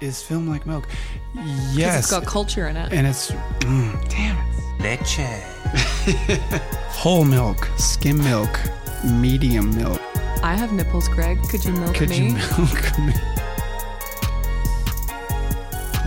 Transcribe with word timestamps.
is 0.00 0.22
film 0.22 0.48
like 0.48 0.66
milk? 0.66 0.86
'Cause 1.34 1.76
Yes. 1.76 1.98
It's 2.00 2.10
got 2.10 2.24
culture 2.26 2.68
in 2.68 2.76
it. 2.76 2.92
and 2.92 3.06
it's 3.06 3.30
mm, 3.60 4.08
damn 4.08 4.36
it. 4.36 4.44
Leche. 4.80 5.18
Whole 6.90 7.24
milk, 7.24 7.68
skim 7.76 8.18
milk, 8.22 8.60
medium 9.04 9.74
milk. 9.76 10.00
I 10.42 10.54
have 10.54 10.72
nipples, 10.72 11.08
Greg. 11.08 11.42
Could 11.50 11.64
you 11.64 11.72
milk 11.72 11.92
me? 11.92 11.98
Could 11.98 12.08
me? 12.10 12.16
you 12.16 12.32
milk 12.32 12.98
me? 13.00 13.14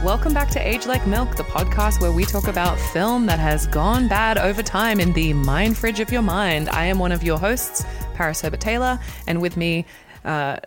Welcome 0.04 0.34
back 0.34 0.50
to 0.52 0.60
Age 0.68 0.88
Like 0.88 1.06
Milk, 1.06 1.36
the 1.36 1.44
podcast 1.44 2.02
where 2.02 2.12
we 2.12 2.24
talk 2.26 2.48
about 2.48 2.80
film 2.80 3.26
that 3.28 3.38
has 3.40 3.68
gone 3.68 4.08
bad 4.08 4.38
over 4.40 4.64
time 4.64 5.00
in 5.00 5.14
the 5.14 5.32
mind 5.34 5.78
fridge 5.78 6.00
of 6.00 6.12
your 6.12 6.24
mind. 6.24 6.70
I 6.70 6.86
am 6.86 6.98
one 6.98 7.12
of 7.12 7.22
your 7.24 7.38
hosts, 7.38 7.86
Paris 8.16 8.42
Herbert 8.42 8.62
Taylor, 8.62 9.00
and 9.28 9.40
with 9.42 9.58
me, 9.58 9.86
uh, 10.26 10.58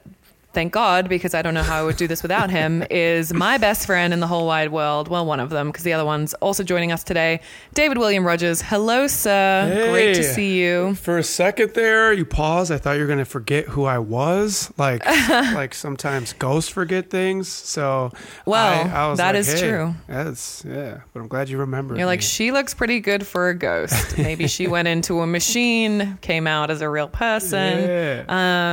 thank 0.54 0.72
God, 0.72 1.08
because 1.08 1.34
I 1.34 1.42
don't 1.42 1.54
know 1.54 1.62
how 1.62 1.80
I 1.80 1.82
would 1.82 1.96
do 1.96 2.06
this 2.06 2.22
without 2.22 2.50
him, 2.50 2.84
is 2.90 3.34
my 3.34 3.58
best 3.58 3.86
friend 3.86 4.12
in 4.12 4.20
the 4.20 4.26
whole 4.26 4.46
wide 4.46 4.70
world. 4.72 5.08
Well, 5.08 5.26
one 5.26 5.40
of 5.40 5.50
them, 5.50 5.68
because 5.68 5.84
the 5.84 5.92
other 5.92 6.04
one's 6.04 6.32
also 6.34 6.62
joining 6.62 6.92
us 6.92 7.04
today, 7.04 7.40
David 7.74 7.98
William 7.98 8.24
Rogers. 8.24 8.62
Hello, 8.62 9.06
sir. 9.06 9.88
Great 9.90 10.14
to 10.14 10.22
see 10.22 10.60
you. 10.60 10.94
For 10.94 11.18
a 11.18 11.22
second 11.22 11.74
there, 11.74 12.12
you 12.12 12.24
paused. 12.24 12.70
I 12.72 12.78
thought 12.78 12.92
you 12.92 13.02
were 13.02 13.08
gonna 13.08 13.24
forget 13.24 13.66
who 13.66 13.84
I 13.84 13.98
was. 13.98 14.72
Like, 14.78 15.04
like 15.28 15.74
sometimes 15.74 16.32
ghosts 16.34 16.70
forget 16.70 17.10
things. 17.10 17.48
So, 17.48 18.12
Well, 18.46 18.88
I, 18.88 18.90
I 18.90 19.08
was 19.08 19.18
that 19.18 19.34
like, 19.34 19.40
is 19.40 19.52
hey, 19.52 19.68
true. 19.68 19.94
That's 20.06 20.64
yeah. 20.64 21.00
But 21.12 21.20
I'm 21.20 21.28
glad 21.28 21.48
you 21.48 21.58
remembered. 21.58 21.98
You're 21.98 22.06
like, 22.06 22.22
she 22.22 22.52
looks 22.52 22.74
pretty 22.74 23.00
good 23.00 23.26
for 23.26 23.48
a 23.48 23.54
ghost. 23.54 24.16
Maybe 24.18 24.46
she 24.46 24.66
went 24.68 24.88
into 24.88 25.20
a 25.20 25.26
machine, 25.26 26.18
came 26.20 26.46
out 26.46 26.70
as 26.70 26.80
a 26.80 26.88
real 26.88 27.08
person. 27.08 27.80
Yeah. 27.88 28.24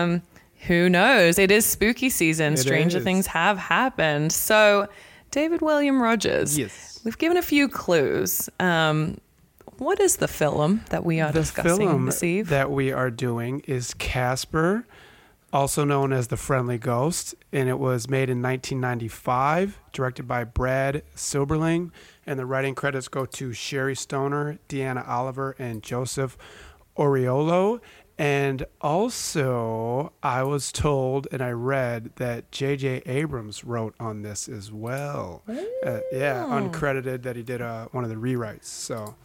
Um, 0.04 0.22
who 0.68 0.90
knows? 0.90 1.40
It 1.40 1.52
is 1.52 1.66
spooky 1.66 2.10
season. 2.10 2.54
It 2.54 2.58
Stranger 2.58 3.00
is. 3.00 3.04
things 3.04 3.28
have 3.28 3.58
happened. 3.58 4.32
So, 4.32 4.88
David 5.32 5.62
William 5.62 6.02
Rogers. 6.02 6.58
Yes. 6.58 7.00
We've 7.04 7.18
given 7.18 7.38
a 7.38 7.42
few 7.42 7.68
clues. 7.68 8.50
Um, 8.60 9.18
what 9.78 10.00
is 10.00 10.18
the 10.18 10.28
film 10.28 10.82
that 10.90 11.04
we 11.04 11.20
are 11.20 11.32
the 11.32 11.40
discussing 11.40 11.88
film 11.88 12.06
this 12.06 12.22
eve? 12.22 12.50
that 12.50 12.70
we 12.70 12.92
are 12.92 13.10
doing 13.10 13.62
is 13.62 13.96
Casper, 13.96 14.86
also 15.52 15.84
known 15.84 16.14
as 16.14 16.28
The 16.28 16.38
Friendly 16.38 16.78
Ghost, 16.78 17.34
and 17.52 17.68
it 17.68 17.80
was 17.80 18.08
made 18.08 18.30
in 18.30 18.42
1995, 18.42 19.80
directed 19.92 20.28
by 20.28 20.44
Brad 20.44 21.02
Silberling, 21.16 21.90
and 22.28 22.38
the 22.38 22.46
writing 22.46 22.76
credits 22.76 23.08
go 23.08 23.26
to 23.26 23.52
Sherri 23.54 23.96
Stoner, 23.96 24.60
Deanna 24.70 25.08
Oliver, 25.08 25.56
and 25.58 25.82
Joseph 25.82 26.38
Oriolo. 26.96 27.80
And 28.22 28.68
also, 28.82 30.14
I 30.22 30.44
was 30.44 30.72
told 30.72 31.28
and 31.32 31.42
I 31.42 31.50
read 31.50 32.12
that 32.18 32.52
J.J. 32.52 33.02
Abrams 33.08 33.64
wrote 33.64 33.96
on 34.00 34.22
this 34.22 34.48
as 34.48 34.72
well. 34.72 35.42
Uh, 35.50 36.02
yeah, 36.12 36.46
Oh. 36.48 36.52
uncredited 36.62 37.24
that 37.24 37.36
he 37.36 37.42
did 37.42 37.64
uh, 37.64 37.88
one 37.92 38.04
of 38.04 38.12
the 38.12 38.18
rewrites. 38.18 38.66
So 38.66 39.16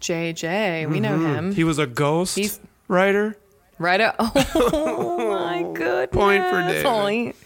JJ. 0.00 0.88
We 0.88 1.00
know 1.00 1.16
Mhm. 1.18 1.34
him. 1.34 1.52
He 1.54 1.64
was 1.64 1.78
a 1.80 1.88
ghost 1.88 2.36
He's- 2.36 2.60
writer. 2.86 3.36
Right. 3.78 4.00
o- 4.00 4.12
Oh 4.54 5.28
my 5.28 5.62
goodness. 5.74 6.08
Point 6.12 6.44
for 6.48 6.60
David. 6.62 6.84
Point. 6.84 7.36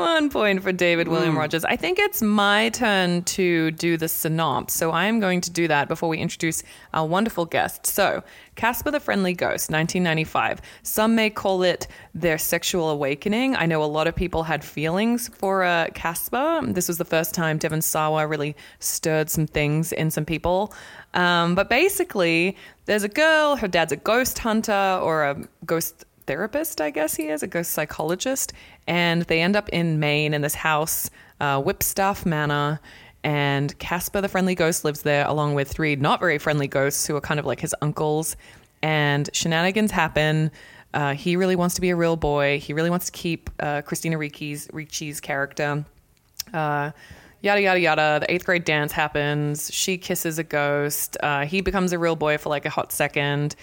One 0.00 0.30
point 0.30 0.62
for 0.62 0.72
David 0.72 1.08
William 1.08 1.36
Rogers. 1.36 1.62
I 1.64 1.76
think 1.76 1.98
it's 1.98 2.22
my 2.22 2.70
turn 2.70 3.22
to 3.24 3.70
do 3.72 3.98
the 3.98 4.08
synopsis, 4.08 4.78
so 4.78 4.90
I 4.92 5.04
am 5.04 5.20
going 5.20 5.42
to 5.42 5.50
do 5.50 5.68
that 5.68 5.88
before 5.88 6.08
we 6.08 6.18
introduce 6.18 6.62
our 6.94 7.06
wonderful 7.06 7.44
guest. 7.44 7.86
So, 7.86 8.22
Casper 8.56 8.90
the 8.90 9.00
Friendly 9.00 9.34
Ghost, 9.34 9.70
1995. 9.70 10.62
Some 10.82 11.14
may 11.14 11.28
call 11.28 11.62
it 11.62 11.86
their 12.14 12.38
sexual 12.38 12.88
awakening. 12.88 13.56
I 13.56 13.66
know 13.66 13.82
a 13.82 13.84
lot 13.84 14.06
of 14.06 14.16
people 14.16 14.42
had 14.42 14.64
feelings 14.64 15.28
for 15.28 15.64
uh, 15.64 15.88
Casper. 15.94 16.60
This 16.64 16.88
was 16.88 16.96
the 16.96 17.04
first 17.04 17.34
time 17.34 17.58
Devon 17.58 17.82
Sawa 17.82 18.26
really 18.26 18.56
stirred 18.78 19.28
some 19.28 19.46
things 19.46 19.92
in 19.92 20.10
some 20.10 20.24
people. 20.24 20.72
Um, 21.12 21.54
but 21.54 21.68
basically, 21.68 22.56
there's 22.86 23.02
a 23.02 23.08
girl, 23.08 23.56
her 23.56 23.68
dad's 23.68 23.92
a 23.92 23.96
ghost 23.96 24.38
hunter 24.38 24.98
or 25.02 25.24
a 25.24 25.48
ghost 25.66 26.04
therapist, 26.26 26.80
I 26.80 26.90
guess 26.90 27.14
he 27.14 27.28
is, 27.28 27.42
a 27.42 27.46
ghost 27.46 27.72
psychologist. 27.72 28.52
And 28.86 29.22
they 29.22 29.40
end 29.40 29.56
up 29.56 29.68
in 29.70 29.98
Maine 29.98 30.34
in 30.34 30.42
this 30.42 30.54
house, 30.54 31.10
uh, 31.40 31.60
Whipstaff 31.60 32.26
Manor. 32.26 32.80
And 33.22 33.78
Casper, 33.78 34.20
the 34.20 34.28
friendly 34.28 34.54
ghost, 34.54 34.84
lives 34.84 35.02
there 35.02 35.26
along 35.26 35.54
with 35.54 35.68
three 35.68 35.94
not 35.96 36.20
very 36.20 36.38
friendly 36.38 36.66
ghosts 36.66 37.06
who 37.06 37.14
are 37.16 37.20
kind 37.20 37.38
of 37.38 37.46
like 37.46 37.60
his 37.60 37.74
uncles. 37.82 38.36
And 38.82 39.28
shenanigans 39.34 39.90
happen. 39.90 40.50
Uh, 40.94 41.14
he 41.14 41.36
really 41.36 41.56
wants 41.56 41.74
to 41.76 41.80
be 41.80 41.90
a 41.90 41.96
real 41.96 42.16
boy. 42.16 42.58
He 42.58 42.72
really 42.72 42.90
wants 42.90 43.06
to 43.06 43.12
keep 43.12 43.50
uh, 43.60 43.82
Christina 43.82 44.16
Ricci's, 44.16 44.68
Ricci's 44.68 45.20
character. 45.20 45.84
Uh, 46.52 46.90
yada 47.42 47.60
yada 47.60 47.80
yada. 47.80 48.18
The 48.20 48.32
eighth 48.32 48.44
grade 48.44 48.64
dance 48.64 48.92
happens. 48.92 49.72
She 49.72 49.98
kisses 49.98 50.38
a 50.38 50.44
ghost. 50.44 51.16
Uh, 51.22 51.44
he 51.44 51.60
becomes 51.60 51.92
a 51.92 51.98
real 51.98 52.16
boy 52.16 52.38
for 52.38 52.48
like 52.48 52.64
a 52.64 52.70
hot 52.70 52.90
second. 52.90 53.54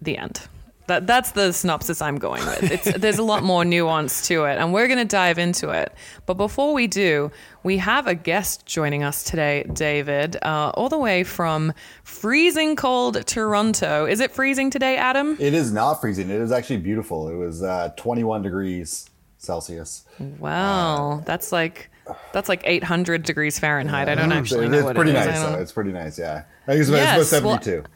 The 0.00 0.18
end. 0.18 0.46
That 0.88 1.06
that's 1.06 1.32
the 1.32 1.52
synopsis 1.52 2.02
I'm 2.02 2.18
going 2.18 2.44
with. 2.44 2.62
It's, 2.64 2.92
there's 2.98 3.18
a 3.18 3.22
lot 3.22 3.42
more 3.42 3.64
nuance 3.64 4.26
to 4.28 4.44
it, 4.44 4.58
and 4.58 4.72
we're 4.72 4.86
going 4.88 4.98
to 4.98 5.04
dive 5.04 5.38
into 5.38 5.68
it. 5.70 5.92
But 6.26 6.34
before 6.34 6.74
we 6.74 6.86
do, 6.86 7.30
we 7.62 7.76
have 7.78 8.06
a 8.06 8.14
guest 8.14 8.66
joining 8.66 9.04
us 9.04 9.22
today, 9.22 9.64
David, 9.72 10.36
uh, 10.42 10.70
all 10.74 10.88
the 10.88 10.98
way 10.98 11.24
from 11.24 11.72
freezing 12.02 12.74
cold 12.74 13.26
Toronto. 13.26 14.06
Is 14.06 14.20
it 14.20 14.32
freezing 14.32 14.70
today, 14.70 14.96
Adam? 14.96 15.36
It 15.38 15.54
is 15.54 15.70
not 15.72 16.00
freezing. 16.00 16.30
It 16.30 16.40
is 16.40 16.50
actually 16.50 16.78
beautiful. 16.78 17.28
It 17.28 17.36
was 17.36 17.62
uh, 17.62 17.90
21 17.96 18.42
degrees 18.42 19.10
Celsius. 19.36 20.04
Wow, 20.18 21.22
that's 21.24 21.52
like 21.52 21.90
that's 22.32 22.48
like 22.48 22.62
800 22.64 23.22
degrees 23.22 23.58
Fahrenheit. 23.58 24.08
I 24.08 24.14
don't 24.14 24.32
actually 24.32 24.68
know 24.68 24.88
it's 24.88 24.96
pretty 24.96 25.10
it 25.10 25.14
nice. 25.14 25.38
Though. 25.40 25.60
It's 25.60 25.72
pretty 25.72 25.92
nice. 25.92 26.18
Yeah. 26.18 26.44
I 26.66 26.70
think 26.72 26.80
it's 26.80 26.88
about, 26.88 26.98
Yes, 26.98 27.20
it's 27.20 27.32
about 27.32 27.46
well- 27.46 27.62
72. 27.62 27.88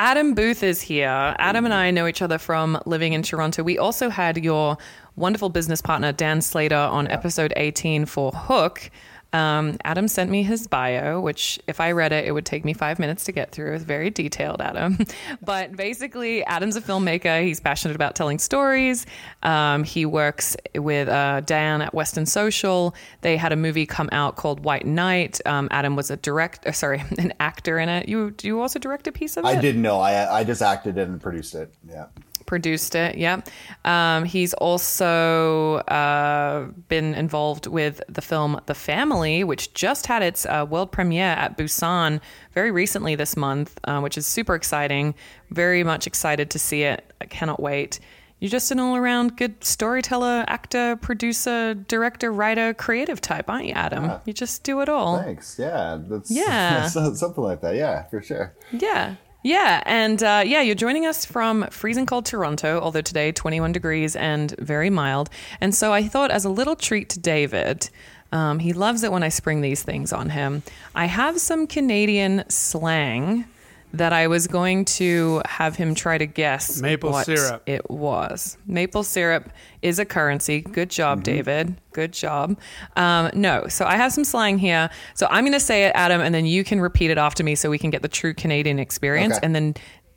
Adam 0.00 0.32
Booth 0.32 0.62
is 0.62 0.80
here. 0.80 1.34
Adam 1.40 1.64
and 1.64 1.74
I 1.74 1.90
know 1.90 2.06
each 2.06 2.22
other 2.22 2.38
from 2.38 2.80
living 2.86 3.14
in 3.14 3.22
Toronto. 3.24 3.64
We 3.64 3.78
also 3.78 4.10
had 4.10 4.36
your 4.38 4.78
wonderful 5.16 5.48
business 5.48 5.82
partner, 5.82 6.12
Dan 6.12 6.40
Slater, 6.40 6.76
on 6.76 7.08
episode 7.08 7.52
18 7.56 8.06
for 8.06 8.30
Hook. 8.30 8.92
Um, 9.32 9.76
Adam 9.84 10.08
sent 10.08 10.30
me 10.30 10.42
his 10.42 10.66
bio, 10.66 11.20
which, 11.20 11.58
if 11.66 11.80
I 11.80 11.92
read 11.92 12.12
it, 12.12 12.24
it 12.26 12.32
would 12.32 12.46
take 12.46 12.64
me 12.64 12.72
five 12.72 12.98
minutes 12.98 13.24
to 13.24 13.32
get 13.32 13.52
through. 13.52 13.74
It's 13.74 13.84
very 13.84 14.10
detailed, 14.10 14.60
Adam. 14.62 14.98
but 15.42 15.76
basically, 15.76 16.44
Adam's 16.44 16.76
a 16.76 16.80
filmmaker. 16.80 17.42
He's 17.44 17.60
passionate 17.60 17.94
about 17.94 18.14
telling 18.14 18.38
stories. 18.38 19.04
Um, 19.42 19.84
he 19.84 20.06
works 20.06 20.56
with 20.74 21.08
uh, 21.08 21.40
Dan 21.40 21.82
at 21.82 21.92
Western 21.92 22.26
Social. 22.26 22.94
They 23.20 23.36
had 23.36 23.52
a 23.52 23.56
movie 23.56 23.86
come 23.86 24.08
out 24.12 24.36
called 24.36 24.60
White 24.64 24.86
Knight. 24.86 25.40
Um, 25.46 25.68
Adam 25.70 25.94
was 25.94 26.10
a 26.10 26.16
director, 26.16 26.72
sorry, 26.72 27.02
an 27.18 27.34
actor 27.38 27.78
in 27.78 27.88
it. 27.88 28.08
You 28.08 28.30
do 28.30 28.46
you 28.46 28.60
also 28.60 28.78
direct 28.78 29.06
a 29.06 29.12
piece 29.12 29.36
of 29.36 29.44
it? 29.44 29.48
I 29.48 29.60
didn't 29.60 29.82
know. 29.82 30.00
I 30.00 30.38
I 30.38 30.44
just 30.44 30.62
acted 30.62 30.96
it 30.98 31.08
and 31.08 31.20
produced 31.20 31.54
it. 31.54 31.72
Yeah. 31.88 32.06
Produced 32.48 32.96
it. 32.96 33.16
Yeah. 33.16 33.42
Um, 33.84 34.24
he's 34.24 34.54
also 34.54 35.76
uh, 35.86 36.64
been 36.88 37.14
involved 37.14 37.68
with 37.68 38.00
the 38.08 38.22
film 38.22 38.60
The 38.66 38.74
Family, 38.74 39.44
which 39.44 39.72
just 39.74 40.06
had 40.06 40.22
its 40.22 40.44
uh, 40.46 40.66
world 40.68 40.90
premiere 40.90 41.26
at 41.44 41.56
Busan 41.56 42.20
very 42.54 42.72
recently 42.72 43.14
this 43.14 43.36
month, 43.36 43.78
uh, 43.84 44.00
which 44.00 44.18
is 44.18 44.26
super 44.26 44.56
exciting. 44.56 45.14
Very 45.50 45.84
much 45.84 46.06
excited 46.08 46.50
to 46.50 46.58
see 46.58 46.82
it. 46.82 47.12
I 47.20 47.26
cannot 47.26 47.60
wait. 47.60 48.00
You're 48.40 48.50
just 48.50 48.70
an 48.70 48.78
all 48.78 48.94
around 48.96 49.36
good 49.36 49.62
storyteller, 49.64 50.44
actor, 50.46 50.94
producer, 50.96 51.74
director, 51.74 52.32
writer, 52.32 52.72
creative 52.72 53.20
type, 53.20 53.50
aren't 53.50 53.66
you, 53.66 53.72
Adam? 53.72 54.12
You 54.26 54.32
just 54.32 54.62
do 54.62 54.80
it 54.80 54.88
all. 54.88 55.20
Thanks. 55.20 55.56
Yeah. 55.58 55.98
That's 56.00 56.30
Yeah. 56.30 56.86
something 56.88 57.42
like 57.42 57.60
that. 57.62 57.74
Yeah, 57.74 58.04
for 58.04 58.22
sure. 58.22 58.54
Yeah. 58.72 59.16
Yeah. 59.42 59.82
And 59.86 60.22
uh, 60.22 60.42
yeah, 60.44 60.62
you're 60.62 60.74
joining 60.74 61.06
us 61.06 61.24
from 61.24 61.66
freezing 61.70 62.06
cold 62.06 62.26
Toronto, 62.26 62.80
although 62.80 63.00
today 63.00 63.30
21 63.30 63.72
degrees 63.72 64.16
and 64.16 64.54
very 64.58 64.90
mild. 64.90 65.30
And 65.60 65.74
so 65.74 65.92
I 65.92 66.08
thought, 66.08 66.30
as 66.30 66.44
a 66.44 66.50
little 66.50 66.74
treat 66.74 67.08
to 67.10 67.20
David, 67.20 67.88
um, 68.32 68.58
he 68.58 68.72
loves 68.72 69.04
it 69.04 69.12
when 69.12 69.22
I 69.22 69.28
spring 69.28 69.60
these 69.60 69.82
things 69.82 70.12
on 70.12 70.30
him. 70.30 70.62
I 70.94 71.06
have 71.06 71.40
some 71.40 71.66
Canadian 71.66 72.44
slang 72.48 73.44
that 73.92 74.12
I 74.12 74.26
was 74.26 74.46
going 74.46 74.84
to 74.84 75.42
have 75.46 75.76
him 75.76 75.94
try 75.94 76.18
to 76.18 76.26
guess 76.26 76.80
Maple 76.80 77.10
what 77.10 77.26
syrup. 77.26 77.62
it 77.66 77.90
was. 77.90 78.58
Maple 78.66 79.02
syrup 79.02 79.50
is 79.82 79.98
a 79.98 80.04
currency. 80.04 80.60
Good 80.60 80.90
job, 80.90 81.22
David. 81.22 81.80
Good 81.92 82.12
job. 82.12 82.58
Um, 82.96 83.30
no, 83.34 83.66
so 83.68 83.86
I 83.86 83.96
have 83.96 84.12
some 84.12 84.24
slang 84.24 84.58
here. 84.58 84.90
So 85.14 85.26
I'm 85.30 85.44
going 85.44 85.52
to 85.52 85.60
say 85.60 85.84
it, 85.84 85.92
Adam, 85.94 86.20
and 86.20 86.34
then 86.34 86.44
you 86.44 86.64
can 86.64 86.80
repeat 86.80 87.10
it 87.10 87.18
after 87.18 87.42
me 87.42 87.54
so 87.54 87.70
we 87.70 87.78
can 87.78 87.90
get 87.90 88.02
the 88.02 88.08
true 88.08 88.34
Canadian 88.34 88.78
experience. 88.78 89.36
Okay. 89.36 89.46
And 89.46 89.54
then, 89.54 89.74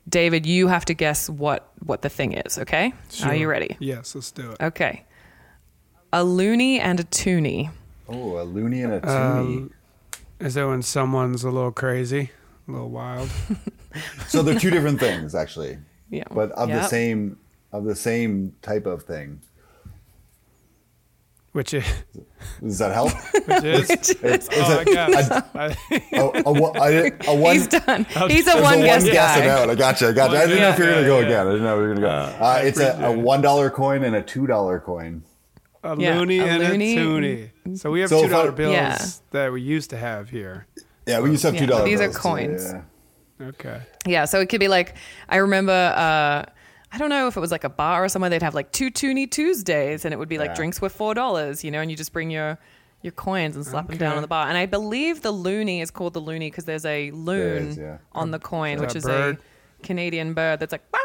David, 0.08 0.44
you 0.44 0.68
have 0.68 0.84
to 0.86 0.94
guess 0.94 1.30
what 1.30 1.68
what 1.84 2.02
the 2.02 2.08
thing 2.08 2.32
is. 2.32 2.58
Okay? 2.58 2.92
Sure. 3.10 3.28
Are 3.28 3.34
you 3.34 3.48
ready? 3.48 3.76
Yes, 3.80 4.14
let's 4.14 4.30
do 4.30 4.52
it. 4.52 4.62
Okay. 4.62 5.04
A 6.12 6.22
loony 6.22 6.78
and 6.78 7.00
a 7.00 7.04
toonie. 7.04 7.70
Oh, 8.08 8.38
a 8.40 8.44
loony 8.44 8.82
and 8.82 8.92
a 8.92 9.00
toonie. 9.00 9.56
Um, 9.56 9.74
is 10.40 10.54
that 10.54 10.66
when 10.66 10.82
someone's 10.82 11.44
a 11.44 11.50
little 11.50 11.72
crazy, 11.72 12.30
a 12.68 12.70
little 12.72 12.90
wild? 12.90 13.28
so 14.28 14.42
they're 14.42 14.58
two 14.58 14.70
different 14.70 15.00
things, 15.00 15.34
actually, 15.34 15.78
Yeah. 16.10 16.24
but 16.30 16.50
of 16.52 16.68
the 16.68 16.82
same 16.84 17.38
of 17.72 17.84
the 17.84 17.94
same 17.96 18.54
type 18.62 18.84
of 18.86 19.02
thing. 19.04 19.40
which 21.52 21.74
is 21.74 21.84
Does 22.62 22.78
that 22.78 22.92
help? 22.92 23.12
which 23.46 23.64
is. 23.64 23.90
It's, 24.22 24.48
oh, 24.52 24.78
I 24.78 24.82
it's 24.86 24.94
got 24.94 25.10
a, 25.54 25.76
it. 25.90 26.02
I- 26.12 26.16
a, 26.18 26.42
a, 26.46 26.52
one- 26.52 26.76
a, 26.76 27.10
a. 27.28 27.52
He's 27.52 27.66
done. 27.68 28.04
He's 28.28 28.46
a 28.46 28.60
one 28.62 28.80
guess 28.80 29.04
guess 29.04 29.36
guy. 29.38 29.44
amount. 29.44 29.70
I 29.70 29.74
gotcha. 29.74 30.08
I 30.08 30.12
gotcha. 30.12 30.36
I 30.38 30.46
didn't 30.46 30.60
know 30.60 30.68
if 30.70 30.78
you 30.78 30.84
were 30.84 30.90
Yeah, 30.90 30.94
gonna 30.96 31.06
go 31.06 31.18
yeah, 31.20 31.26
again. 31.26 31.46
I 31.46 31.50
didn't 31.50 31.64
know 31.64 31.74
if 31.74 31.82
you 31.82 31.88
were 31.88 31.94
gonna 31.94 32.00
go. 32.38 32.44
Uh, 32.44 32.60
it's 32.62 32.80
a, 32.80 33.04
a 33.06 33.12
one 33.18 33.40
dollar 33.42 33.68
coin 33.70 34.04
and 34.04 34.16
a 34.16 34.22
two 34.22 34.46
dollar 34.46 34.80
coin. 34.80 35.22
a 35.84 35.96
Yeah, 35.98 36.18
loony 36.18 36.38
a 36.38 36.44
and 36.46 36.62
loony. 36.62 36.92
a 36.92 36.96
toonie. 36.96 37.50
So 37.76 37.90
we 37.90 38.00
have 38.00 38.08
So 38.10 38.22
two 38.22 38.28
dollar 38.28 38.48
I- 38.52 38.54
bills 38.54 38.72
Yeah. 38.74 38.98
that 39.32 39.52
we 39.52 39.60
used 39.60 39.90
to 39.90 39.96
have 39.98 40.30
here. 40.30 40.66
Yeah, 41.12 41.20
we 41.20 41.30
used 41.30 41.42
to 41.42 41.50
have 41.50 41.58
two 41.60 41.66
dollar. 41.66 41.84
these 41.84 42.00
are 42.00 42.10
coins. 42.10 42.72
yeah. 42.72 42.82
Okay. 43.48 43.80
Yeah, 44.06 44.24
so 44.24 44.40
it 44.40 44.48
could 44.48 44.60
be 44.60 44.68
like 44.68 44.94
I 45.28 45.36
remember 45.36 45.72
uh 45.72 46.44
I 46.94 46.98
don't 46.98 47.08
know 47.10 47.26
if 47.28 47.36
it 47.36 47.40
was 47.40 47.50
like 47.50 47.64
a 47.64 47.68
bar 47.70 48.04
or 48.04 48.08
somewhere 48.08 48.28
they'd 48.30 48.42
have 48.42 48.54
like 48.54 48.70
two 48.72 48.90
Toonie 48.90 49.26
Tuesdays 49.30 50.04
and 50.04 50.12
it 50.12 50.18
would 50.18 50.28
be 50.28 50.38
like 50.38 50.50
Yeah. 50.50 50.54
drinks 50.54 50.80
with 50.80 50.92
four 50.92 51.14
dollars, 51.14 51.64
you 51.64 51.70
know, 51.70 51.80
and 51.80 51.90
you 51.90 51.96
just 51.96 52.12
bring 52.12 52.30
your 52.30 52.58
your 53.02 53.12
coins 53.12 53.56
and 53.56 53.66
slap 53.66 53.88
them 53.88 53.96
down 53.98 54.10
Okay. 54.10 54.16
on 54.16 54.22
the 54.22 54.28
bar. 54.28 54.46
And 54.48 54.56
I 54.56 54.66
believe 54.66 55.22
the 55.22 55.32
loony 55.32 55.80
is 55.80 55.90
called 55.90 56.12
the 56.14 56.20
loony 56.20 56.50
because 56.50 56.66
there's 56.66 56.84
a 56.84 57.10
loon 57.12 57.68
is, 57.70 57.78
yeah. 57.78 57.98
on 58.12 58.30
the 58.30 58.38
coin, 58.38 58.76
Is 58.76 58.80
which 58.80 58.90
that 58.92 58.96
is 58.98 59.04
bird? 59.04 59.38
a 59.38 59.82
Canadian 59.86 60.34
bird 60.34 60.60
that's 60.60 60.70
like 60.70 60.88
"Quack, 60.92 61.02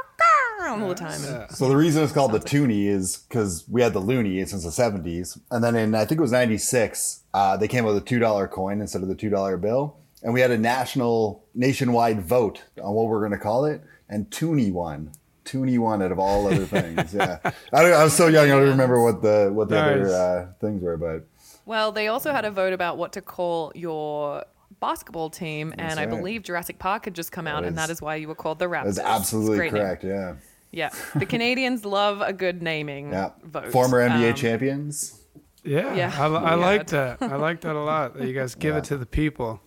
quack," 0.57 0.79
all 0.81 0.87
the 0.89 0.95
time. 0.95 1.23
And- 1.23 1.51
So 1.51 1.69
the 1.69 1.75
reason 1.77 2.03
it's 2.03 2.13
called 2.13 2.31
the 2.31 2.39
toonie 2.39 2.87
is 2.87 3.17
because 3.29 3.65
we 3.69 3.81
had 3.81 3.93
the 3.93 3.99
loony 3.99 4.43
since 4.45 4.63
the 4.63 4.71
seventies, 4.71 5.37
and 5.51 5.63
then 5.63 5.75
in 5.75 5.95
I 5.95 6.05
think 6.05 6.19
it 6.19 6.21
was 6.21 6.31
ninety 6.31 6.57
six, 6.57 7.21
uh, 7.33 7.57
they 7.57 7.67
came 7.67 7.83
out 7.85 7.89
with 7.93 7.97
a 7.97 8.05
two 8.05 8.19
dollar 8.19 8.47
coin 8.47 8.81
instead 8.81 9.01
of 9.01 9.07
the 9.07 9.15
two 9.15 9.29
dollar 9.29 9.57
bill, 9.57 9.95
and 10.23 10.33
we 10.33 10.41
had 10.41 10.51
a 10.51 10.57
national 10.57 11.43
nationwide 11.55 12.21
vote 12.21 12.63
on 12.83 12.93
what 12.93 13.07
we're 13.07 13.19
going 13.19 13.31
to 13.31 13.37
call 13.37 13.65
it, 13.65 13.81
and 14.09 14.29
toonie 14.31 14.71
won. 14.71 15.11
Toonie 15.45 15.77
won 15.77 16.01
out 16.01 16.11
of 16.11 16.19
all 16.19 16.45
other 16.47 16.65
things. 16.77 17.13
Yeah, 17.13 17.37
I, 17.71 17.81
don't, 17.81 17.93
I 17.93 18.03
was 18.03 18.13
so 18.13 18.27
young, 18.27 18.45
I 18.47 18.55
don't 18.55 18.67
remember 18.67 19.01
what 19.01 19.21
the 19.21 19.49
what 19.53 19.69
the 19.69 19.75
Nice. 19.75 20.05
other 20.07 20.13
uh, 20.13 20.47
things 20.59 20.81
were, 20.83 20.97
but 20.97 21.25
Well, 21.65 21.91
they 21.93 22.09
also 22.09 22.33
had 22.33 22.43
a 22.43 22.51
vote 22.51 22.73
about 22.73 22.97
what 22.97 23.13
to 23.13 23.21
call 23.21 23.71
your 23.73 24.43
basketball 24.81 25.29
team, 25.29 25.73
and 25.77 25.99
I 25.99 26.05
right. 26.05 26.09
believe 26.09 26.43
Jurassic 26.43 26.77
Park 26.79 27.05
had 27.05 27.13
just 27.13 27.31
come 27.31 27.47
out, 27.47 27.63
and 27.63 27.77
that 27.77 27.89
is 27.89 28.01
why 28.01 28.15
you 28.15 28.27
were 28.27 28.35
called 28.35 28.59
the 28.59 28.65
Raptors. 28.65 28.95
that's 28.95 28.99
absolutely 28.99 29.57
great 29.57 29.71
name. 29.73 29.81
correct. 29.83 30.03
Yeah, 30.03 30.33
Yeah, 30.71 30.89
the 31.15 31.25
Canadians 31.25 31.85
love 31.85 32.21
a 32.21 32.33
good 32.33 32.61
naming 32.61 33.11
yeah. 33.11 33.29
vote. 33.43 33.71
Former 33.71 33.99
NBA 34.07 34.29
Um, 34.29 34.35
champions. 34.35 35.21
Yeah. 35.63 35.93
Yeah. 35.95 36.13
I, 36.17 36.27
I 36.27 36.49
Yeah. 36.49 36.55
like 36.55 36.87
that. 36.87 37.17
I 37.21 37.35
like 37.35 37.61
that 37.61 37.75
a 37.75 37.79
lot. 37.83 38.15
That 38.17 38.27
you 38.27 38.33
guys 38.33 38.55
give 38.55 38.73
Yeah. 38.73 38.79
it 38.79 38.83
to 38.85 38.97
the 38.97 39.05
people 39.05 39.59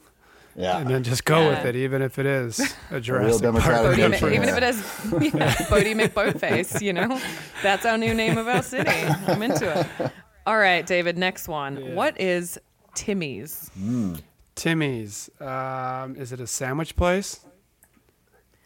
Yeah, 0.57 0.79
and 0.79 0.89
then 0.91 1.03
just 1.03 1.25
go 1.25 1.41
Yeah. 1.41 1.49
with 1.51 1.65
it, 1.67 1.77
even 1.77 2.03
if 2.03 2.19
it 2.19 2.27
is 2.27 2.75
a 2.91 3.01
Jurassic 3.07 3.43
democratic 3.43 3.99
Park. 3.99 4.13
Boaty, 4.21 4.35
even 4.35 4.49
if 4.49 4.57
it 4.57 4.63
is 4.63 4.77
yeah, 5.35 5.55
Boaty 5.71 5.95
McBoatface, 6.01 6.81
you 6.83 6.93
know, 6.93 7.21
that's 7.63 7.85
our 7.87 7.97
new 7.99 8.15
name 8.15 8.37
of 8.39 8.47
our 8.49 8.63
city. 8.63 8.91
I'm 9.27 9.43
into 9.43 9.67
it. 10.01 10.13
All 10.47 10.59
right, 10.59 10.87
David. 10.87 11.17
Next 11.19 11.49
one. 11.49 11.95
What 11.95 12.21
is 12.21 12.59
Timmy's? 12.95 13.71
Timmy's. 14.55 15.31
Um, 15.41 16.17
is 16.17 16.33
it 16.33 16.41
a 16.41 16.47
sandwich 16.47 16.97
place? 16.97 17.41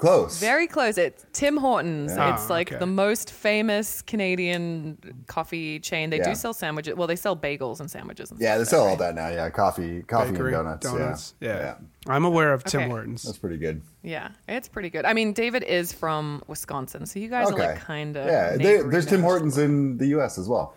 Close. 0.04 0.38
Very 0.40 0.66
close. 0.66 0.98
It's 0.98 1.24
Tim 1.32 1.56
Hortons. 1.56 2.12
Yeah. 2.14 2.34
it's 2.34 2.50
like 2.50 2.70
okay. 2.72 2.78
the 2.78 2.86
most 2.86 3.30
famous 3.30 4.02
Canadian 4.02 4.98
coffee 5.26 5.80
chain. 5.80 6.10
They 6.10 6.18
Yeah. 6.18 6.28
do 6.30 6.34
sell 6.34 6.52
sandwiches. 6.52 6.94
Well, 6.94 7.06
they 7.06 7.16
sell 7.16 7.36
bagels 7.36 7.80
and 7.80 7.90
sandwiches. 7.90 8.30
And 8.30 8.40
yeah, 8.40 8.58
they 8.58 8.64
stuff, 8.64 8.70
sell 8.70 8.80
all 8.82 8.88
right? 8.90 8.98
that 8.98 9.14
now. 9.14 9.28
Yeah, 9.28 9.48
coffee, 9.50 10.02
coffee 10.02 10.32
Bakery, 10.32 10.54
and 10.54 10.80
donuts. 10.80 11.34
Yeah. 11.40 11.58
yeah. 11.58 11.74
I'm 12.06 12.24
aware 12.24 12.52
of 12.52 12.64
Tim 12.64 12.82
Okay. 12.82 12.90
Hortons. 12.90 13.22
That's 13.22 13.38
pretty 13.38 13.56
good. 13.56 13.80
Yeah, 14.02 14.28
it's 14.46 14.68
pretty 14.68 14.90
good. 14.90 15.04
I 15.06 15.14
mean, 15.14 15.32
David 15.32 15.62
is 15.62 15.92
from 15.92 16.42
Wisconsin, 16.46 17.06
so 17.06 17.18
you 17.18 17.28
guys 17.28 17.50
are 17.50 17.56
like 17.56 17.78
kind 17.78 18.16
of 18.16 18.26
Yeah, 18.26 18.56
they, 18.56 18.82
there's 18.82 19.06
Tim 19.06 19.22
Hortons 19.22 19.56
in 19.56 19.96
the 19.96 20.08
U.S. 20.08 20.36
as 20.38 20.48
well. 20.48 20.74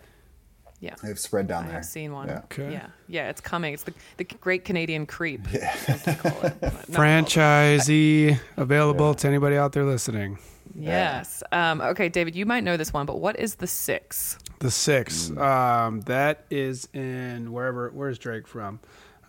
Yeah. 0.80 0.94
They've 1.02 1.18
spread 1.18 1.48
down 1.48 1.66
there. 1.66 1.78
I've 1.78 1.84
seen 1.84 2.12
one. 2.12 2.28
Yeah. 2.28 2.38
Okay. 2.44 2.70
Yeah, 2.72 2.86
yeah, 3.08 3.28
it's 3.30 3.40
coming. 3.40 3.74
It's 3.74 3.82
the 3.82 3.92
the 4.16 4.24
Great 4.24 4.64
Canadian 4.64 5.06
Creep. 5.06 5.46
as 5.88 6.02
they 6.04 6.14
call 6.14 6.40
it. 6.42 6.54
But 6.60 6.88
no, 6.88 6.98
Franchisee 6.98 8.38
available 8.56 9.14
to 9.14 9.26
anybody 9.28 9.56
out 9.56 9.72
there 9.72 9.84
listening. 9.84 10.38
Yes. 10.74 11.42
Um, 11.50 11.80
okay, 11.80 12.08
David, 12.08 12.36
you 12.36 12.46
might 12.46 12.62
know 12.62 12.76
this 12.76 12.92
one, 12.92 13.06
but 13.06 13.18
what 13.18 13.38
is 13.40 13.56
the 13.56 13.66
six? 13.66 14.38
The 14.60 14.70
six. 14.70 15.30
Mm. 15.30 15.40
Um, 15.40 16.00
that 16.02 16.44
is 16.50 16.88
in 16.92 17.52
wherever. 17.52 17.90
Where's 17.90 18.18
Drake 18.18 18.46
from? 18.46 18.78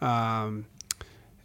Um, 0.01 0.65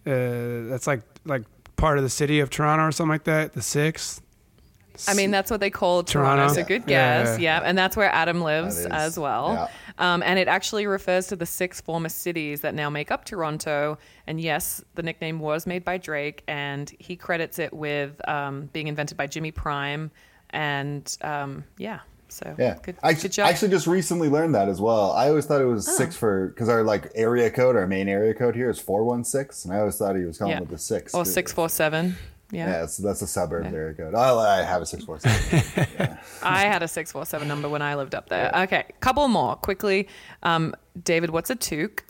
uh, 0.06 0.68
that's 0.68 0.86
like 0.86 1.00
like 1.24 1.42
part 1.76 1.96
of 1.96 2.04
the 2.04 2.10
city 2.10 2.40
of 2.40 2.50
Toronto 2.50 2.84
or 2.86 2.92
something 2.92 3.10
like 3.10 3.24
that. 3.24 3.54
The 3.54 3.62
six. 3.62 4.20
I 5.08 5.14
mean, 5.14 5.32
that's 5.32 5.50
what 5.50 5.58
they 5.58 5.70
call 5.70 6.04
Toronto. 6.04 6.42
Toronto? 6.44 6.54
So 6.54 6.64
good 6.64 6.84
Yeah, 6.86 7.24
guess. 7.24 7.38
yeah. 7.40 7.58
Yeah, 7.60 7.68
and 7.68 7.76
that's 7.76 7.96
where 7.96 8.12
Adam 8.14 8.42
lives 8.42 8.78
as 8.86 9.18
well. 9.18 9.68
Um, 9.99 10.23
and 10.25 10.38
it 10.38 10.49
actually 10.49 10.87
refers 10.87 11.29
to 11.29 11.37
the 11.37 11.46
six 11.46 11.81
former 11.81 12.08
cities 12.08 12.62
that 12.62 12.75
now 12.75 12.91
make 12.91 13.11
up 13.12 13.25
Toronto. 13.25 13.96
And 14.26 14.41
yes, 14.41 14.82
the 14.96 15.02
nickname 15.02 15.38
was 15.38 15.67
made 15.67 15.85
by 15.85 15.99
Drake, 15.99 16.43
and 16.49 16.93
he 16.99 17.14
credits 17.17 17.58
it 17.61 17.73
with 17.73 18.26
um, 18.29 18.70
being 18.73 18.88
invented 18.88 19.17
by 19.17 19.26
Jimmy 19.29 19.52
Prime. 19.52 20.11
And 20.50 21.17
um, 21.20 21.64
yeah, 21.79 22.00
so 22.29 22.55
Yeah, 22.58 22.76
good, 22.82 22.96
I 23.02 23.12
good 23.14 23.32
job. 23.32 23.46
Oh. 23.46 23.50
actually 23.50 23.69
just 23.70 23.87
recently 23.87 24.29
learned 24.29 24.55
that 24.56 24.69
as 24.69 24.81
well. 24.81 25.12
I 25.12 25.29
always 25.29 25.46
thought 25.46 25.61
it 25.61 25.64
was 25.67 25.87
six 25.97 26.17
for 26.17 26.49
because 26.49 26.69
our 26.69 26.82
like 26.82 27.11
area 27.14 27.50
code, 27.50 27.76
our 27.76 27.87
main 27.87 28.08
area 28.08 28.35
code 28.35 28.55
here 28.56 28.70
is 28.70 28.79
four 28.81 29.05
one 29.05 29.23
six, 29.25 29.64
and 29.64 29.73
I 29.75 29.79
always 29.79 29.97
thought 29.97 30.17
he 30.17 30.25
was 30.25 30.38
calling 30.38 30.55
Yeah. 30.56 30.62
it 30.62 30.69
the 30.70 30.79
six 30.79 31.14
or 31.14 31.25
six 31.25 31.52
four 31.52 31.69
seven. 31.69 32.17
Yeah, 32.50 32.67
Yeah, 32.67 32.81
that's, 32.81 32.96
that's 32.99 33.23
a 33.23 33.26
suburb 33.26 33.73
area 33.73 33.94
code. 33.94 34.14
Oh, 34.17 34.38
I 34.38 34.62
have 34.62 34.82
a 34.82 34.87
six 34.87 35.05
four 35.05 35.19
seven. 35.19 36.19
I 36.43 36.62
had 36.62 36.82
a 36.82 36.88
six 36.88 37.11
four 37.12 37.25
seven 37.26 37.49
number 37.49 37.69
when 37.69 37.82
I 37.82 37.94
lived 37.96 38.14
up 38.14 38.29
there. 38.29 38.52
Okay, 38.64 38.85
couple 39.00 39.26
more 39.29 39.56
quickly. 39.56 40.08
Um, 40.43 40.75
David, 41.02 41.31
what's 41.31 41.50
a 41.50 41.56
toque? 41.56 42.02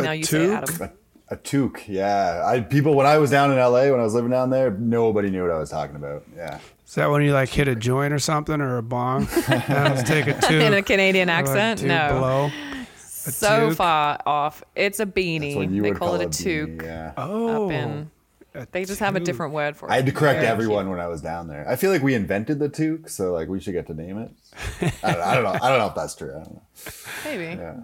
Now 0.00 0.12
you 0.12 0.24
say 0.24 0.46
toque? 0.46 0.56
Adam. 0.56 0.90
a, 1.30 1.34
a 1.34 1.36
toque. 1.38 1.88
Yeah, 1.88 2.42
I 2.44 2.60
people 2.60 2.94
when 2.94 3.06
I 3.06 3.18
was 3.18 3.30
down 3.30 3.50
in 3.52 3.58
L.A. 3.58 3.90
when 3.90 4.00
I 4.00 4.04
was 4.04 4.14
living 4.14 4.30
down 4.30 4.50
there, 4.50 4.70
nobody 4.70 5.30
knew 5.30 5.42
what 5.42 5.50
I 5.50 5.58
was 5.58 5.70
talking 5.70 5.96
about. 5.96 6.24
Yeah, 6.36 6.58
Is 6.86 6.94
that 6.96 7.10
when 7.10 7.22
you 7.22 7.32
like 7.32 7.48
hit 7.48 7.66
a 7.66 7.74
joint 7.74 8.12
or 8.12 8.18
something 8.18 8.60
or 8.60 8.76
a 8.78 8.82
bong? 8.82 9.26
Let's 9.48 10.02
take 10.02 10.26
a 10.26 10.38
two. 10.48 10.58
In 10.60 10.74
a 10.74 10.82
Canadian 10.82 11.28
accent? 11.30 11.80
two 11.80 11.86
No. 11.88 12.18
Blow. 12.18 12.50
so 12.98 13.70
toque? 13.70 13.76
far 13.76 14.18
off. 14.26 14.62
It's 14.76 15.00
a 15.00 15.06
beanie. 15.06 15.68
They 15.68 15.80
would 15.90 15.98
call, 15.98 16.14
it 16.16 16.22
a 16.24 16.28
beanie, 16.28 16.78
toque. 16.78 16.82
Yeah. 16.82 17.12
Oh. 17.16 17.66
Up 17.66 17.72
in, 17.72 18.10
a 18.54 18.66
they 18.72 18.84
just 18.84 19.00
have 19.00 19.16
a 19.16 19.20
different 19.20 19.52
word 19.52 19.76
for 19.76 19.88
it. 19.88 19.92
I 19.92 19.96
had 19.96 20.06
to 20.06 20.12
correct 20.12 20.38
Very 20.40 20.46
everyone 20.50 20.84
cute. 20.84 20.90
when 20.90 21.00
I 21.00 21.08
was 21.08 21.20
down 21.20 21.48
there. 21.48 21.68
I 21.68 21.76
feel 21.76 21.90
like 21.90 22.02
we 22.02 22.14
invented 22.14 22.58
the 22.58 22.68
toque, 22.68 23.08
so 23.08 23.32
like 23.32 23.48
we 23.48 23.60
should 23.60 23.72
get 23.72 23.86
to 23.88 23.94
name 23.94 24.18
it. 24.18 24.30
I 25.02 25.12
don't 25.12 25.18
know. 25.18 25.24
I 25.24 25.34
don't 25.34 25.44
know. 25.44 25.58
I 25.62 25.68
don't 25.68 25.78
know 25.78 25.86
if 25.86 25.94
that's 25.94 26.14
true. 26.14 26.30
I 26.30 26.44
don't 26.44 26.54
know. 26.54 26.62
Maybe. 27.24 27.44
Yeah. 27.60 27.76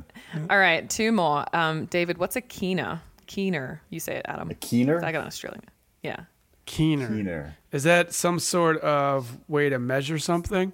All 0.48 0.58
right, 0.58 0.88
two 0.88 1.12
more. 1.12 1.44
Um, 1.54 1.86
David, 1.86 2.18
what's 2.18 2.36
a 2.36 2.40
keener? 2.40 3.00
Keener. 3.26 3.82
You 3.90 4.00
say 4.00 4.16
it, 4.16 4.22
Adam. 4.26 4.50
A 4.50 4.54
keener. 4.54 5.04
I 5.04 5.12
got 5.12 5.22
an 5.22 5.26
Australian. 5.26 5.62
Yeah. 6.02 6.20
Keener. 6.66 7.08
Keener. 7.08 7.56
Is 7.72 7.82
that 7.84 8.12
some 8.12 8.38
sort 8.38 8.78
of 8.78 9.38
way 9.48 9.68
to 9.68 9.78
measure 9.78 10.18
something? 10.18 10.72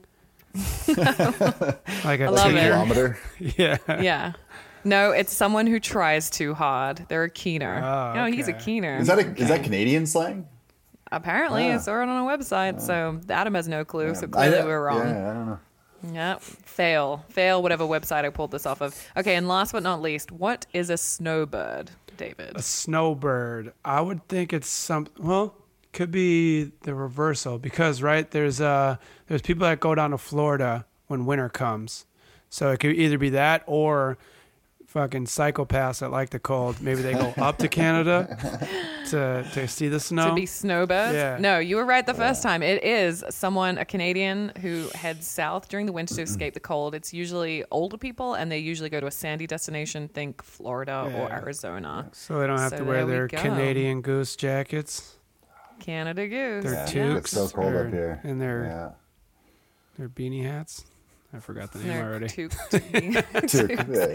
like 0.88 2.20
a 2.20 2.30
love 2.30 2.46
it. 2.46 2.54
keener? 2.54 2.70
Kilometer. 2.72 3.18
Yeah. 3.56 3.76
Yeah. 3.88 4.32
No, 4.86 5.10
it's 5.10 5.32
someone 5.32 5.66
who 5.66 5.80
tries 5.80 6.30
too 6.30 6.54
hard. 6.54 7.04
They're 7.08 7.24
a 7.24 7.30
keener. 7.30 7.82
Oh, 7.84 8.14
no, 8.14 8.24
he's 8.26 8.48
a 8.48 8.52
keener. 8.52 8.98
Is 8.98 9.08
that 9.08 9.18
a, 9.18 9.26
is 9.36 9.48
that 9.48 9.64
Canadian 9.64 10.06
slang? 10.06 10.46
Apparently, 11.12 11.70
I 11.70 11.74
Ah. 11.74 11.78
saw 11.78 12.00
it 12.02 12.08
on 12.08 12.24
a 12.24 12.26
website, 12.38 12.80
so 12.80 13.20
Adam 13.28 13.54
has 13.54 13.68
no 13.68 13.84
clue. 13.84 14.14
So 14.14 14.26
I- 14.26 14.30
clearly, 14.30 14.64
we're 14.64 14.84
wrong. 14.84 15.08
Yeah, 15.08 15.30
I 15.30 15.34
don't 15.34 15.46
know. 15.46 15.58
Yeah, 16.12 16.36
fail, 16.40 17.24
fail. 17.30 17.62
Whatever 17.62 17.84
website 17.84 18.24
I 18.24 18.28
pulled 18.30 18.50
this 18.52 18.66
off 18.66 18.80
of. 18.80 18.94
Okay, 19.16 19.34
and 19.34 19.48
last 19.48 19.72
but 19.72 19.82
not 19.82 20.00
least, 20.02 20.30
what 20.30 20.66
is 20.72 20.88
a 20.90 20.96
snowbird, 20.96 21.90
David? 22.16 22.52
A 22.54 22.62
snowbird. 22.62 23.72
I 23.84 24.00
would 24.00 24.26
think 24.28 24.52
it's 24.52 24.68
some. 24.68 25.06
Well, 25.18 25.54
could 25.92 26.10
be 26.10 26.70
the 26.82 26.94
reversal 26.94 27.58
because 27.58 28.02
right 28.02 28.30
there's 28.30 28.60
uh 28.60 28.96
there's 29.28 29.40
people 29.42 29.66
that 29.66 29.80
go 29.80 29.94
down 29.94 30.10
to 30.10 30.18
Florida 30.18 30.84
when 31.06 31.24
winter 31.24 31.48
comes, 31.48 32.04
so 32.50 32.70
it 32.70 32.78
could 32.80 32.94
either 32.94 33.16
be 33.18 33.30
that 33.30 33.62
or 33.66 34.18
fucking 34.96 35.26
psychopaths 35.26 35.98
that 35.98 36.10
like 36.10 36.30
the 36.30 36.38
cold. 36.38 36.80
Maybe 36.80 37.02
they 37.02 37.12
go 37.12 37.34
up 37.36 37.58
to 37.58 37.68
Canada 37.68 38.38
to 39.10 39.46
to 39.52 39.68
see 39.68 39.88
the 39.88 40.00
snow. 40.00 40.30
To 40.30 40.34
be 40.34 40.46
snowbirds? 40.46 41.14
Yeah. 41.14 41.36
No, 41.38 41.58
you 41.58 41.76
were 41.76 41.84
right 41.84 42.06
the 42.06 42.14
first 42.14 42.42
time. 42.42 42.62
It 42.62 42.82
is 42.82 43.22
someone, 43.28 43.76
a 43.76 43.84
Canadian, 43.84 44.52
who 44.62 44.88
heads 44.94 45.26
south 45.26 45.68
during 45.68 45.84
the 45.84 45.92
winter 45.92 46.14
to 46.14 46.22
escape 46.22 46.54
the 46.54 46.60
cold. 46.60 46.94
It's 46.94 47.12
usually 47.12 47.62
older 47.70 47.98
people, 47.98 48.32
and 48.34 48.50
they 48.50 48.58
usually 48.58 48.88
go 48.88 48.98
to 48.98 49.06
a 49.06 49.10
sandy 49.10 49.46
destination. 49.46 50.08
Think 50.08 50.42
Florida 50.42 51.12
or 51.14 51.30
Arizona. 51.30 52.08
so 52.12 52.38
they 52.38 52.46
don't 52.46 52.58
have 52.58 52.70
So 52.70 52.78
to 52.78 52.84
wear 52.84 53.04
there 53.04 53.22
we 53.24 53.28
their. 53.28 53.28
Canadian 53.28 54.00
goose 54.00 54.34
jackets, 54.34 55.16
Canada 55.78 56.26
Goose. 56.26 56.64
their 56.64 56.72
Yeah, 56.72 56.86
toques, 56.86 57.18
it's 57.18 57.30
so 57.32 57.48
cold 57.54 57.74
or- 57.74 57.86
up 57.88 57.92
here. 57.92 58.18
and 58.24 58.40
their 58.40 58.64
Yeah. 58.64 58.88
their 59.98 60.08
beanie 60.08 60.42
hats. 60.44 60.86
I 61.34 61.40
forgot 61.40 61.72
the 61.72 61.78
name 61.80 61.88
They're 61.88 62.08
already. 62.08 62.26
yeah, 62.72 63.22
yeah. 63.42 64.12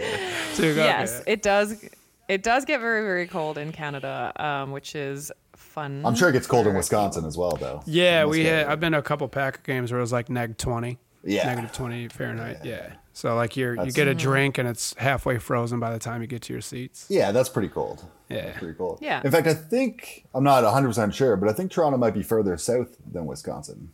Okay. 0.54 0.74
yes, 0.76 1.22
it 1.26 1.42
does. 1.42 1.84
It 2.28 2.42
does 2.42 2.64
get 2.64 2.80
very, 2.80 3.02
very 3.02 3.26
cold 3.26 3.58
in 3.58 3.72
Canada, 3.72 4.32
um, 4.36 4.70
which 4.72 4.94
is 4.94 5.30
fun. 5.56 6.02
I'm 6.04 6.14
sure 6.14 6.28
it 6.30 6.32
gets 6.32 6.46
cold 6.46 6.66
in 6.66 6.74
Wisconsin 6.74 7.24
as 7.24 7.36
well, 7.36 7.56
though. 7.56 7.82
Yeah, 7.86 8.24
we 8.24 8.44
had. 8.44 8.66
I've 8.66 8.80
been 8.80 8.92
to 8.92 8.98
a 8.98 9.02
couple 9.02 9.28
Packer 9.28 9.60
games 9.64 9.90
where 9.92 9.98
it 9.98 10.02
was 10.02 10.12
like 10.12 10.30
neg 10.30 10.56
twenty 10.56 10.98
Yeah. 11.24 11.46
negative 11.46 11.72
20 11.72 12.08
Fahrenheit. 12.08 12.64
Yeah. 12.64 12.94
So 13.12 13.36
like 13.36 13.56
you're 13.56 13.84
you 13.84 13.92
get 13.92 14.08
a 14.08 14.14
drink 14.14 14.56
and 14.58 14.66
it's 14.66 14.94
halfway 14.96 15.38
frozen 15.38 15.78
by 15.78 15.92
the 15.92 15.98
time 15.98 16.22
you 16.22 16.26
get 16.26 16.42
to 16.42 16.52
your 16.54 16.62
seats. 16.62 17.06
Yeah, 17.10 17.30
that's 17.30 17.48
pretty 17.50 17.68
cold. 17.68 18.02
Yeah. 18.30 18.46
That's 18.46 18.58
pretty 18.58 18.74
cold. 18.74 18.98
Yeah. 19.02 19.20
In 19.22 19.30
fact, 19.30 19.46
I 19.46 19.52
think 19.54 20.24
I'm 20.34 20.42
not 20.44 20.64
100 20.64 20.88
percent 20.88 21.14
sure, 21.14 21.36
but 21.36 21.48
I 21.48 21.52
think 21.52 21.70
Toronto 21.70 21.98
might 21.98 22.14
be 22.14 22.22
further 22.22 22.56
south 22.56 22.96
than 23.12 23.26
Wisconsin. 23.26 23.90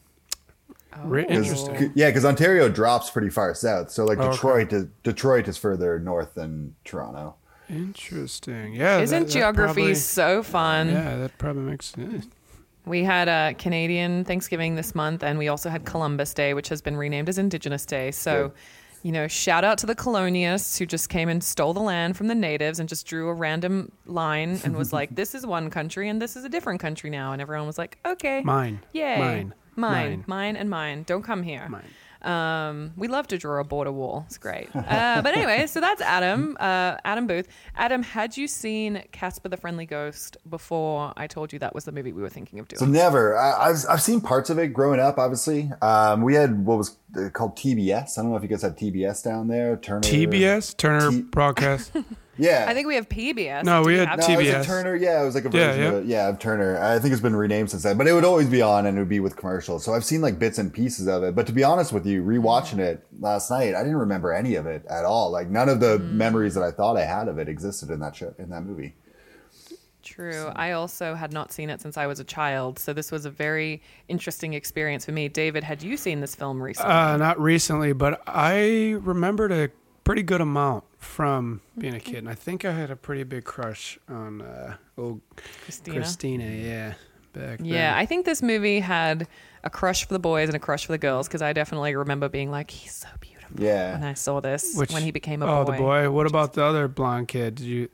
Oh, 1.01 1.07
Re- 1.09 1.25
'Cause- 1.25 1.37
Interesting. 1.37 1.93
Yeah, 1.95 2.09
because 2.09 2.25
Ontario 2.25 2.69
drops 2.69 3.11
pretty 3.11 3.31
far 3.31 3.55
south. 3.55 3.91
So 3.91 4.05
like 4.05 4.19
Oh, 4.19 4.23
okay. 4.23 4.33
Detroit 4.33 4.73
is 4.73 4.87
Detroit 5.03 5.49
is 5.49 5.57
further 5.57 5.99
north 5.99 6.35
than 6.35 6.75
Toronto. 6.85 7.35
Interesting. 7.71 8.75
Yeah. 8.75 8.99
Isn't 9.01 9.21
that- 9.21 9.27
that 9.27 9.33
geography 9.33 9.75
probably- 9.75 9.95
so 9.95 10.43
fun? 10.43 10.89
Yeah, 10.91 11.17
that 11.17 11.39
probably 11.39 11.63
makes 11.63 11.87
sense. 11.87 12.27
We 12.87 13.05
had 13.05 13.29
a 13.29 13.55
Canadian 13.59 14.25
Thanksgiving 14.25 14.75
this 14.75 14.95
month, 14.95 15.23
and 15.23 15.39
we 15.39 15.49
also 15.49 15.69
had 15.69 15.85
Columbus 15.85 16.33
Day, 16.33 16.55
which 16.55 16.69
has 16.71 16.81
been 16.81 16.97
renamed 16.97 17.29
as 17.29 17.37
Indigenous 17.37 17.85
Day. 17.85 18.11
So, 18.11 18.49
Good. 18.49 18.53
you 19.03 19.13
know, 19.13 19.29
shout 19.29 19.63
out 19.63 19.77
to 19.79 19.87
the 19.87 19.95
colonialists 19.95 20.79
who 20.79 20.87
just 20.87 21.11
came 21.11 21.29
and 21.29 21.45
stole 21.45 21.75
the 21.75 21.81
land 21.83 22.17
from 22.17 22.29
the 22.29 22.35
natives 22.35 22.81
and 22.81 22.89
just 22.89 23.07
drew 23.07 23.29
a 23.29 23.35
random 23.35 23.93
line 24.07 24.59
and 24.65 24.75
was 24.75 24.91
like, 24.99 25.15
"This 25.15 25.35
is 25.35 25.45
one 25.47 25.69
country, 25.69 26.09
and 26.09 26.21
this 26.23 26.35
is 26.35 26.45
a 26.47 26.49
different 26.49 26.81
country 26.81 27.11
now." 27.11 27.33
And 27.33 27.43
everyone 27.43 27.67
was 27.67 27.77
like, 27.77 27.99
"Okay, 28.07 28.41
Mine. 28.43 28.81
yay, 28.93 29.19
Mine. 29.19 29.55
Mine, 29.79 30.11
Mine. 30.11 30.25
mine, 30.27 30.57
and 30.57 30.69
mine. 30.71 31.03
Don't 31.05 31.23
come 31.23 31.43
here." 31.43 31.67
Mine. 31.69 31.85
Um, 32.21 32.93
we 32.97 33.07
love 33.07 33.29
to 33.29 33.39
draw 33.39 33.61
a 33.61 33.65
border 33.65 33.93
wall. 33.93 34.25
It's 34.27 34.39
great. 34.39 34.69
Uh, 34.75 35.23
but 35.23 35.37
anyway, 35.37 35.67
so 35.69 35.81
that's 35.81 36.03
Adam, 36.03 36.57
uh, 36.59 36.97
Adam 37.05 37.29
Booth. 37.29 37.47
Adam, 37.77 38.03
had 38.03 38.37
you 38.37 38.49
seen 38.49 39.05
Casper 39.13 39.49
the 39.49 39.57
Friendly 39.57 39.87
Ghost 39.87 40.37
before 40.51 41.13
I 41.17 41.29
told 41.29 41.53
you 41.53 41.61
that 41.61 41.77
was 41.77 41.85
the 41.85 41.93
movie 41.93 42.13
we 42.13 42.21
were 42.21 42.29
thinking 42.29 42.59
of 42.59 42.67
doing? 42.67 42.81
So 42.81 42.87
never. 42.87 43.39
I, 43.39 43.69
I've 43.71 43.77
I've 43.89 44.03
seen 44.03 44.21
parts 44.21 44.51
of 44.51 44.59
it 44.59 44.69
growing 44.75 44.99
up. 44.99 45.17
Obviously, 45.17 45.71
um, 45.81 46.23
we 46.23 46.35
had 46.35 46.67
what 46.67 46.79
was 46.79 46.97
uh, 47.17 47.29
called 47.31 47.57
TBS. 47.57 48.19
I 48.19 48.23
don't 48.23 48.33
know 48.33 48.37
if 48.37 48.43
you 48.43 48.49
guys 48.49 48.63
had 48.63 48.77
TBS 48.77 49.23
down 49.23 49.47
there. 49.47 49.77
Turner 49.77 50.01
TBS 50.01 50.77
Turner 50.77 51.11
T- 51.13 51.23
Broadcast. 51.23 51.93
Yeah, 52.39 52.67
I 52.69 52.75
think 52.75 52.87
we 52.87 52.95
have 52.95 53.09
PBS. 53.09 53.65
No, 53.65 53.83
Do 53.83 53.89
we 53.89 53.95
you 53.95 53.99
had 54.01 54.09
have 54.09 54.19
No, 54.21 54.27
it 54.29 54.37
was 54.37 54.47
TBS. 54.47 54.61
a 54.61 54.65
Turner. 54.65 54.97
Yeah, 54.97 55.23
it 55.23 55.25
was 55.25 55.35
like 55.35 55.45
a 55.45 55.49
version 55.49 55.83
yeah. 55.83 55.89
of 55.89 55.95
it. 55.95 56.07
Yeah, 56.07 56.29
of 56.29 56.39
Turner. 56.39 56.81
I 56.81 56.99
think 56.99 57.13
it's 57.13 57.23
been 57.23 57.37
renamed 57.37 57.71
since 57.71 57.83
then, 57.83 57.99
but 57.99 58.07
it 58.07 58.13
would 58.13 58.25
always 58.25 58.49
be 58.49 58.63
on, 58.63 58.87
and 58.87 58.97
it 58.97 59.01
would 59.01 59.09
be 59.09 59.21
with 59.21 59.37
commercials. 59.37 59.85
So 59.85 59.93
I've 59.93 60.05
seen 60.05 60.21
like 60.21 60.39
bits 60.39 60.59
and 60.59 60.73
pieces 60.73 61.09
of 61.09 61.23
it. 61.25 61.35
But 61.35 61.47
to 61.49 61.53
be 61.53 61.65
honest 61.65 61.93
with 61.93 62.07
you, 62.07 62.23
rewatching 62.23 62.79
it 62.79 63.05
last 63.21 63.51
night, 63.51 63.75
I 63.75 63.83
didn't 63.83 63.97
remember 63.97 64.33
any 64.33 64.55
of 64.55 64.67
it 64.67 64.85
at 64.89 65.05
all. 65.05 65.31
Like 65.31 65.49
none 65.49 65.69
of 65.69 65.81
the 65.81 65.99
memories 65.99 66.55
that 66.55 66.63
I 66.63 66.71
thought 66.71 66.97
I 66.97 67.05
had 67.05 67.29
of 67.29 67.39
it 67.39 67.49
existed 67.49 67.91
in 67.91 68.01
that 68.01 68.17
show 68.17 68.35
in 68.39 68.51
that 68.51 68.63
movie. 68.63 68.95
True. 70.03 70.51
I 70.57 70.73
also 70.73 71.15
had 71.15 71.33
not 71.33 71.53
seen 71.53 71.69
it 71.69 71.81
since 71.83 71.99
I 71.99 72.07
was 72.07 72.19
a 72.19 72.25
child, 72.25 72.79
so 72.79 72.93
this 72.93 73.13
was 73.13 73.27
a 73.27 73.31
very 73.31 73.83
interesting 74.09 74.55
experience 74.55 75.05
for 75.05 75.13
me. 75.13 75.29
David, 75.29 75.65
had 75.65 75.83
you 75.83 75.97
seen 75.99 76.21
this 76.21 76.35
film 76.35 76.63
recently? 76.63 76.91
Uh, 76.91 77.17
not 77.19 77.39
recently, 77.39 77.93
but 77.93 78.23
I 78.27 78.97
remembered 79.01 79.53
a 79.53 79.71
pretty 80.09 80.23
good 80.23 80.41
amount 80.41 80.85
from 80.97 81.61
being 81.77 81.95
a 81.95 82.01
kid, 82.01 82.17
and 82.17 82.31
I 82.31 82.35
think 82.35 82.65
I 82.65 82.73
had 82.73 82.91
a 82.91 82.97
pretty 82.97 83.25
big 83.25 83.45
crush 83.45 83.99
on 84.09 84.41
uh, 84.41 84.77
old 84.97 85.21
Christina. 85.65 85.99
Christina. 85.99 86.45
Yeah, 86.45 86.95
back 87.35 87.61
Yeah, 87.63 87.91
then. 87.91 87.99
I 87.99 88.07
think 88.07 88.25
this 88.25 88.41
movie 88.41 88.81
had 88.81 89.29
a 89.65 89.69
crush 89.69 90.07
for 90.07 90.15
the 90.15 90.19
boys 90.19 90.49
and 90.49 90.57
a 90.57 90.59
crush 90.59 90.87
for 90.87 90.93
the 90.93 90.99
girls 90.99 91.29
because 91.29 91.43
I 91.43 91.53
definitely 91.53 91.95
remember 91.95 92.31
being 92.31 92.51
like, 92.51 92.71
"He's 92.71 92.95
so 92.95 93.09
beautiful." 93.21 93.63
Yeah. 93.63 93.93
When 93.93 94.05
I 94.05 94.15
saw 94.15 94.41
this, 94.41 94.75
Which- 94.75 94.93
when 94.93 95.03
he 95.03 95.11
became 95.11 95.43
a 95.43 95.45
oh, 95.45 95.65
boy. 95.67 95.73
Oh, 95.73 95.77
the 95.77 95.79
boy. 95.79 96.11
What 96.11 96.27
about 96.27 96.55
the 96.55 96.65
other 96.65 96.89
blonde 96.89 97.29
kid? 97.29 97.57
Did 97.57 97.67
you 97.67 97.91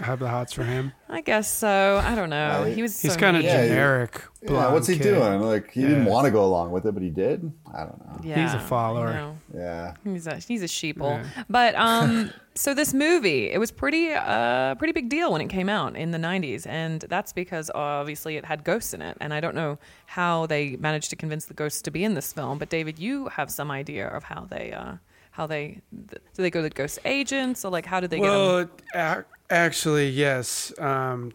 have 0.00 0.18
the 0.18 0.28
hots 0.28 0.52
for 0.52 0.64
him? 0.64 0.92
I 1.08 1.20
guess 1.20 1.50
so. 1.50 2.00
I 2.04 2.14
don't 2.14 2.30
know. 2.30 2.62
Right. 2.64 2.74
He 2.74 2.82
was. 2.82 3.00
He's 3.00 3.14
so 3.14 3.18
kind 3.18 3.36
of 3.36 3.42
neat. 3.42 3.48
Yeah, 3.48 3.62
he- 3.62 3.68
generic. 3.68 4.22
Yeah, 4.42 4.48
blonde 4.50 4.74
what's 4.74 4.86
he 4.86 4.96
kid. 4.96 5.02
doing? 5.14 5.40
Like 5.40 5.70
he 5.72 5.82
didn't 5.82 6.04
Yeah. 6.06 6.10
want 6.12 6.24
to 6.26 6.30
go 6.30 6.44
along 6.44 6.70
with 6.70 6.86
it, 6.86 6.92
but 6.92 7.02
he 7.02 7.10
did. 7.10 7.50
I 7.74 7.80
don't 7.84 7.98
know. 8.06 8.20
Yeah, 8.22 8.42
He's 8.42 8.54
a 8.54 8.60
follower. 8.60 9.12
know. 9.12 9.36
Yeah. 9.54 9.94
He's 10.04 10.26
a 10.26 10.36
he's 10.36 10.62
a 10.62 10.66
sheeple. 10.66 11.22
Yeah. 11.22 11.44
But 11.48 11.74
um 11.88 12.30
so 12.54 12.74
this 12.74 12.92
movie, 12.94 13.50
it 13.50 13.58
was 13.58 13.70
pretty 13.70 14.12
uh 14.12 14.74
pretty 14.76 14.92
big 14.92 15.08
deal 15.08 15.32
when 15.32 15.40
it 15.40 15.48
came 15.48 15.68
out 15.68 15.96
in 15.96 16.10
the 16.12 16.18
90s 16.18 16.66
and 16.66 17.00
that's 17.08 17.32
because 17.32 17.70
obviously 17.74 18.36
it 18.36 18.44
had 18.44 18.62
ghosts 18.64 18.94
in 18.94 19.02
it 19.02 19.16
and 19.20 19.32
I 19.34 19.40
don't 19.40 19.54
know 19.54 19.78
how 20.06 20.46
they 20.46 20.76
managed 20.76 21.10
to 21.10 21.16
convince 21.16 21.46
the 21.46 21.54
ghosts 21.54 21.82
to 21.82 21.90
be 21.90 22.04
in 22.04 22.14
this 22.14 22.32
film, 22.32 22.58
but 22.58 22.68
David, 22.68 22.98
you 22.98 23.26
have 23.28 23.50
some 23.50 23.70
idea 23.70 24.06
of 24.08 24.22
how 24.24 24.46
they 24.50 24.72
uh 24.72 24.94
how 25.32 25.46
they 25.48 25.80
th- 26.10 26.22
do 26.34 26.42
they 26.42 26.50
go 26.50 26.60
to 26.60 26.68
the 26.68 26.74
ghost 26.74 26.98
agents 27.04 27.64
or 27.64 27.70
like 27.70 27.86
how 27.86 27.98
did 28.00 28.10
they 28.10 28.18
get 28.18 28.26
'em? 28.26 28.30
Well, 28.30 28.60
ac- 28.94 29.24
actually, 29.50 30.08
yes. 30.08 30.72
Um, 30.78 31.32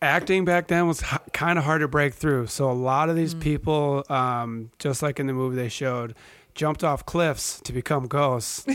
acting 0.00 0.44
back 0.44 0.68
then 0.68 0.86
was 0.86 1.02
h- 1.02 1.18
kind 1.32 1.58
of 1.58 1.64
hard 1.64 1.80
to 1.82 1.88
break 1.88 2.14
through. 2.14 2.46
So 2.46 2.70
a 2.70 2.72
lot 2.72 3.08
of 3.10 3.14
Mm. 3.16 3.18
these 3.18 3.34
people, 3.34 4.04
um, 4.08 4.70
just 4.78 5.02
like 5.02 5.20
in 5.20 5.26
the 5.26 5.32
movie 5.34 5.56
they 5.56 5.68
showed, 5.68 6.14
jumped 6.54 6.84
off 6.84 7.04
cliffs 7.04 7.60
to 7.64 7.72
become 7.72 8.06
ghosts. 8.06 8.64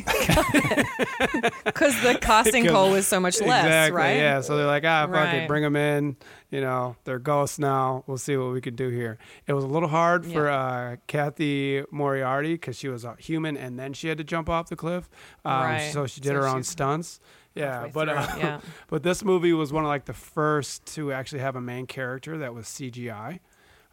Cuz 1.73 2.01
the 2.01 2.17
casting 2.21 2.63
Because- 2.63 2.73
call 2.75 2.91
was 2.91 3.07
so 3.07 3.19
much 3.19 3.39
less, 3.41 3.65
exactly. 3.65 3.97
right? 3.97 4.17
Yeah. 4.17 4.41
So 4.41 4.57
they're 4.57 4.65
like, 4.65 4.83
ah, 4.85 5.03
fuck 5.07 5.11
Right. 5.15 5.33
it, 5.35 5.47
bring 5.47 5.63
them 5.63 5.75
in. 5.75 6.17
You 6.51 6.61
know, 6.61 6.95
they're 7.05 7.19
ghosts 7.19 7.57
now. 7.59 8.03
We'll 8.07 8.17
see 8.17 8.35
what 8.35 8.51
we 8.51 8.59
can 8.61 8.75
do 8.75 8.89
here. 8.89 9.17
It 9.47 9.53
was 9.53 9.63
a 9.63 9.67
little 9.67 9.89
hard 9.89 10.25
for 10.25 10.49
uh, 10.49 10.97
Cathy 11.07 11.83
Moriarty 11.91 12.53
because 12.55 12.75
she 12.77 12.87
was 12.89 13.05
a 13.05 13.15
human 13.19 13.55
and 13.55 13.79
then 13.79 13.93
she 13.93 14.07
had 14.09 14.17
to 14.17 14.23
jump 14.23 14.49
off 14.49 14.67
the 14.69 14.75
cliff. 14.75 15.09
Um, 15.45 15.53
Right. 15.63 15.91
So 15.93 16.05
she 16.07 16.19
did 16.21 16.29
So 16.29 16.35
her 16.35 16.47
own 16.47 16.63
stunts. 16.63 17.19
Yeah, 17.59 17.87
but 17.93 18.09
uh, 18.09 18.27
yeah. 18.37 18.59
but 18.87 19.03
this 19.03 19.23
movie 19.23 19.53
was 19.53 19.71
one 19.73 19.83
of 19.83 19.87
like 19.89 20.05
the 20.05 20.13
first 20.13 20.85
to 20.95 21.11
actually 21.13 21.39
have 21.39 21.55
a 21.55 21.61
main 21.61 21.85
character 21.87 22.37
that 22.39 22.53
was 22.53 22.65
CGI. 22.65 23.39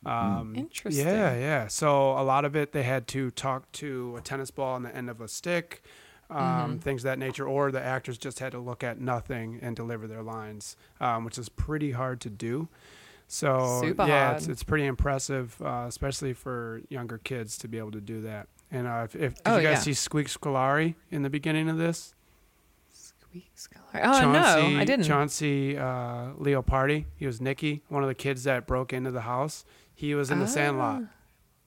Um, 0.05 0.55
Interesting. 0.57 1.07
Yeah, 1.07 1.37
yeah. 1.37 1.67
So 1.69 2.13
a 2.13 2.23
lot 2.23 2.45
of 2.45 2.55
it 2.55 2.73
they 2.73 2.83
had 2.85 3.07
to 3.09 3.31
talk 3.33 3.71
to 3.73 4.17
a 4.17 4.21
tennis 4.21 4.51
ball 4.51 4.75
on 4.75 4.83
the 4.85 4.95
end 4.95 5.11
of 5.11 5.21
a 5.21 5.29
stick, 5.29 5.83
um, 6.31 6.39
Mm-hmm. 6.39 6.77
things 6.79 7.01
of 7.03 7.05
that 7.11 7.19
nature, 7.19 7.47
or 7.47 7.73
the 7.73 7.81
actors 7.83 8.19
just 8.19 8.39
had 8.39 8.53
to 8.53 8.59
look 8.59 8.85
at 8.85 9.01
nothing 9.01 9.59
and 9.63 9.75
deliver 9.75 10.07
their 10.07 10.23
lines, 10.23 10.77
um, 11.01 11.25
which 11.25 11.39
is 11.39 11.49
pretty 11.49 11.93
hard 11.93 12.21
to 12.21 12.31
do. 12.31 12.69
So 13.29 13.81
Super 13.83 14.07
yeah, 14.07 14.27
hard. 14.27 14.37
it's 14.37 14.47
it's 14.49 14.63
pretty 14.63 14.87
impressive, 14.87 15.61
uh, 15.61 15.85
especially 15.89 16.33
for 16.33 16.83
younger 16.89 17.19
kids 17.19 17.59
to 17.59 17.69
be 17.69 17.79
able 17.79 17.91
to 17.93 18.01
do 18.01 18.21
that. 18.23 18.47
And 18.71 18.87
uh, 18.87 19.03
if, 19.05 19.17
if 19.17 19.35
did 19.35 19.43
Oh, 19.47 19.57
you 19.57 19.63
guys 19.63 19.79
yeah. 19.79 19.79
see 19.81 19.95
Squeak 19.95 20.29
Scolari 20.29 20.95
in 21.11 21.23
the 21.23 21.31
beginning 21.31 21.69
of 21.69 21.79
this? 21.79 22.15
Oh 23.95 24.33
no, 24.33 24.79
I 24.79 24.85
didn't. 24.85 25.05
Chauncey 25.07 25.77
uh, 25.79 26.33
Leopardi. 26.39 27.07
He 27.17 27.27
was 27.27 27.41
Nicky, 27.41 27.83
one 27.89 28.03
of 28.03 28.09
the 28.09 28.15
kids 28.15 28.45
that 28.45 28.67
broke 28.67 28.93
into 28.93 29.11
the 29.11 29.23
house. 29.23 29.65
He 29.95 30.15
was 30.15 30.31
in 30.31 30.41
the 30.41 30.47
Sandlot. 30.47 31.03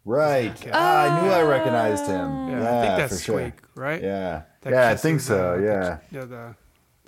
Right. 0.05 0.51
Okay. 0.51 0.71
Ah, 0.73 1.19
I 1.19 1.21
knew 1.23 1.31
I 1.31 1.41
recognized 1.43 2.05
him. 2.07 2.49
Yeah, 2.49 2.61
Yeah, 2.61 2.77
I 2.79 2.85
think 2.85 2.97
that's 2.97 3.17
for 3.17 3.23
sure. 3.23 3.39
Squeak, 3.39 3.53
right? 3.75 4.01
Yeah. 4.01 4.43
That 4.61 4.73
yeah, 4.73 4.89
I 4.89 4.95
think 4.95 5.19
so. 5.21 5.53
uh, 5.53 5.57
the- 5.57 5.63
yeah. 5.63 5.97
yeah, 6.11 6.25
the 6.25 6.55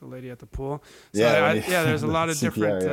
the 0.01 0.07
lady 0.07 0.29
at 0.29 0.39
the 0.39 0.45
pool. 0.47 0.83
So 1.13 1.21
Yeah, 1.21 1.31
I, 1.45 1.53
when 1.53 1.61
he- 1.61 1.71
yeah. 1.71 1.83
There's 1.83 2.03
a 2.03 2.07
lot 2.19 2.29
of 2.29 2.35
CPR, 2.35 2.79
different. 2.81 2.83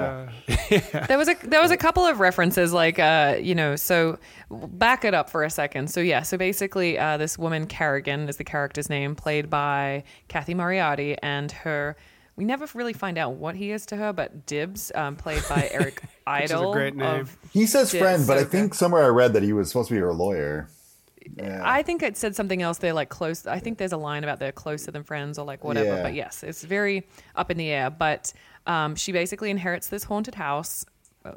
yeah. 0.70 0.96
Uh, 1.00 1.04
There 1.08 1.18
was 1.18 1.28
a 1.28 1.34
there 1.42 1.60
was 1.62 1.70
a 1.70 1.76
couple 1.76 2.04
of 2.06 2.20
references 2.20 2.72
like 2.72 2.98
uh 2.98 3.36
you 3.40 3.54
know 3.54 3.74
so 3.76 4.18
back 4.50 5.04
it 5.04 5.14
up 5.14 5.30
for 5.30 5.42
a 5.44 5.50
second 5.50 5.90
so 5.90 6.00
yeah 6.00 6.22
so 6.22 6.36
basically 6.36 6.98
uh, 6.98 7.16
this 7.16 7.38
woman 7.38 7.66
Carrigan 7.66 8.28
is 8.28 8.36
the 8.36 8.44
character's 8.44 8.90
name 8.90 9.14
played 9.14 9.48
by 9.48 10.04
Cathy 10.28 10.52
Moriarty 10.54 11.16
and 11.22 11.50
her 11.52 11.96
we 12.36 12.44
never 12.44 12.66
really 12.74 12.92
find 12.92 13.16
out 13.18 13.34
what 13.34 13.56
he 13.56 13.70
is 13.72 13.86
to 13.86 13.96
her 13.96 14.12
but 14.12 14.44
Dibs 14.46 14.92
um, 14.94 15.16
played 15.16 15.42
by 15.48 15.68
Eric 15.72 16.02
is 16.04 16.08
a 16.26 16.30
Idle 16.30 16.72
great 16.74 16.94
name. 16.94 17.26
He 17.50 17.64
says 17.66 17.92
Yeah, 17.94 18.00
friend, 18.00 18.26
but 18.26 18.36
I 18.36 18.42
so 18.42 18.48
think 18.50 18.74
somewhere 18.74 19.04
I 19.04 19.08
read 19.08 19.32
that 19.32 19.42
he 19.42 19.52
was 19.54 19.68
supposed 19.68 19.88
to 19.88 19.94
be 19.94 20.00
her 20.00 20.12
lawyer. 20.12 20.68
Yeah. 21.36 21.62
I 21.64 21.82
think 21.82 22.02
it 22.02 22.16
said 22.16 22.34
something 22.34 22.62
else. 22.62 22.78
They're 22.78 22.92
like 22.92 23.08
close. 23.08 23.46
I 23.46 23.58
think 23.58 23.78
there's 23.78 23.92
a 23.92 23.98
line 23.98 24.24
about 24.24 24.38
they're 24.40 24.52
closer 24.52 24.90
than 24.90 25.02
friends 25.02 25.38
or 25.38 25.44
like 25.44 25.64
whatever. 25.64 25.96
Yeah. 25.96 26.02
But 26.02 26.14
yes, 26.14 26.42
it's 26.42 26.62
very 26.64 27.06
up 27.36 27.50
in 27.50 27.56
the 27.56 27.70
air. 27.70 27.90
But 27.90 28.32
um, 28.66 28.96
she 28.96 29.12
basically 29.12 29.50
inherits 29.50 29.88
this 29.88 30.04
haunted 30.04 30.34
house, 30.34 30.84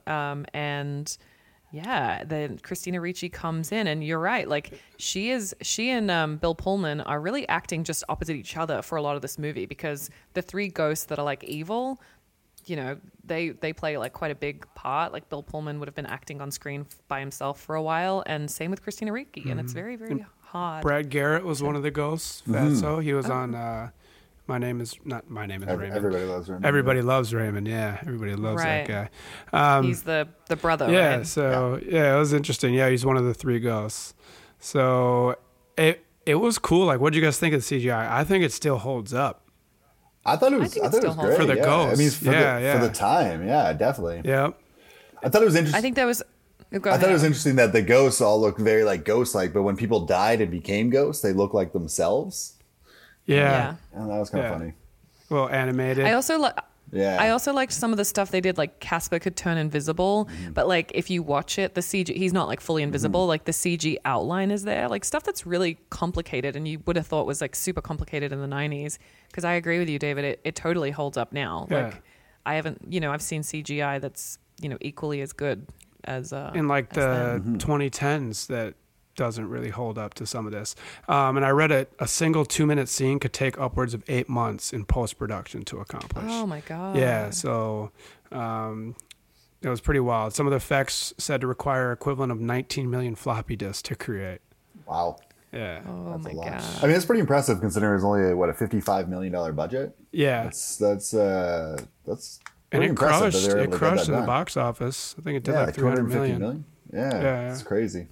um, 0.08 0.46
and 0.54 1.18
yeah, 1.72 2.24
then 2.26 2.60
Christina 2.60 3.00
Ricci 3.00 3.30
comes 3.30 3.72
in, 3.72 3.88
and 3.88 4.04
you're 4.04 4.20
right. 4.20 4.48
Like 4.48 4.80
she 4.98 5.32
is, 5.32 5.56
she 5.62 5.90
and 5.90 6.12
um, 6.12 6.38
Bill 6.38 6.56
Pullman 6.56 7.02
are 7.02 7.22
really 7.22 7.48
acting 7.48 7.84
just 7.84 8.04
opposite 8.10 8.36
each 8.36 8.58
other 8.58 8.82
for 8.82 8.98
a 8.98 9.02
lot 9.02 9.16
of 9.16 9.22
this 9.22 9.38
movie 9.38 9.66
because 9.66 10.10
the 10.34 10.42
three 10.42 10.68
ghosts 10.68 11.06
that 11.06 11.20
are 11.20 11.26
like 11.26 11.44
evil. 11.44 12.02
You 12.66 12.76
know, 12.76 12.98
they 13.26 13.50
they 13.50 13.74
play 13.74 13.98
like 13.98 14.14
quite 14.14 14.32
a 14.32 14.36
big 14.36 14.66
part. 14.76 15.14
Like 15.14 15.30
Bill 15.30 15.44
Pullman 15.44 15.80
would 15.80 15.88
have 15.88 15.96
been 15.96 16.06
acting 16.06 16.42
on 16.42 16.52
screen 16.52 16.86
by 17.08 17.20
himself 17.20 17.60
for 17.60 17.76
a 17.76 17.82
while, 17.82 18.24
and 18.26 18.50
same 18.50 18.70
with 18.72 18.82
Christina 18.84 19.12
Ricci, 19.12 19.50
and 19.50 19.60
it's 19.60 19.74
very 19.74 19.96
very 19.96 20.26
hard. 20.42 20.82
Brad 20.84 21.10
Garrett 21.10 21.44
was 21.46 21.62
one 21.64 21.76
of 21.76 21.84
the 21.84 21.92
ghosts. 21.92 22.42
Mm-hmm. 22.48 22.54
Fatso. 22.54 23.02
He 23.04 23.14
was 23.14 23.30
Oh. 23.30 23.34
on. 23.34 23.56
Uh, 23.56 23.90
my 24.48 24.58
name 24.58 24.82
is 24.82 24.96
not. 25.06 25.30
My 25.30 25.46
name 25.46 25.64
is 25.64 25.70
Every- 25.70 25.86
Raymond. 25.86 25.98
everybody 25.98 26.26
loves 26.26 26.50
Raymond. 26.50 26.66
Everybody 26.66 27.02
loves 27.02 27.34
Raymond. 27.34 27.68
Yeah, 27.68 27.98
everybody 28.02 28.36
loves 28.36 28.64
Right. 28.64 28.86
that 28.88 29.12
guy. 29.54 29.78
Um, 29.78 29.86
He's 29.86 30.04
the 30.04 30.28
the 30.48 30.56
brother. 30.56 30.92
yeah. 30.92 31.18
right? 31.18 31.28
So 31.28 31.80
yeah. 31.86 32.16
it 32.16 32.20
was 32.20 32.34
interesting. 32.34 32.74
Yeah, 32.74 32.90
he's 32.90 33.06
one 33.06 33.18
of 33.18 33.24
the 33.24 33.34
three 33.34 33.60
ghosts. 33.60 34.14
So 34.60 35.36
it 35.78 36.06
it 36.26 36.36
was 36.36 36.60
cool. 36.60 36.86
Like, 36.86 37.00
what 37.00 37.14
do 37.14 37.20
you 37.20 37.26
guys 37.26 37.40
think 37.40 37.54
of 37.56 37.68
the 37.68 37.80
CGI? 37.80 38.12
I 38.12 38.24
think 38.24 38.44
it 38.44 38.52
still 38.52 38.78
holds 38.78 39.14
up. 39.14 39.41
I 40.26 40.36
thought 40.36 40.54
it 40.54 40.60
was. 40.60 40.74
think 40.74 40.84
I, 40.84 40.88
it 40.88 40.92
thought 40.92 40.98
it 40.98 41.12
still 41.12 41.16
was 41.16 41.26
great 41.26 41.38
For 41.38 41.46
the 41.46 41.56
yeah. 41.56 41.92
I 41.92 41.96
mean, 41.96 42.10
for, 42.12 42.26
Yeah, 42.26 42.56
the, 42.60 42.62
yeah. 42.66 42.80
for 42.80 42.88
the 42.88 42.94
time, 42.94 43.48
yeah, 43.48 43.74
definitely. 43.74 44.22
Yeah. 44.24 44.52
I 45.24 45.30
thought 45.30 45.42
it 45.42 45.46
was 45.46 45.56
interesting. 45.56 45.78
I 45.78 45.82
think 45.82 45.96
that 45.96 46.06
was 46.06 46.24
Go 46.80 46.90
I 46.90 46.98
thought 46.98 47.10
it 47.10 47.14
was 47.14 47.24
interesting 47.26 47.58
that 47.58 47.74
the 47.74 47.82
ghosts 47.82 48.22
all 48.22 48.40
look 48.40 48.58
very 48.58 48.86
like 48.86 49.04
ghost 49.04 49.36
like, 49.36 49.52
but 49.52 49.64
when 49.64 49.76
people 49.76 50.06
died 50.06 50.40
and 50.40 50.50
became 50.50 50.90
ghosts, 50.90 51.22
they 51.22 51.34
look 51.34 51.54
like 51.54 51.74
themselves. 51.74 52.54
Yeah. 53.26 53.36
Yeah. 53.36 53.76
And 53.94 54.10
that 54.10 54.18
was 54.18 54.30
kind 54.30 54.46
of 54.46 54.52
Yeah. 54.52 54.58
funny. 54.58 54.74
Well, 55.30 55.50
animated. 55.50 56.06
I 56.06 56.14
also 56.14 56.38
like. 56.40 56.56
Yeah. 56.92 57.18
I 57.20 57.30
also 57.30 57.54
liked 57.54 57.72
some 57.74 57.92
of 57.92 57.98
the 57.98 58.06
stuff 58.06 58.32
they 58.32 58.42
did, 58.42 58.58
like 58.58 58.80
Casper 58.80 59.18
could 59.20 59.36
turn 59.36 59.58
invisible, 59.58 60.26
Mm-hmm. 60.32 60.52
but 60.54 60.68
like 60.68 60.92
if 60.94 61.10
you 61.10 61.24
watch 61.24 61.58
it, 61.58 61.74
the 61.76 61.82
CG 61.82 62.14
he's 62.16 62.34
not 62.34 62.48
like 62.48 62.60
fully 62.62 62.84
invisible. 62.84 63.28
Like 63.28 63.46
the 63.46 63.52
CG 63.54 63.98
outline 64.06 64.52
is 64.52 64.64
there, 64.64 64.88
like 64.90 65.04
stuff 65.06 65.24
that's 65.24 65.46
really 65.46 65.78
complicated, 65.90 66.56
and 66.56 66.68
you 66.68 66.82
would 66.86 66.96
have 66.98 67.08
thought 67.08 67.26
was 67.26 67.42
like 67.42 67.56
super 67.56 67.82
complicated 67.82 68.32
in 68.32 68.42
the 68.42 68.48
'90s. 68.48 68.98
Because 69.28 69.46
I 69.46 69.54
agree 69.54 69.80
with 69.80 69.90
you, 69.90 69.98
David, 70.00 70.26
it, 70.26 70.42
it 70.44 70.56
totally 70.56 70.92
holds 70.92 71.18
up 71.18 71.32
now. 71.32 71.68
Yeah. 71.72 71.86
Like 71.86 72.02
I 72.46 72.56
haven't, 72.56 72.82
you 72.90 73.00
know, 73.00 73.12
I've 73.14 73.22
seen 73.22 73.42
CGI 73.44 74.02
that's 74.02 74.38
you 74.62 74.68
know 74.70 74.78
equally 74.82 75.22
as 75.22 75.32
good 75.34 75.68
as 76.04 76.34
uh, 76.34 76.52
in 76.56 76.68
like 76.68 76.90
the 76.94 77.40
them. 77.44 77.58
2010s 77.58 78.48
that 78.48 78.74
doesn't 79.22 79.48
really 79.48 79.70
hold 79.70 80.00
up 80.00 80.16
to 80.16 80.26
some 80.26 80.48
of 80.48 80.52
this. 80.52 80.76
Um, 81.08 81.38
and 81.38 81.46
I 81.46 81.50
read 81.52 81.72
it 81.72 81.94
a 82.00 82.08
single 82.08 82.44
two 82.44 82.66
minute 82.66 82.90
scene 82.90 83.20
could 83.20 83.34
take 83.34 83.56
upwards 83.60 83.94
of 83.94 84.04
eight 84.08 84.28
months 84.28 84.74
in 84.74 84.84
post 84.84 85.20
production 85.20 85.64
to 85.66 85.78
accomplish. 85.78 86.26
Oh 86.28 86.48
my 86.48 86.62
god! 86.62 86.98
Yeah, 86.98 87.30
so 87.30 87.92
um, 88.32 88.96
it 89.62 89.70
was 89.70 89.80
pretty 89.80 90.00
wild. 90.00 90.34
Some 90.34 90.48
of 90.48 90.52
the 90.52 90.58
effects 90.58 91.14
said 91.20 91.42
to 91.42 91.48
require 91.48 91.92
equivalent 91.92 92.32
of 92.32 92.40
19 92.40 92.90
million 92.90 93.14
floppy 93.14 93.56
disks 93.56 93.84
to 93.84 93.96
create. 93.96 94.42
wow. 94.88 95.18
Yeah, 95.54 95.82
Oh 95.88 96.12
That's 96.14 96.24
my 96.24 96.32
a 96.32 96.34
lot. 96.34 96.48
god! 96.48 96.64
I 96.82 96.88
mean, 96.88 96.96
it's 96.96 97.06
pretty 97.06 97.20
impressive 97.20 97.60
considering 97.60 97.94
it's 97.96 98.04
only 98.06 98.32
a, 98.32 98.36
what 98.36 98.50
a 98.50 98.54
fifty-five 98.54 99.08
million 99.10 99.32
dollar 99.34 99.52
budget. 99.52 99.96
yeah, 100.12 100.46
That's 100.46 100.78
that's 100.78 101.14
uh 101.14 101.78
that's 102.08 102.40
and 102.72 102.80
pretty 102.80 102.86
it 102.86 102.90
impressive 102.92 103.20
that 103.22 103.32
crushed. 103.34 103.48
It 103.48 103.52
able 103.52 103.64
to 103.66 103.68
get 103.68 103.78
crushed 103.78 104.08
that 104.08 104.14
in 104.14 104.20
the 104.22 104.26
box 104.26 104.58
office. 104.58 105.14
I 105.20 105.22
think 105.22 105.38
it 105.38 105.44
did 105.44 105.52
Yeah, 105.52 105.58
like 105.60 105.68
like 105.68 105.76
300 105.76 105.96
250 106.10 106.18
million. 106.18 106.40
million. 106.40 106.66
Yeah, 106.94 107.22
Yeah. 107.22 107.52
it's 107.52 107.64
crazy. 107.64 108.08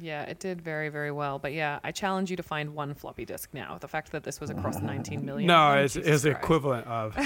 Yeah, 0.00 0.22
it 0.22 0.38
did 0.40 0.60
very, 0.60 0.88
very 0.88 1.10
well. 1.10 1.38
But 1.38 1.52
yeah, 1.52 1.78
I 1.84 1.92
challenge 1.92 2.30
you 2.30 2.36
to 2.36 2.42
find 2.42 2.74
one 2.74 2.94
floppy 2.94 3.24
disk 3.24 3.50
now. 3.52 3.78
The 3.80 3.88
fact 3.88 4.12
that 4.12 4.22
this 4.24 4.40
was 4.40 4.50
across 4.50 4.80
19 4.82 5.24
million. 5.24 5.46
No, 5.46 5.72
oh, 5.72 5.78
it's, 5.78 5.96
it's 5.96 6.22
the 6.22 6.30
equivalent 6.30 6.86
of. 6.86 7.14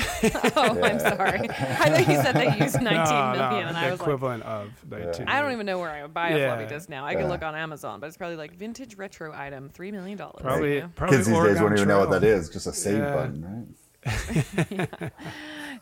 Oh, 0.56 0.82
I'm 0.82 0.98
sorry. 0.98 1.48
I 1.48 1.90
thought 1.90 2.08
you 2.08 2.22
said 2.22 2.32
they 2.34 2.56
used 2.58 2.80
19 2.80 2.84
no, 2.84 3.32
million, 3.32 3.38
no, 3.38 3.68
and 3.68 3.76
the 3.76 3.80
I 3.80 3.90
was 3.90 4.00
like, 4.00 4.06
equivalent 4.06 4.42
of 4.44 4.70
19. 4.90 5.28
I 5.28 5.40
don't 5.40 5.52
even 5.52 5.66
know 5.66 5.78
where 5.78 5.90
I 5.90 6.02
would 6.02 6.12
buy 6.14 6.30
a 6.30 6.38
Yeah. 6.38 6.54
floppy 6.54 6.68
disk 6.68 6.88
now. 6.88 7.04
I 7.06 7.14
could 7.14 7.22
Yeah. 7.22 7.28
look 7.28 7.42
on 7.42 7.54
Amazon, 7.54 8.00
but 8.00 8.06
it's 8.08 8.16
probably 8.16 8.36
like 8.36 8.54
vintage 8.54 8.96
retro 8.96 9.32
item, 9.32 9.70
$3 9.70 9.92
million. 9.92 10.18
Probably, 10.18 10.76
Yeah. 10.78 10.88
probably 10.94 11.16
Kids 11.16 11.28
these 11.28 11.36
days 11.36 11.42
Oregon 11.44 11.62
won't 11.62 11.76
even 11.76 11.88
know 11.88 12.00
what 12.00 12.10
that 12.10 12.24
is. 12.24 12.48
Just 12.50 12.66
a 12.66 12.72
save 12.72 12.98
Yeah. 12.98 13.12
button, 13.14 13.66
right? 14.06 15.12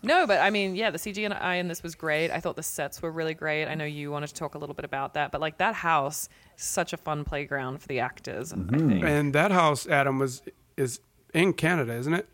No, 0.02 0.26
but 0.26 0.40
I 0.40 0.50
mean, 0.50 0.76
yeah, 0.76 0.90
the 0.90 0.98
CGI 0.98 1.60
in 1.60 1.68
this 1.68 1.82
was 1.82 1.94
great. 1.94 2.30
I 2.30 2.40
thought 2.40 2.56
the 2.56 2.62
sets 2.62 3.02
were 3.02 3.10
really 3.10 3.34
great. 3.34 3.66
I 3.66 3.74
know 3.74 3.84
you 3.84 4.10
wanted 4.10 4.28
to 4.28 4.34
talk 4.34 4.54
a 4.54 4.58
little 4.58 4.74
bit 4.74 4.84
about 4.84 5.14
that, 5.14 5.32
but 5.32 5.40
like 5.40 5.58
that 5.58 5.74
house, 5.74 6.28
such 6.56 6.92
a 6.92 6.96
fun 6.96 7.24
playground 7.24 7.80
for 7.80 7.88
the 7.88 8.00
actors. 8.00 8.52
I 8.52 8.56
think. 8.56 9.04
And 9.04 9.34
that 9.34 9.50
house, 9.50 9.86
Adam, 9.86 10.18
was 10.18 10.42
is 10.76 11.00
in 11.32 11.52
Canada, 11.52 11.94
isn't 11.94 12.14
it? 12.14 12.28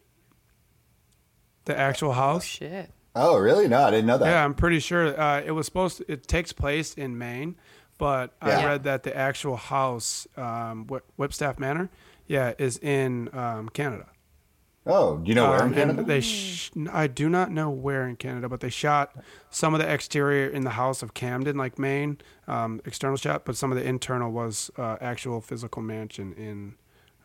The 1.64 1.78
actual 1.78 2.12
house. 2.12 2.45
Shit. 2.45 2.90
Oh, 3.14 3.37
really? 3.37 3.69
No, 3.69 3.83
I 3.83 3.90
didn't 3.90 4.07
know 4.07 4.19
that. 4.19 4.26
Yeah, 4.26 4.45
I'm 4.45 4.54
pretty 4.54 4.81
sure 4.81 5.19
uh, 5.21 5.42
it 5.45 5.52
was 5.52 5.66
supposed. 5.66 5.99
To, 5.99 6.12
it 6.12 6.26
takes 6.26 6.52
place 6.52 6.95
in 6.95 7.19
Maine, 7.19 7.57
but 7.99 8.35
I 8.40 8.64
read 8.64 8.85
that 8.85 9.02
the 9.02 9.16
actual 9.16 9.57
house, 9.57 10.26
um, 10.37 10.87
Whipstaff 11.16 11.59
Manor, 11.59 11.90
yeah, 12.26 12.54
is 12.59 12.78
in 12.78 13.28
um, 13.35 13.69
Canada. 13.69 14.07
Oh, 14.85 15.19
do 15.19 15.29
you 15.29 15.35
know 15.37 15.49
where 15.51 15.61
in 15.61 15.67
Um, 15.67 15.75
Canada? 15.75 16.03
they, 16.03 16.21
sh- 16.21 16.73
I 16.93 17.07
do 17.07 17.29
not 17.29 17.53
know 17.53 17.71
where 17.71 18.07
in 18.09 18.17
Canada, 18.17 18.49
but 18.49 18.59
they 18.61 18.69
shot 18.69 19.15
some 19.49 19.75
of 19.75 19.81
the 19.81 19.89
exterior 19.89 20.49
in 20.49 20.65
the 20.65 20.71
house 20.71 21.03
of 21.05 21.15
Camden, 21.15 21.57
like 21.57 21.79
Maine, 21.79 22.19
um, 22.49 22.81
external 22.85 23.17
shot, 23.17 23.45
but 23.45 23.57
some 23.57 23.71
of 23.71 23.79
the 23.79 23.85
internal 23.85 24.33
was 24.33 24.73
uh, 24.77 24.97
actual 25.01 25.41
physical 25.41 25.83
mansion 25.83 26.33
in 26.35 26.75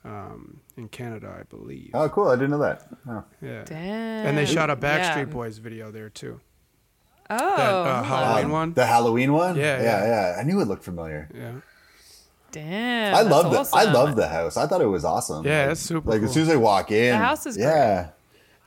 um, 0.06 0.62
in 0.78 0.88
Canada, 0.88 1.36
I 1.38 1.44
believe. 1.44 1.90
oh, 1.94 2.08
cool. 2.08 2.28
I 2.30 2.36
didn't 2.36 2.52
know 2.52 2.60
that. 2.60 2.88
Oh. 3.10 3.24
Yeah. 3.42 3.64
Damn. 3.66 4.26
And 4.28 4.38
they 4.38 4.46
shot 4.46 4.70
a 4.70 4.76
Backstreet 4.78 5.16
Yeah. 5.18 5.24
Boys 5.26 5.58
video 5.58 5.92
there 5.92 6.10
too. 6.10 6.40
Oh, 7.30 7.36
That, 7.58 7.74
uh. 7.74 8.04
Halloween 8.04 8.46
Um, 8.46 8.52
one. 8.52 8.74
The 8.74 8.86
Halloween 8.86 9.34
one? 9.34 9.58
Yeah, 9.58 9.82
yeah, 9.82 9.84
yeah. 9.84 10.06
yeah. 10.36 10.36
I 10.40 10.44
knew 10.44 10.62
it 10.62 10.68
looked 10.68 10.84
familiar. 10.86 11.28
Yeah. 11.34 11.54
Damn. 12.52 13.14
I 13.16 13.24
that's 13.24 13.32
love 13.32 13.52
the 13.72 13.78
I 13.78 13.84
love 13.92 14.16
the 14.16 14.28
house. 14.28 14.58
I 14.58 14.68
thought 14.68 14.82
it 14.82 14.86
was 14.88 15.04
awesome. 15.06 15.46
Yeah, 15.46 15.64
like, 15.64 15.72
it's 15.72 15.82
super 15.82 16.10
Like 16.10 16.20
cool. 16.20 16.28
as 16.28 16.34
soon 16.34 16.44
as 16.44 16.50
I 16.50 16.56
walk 16.56 16.92
in, 16.92 17.12
The 17.12 17.18
house 17.18 17.46
is 17.46 17.58
yeah. 17.58 18.10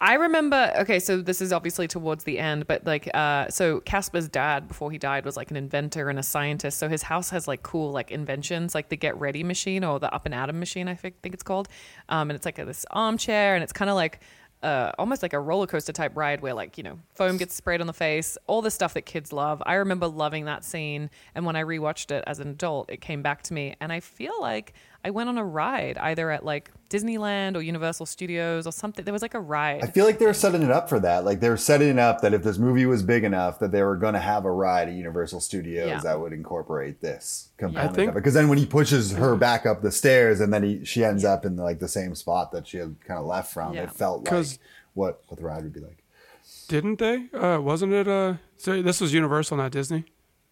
I 0.02 0.14
remember. 0.14 0.72
Okay, 0.78 0.98
so 0.98 1.20
this 1.20 1.42
is 1.42 1.52
obviously 1.52 1.86
towards 1.86 2.24
the 2.24 2.38
end, 2.38 2.66
but 2.66 2.86
like, 2.86 3.10
uh, 3.12 3.48
so 3.50 3.80
Casper's 3.80 4.28
dad 4.28 4.66
before 4.66 4.90
he 4.90 4.96
died 4.96 5.26
was 5.26 5.36
like 5.36 5.50
an 5.50 5.58
inventor 5.58 6.08
and 6.08 6.18
a 6.18 6.22
scientist. 6.22 6.78
So 6.78 6.88
his 6.88 7.02
house 7.02 7.28
has 7.30 7.46
like 7.46 7.62
cool 7.62 7.90
like 7.92 8.10
inventions, 8.10 8.74
like 8.74 8.88
the 8.88 8.96
Get 8.96 9.18
Ready 9.20 9.44
machine 9.44 9.84
or 9.84 10.00
the 10.00 10.10
Up 10.14 10.24
and 10.24 10.34
Atom 10.34 10.58
machine, 10.58 10.88
I 10.88 10.94
think, 10.94 11.20
think 11.20 11.34
it's 11.34 11.42
called. 11.42 11.68
Um, 12.08 12.30
and 12.30 12.36
it's 12.36 12.46
like 12.46 12.58
a, 12.58 12.64
this 12.64 12.86
armchair, 12.90 13.54
and 13.54 13.62
it's 13.62 13.72
kind 13.72 13.90
of 13.90 13.96
like. 13.96 14.20
Uh, 14.62 14.92
almost 14.99 15.23
like 15.23 15.33
a 15.33 15.40
roller 15.40 15.66
coaster 15.66 15.92
type 15.92 16.14
ride 16.14 16.42
where 16.42 16.53
like 16.53 16.77
you 16.77 16.85
know 16.85 16.99
foam 17.14 17.38
gets 17.38 17.55
sprayed 17.55 17.81
on 17.81 17.87
the 17.87 17.94
face 17.94 18.37
all 18.46 18.61
the 18.61 18.70
stuff 18.70 18.92
that 18.92 19.07
kids 19.07 19.33
love. 19.33 19.62
I 19.64 19.75
remember 19.75 20.07
loving 20.07 20.44
that 20.44 20.64
scene 20.64 21.09
and 21.35 21.46
when 21.46 21.57
i 21.57 21.62
rewatched 21.62 22.11
it 22.11 22.23
as 22.27 22.40
an 22.40 22.49
adult 22.49 22.90
it 22.90 23.01
came 23.01 23.23
back 23.23 23.42
to 23.44 23.55
me 23.55 23.75
and 23.81 23.90
i 23.90 24.01
feel 24.01 24.35
like 24.38 24.75
i 25.04 25.10
went 25.10 25.28
on 25.28 25.38
a 25.38 25.44
ride 25.44 25.96
either 25.98 26.30
at 26.30 26.44
like 26.44 26.70
disneyland 26.90 27.56
or 27.56 27.62
universal 27.62 28.04
studios 28.04 28.66
or 28.66 28.72
something 28.72 29.04
there 29.04 29.12
was 29.12 29.22
like 29.22 29.34
a 29.34 29.40
ride 29.40 29.82
I 29.82 29.86
feel 29.86 30.04
like 30.04 30.18
they 30.18 30.26
were 30.26 30.34
setting 30.34 30.62
it 30.62 30.70
up 30.70 30.88
for 30.88 30.98
that. 31.00 31.24
Like 31.24 31.38
they 31.40 31.48
were 31.48 31.56
setting 31.56 31.88
it 31.88 31.98
up 31.98 32.20
that 32.22 32.34
if 32.34 32.42
this 32.42 32.58
movie 32.58 32.84
was 32.84 33.02
big 33.04 33.22
enough, 33.22 33.60
that 33.60 33.70
they 33.70 33.82
were 33.82 33.94
going 33.96 34.14
to 34.14 34.20
have 34.20 34.44
a 34.44 34.50
ride 34.50 34.88
at 34.88 34.94
Universal 34.94 35.40
Studios 35.40 35.86
Yeah. 35.86 36.00
that 36.00 36.18
would 36.20 36.32
incorporate 36.32 37.00
this 37.00 37.50
component 37.56 37.94
think- 37.94 38.10
of 38.10 38.16
it. 38.16 38.18
Because 38.20 38.34
then 38.34 38.48
when 38.48 38.58
he 38.58 38.66
pushes 38.66 39.12
her 39.12 39.36
back 39.36 39.66
up 39.66 39.82
the 39.82 39.92
stairs, 39.92 40.40
and 40.40 40.52
then 40.52 40.62
he 40.64 40.84
she 40.84 41.04
ends 41.04 41.24
up 41.24 41.44
in 41.44 41.54
like 41.56 41.78
the 41.78 41.86
same 41.88 42.14
spot 42.16 42.50
that 42.52 42.66
she 42.66 42.78
had 42.78 42.96
kind 43.06 43.20
of 43.20 43.26
left 43.26 43.52
from, 43.52 43.72
Yeah. 43.74 43.84
it 43.84 43.92
felt 43.92 44.24
like 44.24 44.30
'Cause- 44.30 44.58
what 44.94 45.22
what 45.28 45.38
the 45.38 45.44
ride 45.46 45.62
would 45.62 45.72
be 45.72 45.80
like. 45.80 46.02
Didn't 46.68 46.98
they? 46.98 47.28
Uh, 47.32 47.60
wasn't 47.60 47.92
it? 47.92 48.08
Uh, 48.08 48.34
so 48.56 48.82
this 48.82 49.00
was 49.00 49.12
Universal, 49.14 49.56
not 49.58 49.70
Disney. 49.70 50.04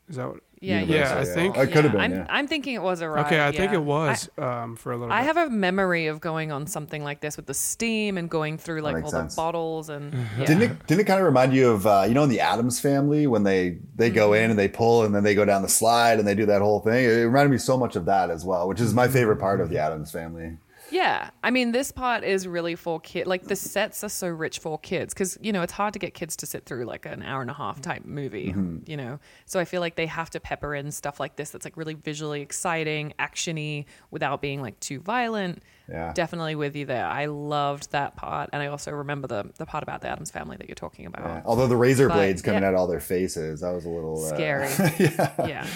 Is 0.08 0.16
that 0.16 0.28
what? 0.28 0.40
Yeah, 0.60 0.80
Universal, 0.80 1.16
yeah, 1.16 1.20
I 1.22 1.24
think- 1.24 1.56
it 1.56 1.66
could 1.72 1.84
have 1.84 1.92
been. 1.92 2.00
I'm, 2.00 2.12
yeah. 2.12 2.26
I'm 2.28 2.48
thinking 2.48 2.74
it 2.74 2.82
was 2.82 3.00
a 3.00 3.08
ride. 3.08 3.26
Okay, 3.26 3.40
I 3.40 3.52
think 3.52 3.70
yeah. 3.70 3.78
it 3.78 3.84
was 3.84 4.28
um, 4.38 4.74
for 4.74 4.90
a 4.90 4.96
little. 4.96 5.12
I, 5.12 5.18
I 5.18 5.20
bit. 5.20 5.26
have 5.36 5.36
a 5.36 5.50
memory 5.50 6.08
of 6.08 6.20
going 6.20 6.50
on 6.50 6.66
something 6.66 7.04
like 7.04 7.20
this 7.20 7.36
with 7.36 7.46
the 7.46 7.54
steam 7.54 8.18
and 8.18 8.28
going 8.28 8.58
through 8.58 8.80
like 8.80 8.96
all 9.04 9.12
makes 9.12 9.34
the 9.34 9.36
bottles 9.40 9.88
and 9.88 10.12
yeah. 10.38 10.44
Didn't 10.46 10.62
it? 10.62 10.86
Didn't 10.88 11.02
it 11.02 11.04
kind 11.04 11.20
of 11.20 11.26
remind 11.26 11.54
you 11.54 11.70
of 11.70 11.86
uh, 11.86 12.06
you 12.08 12.14
know 12.14 12.24
in 12.24 12.28
the 12.28 12.40
Addams 12.40 12.80
Family 12.80 13.28
when 13.28 13.44
they 13.44 13.78
they 13.94 14.10
go 14.10 14.30
Mm-hmm. 14.30 14.44
in 14.46 14.50
and 14.50 14.58
they 14.58 14.66
pull 14.66 15.04
and 15.04 15.14
then 15.14 15.22
they 15.22 15.36
go 15.36 15.44
down 15.44 15.62
the 15.62 15.68
slide 15.68 16.18
and 16.18 16.26
they 16.26 16.34
do 16.34 16.46
that 16.46 16.60
whole 16.60 16.80
thing? 16.80 17.04
It 17.04 17.08
reminded 17.24 17.52
me 17.52 17.58
so 17.58 17.76
much 17.78 17.94
of 17.94 18.06
that 18.06 18.28
as 18.30 18.44
well, 18.44 18.66
which 18.66 18.80
is 18.80 18.92
my 18.92 19.06
favorite 19.06 19.36
part 19.38 19.60
of 19.60 19.68
the 19.70 19.78
Addams 19.78 20.10
Family. 20.10 20.56
Yeah, 20.90 21.30
I 21.42 21.50
mean, 21.50 21.72
this 21.72 21.92
part 21.92 22.24
is 22.24 22.46
really 22.46 22.74
for 22.74 23.00
kids. 23.00 23.26
Like 23.26 23.44
the 23.44 23.56
sets 23.56 24.02
are 24.04 24.08
so 24.08 24.28
rich 24.28 24.58
for 24.58 24.78
kids 24.78 25.14
because 25.14 25.38
you 25.40 25.52
know 25.52 25.62
it's 25.62 25.72
hard 25.72 25.92
to 25.94 25.98
get 25.98 26.14
kids 26.14 26.36
to 26.36 26.46
sit 26.46 26.64
through 26.64 26.84
like 26.84 27.06
an 27.06 27.22
hour 27.22 27.40
and 27.40 27.50
a 27.50 27.54
half 27.54 27.80
type 27.80 28.04
movie. 28.04 28.48
Mm-hmm. 28.48 28.90
You 28.90 28.96
know, 28.96 29.20
so 29.46 29.60
I 29.60 29.64
feel 29.64 29.80
like 29.80 29.96
they 29.96 30.06
have 30.06 30.30
to 30.30 30.40
pepper 30.40 30.74
in 30.74 30.90
stuff 30.90 31.20
like 31.20 31.36
this 31.36 31.50
that's 31.50 31.64
like 31.64 31.76
really 31.76 31.94
visually 31.94 32.40
exciting, 32.40 33.12
actiony, 33.18 33.86
without 34.10 34.40
being 34.40 34.62
like 34.62 34.78
too 34.80 35.00
violent. 35.00 35.62
Yeah. 35.88 36.12
Definitely 36.14 36.54
with 36.54 36.76
you 36.76 36.84
there. 36.84 37.06
I 37.06 37.26
loved 37.26 37.92
that 37.92 38.16
part, 38.16 38.50
and 38.52 38.62
I 38.62 38.66
also 38.66 38.92
remember 38.92 39.28
the 39.28 39.50
the 39.56 39.66
part 39.66 39.82
about 39.82 40.00
the 40.00 40.08
Addams 40.08 40.30
family 40.30 40.56
that 40.56 40.68
you're 40.68 40.74
talking 40.74 41.06
about. 41.06 41.24
Yeah. 41.24 41.42
Although 41.44 41.66
the 41.66 41.76
razor 41.76 42.08
But, 42.08 42.14
blades 42.14 42.42
coming 42.42 42.62
yeah. 42.62 42.68
out 42.68 42.74
all 42.74 42.86
their 42.86 43.00
faces, 43.00 43.60
that 43.60 43.72
was 43.72 43.84
a 43.84 43.90
little 43.90 44.24
uh, 44.24 44.28
scary. 44.28 44.68
yeah. 45.48 45.66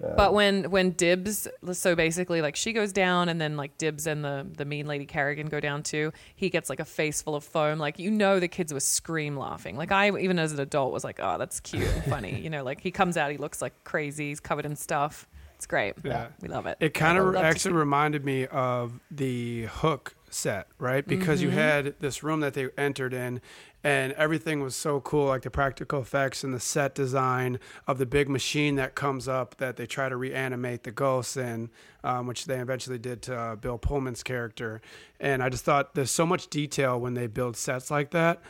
But 0.00 0.34
when 0.34 0.70
when 0.70 0.90
Dibs, 0.90 1.46
so 1.72 1.94
basically 1.94 2.42
like 2.42 2.56
she 2.56 2.72
goes 2.72 2.92
down, 2.92 3.28
and 3.28 3.40
then 3.40 3.56
like 3.56 3.78
Dibs 3.78 4.06
and 4.06 4.24
the 4.24 4.46
the 4.56 4.64
mean 4.64 4.86
lady 4.86 5.06
Carrigan 5.06 5.46
go 5.48 5.60
down 5.60 5.82
too. 5.82 6.12
He 6.34 6.50
gets 6.50 6.68
like 6.68 6.80
a 6.80 6.84
face 6.84 7.22
full 7.22 7.36
of 7.36 7.44
foam. 7.44 7.78
Like 7.78 7.98
you 7.98 8.10
know 8.10 8.40
the 8.40 8.48
kids 8.48 8.72
were 8.72 8.80
scream 8.80 9.36
laughing. 9.36 9.76
Like 9.76 9.92
I 9.92 10.10
even 10.18 10.38
as 10.38 10.52
an 10.52 10.60
adult 10.60 10.92
was 10.92 11.04
like, 11.04 11.20
oh 11.22 11.38
that's 11.38 11.60
cute 11.60 11.86
and 11.86 12.04
funny. 12.04 12.40
you 12.42 12.50
know, 12.50 12.64
like 12.64 12.80
he 12.80 12.90
comes 12.90 13.16
out, 13.16 13.30
he 13.30 13.36
looks 13.38 13.62
like 13.62 13.72
crazy. 13.84 14.28
He's 14.30 14.40
covered 14.40 14.66
in 14.66 14.74
stuff. 14.76 15.28
It's 15.56 15.66
great. 15.66 15.94
Yeah. 16.02 16.26
we 16.42 16.48
love 16.48 16.66
it. 16.66 16.76
It 16.80 16.92
kind 16.94 17.16
of 17.16 17.36
actually 17.36 17.74
reminded 17.74 18.24
me 18.24 18.46
of 18.48 18.98
the 19.10 19.66
Hook 19.66 20.16
set, 20.28 20.66
right? 20.78 21.06
Because 21.06 21.38
Mm-hmm. 21.40 21.48
you 21.50 21.56
had 21.56 21.94
this 22.00 22.22
room 22.24 22.40
that 22.40 22.54
they 22.54 22.68
entered 22.76 23.14
in, 23.14 23.40
and 23.84 24.14
everything 24.14 24.62
was 24.62 24.74
so 24.74 25.00
cool, 25.00 25.26
like 25.26 25.42
the 25.42 25.50
practical 25.50 26.00
effects 26.00 26.42
and 26.42 26.54
the 26.54 26.58
set 26.58 26.94
design 26.94 27.60
of 27.86 27.98
the 27.98 28.06
big 28.06 28.30
machine 28.30 28.76
that 28.76 28.94
comes 28.94 29.28
up 29.28 29.58
that 29.58 29.76
they 29.76 29.86
try 29.86 30.08
to 30.08 30.16
reanimate 30.16 30.84
the 30.84 30.90
ghosts 30.90 31.36
in, 31.36 31.68
um, 32.02 32.26
which 32.26 32.46
they 32.46 32.58
eventually 32.58 32.98
did 32.98 33.20
to 33.22 33.36
uh, 33.36 33.56
Bill 33.56 33.76
Pullman's 33.76 34.22
character. 34.22 34.80
And 35.20 35.42
I 35.42 35.50
just 35.50 35.66
thought 35.66 35.94
there's 35.94 36.10
so 36.10 36.24
much 36.24 36.48
detail 36.48 36.98
when 36.98 37.12
they 37.12 37.26
build 37.26 37.58
sets 37.58 37.90
like 37.90 38.10
that. 38.12 38.40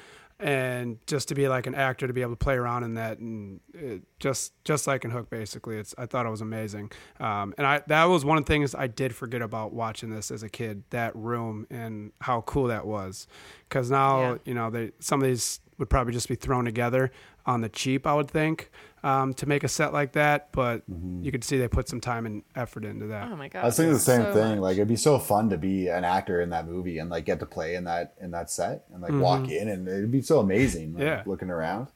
And 0.41 0.99
just 1.07 1.29
to 1.29 1.35
be 1.35 1.47
like 1.49 1.67
an 1.69 1.77
actor 1.77 2.07
to 2.09 2.13
be 2.13 2.21
able 2.21 2.33
to 2.33 2.37
play 2.37 2.55
around 2.57 2.83
in 2.83 2.95
that, 2.95 3.19
and 3.19 3.61
it, 3.73 4.03
just 4.19 4.53
just 4.65 4.87
like 4.87 5.05
in 5.05 5.13
Hook, 5.13 5.31
basically, 5.31 5.77
it's 5.77 5.95
I 5.97 6.07
thought 6.07 6.27
it 6.27 6.31
was 6.31 6.41
amazing. 6.41 6.91
Um, 7.21 7.55
and 7.57 7.65
I 7.67 7.83
that 7.87 8.05
was 8.07 8.25
one 8.25 8.37
of 8.37 8.45
the 8.45 8.49
things 8.53 8.75
I 8.75 8.89
did 8.89 9.15
forget 9.15 9.43
about 9.43 9.73
watching 9.73 10.11
this 10.11 10.33
as 10.33 10.43
a 10.43 10.49
kid. 10.49 10.83
That 10.91 11.15
room 11.15 11.69
and 11.71 12.11
how 12.21 12.41
cool 12.43 12.67
that 12.67 12.85
was, 12.85 13.29
because 13.69 13.91
now 13.93 14.21
Yeah. 14.33 14.39
you 14.45 14.55
know 14.55 14.71
they 14.71 14.91
some 14.99 15.23
of 15.23 15.29
these 15.29 15.61
would 15.79 15.89
probably 15.89 16.13
just 16.13 16.29
be 16.29 16.35
thrown 16.35 16.65
together 16.65 17.13
on 17.47 17.61
the 17.61 17.69
cheap, 17.69 18.05
I 18.07 18.15
would 18.15 18.31
think, 18.31 18.71
um, 19.05 19.35
to 19.35 19.47
make 19.47 19.63
a 19.63 19.69
set 19.69 19.93
like 19.93 20.13
that. 20.13 20.51
But 20.51 20.83
you 21.21 21.31
could 21.31 21.45
see 21.45 21.59
they 21.59 21.69
put 21.69 21.89
some 21.89 22.01
time 22.01 22.27
and 22.27 22.43
effort 22.57 22.85
into 22.85 23.07
that. 23.09 23.29
Oh 23.31 23.37
my 23.37 23.49
god! 23.49 23.63
I 23.63 23.67
was 23.67 23.77
thinking 23.77 23.93
the 23.93 23.99
same 24.01 24.23
so 24.23 24.33
thing. 24.33 24.51
much. 24.57 24.59
Like 24.61 24.77
it'd 24.79 24.89
be 24.89 24.97
so 24.97 25.19
fun 25.19 25.51
to 25.51 25.59
be 25.59 25.89
an 25.89 26.05
actor 26.05 26.41
in 26.41 26.51
that 26.51 26.67
movie 26.67 26.99
and 26.99 27.11
like 27.11 27.25
get 27.27 27.39
to 27.41 27.47
play 27.47 27.77
in 27.77 27.85
that 27.85 28.15
in 28.21 28.31
that 28.33 28.51
set 28.51 28.85
and 28.93 29.03
like 29.03 29.13
walk 29.13 29.49
in 29.49 29.69
and 29.69 29.87
it'd 29.87 30.11
be 30.11 30.23
so 30.23 30.41
amazing. 30.41 30.95
Like, 30.95 31.03
Yeah. 31.05 31.23
looking 31.27 31.51
around. 31.51 31.89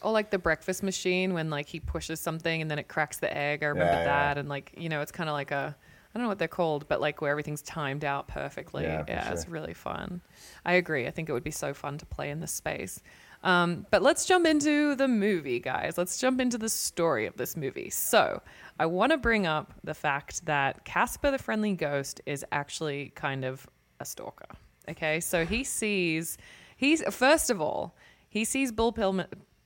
Or 0.00 0.12
like 0.12 0.30
the 0.30 0.38
breakfast 0.38 0.82
machine 0.82 1.34
when 1.34 1.50
like 1.50 1.66
he 1.66 1.80
pushes 1.80 2.20
something 2.20 2.62
and 2.62 2.70
then 2.70 2.78
it 2.78 2.86
cracks 2.88 3.18
the 3.18 3.36
egg. 3.36 3.62
I 3.62 3.66
remember 3.66 3.92
Yeah, 3.92 3.98
yeah. 4.00 4.04
that. 4.04 4.38
And 4.38 4.48
like, 4.48 4.72
you 4.76 4.88
know, 4.88 5.00
it's 5.00 5.10
kind 5.12 5.28
of 5.28 5.34
like 5.34 5.50
a, 5.50 5.74
I 5.76 6.18
don't 6.18 6.22
know 6.22 6.28
what 6.28 6.38
they're 6.38 6.46
called, 6.46 6.86
but 6.88 7.00
like 7.00 7.20
where 7.20 7.30
everything's 7.32 7.62
timed 7.62 8.04
out 8.04 8.28
perfectly. 8.28 8.84
Yeah, 8.84 9.02
Yeah, 9.08 9.26
for 9.28 9.34
it's 9.34 9.48
really 9.48 9.74
fun. 9.74 10.20
I 10.64 10.74
agree. 10.74 11.06
I 11.08 11.10
think 11.10 11.28
it 11.28 11.32
would 11.32 11.42
be 11.42 11.50
so 11.50 11.74
fun 11.74 11.98
to 11.98 12.06
play 12.06 12.30
in 12.30 12.38
this 12.38 12.52
space. 12.52 13.02
Um, 13.48 13.86
but 13.90 14.02
let's 14.02 14.26
jump 14.26 14.46
into 14.46 14.94
the 14.94 15.08
movie, 15.08 15.58
guys. 15.58 15.96
Let's 15.96 16.18
jump 16.18 16.38
into 16.38 16.58
the 16.58 16.68
story 16.68 17.24
of 17.24 17.34
this 17.38 17.56
movie. 17.56 17.88
So 17.88 18.42
I 18.78 18.84
want 18.84 19.12
to 19.12 19.16
bring 19.16 19.46
up 19.46 19.72
the 19.82 19.94
fact 19.94 20.44
that 20.44 20.84
Casper 20.84 21.30
the 21.30 21.38
Friendly 21.38 21.72
Ghost 21.72 22.20
is 22.26 22.44
actually 22.52 23.10
kind 23.14 23.46
of 23.46 23.66
a 24.00 24.04
stalker. 24.04 24.50
Okay, 24.86 25.20
so 25.20 25.46
he 25.46 25.64
sees, 25.64 26.36
he's 26.76 27.02
first 27.10 27.48
of 27.48 27.58
all, 27.58 27.96
he 28.28 28.44
sees 28.44 28.70
Bill 28.70 28.92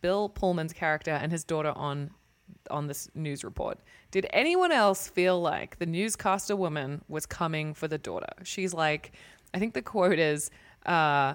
Bill 0.01 0.29
Pullman's 0.29 0.73
character 0.73 1.11
and 1.11 1.33
his 1.33 1.42
daughter 1.42 1.73
on 1.75 2.12
on 2.71 2.87
this 2.87 3.09
news 3.16 3.42
report. 3.42 3.81
Did 4.12 4.29
anyone 4.33 4.71
else 4.71 5.09
feel 5.09 5.40
like 5.40 5.81
the 5.81 5.87
newscaster 5.87 6.55
woman 6.55 7.03
was 7.09 7.27
coming 7.27 7.75
for 7.75 7.88
the 7.88 7.99
daughter? 7.99 8.33
She's 8.45 8.73
like, 8.73 9.11
I 9.53 9.59
think 9.59 9.75
the 9.75 9.83
quote 9.83 10.21
is, 10.21 10.51
uh, 10.87 11.35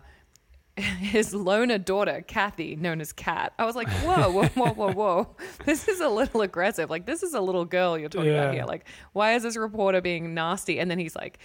his 0.99 1.33
loner 1.33 1.77
daughter, 1.77 2.23
Kathy, 2.27 2.75
known 2.75 3.01
as 3.01 3.11
Kat. 3.11 3.53
I 3.57 3.65
was 3.65 3.75
like, 3.75 3.89
whoa, 3.89 4.29
whoa, 4.31 4.47
whoa, 4.49 4.73
whoa, 4.73 4.91
whoa. 4.93 5.35
This 5.65 5.87
is 5.87 5.99
a 5.99 6.09
little 6.09 6.41
aggressive. 6.41 6.89
Like, 6.89 7.05
this 7.05 7.23
is 7.23 7.33
a 7.33 7.41
little 7.41 7.65
girl 7.65 7.97
you're 7.97 8.09
talking 8.09 8.31
Yeah. 8.31 8.43
about 8.43 8.53
here. 8.53 8.65
Like, 8.65 8.85
why 9.13 9.33
is 9.33 9.43
this 9.43 9.57
reporter 9.57 10.01
being 10.01 10.33
nasty? 10.33 10.79
And 10.79 10.89
then 10.89 10.99
he's 10.99 11.15
like, 11.15 11.39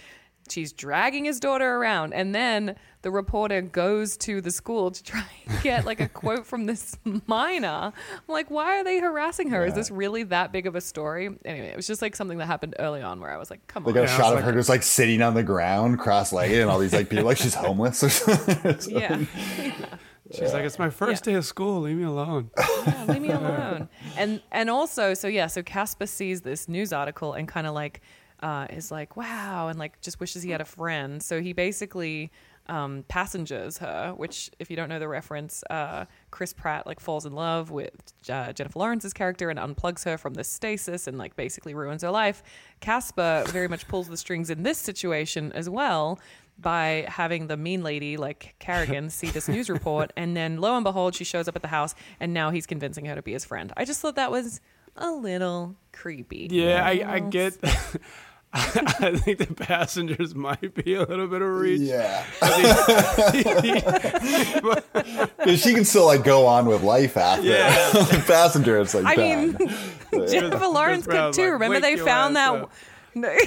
she's 0.49 0.71
dragging 0.73 1.25
his 1.25 1.39
daughter 1.39 1.75
around. 1.77 2.13
And 2.13 2.33
then 2.35 2.75
the 3.03 3.11
reporter 3.11 3.61
goes 3.61 4.17
to 4.17 4.41
the 4.41 4.49
school 4.49 4.89
to 4.89 5.03
try 5.03 5.23
and 5.45 5.61
get 5.61 5.85
like 5.85 5.99
a 6.01 6.07
quote 6.09 6.45
from 6.47 6.65
this 6.65 6.97
minor. 7.27 7.67
I'm 7.93 7.93
like, 8.27 8.49
why 8.49 8.79
are 8.79 8.83
they 8.83 8.99
harassing 8.99 9.49
her? 9.51 9.65
Is 9.65 9.75
this 9.75 9.91
really 9.91 10.23
that 10.23 10.51
big 10.51 10.65
of 10.65 10.75
a 10.75 10.81
story? 10.81 11.29
Anyway, 11.45 11.67
it 11.67 11.75
was 11.75 11.85
just 11.85 12.01
like 12.01 12.15
something 12.15 12.39
that 12.39 12.45
happened 12.47 12.75
early 12.79 13.01
on 13.01 13.19
where 13.19 13.29
I 13.31 13.37
was 13.37 13.49
like, 13.51 13.65
come 13.67 13.83
They 13.83 13.89
on. 13.91 13.93
They 13.93 14.01
got 14.01 14.09
a 14.09 14.11
Yeah, 14.11 14.17
shot 14.17 14.31
it's 14.33 14.39
of 14.39 14.45
her 14.45 14.51
like- 14.51 14.59
just 14.59 14.69
like 14.69 14.83
sitting 14.83 15.21
on 15.21 15.33
the 15.35 15.43
ground, 15.43 15.99
cross-legged, 15.99 16.59
and 16.59 16.69
all 16.69 16.79
these 16.79 16.93
like 16.93 17.09
people 17.09 17.25
like 17.25 17.37
she's 17.37 17.53
homeless 17.53 18.03
or 18.03 18.09
something. 18.09 18.79
Yeah. 18.89 19.23
She's 20.31 20.53
like, 20.53 20.63
it's 20.63 20.79
my 20.79 20.89
first 20.89 21.25
day 21.25 21.33
of 21.33 21.45
school. 21.45 21.81
Leave 21.81 21.97
me 21.97 22.05
alone. 22.05 22.49
yeah, 22.57 23.05
leave 23.07 23.21
me 23.21 23.29
alone. 23.29 23.89
And 24.17 24.41
and 24.51 24.69
also, 24.69 25.13
so 25.13 25.27
yeah, 25.27 25.45
so 25.47 25.61
Casper 25.61 26.07
sees 26.07 26.41
this 26.41 26.67
news 26.67 26.91
article 26.93 27.33
and 27.33 27.47
kind 27.47 27.67
of 27.67 27.73
like 27.75 28.01
uh, 28.41 28.65
is 28.71 28.89
like, 28.89 29.15
wow, 29.15 29.67
and 29.67 29.77
like 29.77 29.99
just 30.01 30.19
wishes 30.19 30.41
he 30.41 30.49
had 30.49 30.61
a 30.61 30.65
friend. 30.65 31.21
So 31.21 31.39
he 31.41 31.53
basically 31.53 32.31
um, 32.67 33.03
passengers 33.07 33.77
her, 33.79 34.13
which 34.15 34.49
if 34.59 34.69
you 34.69 34.75
don't 34.75 34.89
know 34.89 34.99
the 34.99 35.07
reference, 35.07 35.63
uh, 35.69 36.05
Chris 36.31 36.53
Pratt 36.53 36.87
like 36.87 36.99
falls 36.99 37.25
in 37.25 37.33
love 37.33 37.71
with 37.71 37.91
uh, 38.29 38.53
Jennifer 38.53 38.79
Lawrence's 38.79 39.13
character 39.13 39.49
and 39.49 39.59
unplugs 39.59 40.03
her 40.05 40.17
from 40.17 40.33
the 40.33 40.43
stasis 40.43 41.07
and 41.07 41.17
like 41.17 41.35
basically 41.35 41.73
ruins 41.73 42.03
her 42.03 42.11
life. 42.11 42.43
Casper 42.79 43.43
very 43.47 43.67
much 43.67 43.87
pulls 43.87 44.07
the 44.07 44.17
strings 44.17 44.49
in 44.49 44.63
this 44.63 44.77
situation 44.77 45.51
as 45.53 45.69
well 45.69 46.19
by 46.59 47.05
having 47.07 47.47
the 47.47 47.57
mean 47.57 47.83
lady 47.83 48.15
like 48.15 48.55
Carrigan 48.59 49.09
see 49.09 49.27
this 49.27 49.47
news 49.47 49.69
report, 49.69 50.13
and 50.15 50.37
then 50.37 50.57
lo 50.57 50.75
and 50.75 50.83
behold, 50.83 51.15
she 51.15 51.23
shows 51.23 51.47
up 51.47 51.55
at 51.55 51.61
the 51.61 51.67
house, 51.67 51.95
and 52.19 52.33
now 52.33 52.51
he's 52.51 52.67
convincing 52.67 53.05
her 53.05 53.15
to 53.15 53.21
be 53.21 53.33
his 53.33 53.43
friend. 53.43 53.73
I 53.75 53.85
just 53.85 54.01
thought 54.01 54.15
that 54.15 54.31
was 54.31 54.61
a 54.95 55.09
little 55.11 55.75
creepy. 55.91 56.47
Yeah, 56.51 56.85
I, 56.85 57.15
I 57.15 57.19
get. 57.19 57.57
I 58.55 59.17
think 59.17 59.39
the 59.39 59.51
passengers 59.53 60.35
might 60.35 60.75
be 60.75 60.93
a 60.93 61.03
little 61.03 61.27
bit 61.27 61.41
of 61.41 61.49
reach. 61.49 61.81
Yeah, 61.81 62.23
because 65.39 65.59
she 65.63 65.73
can 65.73 65.85
still 65.85 66.05
like 66.05 66.23
go 66.23 66.45
on 66.45 66.67
with 66.67 66.83
life 66.83 67.17
after. 67.17 67.47
Yeah. 67.47 67.69
the 67.93 68.23
passenger, 68.27 68.77
it's 68.79 68.93
like 68.93 69.05
I 69.05 69.15
bad. 69.15 69.59
mean, 69.59 69.69
Jennifer 70.27 70.67
Lawrence 70.67 71.05
Brown 71.05 71.31
could 71.31 71.35
too. 71.35 71.41
like, 71.43 71.51
Remember 71.53 71.79
they 71.79 71.97
found 71.97 72.35
that. 72.35 72.53
up." 72.53 72.71
No. 73.15 73.35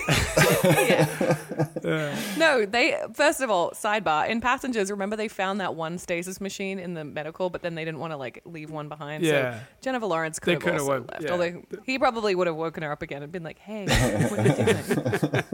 Yeah. 1.85 2.17
no, 2.39 2.67
they 2.67 2.97
first 3.15 3.41
of 3.41 3.51
all, 3.51 3.71
sidebar 3.71 4.29
in 4.29 4.41
passengers. 4.41 4.91
Remember 4.91 5.17
they 5.17 5.29
found 5.29 5.61
that 5.61 5.75
one 5.75 5.99
stasis 5.99 6.41
machine 6.41 6.79
in 6.79 6.95
the 6.95 7.05
medical, 7.05 7.51
but 7.51 7.63
then 7.63 7.75
they 7.75 7.85
didn't 7.85 8.01
want 8.01 8.13
to 8.13 8.17
like 8.17 8.43
leave 8.45 8.71
one 8.71 8.89
behind. 8.89 9.25
Yeah. 9.25 9.59
So 9.59 9.61
Jennifer 9.83 10.07
Lawrence 10.07 10.39
could 10.39 10.55
have 10.55 10.63
coulda 10.63 10.79
also 10.81 10.91
went- 10.93 11.11
left. 11.11 11.23
yeah. 11.25 11.31
Although 11.33 11.63
he 11.85 11.99
probably 11.99 12.35
would 12.35 12.47
have 12.47 12.57
woken 12.57 12.83
her 12.83 12.91
up 12.93 13.03
again 13.03 13.23
and 13.23 13.31
been 13.31 13.43
like, 13.45 13.59
"Hey, 13.59 13.87
what 13.87 14.39
are 14.39 14.47
you 14.47 14.55
doing? 14.55 14.77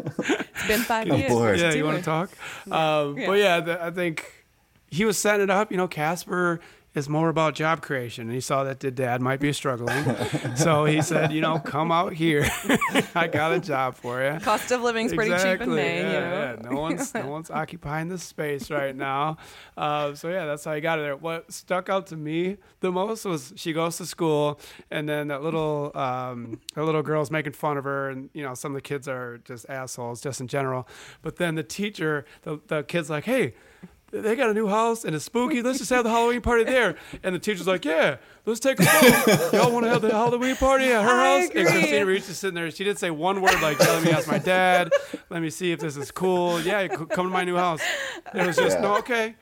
it's 0.55 0.67
been 0.67 0.81
five 0.81 1.11
I'm 1.11 1.19
years. 1.19 1.31
bored. 1.33 1.59
Yeah, 1.59 1.71
you 1.73 1.79
you 1.79 1.85
want 1.85 1.99
to 1.99 2.03
doing?" 2.03 2.29
talk? 2.69 2.73
Um, 2.73 3.19
Yeah. 3.19 3.27
But 3.27 3.33
yeah, 3.39 3.61
the, 3.61 3.85
I 3.85 3.91
think 3.91 4.47
he 4.91 5.05
was 5.05 5.19
setting 5.19 5.45
it 5.45 5.51
up. 5.51 5.71
You 5.71 5.77
know, 5.77 5.89
Casper 5.89 6.61
is 6.95 7.09
more 7.09 7.29
about 7.31 7.55
job 7.55 7.81
creation, 7.81 8.27
and 8.27 8.35
he 8.35 8.41
saw 8.41 8.65
that 8.65 8.81
the 8.81 8.91
dad 8.91 9.23
might 9.23 9.41
be 9.41 9.53
struggling, 9.53 10.05
so 10.57 10.85
he 10.85 11.01
said, 11.13 11.33
you 11.33 11.41
know, 11.41 11.59
come 11.59 11.91
out 11.91 12.13
here. 12.13 12.47
I 13.15 13.29
got 13.29 13.53
a 13.53 13.61
job 13.61 13.95
for 13.95 14.23
you. 14.23 14.39
Cost 14.41 14.71
of 14.71 14.83
living's 14.83 15.15
pretty 15.15 15.31
cheap 15.43 15.61
in 15.63 15.75
Maine. 15.75 16.05
Yeah, 16.05 16.13
you 16.13 16.13
know? 16.13 16.63
yeah. 16.63 16.71
No 16.71 16.81
one's 16.81 17.15
no 17.15 17.29
one's 17.29 17.51
occupying 17.63 18.09
this 18.09 18.23
space 18.23 18.71
right 18.71 18.95
now. 18.95 19.39
Uh, 19.77 20.15
so 20.15 20.29
yeah, 20.29 20.45
that's 20.45 20.65
how 20.65 20.75
he 20.75 20.81
got 20.81 20.99
it 20.99 21.03
there. 21.03 21.17
What 21.17 21.51
stuck 21.53 21.89
out 21.89 22.07
to 22.09 22.17
me 22.17 22.59
the 22.81 22.93
most 22.93 23.25
was 23.25 23.53
she 23.57 23.73
goes 23.73 23.97
to 23.97 24.07
school, 24.07 24.61
and 24.91 25.09
then 25.09 25.29
that 25.29 25.43
little 25.43 25.93
um, 25.95 26.61
that 26.75 26.85
little 26.85 27.03
girl's 27.03 27.31
making 27.31 27.53
fun 27.53 27.79
of 27.79 27.85
her, 27.85 28.11
and 28.11 28.29
you 28.35 28.43
know 28.43 28.55
some 28.55 28.73
of 28.73 28.75
the 28.75 28.83
kids 28.83 29.09
are 29.09 29.39
just 29.45 29.65
assholes, 29.69 30.21
just 30.21 30.41
in 30.41 30.49
general. 30.49 30.87
But 31.23 31.37
then 31.37 31.55
the 31.55 31.63
teacher, 31.63 32.27
the 32.43 32.61
the 32.67 32.83
kid's 32.83 33.09
like, 33.09 33.25
hey. 33.25 33.55
They 34.13 34.37
got 34.37 34.51
a 34.51 34.55
new 34.55 34.69
house 34.69 35.05
and 35.07 35.17
it's 35.17 35.25
spooky. 35.25 35.63
Let's 35.63 35.79
just 35.79 35.89
have 35.91 36.05
the 36.05 36.11
Halloween 36.11 36.43
party 36.43 36.65
there. 36.65 36.97
And 37.23 37.35
the 37.35 37.39
teacher's 37.39 37.67
like, 37.67 37.85
"Yeah, 37.85 38.17
let's 38.45 38.61
take 38.61 38.79
a 38.79 38.85
photo. 38.85 39.57
Y'all 39.57 39.73
want 39.73 39.87
to 39.87 39.91
have 39.91 40.03
the 40.03 40.11
Halloween 40.11 40.55
party 40.57 40.85
at 40.93 41.03
her 41.03 41.09
I 41.11 41.41
house?" 41.41 41.49
And 41.51 41.59
agree. 41.61 41.73
Christina 41.81 42.07
Ricci 42.07 42.31
is 42.31 42.39
sitting 42.39 42.55
there. 42.55 42.71
She 42.71 42.85
didn't 42.85 42.99
say 42.99 43.11
one 43.11 43.41
word 43.41 43.59
like, 43.63 43.79
yeah, 43.81 43.87
"Let 43.87 44.05
me 44.05 44.11
ask 44.11 44.29
my 44.29 44.39
dad. 44.39 44.91
Let 45.31 45.41
me 45.41 45.49
see 45.49 45.73
if 45.73 45.81
this 45.81 45.97
is 45.97 46.11
cool." 46.11 46.61
Yeah, 46.61 46.89
come 46.89 47.09
to 47.09 47.23
my 47.33 47.45
new 47.45 47.57
house. 47.57 47.81
It 48.35 48.47
was 48.47 48.57
just 48.57 48.77
Yeah. 48.77 48.83
no, 48.83 48.97
okay, 48.99 49.35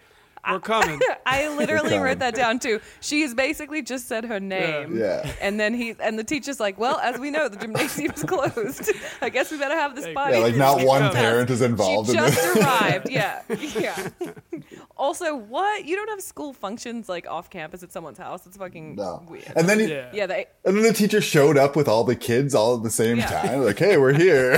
we're 0.49 0.61
coming. 0.61 1.01
I 1.27 1.49
literally 1.57 1.91
coming. 1.91 2.01
wrote 2.03 2.19
that 2.21 2.35
down 2.35 2.59
too. 2.59 2.81
She's 3.01 3.35
basically 3.35 3.83
just 3.83 4.09
said 4.09 4.25
her 4.25 4.41
name. 4.41 4.97
Yeah. 4.99 5.31
And 5.41 5.59
then 5.61 5.75
he 5.75 5.95
and 6.01 6.19
the 6.19 6.25
teacher's 6.25 6.61
like, 6.61 6.79
Well, 6.79 6.99
as 6.99 7.19
we 7.19 7.31
know, 7.31 7.49
the 7.49 7.57
gymnasium's 7.57 8.23
closed. 8.27 8.91
I 9.21 9.29
guess 9.29 9.51
we 9.51 9.59
better 9.59 9.75
have 9.77 9.95
this 9.97 10.07
Yeah, 10.07 10.15
party. 10.15 10.37
Yeah, 10.39 10.43
like 10.45 10.57
not 10.57 10.83
one 10.85 11.03
Yeah. 11.03 11.11
parent 11.11 11.51
is 11.51 11.63
involved 11.63 12.11
she 12.11 12.17
in 12.17 12.25
just 12.25 12.37
this. 12.37 12.57
arrived. 12.57 13.11
Yeah. 13.11 13.43
Yeah. 13.81 14.09
also, 14.97 15.35
what? 15.37 15.85
You 15.85 15.97
don't 15.97 16.09
have 16.11 16.21
school 16.21 16.53
functions 16.53 17.09
like 17.09 17.27
off 17.29 17.51
campus 17.51 17.83
at 17.83 17.93
someone's 17.93 18.19
house. 18.19 18.47
It's 18.47 18.57
fucking 18.57 18.97
No. 18.97 19.23
weird. 19.29 19.45
And 19.57 19.69
then 19.69 19.79
he, 19.79 19.87
Yeah. 19.91 20.11
yeah, 20.13 20.27
they 20.27 20.47
and 20.65 20.77
then 20.77 20.83
the 20.83 20.93
teacher 20.93 21.21
showed 21.21 21.57
up 21.57 21.77
with 21.77 21.89
all 21.89 22.05
the 22.05 22.17
kids 22.17 22.55
all 22.55 22.77
at 22.77 22.83
the 22.83 22.91
same 22.91 23.19
Yeah. 23.19 23.27
time. 23.27 23.65
Like, 23.65 23.79
hey, 23.79 23.97
we're 23.97 24.13
here. 24.13 24.53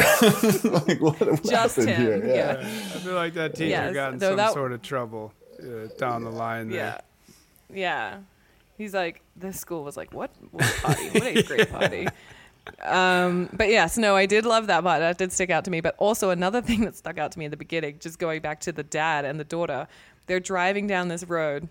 like, 0.64 1.00
what, 1.00 1.20
what 1.20 1.42
Just 1.44 1.76
happened 1.76 1.88
him, 1.88 2.22
here? 2.22 2.34
yeah. 2.34 2.56
I 2.60 2.98
feel 2.98 3.14
like 3.14 3.34
that 3.34 3.54
teacher 3.54 3.66
Yes, 3.70 3.94
got 3.94 4.14
in 4.14 4.20
some 4.20 4.36
that- 4.36 4.52
sort 4.52 4.72
of 4.72 4.82
trouble 4.82 5.32
uh, 5.62 5.88
down 5.98 6.24
the 6.24 6.30
line 6.30 6.70
Yeah. 6.70 6.98
there. 7.70 7.78
Yeah. 7.78 8.18
He's 8.78 8.94
like, 8.94 9.22
this 9.36 9.58
school 9.60 9.84
was 9.84 9.96
like, 9.96 10.12
what, 10.12 10.30
what 10.50 10.74
party? 10.82 11.08
What 11.10 11.22
eighth 11.24 11.46
grade 11.46 11.70
party? 11.70 12.08
Um, 12.82 13.48
but 13.52 13.68
yes, 13.68 13.98
no, 13.98 14.14
I 14.16 14.26
did 14.26 14.44
love 14.46 14.66
that 14.68 14.82
part. 14.82 15.00
That 15.00 15.18
did 15.18 15.32
stick 15.32 15.50
out 15.50 15.64
to 15.64 15.70
me. 15.70 15.80
But 15.80 15.94
also 15.98 16.30
another 16.30 16.60
thing 16.68 16.80
that 16.82 16.96
stuck 16.96 17.18
out 17.18 17.32
to 17.32 17.38
me 17.38 17.44
in 17.44 17.50
the 17.50 17.56
beginning, 17.56 17.98
just 18.00 18.18
going 18.18 18.40
back 18.40 18.60
to 18.60 18.72
the 18.72 18.82
dad 18.82 19.24
and 19.24 19.38
the 19.38 19.44
daughter, 19.44 19.86
they're 20.26 20.40
driving 20.40 20.86
down 20.86 21.08
this 21.08 21.24
road. 21.24 21.68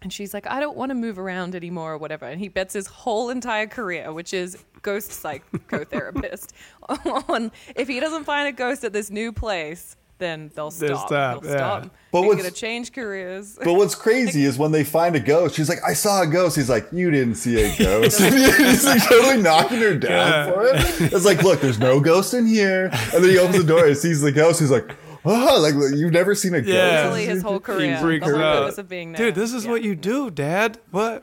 And 0.00 0.12
she's 0.12 0.34
like, 0.34 0.48
I 0.48 0.58
don't 0.58 0.76
want 0.76 0.90
to 0.90 0.94
move 0.96 1.16
around 1.18 1.54
anymore 1.54 1.92
or 1.92 1.98
whatever. 1.98 2.26
And 2.26 2.40
he 2.40 2.48
bets 2.48 2.74
his 2.74 2.88
whole 2.88 3.30
entire 3.30 3.68
career, 3.68 4.12
which 4.12 4.34
is 4.34 4.58
ghost 4.82 5.10
psychotherapist, 5.10 6.48
on 7.28 7.52
if 7.76 7.86
he 7.86 8.00
doesn't 8.00 8.24
find 8.24 8.48
a 8.48 8.52
ghost 8.52 8.82
at 8.82 8.92
this 8.92 9.10
new 9.10 9.30
place, 9.32 9.96
then 10.22 10.50
they'll 10.54 10.70
They'll 10.70 10.96
stop. 10.96 11.08
stop, 11.08 11.42
They'll 11.42 11.50
yeah. 11.52 11.56
stop. 11.58 11.90
But 12.12 12.20
He's 12.20 12.28
what's- 12.28 12.40
going 12.42 12.52
to 12.54 12.60
change 12.60 12.92
careers. 12.92 13.58
But 13.64 13.74
what's 13.74 13.94
crazy 13.94 14.44
is 14.44 14.58
when 14.58 14.70
they 14.72 14.84
find 14.84 15.16
a 15.16 15.20
ghost, 15.20 15.54
she's 15.56 15.68
like, 15.68 15.78
I 15.86 15.94
saw 15.94 16.22
a 16.22 16.26
ghost. 16.26 16.56
He's 16.56 16.68
like, 16.70 16.86
You 16.92 17.10
didn't 17.10 17.34
see 17.36 17.60
a 17.60 17.76
ghost. 17.78 18.20
He's 18.22 18.84
like 18.84 19.02
totally 19.08 19.42
knocking 19.42 19.78
her 19.80 19.94
down 19.96 20.10
Yeah. 20.10 20.52
for 20.52 20.66
it. 20.66 21.12
It's 21.12 21.24
like, 21.24 21.42
Look, 21.42 21.60
there's 21.60 21.78
no 21.78 22.00
ghost 22.00 22.34
in 22.34 22.46
here. 22.46 22.84
And 22.92 23.24
then 23.24 23.30
he 23.30 23.38
opens 23.38 23.58
the 23.58 23.64
door 23.64 23.86
and 23.86 23.96
sees 23.96 24.20
the 24.20 24.32
ghost. 24.32 24.60
He's 24.60 24.70
like, 24.70 24.94
Oh, 25.24 25.60
like 25.60 25.74
you've 25.96 26.12
never 26.12 26.34
seen 26.34 26.52
a 26.54 26.60
ghost. 26.60 26.68
Yeah. 26.72 26.96
Literally 27.02 27.26
his 27.26 27.42
whole 27.42 27.60
career. 27.60 27.96
freaks 27.98 28.26
The 28.26 28.32
whole 28.32 28.42
out. 28.42 28.62
purpose 28.62 28.78
of 28.78 28.88
being 28.88 29.12
there. 29.12 29.26
Dude, 29.26 29.34
this 29.36 29.52
is 29.52 29.64
Yeah. 29.64 29.70
what 29.70 29.82
you 29.82 29.94
do, 29.94 30.30
Dad. 30.30 30.78
What? 30.90 31.20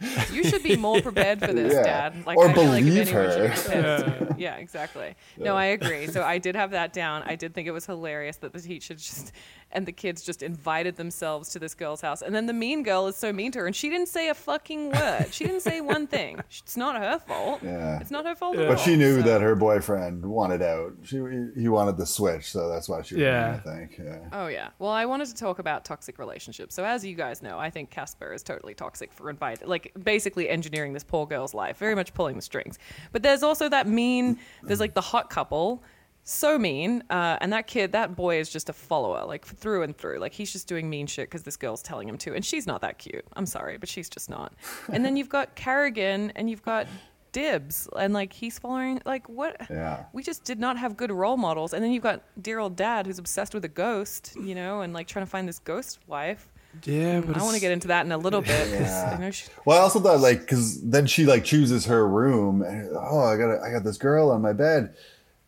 You 0.32 0.44
should 0.44 0.62
be 0.62 0.76
more 0.76 1.00
prepared 1.00 1.40
for 1.40 1.52
this, 1.52 1.72
Yeah. 1.74 1.82
Dad. 2.10 2.26
Like, 2.26 2.36
Or 2.36 2.48
I 2.48 2.52
feel 2.54 2.64
like 2.64 2.82
if 2.82 2.86
believe 2.88 3.08
anyone 3.08 3.30
should 3.32 3.40
her. 3.40 3.48
be 3.48 3.54
prepared 3.54 4.28
to- 4.28 4.34
Yeah, 4.38 4.56
exactly. 4.64 5.14
No, 5.36 5.56
I 5.56 5.66
agree. 5.66 6.06
So 6.08 6.22
I 6.22 6.38
did 6.38 6.54
have 6.56 6.70
that 6.72 6.92
down. 6.92 7.22
I 7.26 7.34
did 7.36 7.54
think 7.54 7.66
it 7.68 7.72
was 7.72 7.86
hilarious 7.86 8.36
that 8.38 8.52
the 8.52 8.60
teacher 8.60 8.94
just 8.94 9.32
and 9.70 9.84
the 9.86 9.92
kids 9.92 10.22
just 10.22 10.42
invited 10.42 10.96
themselves 10.96 11.50
to 11.50 11.58
this 11.58 11.74
girl's 11.74 12.00
house. 12.00 12.22
And 12.22 12.34
then 12.34 12.46
the 12.46 12.52
mean 12.54 12.82
girl 12.82 13.06
is 13.06 13.16
so 13.16 13.32
mean 13.32 13.52
to 13.52 13.58
her, 13.60 13.66
and 13.66 13.76
she 13.76 13.90
didn't 13.90 14.08
say 14.08 14.28
a 14.30 14.34
fucking 14.34 14.90
word. 14.92 15.26
She 15.30 15.44
didn't 15.44 15.60
say 15.60 15.80
one 15.94 16.06
thing. 16.06 16.40
It's 16.48 16.76
not 16.76 16.96
her 17.00 17.18
fault. 17.18 17.60
Yeah. 17.62 18.00
It's 18.00 18.10
not 18.10 18.24
her 18.24 18.34
fault. 18.34 18.56
at 18.56 18.68
But 18.68 18.80
she 18.80 18.96
knew 18.96 19.16
So- 19.20 19.22
that 19.28 19.40
her 19.42 19.54
boyfriend 19.54 20.24
wanted 20.24 20.62
out. 20.62 20.92
She 21.02 21.16
he 21.56 21.68
wanted 21.68 21.96
the 21.98 22.06
switch, 22.06 22.50
so 22.50 22.68
that's 22.68 22.88
why 22.88 23.02
she 23.02 23.16
Yeah. 23.16 23.52
yeah. 23.52 23.56
I 23.56 23.58
think. 23.76 23.98
Yeah. 23.98 24.18
Oh 24.32 24.46
yeah. 24.46 24.68
Well, 24.78 24.90
I 24.90 25.04
wanted 25.06 25.28
to 25.28 25.34
talk 25.34 25.58
about 25.58 25.84
toxic 25.84 26.18
relationships. 26.18 26.74
So 26.74 26.84
as 26.84 27.04
you 27.04 27.14
guys 27.14 27.42
know, 27.42 27.58
I 27.58 27.68
think 27.70 27.90
Casper 27.90 28.32
is 28.32 28.42
totally 28.42 28.74
toxic 28.74 29.12
for 29.12 29.28
invite 29.30 29.66
like 29.68 29.92
basically 30.02 30.48
engineering 30.48 30.92
this 30.92 31.04
poor 31.04 31.26
girl's 31.26 31.52
life, 31.54 31.76
very 31.78 31.94
much 31.94 32.14
pulling 32.14 32.36
the 32.36 32.42
strings. 32.42 32.78
But 33.12 33.22
there's 33.22 33.42
also 33.42 33.68
that 33.68 33.86
mean. 33.86 34.38
There's 34.62 34.80
like 34.80 34.94
the 34.94 35.00
hot 35.00 35.28
couple. 35.30 35.82
So 36.30 36.58
mean, 36.58 37.02
uh, 37.08 37.38
and 37.40 37.54
that 37.54 37.66
kid, 37.66 37.92
that 37.92 38.14
boy 38.14 38.38
is 38.38 38.50
just 38.50 38.68
a 38.68 38.74
follower, 38.74 39.24
like 39.24 39.46
through 39.46 39.82
and 39.82 39.96
through. 39.96 40.18
Like 40.18 40.34
he's 40.34 40.52
just 40.52 40.68
doing 40.68 40.90
mean 40.90 41.06
shit 41.06 41.30
because 41.30 41.42
this 41.42 41.56
girl's 41.56 41.80
telling 41.80 42.06
him 42.06 42.18
to, 42.18 42.34
and 42.34 42.44
she's 42.44 42.66
not 42.66 42.82
that 42.82 42.98
cute. 42.98 43.24
I'm 43.34 43.46
sorry, 43.46 43.78
but 43.78 43.88
she's 43.88 44.10
just 44.10 44.28
not. 44.28 44.52
And 44.92 45.02
then 45.02 45.16
you've 45.16 45.30
got 45.30 45.54
Carrigan, 45.54 46.30
and 46.36 46.50
you've 46.50 46.62
got 46.62 46.86
Dibs, 47.32 47.88
and 47.98 48.12
like 48.12 48.34
he's 48.34 48.58
following. 48.58 49.00
Like 49.06 49.26
what? 49.26 49.56
Yeah. 49.70 50.04
we 50.12 50.22
just 50.22 50.44
did 50.44 50.60
not 50.60 50.76
have 50.76 50.98
good 50.98 51.10
role 51.10 51.38
models. 51.38 51.72
And 51.72 51.82
then 51.82 51.92
you've 51.92 52.02
got 52.02 52.22
dear 52.42 52.58
old 52.58 52.76
dad 52.76 53.06
who's 53.06 53.18
obsessed 53.18 53.54
with 53.54 53.64
a 53.64 53.68
ghost, 53.68 54.36
you 54.38 54.54
know, 54.54 54.82
and 54.82 54.92
like 54.92 55.06
trying 55.06 55.24
to 55.24 55.30
find 55.30 55.48
this 55.48 55.60
ghost 55.60 55.98
wife. 56.06 56.46
Yeah, 56.84 57.20
but 57.20 57.38
I 57.38 57.42
want 57.42 57.54
to 57.54 57.60
get 57.60 57.72
into 57.72 57.88
that 57.88 58.04
in 58.04 58.12
a 58.12 58.18
little 58.18 58.42
bit. 58.42 58.68
Yeah. 58.68 59.14
I 59.16 59.18
know 59.18 59.30
she, 59.30 59.46
Well, 59.64 59.78
I 59.78 59.80
also 59.80 59.98
thought 59.98 60.20
like 60.20 60.40
because 60.40 60.82
then 60.82 61.06
she 61.06 61.24
like 61.24 61.44
chooses 61.44 61.86
her 61.86 62.06
room. 62.06 62.60
And, 62.60 62.94
oh, 62.94 63.20
I 63.20 63.38
got 63.38 63.62
I 63.62 63.70
got 63.70 63.82
this 63.82 63.96
girl 63.96 64.30
on 64.30 64.42
my 64.42 64.52
bed, 64.52 64.94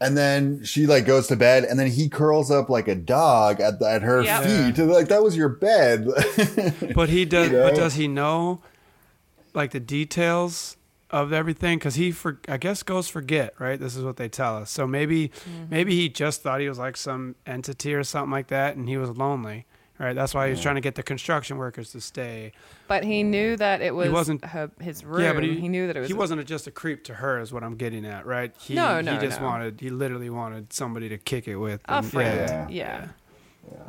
and 0.01 0.17
then 0.17 0.65
she 0.65 0.87
like 0.87 1.05
goes 1.07 1.27
to 1.29 1.37
bed, 1.37 1.65
and 1.65 1.79
then 1.79 1.89
he 1.89 2.09
curls 2.09 2.51
up 2.51 2.69
like 2.71 2.89
a 2.89 2.95
dog 2.95 3.61
at 3.61 3.79
the, 3.79 3.89
at 3.91 4.03
her 4.03 4.23
Yep. 4.23 4.43
feet. 4.45 4.79
And, 4.83 4.91
like 4.91 5.09
that 5.09 5.23
was 5.23 5.37
your 5.37 5.49
bed. 5.51 6.07
But 6.95 7.09
he 7.11 7.25
does. 7.25 7.51
You 7.51 7.59
But 7.63 7.75
does 7.75 7.95
he 7.95 8.09
know, 8.09 8.63
like 9.55 9.71
the 9.73 9.81
details 9.81 10.77
of 11.11 11.33
everything? 11.33 11.79
Because 11.79 11.97
he, 11.97 12.13
for 12.13 12.41
I 12.49 12.57
guess, 12.57 12.83
ghosts 12.83 13.11
forget. 13.11 13.55
Right. 13.59 13.79
This 13.79 13.97
is 13.97 14.05
what 14.05 14.17
they 14.17 14.29
tell 14.29 14.57
us. 14.57 14.71
So 14.71 14.87
maybe, 14.87 15.29
Mm-hmm. 15.29 15.65
maybe 15.71 15.95
he 15.97 16.09
just 16.09 16.43
thought 16.43 16.61
he 16.61 16.69
was 16.69 16.79
like 16.79 16.97
some 16.97 17.35
entity 17.47 17.95
or 17.95 18.05
something 18.05 18.31
like 18.31 18.47
that, 18.49 18.77
and 18.77 18.89
he 18.89 18.97
was 18.97 19.11
lonely. 19.11 19.67
Right. 20.01 20.15
That's 20.17 20.33
why 20.35 20.47
he 20.47 20.51
was 20.53 20.63
trying 20.63 20.77
to 20.77 20.81
get 20.81 20.95
the 20.95 21.03
construction 21.03 21.59
workers 21.59 21.93
to 21.93 22.01
stay. 22.01 22.53
but 22.89 23.05
he 23.05 23.23
knew 23.23 23.55
that 23.59 23.83
it 23.83 23.95
was 23.95 24.11
wasn't- 24.11 24.43
her, 24.47 24.71
his 24.81 25.05
room. 25.05 25.23
Yeah, 25.23 25.35
but 25.35 25.45
he, 25.45 25.61
he 25.61 25.69
knew 25.69 25.87
that 25.89 25.97
it 25.97 26.01
was. 26.01 26.09
He 26.09 26.15
wasn't 26.15 26.45
just 26.47 26.67
a 26.67 26.71
creep 26.71 27.05
to 27.05 27.15
her, 27.15 27.39
is 27.39 27.53
what 27.53 27.63
I'm 27.63 27.77
getting 27.77 28.07
at. 28.07 28.25
Right. 28.25 28.55
He, 28.59 28.75
No, 28.75 29.03
no, 29.03 29.13
He 29.13 29.19
just 29.27 29.41
no. 29.41 29.47
wanted. 29.47 29.79
He 29.81 29.91
literally 29.91 30.31
wanted 30.31 30.73
somebody 30.73 31.11
to 31.11 31.19
kick 31.19 31.47
it 31.47 31.57
with. 31.57 31.83
a 31.87 31.97
and- 31.99 32.07
friend. 32.11 32.71
Yeah. 32.71 33.03
Yeah. 33.03 33.09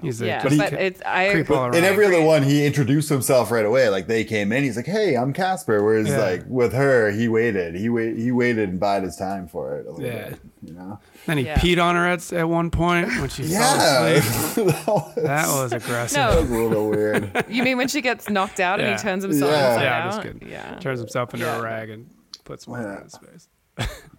He's 0.01 0.19
a, 0.21 0.25
Yeah. 0.25 0.43
but 0.43 0.51
a 0.53 0.83
it's 0.83 1.01
I. 1.05 1.29
creep 1.31 1.49
all 1.51 1.75
in 1.75 1.83
every 1.83 2.05
other 2.05 2.21
one, 2.21 2.41
he 2.43 2.65
introduced 2.65 3.09
himself 3.09 3.51
right 3.51 3.65
away. 3.65 3.87
Like 3.89 4.07
they 4.07 4.23
came 4.23 4.51
in, 4.51 4.63
he's 4.63 4.75
like, 4.75 4.87
"Hey, 4.87 5.15
I'm 5.15 5.31
Casper." 5.33 5.83
Whereas 5.83 6.07
Yeah. 6.07 6.17
like 6.19 6.43
with 6.47 6.73
her, 6.73 7.11
he 7.11 7.27
waited. 7.27 7.75
He 7.75 7.87
wait. 7.89 8.17
He 8.17 8.31
waited 8.31 8.69
and 8.69 8.79
bided 8.79 9.03
his 9.05 9.15
time 9.15 9.47
for 9.47 9.77
it 9.77 9.85
a 9.85 9.91
little 9.91 10.05
Yeah. 10.05 10.29
bit. 10.29 10.39
You 10.63 10.73
know. 10.73 10.99
Then 11.27 11.37
he 11.37 11.45
Yeah. 11.45 11.57
peed 11.59 11.81
on 11.83 11.95
her 11.95 12.07
at, 12.07 12.33
at 12.33 12.49
one 12.49 12.71
point 12.71 13.07
when 13.19 13.29
she 13.29 13.43
Yeah. 13.43 13.59
fell 13.77 14.03
that 14.05 14.17
asleep. 14.17 14.65
was 14.87 15.15
That 15.17 15.47
was 15.47 15.71
aggressive. 15.73 16.17
No. 16.17 16.39
a 16.39 16.41
little 16.69 16.89
weird. 16.89 17.45
You 17.49 17.63
mean 17.63 17.77
when 17.77 17.87
she 17.87 18.01
gets 18.01 18.29
knocked 18.29 18.59
out 18.59 18.79
and 18.79 18.89
he 18.89 18.97
turns 18.97 19.23
himself 19.23 19.51
Yeah. 19.51 19.81
Yeah, 19.81 19.97
I'm 19.99 20.07
just 20.07 20.17
out? 20.19 20.23
kidding. 20.23 20.49
Yeah. 20.49 20.75
Turns 20.79 20.99
himself 20.99 21.33
into 21.33 21.45
Yeah. 21.45 21.59
a 21.59 21.61
rag 21.61 21.89
and 21.91 22.07
puts 22.43 22.67
one 22.67 22.81
Yeah. 22.81 22.97
in 22.97 23.03
his 23.03 23.17
face. 23.17 23.47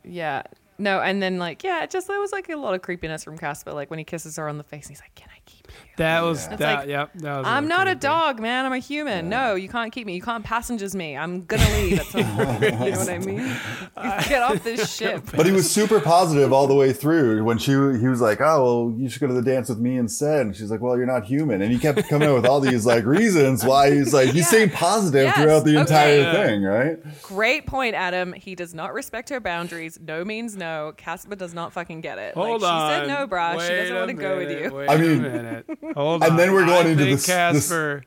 Yeah. 0.04 0.42
No, 0.82 1.00
and 1.00 1.22
then 1.22 1.38
like 1.38 1.62
yeah, 1.62 1.84
it 1.84 1.90
just 1.90 2.08
there 2.08 2.18
was 2.18 2.32
like 2.32 2.48
a 2.48 2.56
lot 2.56 2.74
of 2.74 2.82
creepiness 2.82 3.22
from 3.22 3.38
Casper. 3.38 3.72
Like 3.72 3.88
when 3.88 4.00
he 4.00 4.04
kisses 4.04 4.36
her 4.36 4.48
on 4.48 4.58
the 4.58 4.64
face, 4.64 4.86
and 4.86 4.90
he's 4.90 5.00
like, 5.00 5.14
"Can 5.14 5.28
I 5.30 5.38
keep 5.46 5.58
you?" 5.58 5.61
That 5.98 6.22
was 6.22 6.48
Yeah. 6.50 6.56
that. 6.56 6.78
Like, 6.80 6.88
yep. 6.88 7.10
That 7.16 7.38
was 7.38 7.46
I'm 7.46 7.68
not 7.68 7.86
a 7.86 7.90
creepy. 7.90 8.00
dog, 8.00 8.40
man. 8.40 8.64
I'm 8.64 8.72
a 8.72 8.78
human. 8.78 9.28
No, 9.28 9.54
you 9.56 9.68
can't 9.68 9.92
keep 9.92 10.06
me. 10.06 10.14
You 10.14 10.22
can't 10.22 10.42
passengers 10.42 10.94
me. 10.96 11.16
I'm 11.16 11.44
gonna 11.44 11.68
leave 11.74 12.00
at 12.00 12.06
some 12.06 12.24
point. 12.34 12.62
you 12.62 12.70
know 12.70 12.98
what 12.98 13.08
I 13.10 13.18
mean? 13.18 13.56
Get 14.28 14.42
off 14.42 14.64
this 14.64 14.94
ship. 14.96 15.24
But 15.36 15.44
he 15.44 15.52
was 15.52 15.70
super 15.70 16.00
positive 16.00 16.50
all 16.52 16.66
the 16.66 16.74
way 16.74 16.92
through. 16.94 17.44
When 17.44 17.58
she 17.58 17.72
he 17.72 18.08
was 18.08 18.20
like, 18.22 18.40
"Oh, 18.40 18.64
well, 18.88 18.94
you 18.98 19.10
should 19.10 19.20
go 19.20 19.26
to 19.26 19.34
the 19.34 19.42
dance 19.42 19.68
with 19.68 19.78
me 19.78 19.98
instead," 19.98 20.40
and 20.46 20.56
she's 20.56 20.70
like, 20.70 20.80
"Well, 20.80 20.96
you're 20.96 21.06
not 21.06 21.24
human." 21.24 21.60
And 21.60 21.70
he 21.70 21.78
kept 21.78 22.08
coming 22.08 22.28
up 22.28 22.36
with 22.36 22.46
all 22.46 22.60
these 22.60 22.86
like 22.86 23.04
reasons 23.04 23.62
why 23.64 23.90
he's 23.92 24.14
like 24.14 24.28
he's 24.28 24.36
Yeah. 24.36 24.44
staying 24.46 24.70
positive 24.70 25.24
Yes, 25.24 25.36
throughout 25.36 25.64
the 25.64 25.72
okay. 25.72 25.80
entire 25.80 26.16
Yeah. 26.20 26.32
thing, 26.46 26.62
right? 26.62 27.22
Great 27.22 27.66
point, 27.66 27.94
Adam. 27.94 28.32
He 28.32 28.54
does 28.54 28.72
not 28.74 28.94
respect 28.94 29.28
her 29.28 29.40
boundaries. 29.40 29.98
No 30.02 30.24
means 30.24 30.56
no. 30.56 30.94
Casper 30.96 31.36
does 31.36 31.52
not 31.52 31.72
fucking 31.74 32.00
get 32.00 32.18
it. 32.18 32.34
Hold 32.34 32.62
like, 32.62 32.72
on. 32.72 32.90
She 32.90 32.94
said 32.96 33.08
no, 33.08 33.26
brah. 33.26 33.60
She 33.60 33.74
doesn't 33.74 33.94
want 33.94 34.08
to 34.08 34.14
go 34.14 34.38
with 34.38 34.50
you. 34.50 34.74
Wait 34.74 34.88
I 34.88 34.94
a 34.94 34.98
mean- 34.98 35.61
Hold 35.94 36.22
And 36.22 36.32
on. 36.32 36.36
then 36.36 36.52
we're 36.52 36.66
going 36.66 36.86
I 36.86 36.90
into 36.90 37.04
this- 37.04 37.26
this- 37.26 37.26
Casper. 37.26 38.04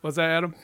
What's 0.00 0.16
that, 0.16 0.28
Adam? 0.30 0.54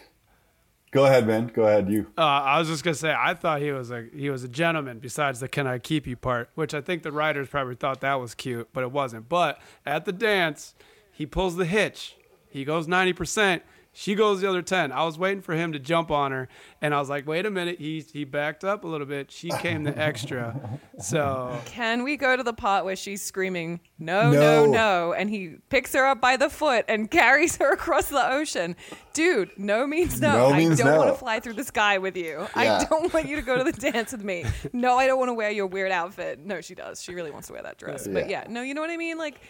Go 0.93 1.07
ahead, 1.07 1.27
man. 1.27 1.47
Go 1.55 1.63
ahead, 1.63 1.89
you. 1.89 2.09
Uh, 2.19 2.21
I 2.23 2.59
was 2.59 2.67
just 2.69 2.83
gonna 2.83 2.95
say 2.95 3.15
I 3.17 3.33
thought 3.35 3.61
he 3.61 3.71
was 3.71 3.91
a 3.93 4.07
he 4.15 4.29
was 4.29 4.43
a 4.43 4.49
gentleman. 4.49 4.99
Besides 4.99 5.39
the 5.39 5.47
"Can 5.49 5.67
I 5.69 5.79
keep 5.79 6.05
you" 6.07 6.17
part, 6.17 6.51
which 6.57 6.75
I 6.75 6.81
think 6.81 7.05
the 7.05 7.13
writers 7.13 7.49
probably 7.49 7.77
thought 7.77 8.01
that 8.01 8.15
was 8.15 8.35
cute, 8.35 8.69
but 8.73 8.83
it 8.83 8.91
wasn't. 8.91 9.29
But 9.29 9.61
at 9.87 10.05
the 10.05 10.11
dance, 10.13 10.75
he 11.13 11.27
pulls 11.27 11.55
the 11.57 11.65
hitch. 11.65 12.17
He 12.49 12.65
goes 12.65 12.89
ninety 12.89 13.13
percent. 13.13 13.63
She 13.93 14.15
goes 14.15 14.41
the 14.41 14.49
other 14.49 14.63
ten. 14.63 14.93
I 14.93 15.05
was 15.05 15.19
waiting 15.19 15.43
for 15.43 15.55
him 15.55 15.73
to 15.73 15.79
jump 15.81 16.13
on 16.13 16.31
her, 16.31 16.49
and 16.81 16.95
I 16.95 17.01
was 17.01 17.11
like, 17.11 17.27
"Wait 17.27 17.45
a 17.45 17.51
minute." 17.51 17.79
He 17.81 18.05
he 18.13 18.25
backed 18.25 18.63
up 18.65 18.85
a 18.85 18.87
little 18.87 19.07
bit. 19.07 19.31
She 19.33 19.51
came 19.51 19.83
the 19.83 19.99
extra. 19.99 20.79
So 21.01 21.59
Can 21.65 22.05
we 22.05 22.17
go 22.17 22.37
to 22.37 22.43
the 22.43 22.53
part 22.53 22.85
where 22.85 22.95
she's 22.95 23.21
screaming, 23.23 23.81
no, 23.99 24.31
no, 24.31 24.67
No. 24.67 24.71
no, 24.71 25.13
and 25.13 25.29
he 25.31 25.57
picks 25.71 25.93
her 25.95 26.07
up 26.07 26.21
by 26.21 26.37
the 26.37 26.49
foot 26.49 26.85
and 26.89 27.11
carries 27.11 27.57
her 27.57 27.73
across 27.73 28.09
the 28.09 28.31
ocean? 28.33 28.77
Dude, 29.13 29.51
no 29.59 29.87
means 29.89 30.21
no. 30.21 30.51
No 30.51 30.57
means 30.57 30.81
I 30.81 30.85
don't 30.85 30.93
no. 30.93 30.99
want 31.01 31.13
to 31.13 31.19
fly 31.19 31.41
through 31.41 31.55
the 31.55 31.65
sky 31.65 31.99
with 31.99 32.17
you. 32.17 32.47
I 32.55 32.85
don't 32.89 33.13
want 33.13 33.27
you 33.27 33.37
to 33.37 33.43
go 33.43 33.59
to 33.59 33.65
the 33.65 33.73
dance 33.93 34.13
with 34.13 34.23
me. 34.23 34.45
No, 34.73 34.99
I 34.99 35.07
don't 35.09 35.19
want 35.19 35.31
to 35.31 35.35
wear 35.35 35.51
your 35.51 35.67
weird 35.67 35.91
outfit. 35.91 36.39
No, 36.45 36.61
she 36.61 36.75
does. 36.77 37.03
She 37.03 37.13
really 37.15 37.31
wants 37.33 37.49
to 37.49 37.55
wear 37.55 37.63
that 37.63 37.77
dress. 37.77 38.07
But 38.07 38.29
Yeah. 38.31 38.43
yeah, 38.43 38.53
no, 38.53 38.63
you 38.63 38.73
know 38.75 38.83
what 38.83 38.91
I 38.91 38.97
mean? 38.97 39.19
Like, 39.19 39.41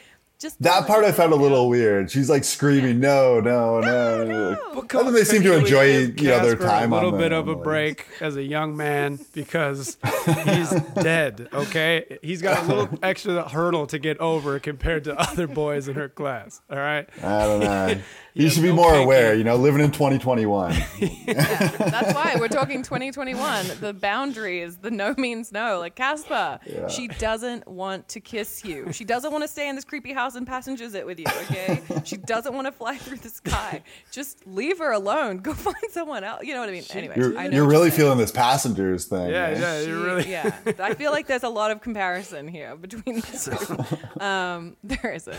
just 0.41 0.61
That 0.63 0.81
don't 0.81 0.87
part 0.87 1.05
I 1.05 1.13
found 1.13 1.33
a 1.33 1.37
little 1.37 1.65
go. 1.65 1.69
weird. 1.69 2.11
She's 2.11 2.31
like 2.31 2.45
screaming, 2.45 2.99
"No, 3.01 3.41
no, 3.41 3.81
no!" 3.81 4.25
no. 4.25 4.81
And 4.81 4.89
then 5.07 5.15
they 5.15 5.25
seem 5.25 5.43
to 5.43 5.55
enjoy, 5.59 5.85
you 5.99 6.07
know, 6.29 6.41
their 6.43 6.57
Casper 6.57 6.65
time 6.67 6.93
A 6.93 6.97
little 6.97 7.13
the- 7.13 7.19
bit 7.19 7.33
of 7.33 7.49
a 7.49 7.55
break 7.55 8.07
as 8.21 8.37
a 8.37 8.43
young 8.43 8.77
man 8.77 9.19
because 9.35 9.99
he's 10.45 10.71
dead. 10.95 11.49
Okay, 11.53 12.19
he's 12.23 12.41
got 12.43 12.65
a 12.65 12.67
little 12.67 12.99
extra 13.03 13.49
hurdle 13.49 13.87
to 13.89 13.99
get 13.99 14.19
over 14.19 14.59
compared 14.59 15.05
to 15.05 15.15
other 15.21 15.47
boys 15.47 15.89
in 15.89 15.95
her 15.95 16.09
class. 16.09 16.61
All 16.71 16.79
right. 16.79 17.09
I 17.23 17.45
don't 17.45 17.61
know. 17.61 18.01
You 18.35 18.49
should 18.49 18.63
be 18.63 18.69
no 18.69 18.75
more 18.77 18.91
pinky. 18.93 19.05
aware, 19.05 19.35
you 19.35 19.43
know, 19.45 19.57
living 19.57 19.81
in 19.83 19.91
2021. 19.91 20.75
Yeah, 21.01 21.69
that's 21.69 22.15
why 22.15 22.37
we're 22.39 22.49
talking 22.49 22.83
2021. 22.83 23.67
The 23.81 23.93
boundaries, 23.95 24.77
the 24.79 24.91
no 24.91 25.15
means 25.17 25.53
no. 25.53 25.79
Like 25.79 25.95
Casper, 25.95 26.59
Yeah. 26.67 26.89
she 26.89 27.09
doesn't 27.09 27.67
want 27.69 28.09
to 28.09 28.21
kiss 28.21 28.65
you. 28.65 28.93
She 28.93 29.05
doesn't 29.05 29.31
want 29.33 29.43
to 29.45 29.49
stay 29.49 29.69
in 29.69 29.77
this 29.77 29.85
creepy 29.85 30.13
house 30.13 30.35
and 30.35 30.47
passengers 30.47 30.95
it 30.95 31.07
with 31.07 31.19
you. 31.21 31.27
Okay, 31.43 31.81
she 32.05 32.17
doesn't 32.17 32.55
want 32.55 32.67
to 32.67 32.73
fly 32.73 32.97
through 32.99 33.19
the 33.19 33.29
sky. 33.29 33.83
Just 34.11 34.47
leave 34.47 34.79
her 34.79 34.93
alone. 34.93 35.39
Go 35.39 35.53
find 35.55 35.77
someone 35.91 36.25
else. 36.25 36.43
You 36.45 36.55
know 36.55 36.61
what 36.61 36.69
I 36.69 36.73
mean? 36.73 36.85
Anyway, 36.91 37.15
You're, 37.17 37.39
I 37.39 37.47
know 37.49 37.57
you're 37.57 37.65
what 37.67 37.71
really 37.73 37.91
saying. 37.91 38.01
feeling 38.01 38.19
this 38.19 38.33
passengers 38.33 39.07
thing. 39.07 39.31
Yeah, 39.31 39.49
right? 39.51 39.59
yeah, 39.59 39.81
you're 39.83 40.03
really. 40.05 40.31
yeah. 40.31 40.57
I 40.79 40.95
feel 40.95 41.13
like 41.13 41.27
there's 41.27 41.43
a 41.45 41.49
lot 41.49 41.71
of 41.71 41.81
comparison 41.81 42.49
here 42.49 42.77
between 42.77 43.17
the 43.17 43.87
two. 44.19 44.25
Um, 44.25 44.77
there 44.85 45.13
isn't. 45.13 45.37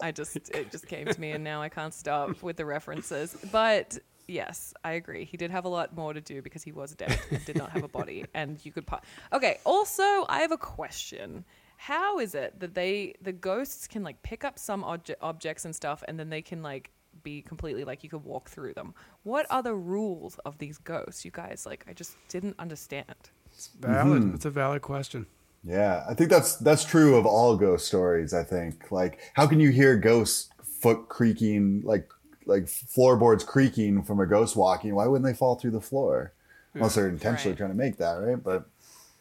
I 0.00 0.12
just 0.12 0.36
it 0.36 0.70
just 0.70 0.86
came 0.86 1.06
to 1.06 1.20
me, 1.20 1.32
and 1.32 1.42
now 1.44 1.60
I 1.62 1.68
can't 1.68 1.92
stop 1.94 2.41
with 2.42 2.56
the 2.56 2.64
references. 2.64 3.36
But 3.50 3.98
yes, 4.26 4.74
I 4.84 4.92
agree. 4.92 5.24
He 5.24 5.36
did 5.36 5.50
have 5.50 5.64
a 5.64 5.68
lot 5.68 5.96
more 5.96 6.12
to 6.12 6.20
do 6.20 6.42
because 6.42 6.62
he 6.62 6.72
was 6.72 6.94
dead 6.94 7.18
and 7.30 7.44
did 7.44 7.56
not 7.56 7.70
have 7.70 7.84
a 7.84 7.88
body, 7.88 8.24
and 8.34 8.58
you 8.64 8.72
could. 8.72 8.86
Po- 8.86 9.00
okay. 9.32 9.58
Also, 9.64 10.02
I 10.28 10.40
have 10.40 10.52
a 10.52 10.58
question. 10.58 11.44
How 11.76 12.18
is 12.20 12.34
it 12.34 12.60
that 12.60 12.74
they 12.74 13.14
the 13.20 13.32
ghosts 13.32 13.88
can 13.88 14.02
like 14.02 14.22
pick 14.22 14.44
up 14.44 14.58
some 14.58 14.84
obje- 14.84 15.14
objects 15.20 15.64
and 15.64 15.74
stuff, 15.74 16.02
and 16.06 16.18
then 16.18 16.30
they 16.30 16.42
can 16.42 16.62
like 16.62 16.90
be 17.22 17.42
completely 17.42 17.84
like 17.84 18.02
you 18.02 18.10
could 18.10 18.24
walk 18.24 18.48
through 18.48 18.74
them? 18.74 18.94
What 19.24 19.46
are 19.50 19.62
the 19.62 19.74
rules 19.74 20.38
of 20.44 20.58
these 20.58 20.78
ghosts? 20.78 21.24
You 21.24 21.30
guys 21.30 21.66
like 21.66 21.84
I 21.88 21.92
just 21.92 22.16
didn't 22.28 22.56
understand. 22.58 23.14
It's 23.50 23.70
Valid. 23.80 24.22
Mm-hmm. 24.22 24.34
It's 24.34 24.46
a 24.46 24.50
valid 24.50 24.80
question. 24.80 25.26
Yeah, 25.64 26.04
I 26.08 26.14
think 26.14 26.30
that's 26.30 26.56
that's 26.56 26.84
true 26.84 27.16
of 27.16 27.26
all 27.26 27.56
ghost 27.56 27.86
stories. 27.86 28.34
I 28.34 28.42
think 28.42 28.90
like 28.90 29.18
how 29.34 29.46
can 29.46 29.60
you 29.60 29.70
hear 29.70 29.96
ghosts 29.96 30.50
foot 30.62 31.08
creaking 31.08 31.82
like 31.84 32.08
like 32.46 32.68
floorboards 32.68 33.44
creaking 33.44 34.02
from 34.02 34.20
a 34.20 34.26
ghost 34.26 34.56
walking? 34.56 34.94
Why 34.94 35.06
wouldn't 35.06 35.24
they 35.26 35.36
fall 35.36 35.56
through 35.56 35.72
the 35.72 35.80
floor? 35.80 36.32
Unless 36.74 36.94
they're 36.94 37.08
intentionally 37.08 37.52
Right. 37.52 37.58
trying 37.58 37.70
to 37.70 37.76
make 37.76 37.96
that 37.98 38.14
right. 38.14 38.42
But 38.42 38.68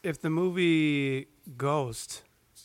If 0.04 0.22
the 0.22 0.30
movie 0.30 1.28
Ghost 1.58 2.24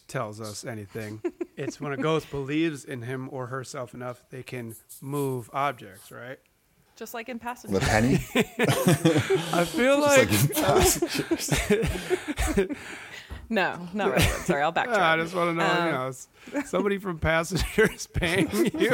tells 0.08 0.40
us 0.40 0.64
anything, 0.64 1.20
it's 1.56 1.80
when 1.80 1.92
a 1.92 1.96
ghost 1.96 2.30
believes 2.30 2.84
in 2.84 3.02
him 3.02 3.28
or 3.32 3.48
herself 3.48 3.94
enough, 3.94 4.22
they 4.30 4.42
can 4.42 4.76
move 5.00 5.50
objects, 5.52 6.10
right? 6.12 6.38
Just 6.96 7.12
like 7.14 7.28
in 7.28 7.38
passengers. 7.38 7.78
the 7.78 7.86
penny, 7.86 8.14
I 9.52 9.64
feel 9.66 10.00
like, 10.00 10.30
like. 12.56 12.76
No, 13.48 13.88
not 13.94 14.10
relevant. 14.10 14.44
Sorry, 14.46 14.62
I'll 14.62 14.72
backtrack. 14.72 14.98
I 14.98 15.16
just 15.18 15.34
want 15.34 15.50
to 15.50 15.64
know, 15.64 15.70
Um, 15.70 15.86
you 15.86 15.92
know, 15.92 16.62
somebody 16.64 16.98
from 16.98 17.18
Passengers 17.18 18.06
paying 18.12 18.48
you. 18.52 18.90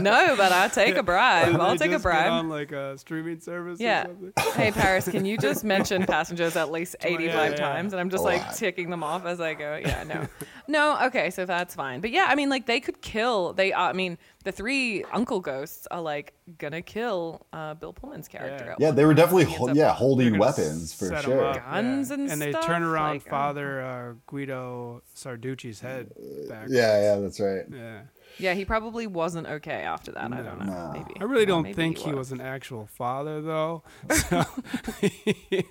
no, 0.00 0.34
but 0.36 0.52
I'll 0.52 0.68
take 0.70 0.96
a 0.96 1.02
bribe. 1.02 1.58
I'll 1.58 1.76
take 1.78 1.90
a 1.90 1.94
just 1.94 2.02
get 2.04 2.10
bribe. 2.10 2.30
on 2.32 2.48
like 2.50 2.72
a 2.72 2.98
streaming 2.98 3.40
service. 3.40 3.80
Yeah. 3.80 4.02
Or 4.04 4.32
something? 4.36 4.62
Hey, 4.62 4.70
Paris, 4.70 5.08
can 5.08 5.24
you 5.24 5.38
just 5.38 5.64
mention 5.64 6.04
passengers 6.04 6.56
at 6.56 6.70
least 6.70 6.96
85 7.02 7.34
yeah, 7.34 7.48
yeah. 7.48 7.54
times? 7.56 7.92
And 7.94 8.00
I'm 8.00 8.10
just 8.10 8.22
A 8.22 8.26
like 8.26 8.42
lot. 8.42 8.54
ticking 8.54 8.90
them 8.90 9.02
off 9.02 9.24
as 9.24 9.40
I 9.40 9.54
go. 9.54 9.80
Yeah, 9.80 10.02
no. 10.04 10.28
No, 10.68 11.06
okay, 11.06 11.30
so 11.30 11.46
that's 11.46 11.74
fine. 11.74 12.00
But 12.00 12.10
yeah, 12.10 12.26
I 12.28 12.34
mean, 12.34 12.48
like, 12.50 12.66
they 12.66 12.80
could 12.80 13.00
kill, 13.00 13.52
they, 13.52 13.72
uh, 13.72 13.82
I 13.82 13.92
mean, 13.94 14.18
the 14.44 14.52
three 14.52 15.04
uncle 15.12 15.40
ghosts 15.40 15.86
are 15.90 16.00
like 16.00 16.34
gonna 16.58 16.82
kill 16.82 17.46
uh, 17.52 17.74
Bill 17.74 17.92
Pullman's 17.92 18.28
character. 18.28 18.74
Yeah. 18.78 18.86
Yeah, 18.88 18.90
they 18.92 19.04
were 19.04 19.14
definitely 19.14 19.44
He 19.44 19.50
ends 19.52 19.58
hol- 19.58 19.70
up- 19.70 19.76
yeah 19.76 19.92
holding 19.92 20.38
weapons 20.38 20.92
for 20.94 21.16
sure. 21.22 21.44
up, 21.44 21.56
Guns 21.64 22.10
and 22.10 22.30
and 22.30 22.40
they 22.40 22.52
turn 22.52 22.82
around 22.82 23.10
like, 23.14 23.22
oh. 23.26 23.30
Father 23.30 23.80
uh, 23.82 24.12
Guido 24.26 25.02
Sarducci's 25.14 25.80
head 25.80 26.10
back. 26.48 26.66
Yeah, 26.68 27.00
yeah, 27.14 27.16
that's 27.20 27.40
right. 27.40 27.64
yeah. 27.70 28.02
Yeah, 28.38 28.54
he 28.54 28.64
probably 28.64 29.06
wasn't 29.06 29.46
okay 29.46 29.82
after 29.82 30.10
that. 30.12 30.32
I 30.32 30.40
don't 30.40 30.58
know. 30.64 30.64
No. 30.64 30.92
Maybe. 30.94 31.20
I 31.20 31.24
really 31.24 31.44
don't 31.44 31.64
maybe 31.64 31.74
think 31.74 31.98
he 31.98 32.12
was. 32.14 32.32
an 32.32 32.40
actual 32.40 32.86
father, 32.86 33.42
though. 33.42 33.82
So 34.14 34.42
he 35.00 35.66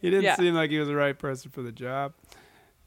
didn't 0.00 0.22
Yeah. 0.22 0.36
seem 0.36 0.54
like 0.54 0.70
he 0.70 0.78
was 0.78 0.86
the 0.88 0.94
right 0.94 1.18
person 1.18 1.50
for 1.50 1.62
the 1.62 1.72
job. 1.72 2.12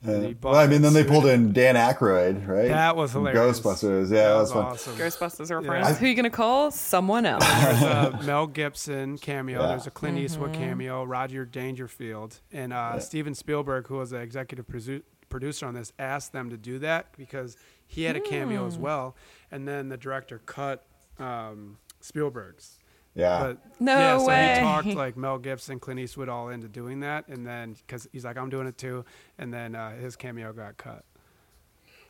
And 0.03 0.21
he 0.23 0.29
Yeah. 0.29 0.35
Well, 0.43 0.55
I 0.55 0.67
mean, 0.67 0.81
then 0.83 0.93
they 0.93 1.03
pulled 1.03 1.25
in 1.25 1.53
Dan 1.53 1.75
Aykroyd, 1.75 2.47
right? 2.47 2.67
That 2.67 2.95
was 2.95 3.13
hilarious. 3.13 3.59
Ghostbusters, 3.59 4.11
yeah, 4.11 4.15
that 4.23 4.27
that 4.29 4.33
was 4.35 4.41
was 4.41 4.51
fun. 4.53 4.65
awesome. 4.65 4.95
Ghostbusters 4.95 5.49
Yeah. 5.49 5.55
reference. 5.71 5.97
Who 5.97 6.05
are 6.05 6.09
you 6.09 6.15
gonna 6.15 6.29
call? 6.29 6.69
Someone 6.71 7.25
else. 7.25 7.43
There's 7.63 7.81
a 7.81 8.19
Mel 8.25 8.45
Gibson 8.47 9.17
cameo. 9.17 9.61
Yeah. 9.61 9.67
There's 9.69 9.87
a 9.87 9.91
Clint 9.91 10.17
Eastwood 10.19 10.51
Mm-hmm. 10.51 10.61
cameo. 10.61 11.03
Roger 11.03 11.45
Dangerfield 11.45 12.39
and 12.51 12.73
uh, 12.73 12.99
Steven 12.99 13.33
Spielberg, 13.33 13.87
who 13.87 13.95
was 13.97 14.11
the 14.11 14.17
executive 14.17 14.67
produ- 14.67 15.01
producer 15.29 15.65
on 15.65 15.73
this, 15.73 15.91
asked 15.97 16.31
them 16.31 16.49
to 16.51 16.57
do 16.57 16.77
that 16.79 17.07
because 17.17 17.57
he 17.87 18.03
had 18.03 18.15
a 18.15 18.21
cameo 18.21 18.61
Hmm. 18.61 18.67
as 18.67 18.77
well. 18.77 19.15
And 19.51 19.67
then 19.67 19.89
the 19.89 19.97
director 19.97 20.39
cut 20.45 20.85
um, 21.19 21.77
Spielberg's. 22.01 22.76
Yeah, 23.17 23.39
But 23.39 23.57
No 23.79 23.97
yeah, 23.97 24.17
so 24.19 24.59
he 24.59 24.65
talked 24.65 24.95
like 24.97 25.17
Mel 25.17 25.37
Gibson, 25.39 25.79
Clint 25.79 25.99
Eastwood 25.99 26.29
all 26.29 26.49
into 26.49 26.67
doing 26.67 26.99
that, 27.01 27.27
and 27.27 27.45
then 27.45 27.73
because 27.73 28.07
he's 28.13 28.23
like, 28.23 28.37
I'm 28.37 28.49
doing 28.49 28.67
it 28.67 28.77
too, 28.77 29.03
and 29.39 29.51
then 29.53 29.73
uh, 29.75 29.95
his 29.97 30.15
cameo 30.15 30.53
got 30.53 30.77
cut. 30.77 31.03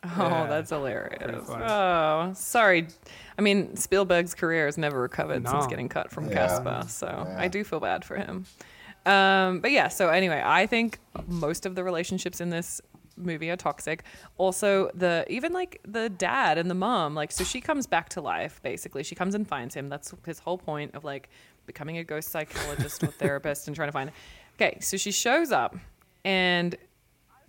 Oh, 0.04 0.08
Yeah. 0.18 0.46
that's 0.46 0.70
hilarious. 0.70 1.48
Oh, 1.48 2.32
sorry. 2.36 2.86
I 3.36 3.42
mean, 3.42 3.74
Spielberg's 3.74 4.34
career 4.34 4.66
has 4.66 4.78
never 4.78 5.00
recovered 5.00 5.48
since 5.48 5.66
getting 5.66 5.88
cut 5.88 6.10
from 6.10 6.28
Yeah. 6.28 6.34
Casper, 6.34 6.84
so 6.88 7.24
Yeah. 7.26 7.36
I 7.40 7.48
do 7.48 7.64
feel 7.64 7.80
bad 7.80 8.04
for 8.04 8.16
him. 8.16 8.44
Um, 9.06 9.60
but 9.60 9.70
yeah, 9.72 9.88
so 9.88 10.10
anyway, 10.10 10.42
I 10.44 10.66
think 10.66 10.98
most 11.26 11.64
of 11.64 11.74
the 11.74 11.82
relationships 11.82 12.40
in 12.42 12.50
this 12.50 12.80
movie 13.18 13.50
are 13.50 13.56
toxic. 13.56 14.04
Also, 14.36 14.90
the 14.94 15.24
even 15.28 15.52
like 15.52 15.80
the 15.86 16.08
dad 16.08 16.58
and 16.58 16.70
the 16.70 16.74
mom, 16.74 17.14
like 17.14 17.32
so 17.32 17.44
she 17.44 17.60
comes 17.60 17.86
back 17.86 18.08
to 18.10 18.20
life 18.20 18.60
basically. 18.62 19.02
She 19.02 19.14
comes 19.14 19.34
and 19.34 19.46
finds 19.46 19.74
him. 19.74 19.88
That's 19.88 20.14
his 20.24 20.38
whole 20.38 20.58
point 20.58 20.94
of 20.94 21.04
like 21.04 21.28
becoming 21.66 21.98
a 21.98 22.04
ghost 22.04 22.30
psychologist 22.30 23.02
or 23.02 23.06
therapist 23.18 23.66
and 23.66 23.76
trying 23.76 23.88
to 23.88 23.92
find. 23.92 24.10
Okay, 24.56 24.78
so 24.80 24.96
she 24.96 25.12
shows 25.12 25.52
up 25.52 25.76
and 26.24 26.76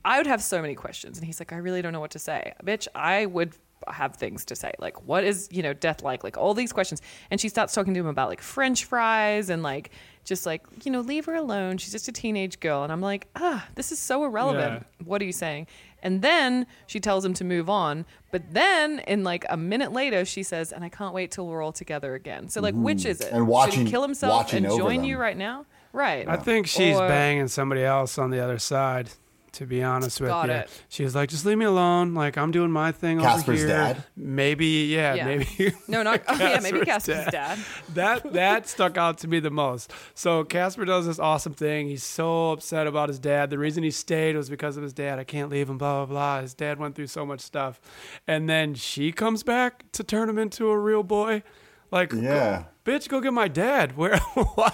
I 0.06 0.18
would 0.18 0.28
have 0.28 0.42
so 0.42 0.62
many 0.62 0.76
questions. 0.76 1.18
And 1.18 1.26
he's 1.26 1.40
like, 1.40 1.52
I 1.52 1.58
really 1.58 1.82
don't 1.82 1.94
know 1.94 2.00
what 2.00 2.12
to 2.12 2.20
say. 2.20 2.54
Bitch, 2.64 2.88
I 2.96 3.26
would 3.26 3.54
have 3.88 4.16
things 4.16 4.46
to 4.46 4.56
say. 4.56 4.74
Like, 4.80 5.06
what 5.08 5.24
is, 5.24 5.50
you 5.52 5.64
know, 5.64 5.74
death 5.74 6.04
like? 6.04 6.24
Like, 6.24 6.38
all 6.38 6.54
these 6.54 6.72
questions. 6.72 7.02
And 7.32 7.40
she 7.40 7.50
starts 7.50 7.74
talking 7.74 7.94
to 7.94 8.00
him 8.00 8.08
about 8.08 8.30
like 8.30 8.42
French 8.42 8.86
fries 8.86 9.50
and 9.50 9.64
like, 9.64 9.92
just 10.30 10.46
like, 10.46 10.64
you 10.86 10.92
know, 10.92 11.02
leave 11.02 11.26
her 11.26 11.36
alone. 11.36 11.78
She's 11.78 11.92
just 11.92 12.08
a 12.08 12.12
teenage 12.14 12.60
girl. 12.62 12.84
And 12.84 12.92
I'm 12.94 13.02
like, 13.02 13.28
ah, 13.36 13.68
this 13.76 13.92
is 13.92 14.00
so 14.00 14.24
irrelevant. 14.24 14.86
What 15.04 15.22
are 15.22 15.26
you 15.26 15.34
saying? 15.34 15.68
And 16.02 16.22
then 16.22 16.66
she 16.88 17.02
tells 17.02 17.26
him 17.26 17.34
to 17.34 17.44
move 17.44 17.70
on. 17.70 18.06
But 18.32 18.54
then, 18.54 19.00
in 19.00 19.26
like 19.26 19.44
a 19.50 19.58
minute 19.58 19.92
later, 19.92 20.24
she 20.24 20.44
says, 20.44 20.72
and 20.72 20.86
I 20.86 20.90
can't 20.90 21.14
wait 21.14 21.32
till 21.32 21.46
we're 21.48 21.62
all 21.62 21.74
together 21.74 22.16
again. 22.16 22.48
So, 22.48 22.62
like, 22.62 22.76
which 22.76 23.04
is 23.06 23.20
it? 23.20 23.26
Mm-hmm. 23.26 23.36
And 23.36 23.44
Should 23.44 23.50
watching- 23.50 23.86
he 23.86 23.92
kill 23.92 24.02
himself 24.04 24.54
and 24.54 24.66
join 24.66 24.98
them. 24.98 25.06
you 25.06 25.18
right 25.18 25.36
now? 25.36 25.66
Right. 25.92 26.26
I 26.28 26.38
think 26.38 26.68
she's 26.68 26.96
Or- 26.96 27.08
banging 27.08 27.50
somebody 27.50 27.84
else 27.84 28.18
on 28.18 28.30
the 28.30 28.40
other 28.42 28.60
side. 28.60 29.10
To 29.54 29.66
be 29.66 29.82
honest 29.84 30.22
with 30.22 30.30
Got 30.30 30.48
you, 30.50 30.54
it. 30.56 30.84
she 30.90 31.04
was 31.04 31.16
like, 31.16 31.30
"Just 31.30 31.46
leave 31.46 31.58
me 31.58 31.66
alone. 31.66 32.14
Like 32.14 32.38
I'm 32.38 32.52
doing 32.52 32.72
my 32.72 32.92
thing 32.92 33.20
Casper's 33.20 33.60
over 33.64 33.68
here." 33.68 33.68
dad? 33.68 34.04
Maybe, 34.16 34.66
yeah, 34.92 35.16
Yeah. 35.16 35.26
maybe. 35.26 35.74
No, 35.88 36.04
not, 36.04 36.22
oh, 36.28 36.36
yeah, 36.38 36.60
maybe 36.62 36.82
Casper's 36.86 37.16
Casper's 37.26 37.32
dad. 37.32 37.60
that 37.96 38.34
that 38.34 38.68
stuck 38.68 38.98
out 38.98 39.18
to 39.20 39.28
me 39.28 39.40
the 39.40 39.50
most. 39.50 39.92
So 40.14 40.44
Casper 40.44 40.86
does 40.86 41.06
this 41.08 41.20
awesome 41.20 41.54
thing. 41.54 41.88
He's 41.88 42.04
so 42.04 42.52
upset 42.52 42.86
about 42.88 43.10
his 43.10 43.18
dad. 43.20 43.50
The 43.50 43.58
reason 43.58 43.84
he 43.84 43.92
stayed 43.92 44.36
was 44.36 44.50
because 44.50 44.78
of 44.78 44.84
his 44.84 44.94
dad. 44.94 45.20
I 45.20 45.24
can't 45.24 45.50
leave 45.50 45.70
him. 45.70 45.78
Blah 45.78 46.06
blah 46.06 46.14
blah. 46.14 46.42
His 46.42 46.54
dad 46.54 46.80
went 46.80 46.96
through 46.96 47.08
so 47.08 47.26
much 47.26 47.42
stuff, 47.42 47.82
and 48.28 48.48
then 48.50 48.76
she 48.76 49.12
comes 49.12 49.44
back 49.44 49.92
to 49.94 50.04
turn 50.04 50.30
him 50.30 50.38
into 50.38 50.70
a 50.70 50.78
real 50.78 51.04
boy. 51.04 51.44
Like, 51.92 52.14
Yeah. 52.14 52.66
go, 52.86 52.92
bitch, 52.92 53.10
go 53.10 53.20
get 53.20 53.34
my 53.34 53.48
dad. 53.48 53.98
Where? 53.98 54.18
Why? 54.54 54.72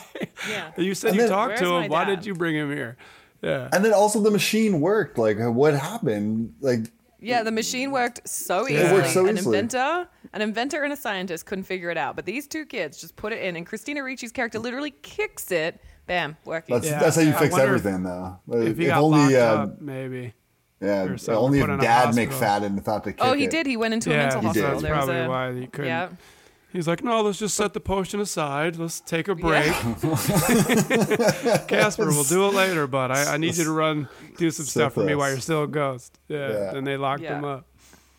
Yeah. 0.50 0.72
You 0.76 0.94
said 0.94 1.12
And 1.12 1.16
you 1.16 1.22
then- 1.22 1.30
talked 1.32 1.58
to 1.60 1.76
him. 1.78 1.90
Why 1.90 2.04
did 2.04 2.26
you 2.26 2.34
bring 2.34 2.56
him 2.56 2.70
here? 2.72 2.98
Yeah. 3.46 3.70
and 3.72 3.86
then 3.86 3.94
also 3.94 4.20
the 4.22 4.32
machine 4.32 4.82
worked. 4.82 5.18
Like, 5.18 5.38
what 5.40 5.74
happened? 5.76 6.56
Like, 6.62 6.92
Yeah, 7.20 7.44
the 7.44 7.52
machine 7.52 7.92
worked 7.92 8.28
so 8.28 8.66
It 8.66 8.72
easily. 8.74 8.92
worked 8.94 9.10
so 9.10 9.26
an 9.28 9.38
easily. 9.38 9.58
inventor, 9.60 10.08
an 10.34 10.42
inventor 10.42 10.84
and 10.84 10.92
a 10.92 10.96
scientist 10.96 11.46
couldn't 11.46 11.64
figure 11.66 11.90
it 11.92 11.98
out. 11.98 12.16
But 12.16 12.26
these 12.26 12.48
two 12.48 12.66
kids 12.66 13.00
just 13.00 13.16
put 13.16 13.34
it 13.34 13.42
in, 13.44 13.56
and 13.56 13.66
Christina 13.66 14.02
Ricci's 14.02 14.32
character 14.32 14.60
literally 14.60 14.92
kicks 15.02 15.52
it. 15.52 15.80
Bam, 16.08 16.38
working. 16.46 16.76
that's 16.76 16.88
Yeah. 16.88 17.00
that's 17.00 17.16
how 17.16 17.22
you 17.24 17.30
I 17.34 17.40
fix 17.40 17.52
wonder 17.52 17.74
if- 17.76 17.80
everything, 17.86 18.04
though. 18.04 18.40
Like, 18.48 18.68
If 18.70 18.78
he 18.78 18.84
if 18.86 18.90
got 18.90 19.02
only, 19.02 19.20
locked 19.20 19.34
uh, 19.34 19.38
up, 19.64 19.82
maybe. 19.82 20.34
yeah, 20.82 21.04
or 21.04 21.18
something, 21.18 21.44
only 21.44 21.60
put 21.62 21.70
if 21.70 21.74
in 21.76 21.80
a 21.80 21.84
Dad 21.84 22.06
hospital. 22.06 22.38
McFadden 22.40 22.84
thought 22.84 23.04
to 23.06 23.12
kick 23.14 23.22
oh, 23.26 23.34
he 23.34 23.46
it. 23.46 23.50
did. 23.52 23.66
He 23.66 23.76
went 23.78 23.94
into 23.96 24.12
a 24.12 24.14
Yeah, 24.14 24.20
mental 24.24 24.42
He 24.42 24.48
hospital. 24.48 24.70
that's 24.72 24.82
There 24.84 24.96
was 24.96 25.06
probably 25.06 25.22
a, 25.24 25.30
why 25.30 25.54
he 25.62 25.68
couldn't. 25.68 25.88
yeah. 25.90 26.10
He's 26.76 26.90
like, 26.90 27.06
no, 27.06 27.22
let's 27.22 27.40
just 27.40 27.56
set 27.56 27.74
the 27.74 27.80
potion 27.80 28.20
aside. 28.20 28.76
Let's 28.76 29.00
take 29.00 29.30
a 29.30 29.36
break. 29.36 29.72
Casper, 31.68 32.08
we'll 32.08 32.26
do 32.26 32.46
it 32.48 32.54
later, 32.54 32.86
but 32.86 33.12
I, 33.12 33.36
I 33.36 33.38
need 33.38 33.56
you 33.56 33.64
to 33.64 33.72
run, 33.72 34.10
do 34.38 34.52
some 34.52 34.66
stuff 34.66 34.94
for 34.96 35.06
me 35.06 35.16
while 35.16 35.30
you're 35.32 35.40
still 35.40 35.64
a 35.64 35.68
ghost. 35.68 36.20
Yeah. 36.28 36.50
Yeah. 36.52 36.72
Then 36.74 36.84
they 36.84 36.98
locked 36.98 37.22
Yeah. 37.22 37.38
him 37.38 37.46
up. 37.46 37.66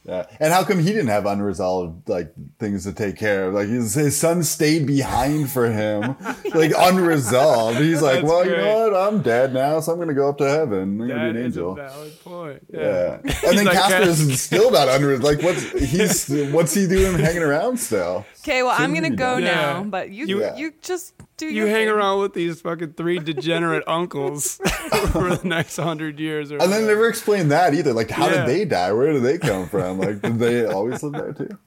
Yeah. 0.07 0.25
And 0.38 0.53
how 0.53 0.62
come 0.62 0.79
he 0.79 0.87
didn't 0.92 1.09
have 1.09 1.27
unresolved 1.27 2.09
like 2.09 2.33
things 2.61 2.85
to 2.85 2.92
take 2.92 3.16
care 3.16 3.49
of? 3.49 3.55
Like 3.55 3.66
his, 3.66 3.92
his 3.92 4.16
son 4.16 4.45
stayed 4.45 4.87
behind 4.87 5.51
for 5.51 5.69
him, 5.69 6.14
like 6.55 6.73
unresolved. 6.79 7.79
He's 7.81 8.01
like, 8.03 8.21
That's 8.21 8.27
well, 8.29 8.47
you 8.47 8.57
know 8.57 8.88
what? 8.88 8.95
I'm 8.97 9.21
dead 9.21 9.53
now, 9.53 9.81
so 9.81 9.92
I'm 9.92 9.99
gonna 9.99 10.14
go 10.14 10.29
up 10.29 10.38
to 10.38 10.49
heaven. 10.49 11.01
I'm 11.01 11.09
gonna 11.09 11.14
be 11.14 11.31
an 11.31 11.37
a 11.37 11.40
angel. 11.47 11.75
valid 11.75 12.21
point. 12.23 12.62
Yeah. 12.73 13.19
Yeah. 13.25 13.33
And 13.49 13.59
then 13.59 13.64
like, 13.66 14.03
is 14.07 14.40
still 14.40 14.71
not 14.71 14.88
unresolved. 14.88 15.25
Like, 15.25 15.42
what's 15.42 15.73
he's 15.73 16.29
what's 16.53 16.73
he 16.73 16.87
doing 16.87 17.19
hanging 17.19 17.42
around 17.42 17.79
still? 17.81 18.25
Okay, 18.48 18.62
well, 18.62 18.74
I'm 18.78 18.94
gonna 18.94 19.11
go 19.11 19.40
done. 19.40 19.44
now, 19.44 19.82
but 19.82 20.11
you, 20.11 20.26
You- 20.26 20.50
you, 20.56 20.72
just 20.80 21.14
do 21.37 21.46
You 21.46 21.52
your 21.52 21.66
hang 21.66 21.87
thing. 21.87 21.88
around 21.88 22.20
with 22.20 22.32
these 22.32 22.61
fucking 22.61 22.92
three 22.92 23.18
degenerate 23.18 23.82
uncles 23.88 24.56
for 25.11 25.35
the 25.35 25.40
next 25.44 25.76
hundred 25.76 26.20
years. 26.20 26.52
Or 26.52 26.54
And 26.54 26.62
then 26.72 26.82
whatever. 26.82 26.87
never 26.87 27.09
explain 27.09 27.48
that 27.48 27.74
either. 27.74 27.92
Like, 27.92 28.11
how 28.11 28.28
Yeah. 28.28 28.44
did 28.44 28.46
they 28.46 28.64
die? 28.64 28.92
Where 28.92 29.12
did 29.12 29.22
they 29.24 29.38
come 29.38 29.68
from? 29.68 29.98
Like, 29.98 30.22
did 30.22 30.38
they 30.38 30.64
always 30.64 31.02
live 31.02 31.12
there 31.14 31.32
too? 31.32 31.59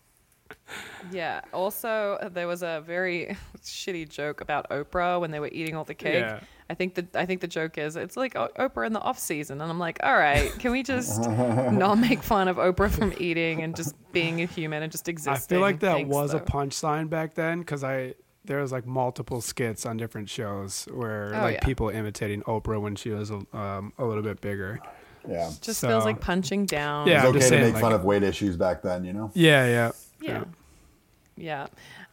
Yeah. 1.11 1.41
Also, 1.53 2.17
there 2.33 2.47
was 2.47 2.61
a 2.63 2.83
very 2.85 3.35
shitty 3.61 4.09
joke 4.09 4.41
about 4.41 4.69
Oprah 4.69 5.19
when 5.19 5.31
they 5.31 5.39
were 5.39 5.49
eating 5.51 5.75
all 5.75 5.83
the 5.83 5.93
cake. 5.95 6.21
Yeah. 6.23 6.39
I 6.71 6.75
think 6.75 6.93
the 6.93 7.07
I 7.15 7.25
think 7.25 7.41
the 7.41 7.47
joke 7.47 7.79
is 7.79 7.95
it's 7.95 8.15
like 8.15 8.35
Oprah 8.35 8.85
in 8.85 8.93
the 8.93 8.99
off 9.01 9.17
season, 9.17 9.59
and 9.59 9.71
I'm 9.71 9.79
like, 9.79 9.97
all 10.03 10.15
right, 10.15 10.51
can 10.59 10.71
we 10.71 10.83
just 10.83 11.19
not 11.27 11.95
make 11.97 12.21
fun 12.21 12.47
of 12.47 12.57
Oprah 12.57 12.91
from 12.91 13.11
eating 13.17 13.63
and 13.63 13.75
just 13.75 13.95
being 14.11 14.41
a 14.41 14.45
human 14.45 14.83
and 14.83 14.91
just 14.91 15.07
existing? 15.09 15.33
I 15.33 15.37
feel 15.39 15.61
like 15.61 15.79
that 15.79 15.93
Thanks, 15.93 16.13
was 16.13 16.33
a 16.35 16.39
punchline 16.39 17.09
back 17.09 17.33
then 17.33 17.59
because 17.59 17.83
I 17.83 18.13
there 18.45 18.59
was 18.61 18.71
like 18.71 18.85
multiple 18.85 19.41
skits 19.41 19.85
on 19.87 19.97
different 19.97 20.29
shows 20.29 20.87
where 20.93 21.33
Oh, 21.35 21.41
like 21.41 21.55
yeah. 21.55 21.65
people 21.65 21.89
imitating 21.89 22.41
Oprah 22.43 22.79
when 22.79 22.95
she 22.95 23.09
was 23.09 23.31
a, 23.31 23.41
um, 23.57 23.91
a 23.97 24.05
little 24.05 24.23
bit 24.23 24.39
bigger. 24.39 24.79
Yeah. 25.27 25.51
Just 25.61 25.81
so- 25.81 25.87
feels 25.87 26.05
like 26.05 26.21
punching 26.21 26.65
down. 26.65 27.07
Yeah, 27.07 27.17
It's 27.17 27.25
okay 27.29 27.39
just 27.39 27.49
to 27.51 27.59
make 27.61 27.73
like- 27.73 27.81
fun 27.81 27.93
of 27.93 28.03
weight 28.05 28.23
issues 28.23 28.55
back 28.57 28.81
then, 28.81 29.03
you 29.03 29.13
know? 29.13 29.29
Yeah, 29.33 29.65
yeah, 29.65 29.91
Yeah. 30.21 30.31
Yeah. 30.31 30.43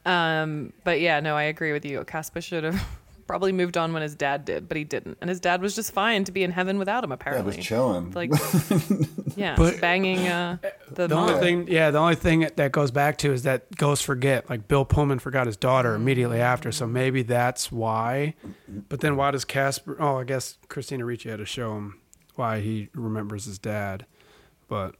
Um, 0.05 0.73
but 0.85 1.01
yeah, 1.01 1.21
no, 1.21 1.37
I 1.37 1.45
agree 1.45 1.73
with 1.73 1.85
you. 1.85 2.03
Casper 2.05 2.41
should 2.41 2.65
have 2.65 2.81
probably 3.27 3.51
moved 3.51 3.77
on 3.77 3.93
when 3.93 4.03
his 4.03 4.15
dad 4.15 4.45
did, 4.45 4.69
but 4.69 4.77
he 4.77 4.85
didn't. 4.85 5.19
And 5.21 5.29
his 5.29 5.41
dad 5.41 5.61
was 5.61 5.75
just 5.75 5.91
fine 5.93 6.23
to 6.25 6.33
be 6.33 6.45
in 6.45 6.53
heaven 6.53 6.79
without 6.79 7.03
him, 7.03 7.11
Yeah, 7.11 7.15
apparently. 7.15 7.57
just 7.57 7.67
chilling. 7.67 8.13
like, 8.13 8.31
yeah, 9.37 9.57
But- 9.57 9.81
banging 9.81 10.29
uh, 10.29 10.59
the, 10.93 11.09
The 11.09 11.15
mom. 11.17 11.29
only 11.31 11.41
thing, 11.41 11.67
yeah, 11.69 11.91
the 11.91 11.99
only 11.99 12.15
thing 12.15 12.49
that 12.55 12.71
goes 12.71 12.93
back 12.93 13.19
to 13.19 13.33
is 13.33 13.43
that 13.43 13.75
ghosts 13.77 14.05
forget. 14.05 14.49
Like 14.49 14.69
Bill 14.69 14.85
Pullman 14.85 15.19
forgot 15.19 15.47
his 15.47 15.57
daughter 15.57 15.95
immediately 15.97 16.41
after, 16.41 16.71
so 16.71 16.87
maybe 16.87 17.23
that's 17.23 17.73
why. 17.73 18.35
But 18.89 19.01
then 19.01 19.17
why 19.17 19.33
does 19.33 19.45
Casper? 19.45 19.97
Oh, 19.99 20.19
I 20.19 20.25
guess 20.25 20.57
Christina 20.69 21.05
Ricci 21.05 21.29
had 21.31 21.39
to 21.39 21.47
show 21.47 21.75
him 21.77 22.01
why 22.37 22.61
he 22.61 22.91
remembers 22.95 23.47
his 23.47 23.59
dad. 23.59 24.07
But 24.69 24.95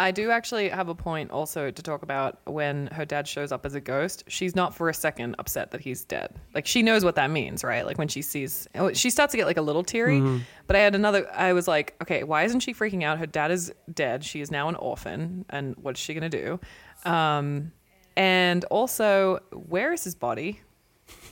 I 0.00 0.12
do 0.12 0.30
actually 0.30 0.68
have 0.68 0.88
a 0.88 0.94
point 0.94 1.32
also 1.32 1.72
to 1.72 1.82
talk 1.82 2.04
about 2.04 2.38
when 2.46 2.86
her 2.88 3.04
dad 3.04 3.26
shows 3.26 3.50
up 3.50 3.66
as 3.66 3.74
a 3.74 3.80
ghost. 3.80 4.22
She's 4.28 4.54
not 4.54 4.72
for 4.72 4.88
a 4.88 4.94
second 4.94 5.34
upset 5.40 5.72
that 5.72 5.80
he's 5.80 6.04
dead. 6.04 6.36
Like 6.54 6.68
she 6.68 6.82
knows 6.84 7.04
what 7.04 7.16
that 7.16 7.32
means, 7.32 7.64
right? 7.64 7.84
Like 7.84 7.98
when 7.98 8.06
she 8.06 8.22
sees, 8.22 8.68
oh, 8.76 8.92
she 8.92 9.10
starts 9.10 9.32
to 9.32 9.36
get 9.36 9.46
like 9.46 9.56
a 9.56 9.62
little 9.62 9.82
teary. 9.82 10.20
But 10.68 10.76
I 10.76 10.78
had 10.78 10.94
another. 10.94 11.28
I 11.34 11.52
was 11.52 11.66
like, 11.66 11.96
okay, 12.00 12.22
why 12.22 12.44
isn't 12.44 12.60
she 12.60 12.72
freaking 12.72 13.02
out? 13.02 13.18
Her 13.18 13.26
dad 13.26 13.50
is 13.50 13.72
dead. 13.92 14.22
She 14.22 14.40
is 14.40 14.52
now 14.52 14.68
an 14.68 14.76
orphan, 14.76 15.44
and 15.50 15.74
what's 15.76 15.98
she 15.98 16.14
gonna 16.14 16.28
do? 16.28 16.60
Um, 17.04 17.72
and 18.16 18.64
also, 18.66 19.40
where 19.52 19.92
is 19.92 20.04
his 20.04 20.14
body? 20.14 20.60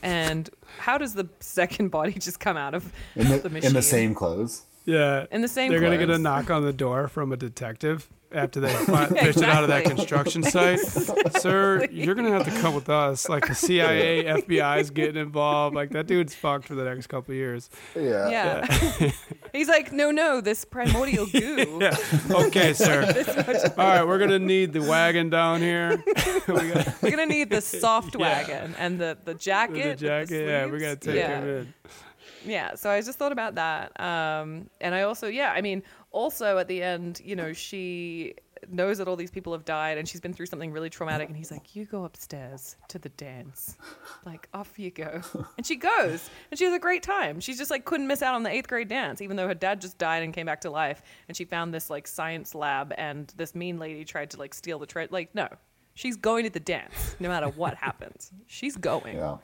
And 0.03 0.49
how 0.79 0.97
does 0.97 1.13
the 1.13 1.29
second 1.39 1.89
body 1.89 2.13
just 2.19 2.41
come 2.41 2.57
out 2.57 2.73
of 2.73 2.91
In 3.15 3.29
the, 3.29 3.37
the, 3.37 3.49
machine? 3.49 3.67
in 3.69 3.73
the 3.73 3.81
same 3.81 4.13
clothes. 4.13 4.63
Yeah. 4.85 5.25
In 5.31 5.41
the 5.41 5.47
same 5.47 5.71
They're 5.71 5.79
gonna 5.79 5.97
get 5.97 6.09
a 6.09 6.17
knock 6.17 6.49
on 6.49 6.63
the 6.63 6.73
door 6.73 7.07
from 7.07 7.31
a 7.31 7.37
detective 7.37 8.09
after 8.31 8.59
they 8.59 8.73
fi- 8.85 9.07
fish 9.07 9.37
it 9.37 9.43
out 9.43 9.63
of 9.63 9.69
that 9.69 9.85
construction 9.85 10.43
site. 10.43 10.79
Sir, 11.39 11.87
you're 11.91 12.15
gonna 12.15 12.31
have 12.31 12.45
to 12.45 12.61
come 12.61 12.75
with 12.75 12.89
us. 12.89 13.29
Like 13.29 13.47
the 13.47 13.55
CIA, 13.55 14.23
FBI 14.25 14.79
is 14.79 14.89
getting 14.89 15.21
involved. 15.21 15.75
Like 15.75 15.91
that 15.91 16.07
dude's 16.07 16.35
fucked 16.35 16.65
for 16.65 16.75
the 16.75 16.83
next 16.83 17.07
couple 17.07 17.31
of 17.31 17.37
years. 17.37 17.69
Yeah. 17.95 18.29
Yeah. 18.29 19.11
He's 19.53 19.67
like, 19.67 19.91
no, 19.91 20.11
no, 20.11 20.41
this 20.41 20.65
primordial 20.65 21.25
goo. 21.25 21.79
Yeah. 21.81 21.95
Okay, 22.29 22.73
sir. 22.73 23.03
All 23.77 23.85
right, 23.87 24.05
we're 24.05 24.19
gonna 24.19 24.39
need 24.39 24.73
the 24.73 24.81
wagon 24.81 25.29
down 25.29 25.61
here. 25.61 26.03
we 26.47 26.71
got 26.71 27.01
We're 27.01 27.11
gonna 27.11 27.25
need 27.25 27.49
the 27.49 27.61
soft 27.61 28.15
wagon 28.15 28.75
and 28.77 28.99
the 28.99 29.17
the 29.23 29.33
jacket. 29.33 29.83
the 29.83 29.89
with 29.89 29.99
jacket. 29.99 30.47
yeah, 30.47 30.65
we 30.65 30.79
sleeves. 30.79 30.83
gotta 30.83 30.95
take 30.97 31.15
yeah. 31.15 31.39
him 31.39 31.47
in. 31.47 31.73
Yeah, 32.45 32.75
so 32.75 32.89
I 32.89 33.01
just 33.01 33.17
thought 33.19 33.31
about 33.31 33.55
that. 33.55 33.99
Um, 33.99 34.69
and 34.79 34.95
I 34.95 35.01
also, 35.01 35.27
yeah, 35.27 35.51
I 35.51 35.61
mean, 35.61 35.83
also 36.11 36.57
at 36.57 36.67
the 36.67 36.81
end, 36.81 37.21
you 37.23 37.35
know, 37.35 37.53
she 37.53 38.35
knows 38.69 38.97
that 38.97 39.07
all 39.07 39.15
these 39.15 39.31
people 39.31 39.53
have 39.53 39.65
died 39.65 39.97
and 39.97 40.07
she's 40.07 40.21
been 40.21 40.33
through 40.33 40.45
something 40.45 40.71
really 40.71 40.89
traumatic. 40.89 41.27
And 41.27 41.37
he's 41.37 41.51
like, 41.51 41.75
You 41.75 41.85
go 41.85 42.05
upstairs 42.05 42.75
to 42.89 42.99
the 42.99 43.09
dance. 43.09 43.77
Like, 44.25 44.49
off 44.53 44.77
you 44.77 44.91
go. 44.91 45.21
And 45.57 45.65
she 45.65 45.75
goes 45.75 46.29
and 46.51 46.57
she 46.57 46.65
has 46.65 46.73
a 46.73 46.79
great 46.79 47.03
time. 47.03 47.39
She's 47.39 47.57
just 47.57 47.71
like, 47.71 47.85
couldn't 47.85 48.07
miss 48.07 48.21
out 48.21 48.35
on 48.35 48.43
the 48.43 48.49
eighth 48.49 48.67
grade 48.67 48.87
dance, 48.89 49.21
even 49.21 49.37
though 49.37 49.47
her 49.47 49.53
dad 49.53 49.79
just 49.79 49.97
died 49.97 50.23
and 50.23 50.33
came 50.33 50.45
back 50.45 50.61
to 50.61 50.69
life. 50.69 51.01
And 51.27 51.37
she 51.37 51.45
found 51.45 51.73
this 51.73 51.89
like 51.89 52.07
science 52.07 52.53
lab 52.53 52.93
and 52.97 53.31
this 53.37 53.55
mean 53.55 53.77
lady 53.79 54.03
tried 54.03 54.31
to 54.31 54.37
like 54.37 54.53
steal 54.53 54.79
the 54.79 54.85
trade. 54.85 55.11
Like, 55.11 55.33
no, 55.33 55.47
she's 55.93 56.17
going 56.17 56.43
to 56.43 56.49
the 56.49 56.59
dance 56.59 57.15
no 57.19 57.29
matter 57.29 57.47
what 57.47 57.75
happens. 57.75 58.31
She's 58.47 58.75
going. 58.75 59.15
Yeah. 59.15 59.37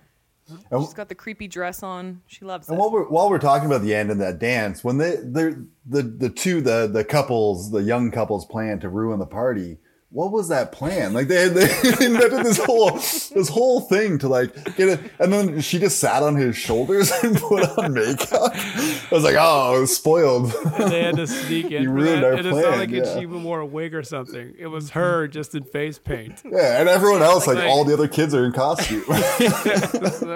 And, 0.50 0.84
She's 0.84 0.94
got 0.94 1.10
the 1.10 1.16
creepy 1.16 1.48
dress 1.48 1.84
on. 1.84 2.22
She 2.28 2.46
loves 2.46 2.68
and 2.68 2.78
it. 2.78 2.80
while 2.80 2.92
we're 2.92 3.08
while 3.08 3.30
we're 3.30 3.40
talking 3.40 3.66
about 3.66 3.82
the 3.82 3.96
end 3.96 4.12
and 4.12 4.20
that 4.22 4.40
dance, 4.40 4.84
when 4.84 4.98
they 4.98 5.16
the 5.16 5.66
the 5.86 6.02
the 6.04 6.30
two 6.30 6.62
the 6.62 6.90
the 6.92 7.04
couples 7.04 7.72
the 7.72 7.82
young 7.84 8.12
couples 8.12 8.46
plan 8.46 8.80
to 8.82 8.90
ruin 8.90 9.20
the 9.20 9.26
party, 9.26 9.78
what 10.14 10.32
was 10.32 10.50
that 10.50 10.72
plan? 10.72 11.12
Like 11.14 11.28
they 11.28 11.48
they 11.50 11.64
invented 12.06 12.46
this 12.46 12.64
whole 12.64 12.92
this 12.92 13.50
whole 13.50 13.82
thing 13.82 14.20
to 14.20 14.28
like 14.28 14.54
get 14.76 14.88
it, 14.90 15.00
and 15.20 15.34
then 15.34 15.60
she 15.60 15.80
just 15.80 16.00
sat 16.00 16.22
on 16.24 16.36
his 16.36 16.56
shoulders 16.56 17.12
and 17.24 17.36
put 17.36 17.68
on 17.80 17.94
makeup. 17.94 18.30
I 18.54 19.08
was 19.12 19.24
like, 19.24 19.36
oh, 19.40 19.84
spoiled. 19.86 20.54
And 20.80 20.92
they 20.92 21.02
had 21.04 21.16
to 21.16 21.26
sneak 21.28 21.66
in 21.72 21.84
You 21.84 21.90
ruined 21.90 22.24
that. 22.24 22.26
our 22.26 22.34
It 22.34 22.44
just 22.44 22.50
sounded 22.62 22.64
plan, 22.68 22.80
like 22.80 22.90
yeah. 22.92 23.14
she 23.16 23.22
even 23.22 23.44
wore 23.44 23.60
a 23.60 23.66
wig 23.66 23.94
or 23.96 24.04
something. 24.04 24.54
It 24.58 24.68
was 24.68 24.92
her 24.92 25.28
just 25.28 25.56
in 25.56 25.64
face 25.64 25.98
paint. 25.98 26.42
Yeah, 26.46 26.80
and 26.80 26.88
everyone 26.88 27.22
else, 27.24 27.48
like, 27.48 27.58
Like- 27.58 27.68
all 27.70 27.84
the 27.84 27.94
other 27.94 28.08
kids, 28.08 28.34
are 28.36 28.46
in 28.46 28.52
costume. 28.54 29.04
So, 29.04 30.30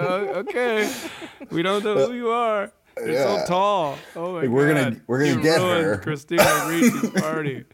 okay, 0.48 0.92
we 1.50 1.62
don't 1.62 1.84
know 1.84 1.94
who 1.94 2.04
uh, 2.12 2.14
you 2.14 2.28
are. 2.30 2.72
You're 3.00 3.10
Yeah. 3.12 3.40
so 3.44 3.46
tall. 3.46 3.98
Oh 4.16 4.32
my 4.32 4.40
Like, 4.42 4.48
we're 4.50 4.74
gonna- 4.74 4.96
we're 5.06 5.18
gonna 5.20 5.30
You 5.36 5.42
get 5.42 5.60
ruined 5.60 5.84
her. 5.84 5.96
Christina 5.98 6.42
Ricci's 6.42 7.10
party. 7.22 7.64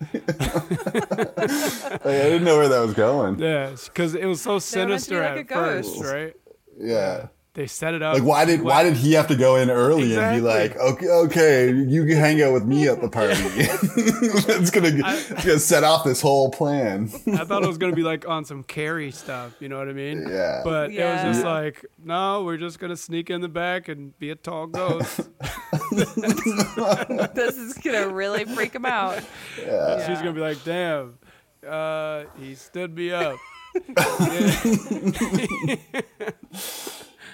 Like, 0.85 2.05
I 2.05 2.23
didn't 2.29 2.45
know 2.45 2.57
where 2.59 2.69
that 2.69 2.81
was 2.81 2.95
going. 2.95 3.39
Yeah, 3.39 3.71
because 3.85 4.15
it 4.15 4.27
was 4.27 4.41
so 4.41 4.53
meant 4.53 4.63
to 4.63 4.67
be 4.67 4.81
sinister 4.81 5.21
like 5.21 5.31
at 5.31 5.37
a 5.39 5.43
ghost. 5.45 5.97
first, 5.99 6.13
right? 6.13 6.35
Yeah. 6.79 7.27
They 7.55 7.69
set 7.69 7.95
it 7.95 8.03
up. 8.03 8.15
Like 8.15 8.25
why 8.25 8.45
did 8.45 8.63
why 8.63 8.83
did 8.83 8.95
he 8.95 9.13
have 9.13 9.29
to 9.29 9.37
go 9.37 9.55
in 9.55 9.71
early 9.71 10.17
and 10.17 10.35
be 10.35 10.41
like, 10.41 10.77
okay, 10.77 11.07
okay, 11.07 11.73
you 11.73 12.05
can 12.05 12.17
hang 12.17 12.43
out 12.43 12.53
with 12.53 12.65
me 12.65 12.89
at 12.89 13.01
the 13.01 13.09
party. 13.09 13.35
it's 13.39 14.73
gonna 14.73 14.91
it's 14.93 15.45
gonna 15.45 15.61
set 15.61 15.85
off 15.85 16.03
this 16.03 16.21
whole 16.21 16.51
plan. 16.51 17.09
I 17.33 17.45
thought 17.45 17.63
it 17.63 17.69
was 17.69 17.79
gonna 17.79 17.95
be 17.95 18.03
like 18.13 18.27
on 18.27 18.45
some 18.45 18.65
carry 18.65 19.13
stuff. 19.13 19.55
You 19.61 19.69
know 19.69 19.79
what 19.79 19.89
I 19.89 19.93
mean? 19.93 20.27
Yeah. 20.29 20.63
But 20.65 20.91
it 20.91 21.05
was 21.05 21.23
just 21.23 21.45
like, 21.45 21.87
no, 22.03 22.43
we're 22.43 22.57
just 22.57 22.81
gonna 22.81 22.97
sneak 22.97 23.31
in 23.31 23.41
the 23.41 23.49
back 23.49 23.89
and 23.89 24.19
be 24.19 24.31
a 24.31 24.35
tall 24.35 24.67
ghost. 24.67 25.21
this 25.93 27.57
is 27.57 27.75
gonna 27.75 28.09
really 28.09 28.47
freak 28.47 28.75
him 28.75 28.85
out. 28.85 29.23
Yeah. 29.65 30.05
She's 30.09 30.19
gonna 30.19 30.33
be 30.33 30.41
like, 30.41 30.65
damn, 30.65 31.19
uh, 31.65 32.25
he 32.37 32.57
stood 32.57 32.97
me 32.97 33.13
up. 33.13 33.39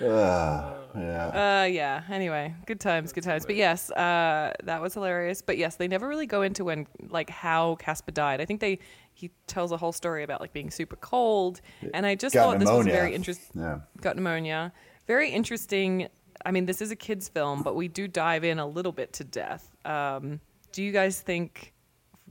Ah, 0.03 0.75
yeah. 0.97 1.63
Uh, 1.63 1.65
yeah. 1.65 2.03
Anyway, 2.11 2.55
good 2.67 2.81
times, 2.81 3.13
good 3.13 3.25
times. 3.25 3.47
But 3.47 3.57
yes, 3.57 3.91
uh, 3.91 4.53
that 4.65 4.81
was 4.83 4.95
hilarious. 4.95 5.43
But 5.43 5.59
yes, 5.59 5.77
they 5.77 5.89
never 5.89 6.09
really 6.09 6.27
go 6.27 6.43
into 6.43 6.65
when 6.65 6.87
like 7.09 7.31
how 7.31 7.77
Casper 7.77 8.13
died. 8.13 8.41
I 8.41 8.45
think 8.45 8.61
they 8.61 8.79
he 9.13 9.31
tells 9.47 9.73
a 9.73 9.77
whole 9.77 9.93
story 9.93 10.23
about 10.23 10.41
like 10.41 10.53
being 10.53 10.71
super 10.71 10.97
cold, 10.97 11.61
and 11.95 12.07
I 12.07 12.15
just 12.15 12.35
Got 12.35 12.45
thought 12.45 12.59
this 12.59 12.71
was 12.71 12.87
very 12.87 13.15
interesting. 13.15 13.61
Yeah. 13.61 13.81
Got 14.01 14.17
pneumonia. 14.17 14.73
Very 15.07 15.31
interesting. 15.31 16.09
I 16.45 16.51
mean, 16.53 16.65
this 16.67 16.81
is 16.81 16.91
a 16.91 16.97
kids' 16.97 17.29
film, 17.29 17.63
but 17.63 17.77
we 17.77 17.89
do 17.89 18.09
dive 18.09 18.45
in 18.45 18.59
a 18.59 18.67
little 18.67 18.93
bit 18.93 19.13
to 19.15 19.25
death. 19.25 19.71
Um, 19.85 20.41
do 20.73 20.83
you 20.83 20.93
guys 20.93 21.21
think? 21.21 21.75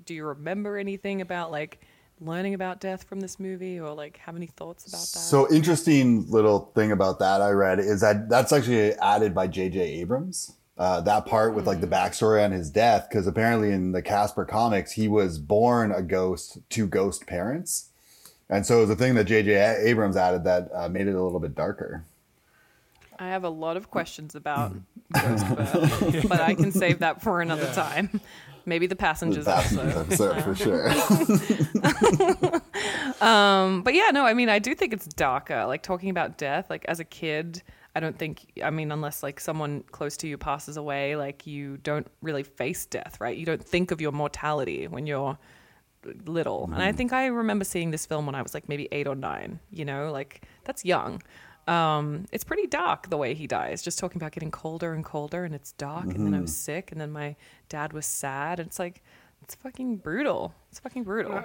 Do 0.05 0.15
you 0.15 0.25
remember 0.25 0.77
anything 0.77 1.21
about 1.21 1.51
like 1.51 1.81
learning 2.21 2.53
about 2.53 2.79
death 2.79 3.03
from 3.03 3.19
this 3.19 3.39
movie, 3.39 3.79
or 3.79 3.93
like 3.93 4.17
have 4.17 4.35
any 4.35 4.47
thoughts 4.47 4.85
about 4.85 4.99
that? 4.99 5.05
So 5.05 5.51
interesting 5.51 6.29
little 6.29 6.71
thing 6.75 6.91
about 6.91 7.19
that 7.19 7.41
I 7.41 7.51
read 7.51 7.79
is 7.79 8.01
that 8.01 8.29
that's 8.29 8.51
actually 8.51 8.93
added 8.93 9.33
by 9.33 9.47
J.J. 9.47 9.79
Abrams. 9.79 10.53
Uh, 10.77 11.01
that 11.01 11.25
part 11.25 11.53
with 11.53 11.67
like 11.67 11.81
the 11.81 11.87
backstory 11.87 12.43
on 12.43 12.51
his 12.51 12.69
death, 12.69 13.07
because 13.09 13.27
apparently 13.27 13.71
in 13.71 13.91
the 13.91 14.01
Casper 14.01 14.45
comics 14.45 14.93
he 14.93 15.09
was 15.09 15.37
born 15.37 15.91
a 15.91 16.01
ghost 16.01 16.59
to 16.69 16.87
ghost 16.87 17.27
parents, 17.27 17.89
and 18.49 18.65
so 18.65 18.77
it 18.77 18.81
was 18.81 18.89
a 18.89 18.95
thing 18.95 19.15
that 19.15 19.25
J.J. 19.25 19.77
Abrams 19.83 20.15
added 20.15 20.45
that 20.45 20.69
uh, 20.73 20.87
made 20.87 21.07
it 21.07 21.15
a 21.15 21.21
little 21.21 21.41
bit 21.41 21.53
darker. 21.53 22.05
I 23.19 23.27
have 23.27 23.43
a 23.43 23.49
lot 23.49 23.75
of 23.75 23.91
questions 23.91 24.33
about 24.33 24.73
Ghostbird, 25.13 26.27
but 26.29 26.39
I 26.39 26.55
can 26.55 26.71
save 26.71 26.99
that 26.99 27.21
for 27.21 27.41
another 27.41 27.69
time. 27.73 28.21
Maybe 28.69 28.87
the 28.87 28.95
passengers 28.95 29.47
also. 29.47 29.81
episode 29.85 30.43
for 30.43 30.55
sure. 30.63 30.89
Um, 33.21 33.81
but 33.83 33.93
yeah, 33.93 34.11
no, 34.13 34.25
I 34.25 34.33
mean, 34.33 34.49
I 34.49 34.59
do 34.59 34.73
think 34.73 34.93
it's 34.93 35.07
darker. 35.07 35.65
Like 35.65 35.83
talking 35.83 36.09
about 36.09 36.37
death, 36.37 36.69
like 36.69 36.85
as 36.85 36.99
a 36.99 37.03
kid, 37.03 37.61
I 37.95 37.99
don't 37.99 38.17
think, 38.17 38.45
I 38.63 38.69
mean, 38.69 38.91
unless 38.91 39.23
like 39.23 39.39
someone 39.39 39.83
close 39.91 40.15
to 40.17 40.27
you 40.27 40.37
passes 40.37 40.77
away, 40.77 41.15
like 41.15 41.45
you 41.45 41.77
don't 41.77 42.07
really 42.21 42.43
face 42.43 42.85
death, 42.85 43.17
right? 43.19 43.35
You 43.35 43.45
don't 43.45 43.63
think 43.63 43.91
of 43.91 43.99
your 43.99 44.11
mortality 44.11 44.87
when 44.87 45.05
you're 45.05 45.37
little. 46.25 46.69
And 46.71 46.81
I 46.81 46.91
think 46.93 47.11
I 47.11 47.25
remember 47.25 47.65
seeing 47.65 47.91
this 47.91 48.05
film 48.05 48.25
when 48.25 48.35
I 48.35 48.41
was 48.41 48.53
like 48.53 48.69
maybe 48.69 48.87
eight 48.91 49.07
or 49.07 49.15
nine, 49.15 49.59
you 49.71 49.83
know, 49.83 50.11
like 50.11 50.45
that's 50.63 50.85
young. 50.85 51.21
Um, 51.69 52.25
it's 52.31 52.43
pretty 52.43 52.65
dark 52.67 53.09
the 53.09 53.17
way 53.17 53.35
he 53.35 53.45
dies, 53.45 53.81
just 53.81 53.99
talking 53.99 54.19
about 54.19 54.31
getting 54.31 54.49
colder 54.49 54.93
and 54.93 55.05
colder 55.05 55.43
and 55.45 55.53
it's 55.53 55.73
dark. 55.73 56.05
And 56.05 56.25
then 56.25 56.33
I 56.33 56.41
was 56.41 56.51
mm-hmm. 56.51 56.55
sick 56.55 56.91
and 56.91 56.99
then 56.99 57.11
my 57.11 57.35
dad 57.69 57.93
was 57.93 58.05
sad. 58.05 58.59
And 58.59 58.67
it's 58.67 58.79
like, 58.79 59.03
it's 59.43 59.55
fucking 59.55 59.97
brutal. 59.97 60.55
It's 60.71 60.79
fucking 60.79 61.03
brutal. 61.03 61.37
Uh, 61.37 61.43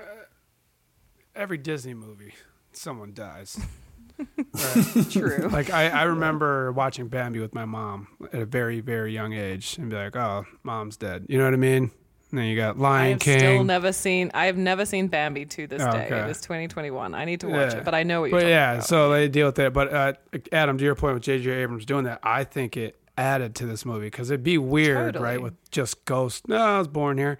every 1.35 1.59
Disney 1.59 1.95
movie, 1.95 2.35
someone 2.72 3.12
dies. 3.14 3.59
Uh, 4.16 5.03
True. 5.11 5.49
Like 5.51 5.70
I, 5.70 5.89
I 5.89 6.03
remember 6.05 6.70
watching 6.70 7.09
Bambi 7.09 7.41
with 7.41 7.53
my 7.53 7.64
mom 7.64 8.07
at 8.33 8.43
a 8.43 8.47
very, 8.47 8.79
very 8.79 9.12
young 9.12 9.33
age, 9.33 9.77
and 9.77 9.91
be 9.91 9.97
like, 9.97 10.14
"Oh, 10.14 10.45
mom's 10.62 10.97
dead." 10.97 11.27
You 11.29 11.37
know 11.39 11.45
what 11.45 11.53
I 11.53 11.57
mean? 11.57 11.91
And 12.35 12.39
then 12.41 12.47
you 12.47 12.57
got 12.57 12.76
I 12.76 12.80
Lion 12.80 13.11
have 13.12 13.20
King. 13.20 13.39
still 13.39 13.62
never 13.64 13.93
seen. 13.93 14.32
I 14.35 14.47
have 14.47 14.57
never 14.57 14.85
seen 14.85 15.07
Bambi 15.07 15.45
to 15.47 15.68
this 15.68 15.80
Oh, 15.80 15.91
day. 15.93 16.07
okay. 16.07 16.18
It 16.24 16.30
is 16.30 16.41
2021. 16.41 17.14
I 17.14 17.24
need 17.24 17.39
to 17.41 17.47
watch 17.49 17.72
Yeah. 17.72 17.78
it, 17.78 17.85
but 17.85 17.95
I 17.95 18.03
know 18.03 18.22
what 18.22 18.30
you're 18.30 18.39
But 18.41 18.43
talking 18.43 18.51
yeah, 18.51 18.72
about. 18.72 18.87
so 18.87 19.11
they 19.11 19.28
deal 19.28 19.47
with 19.47 19.55
that. 19.55 19.72
But 19.72 19.93
uh, 19.95 20.12
Adam, 20.51 20.76
to 20.78 20.85
your 20.85 20.97
point 20.97 21.14
with 21.14 21.22
J.J. 21.22 21.49
Abrams 21.53 21.85
doing 21.87 22.05
that, 22.07 22.18
I 22.24 22.43
think 22.43 22.76
it 22.76 22.99
added 23.16 23.55
to 23.55 23.66
this 23.66 23.85
movie 23.85 24.07
because 24.07 24.32
it'd 24.32 24.43
be 24.43 24.59
weird, 24.59 25.14
Totally. 25.14 25.24
right, 25.24 25.41
with 25.41 25.55
just 25.70 26.05
ghosts. 26.07 26.43
No, 26.49 26.57
I 26.57 26.78
was 26.78 26.89
born 26.89 27.18
here. 27.18 27.39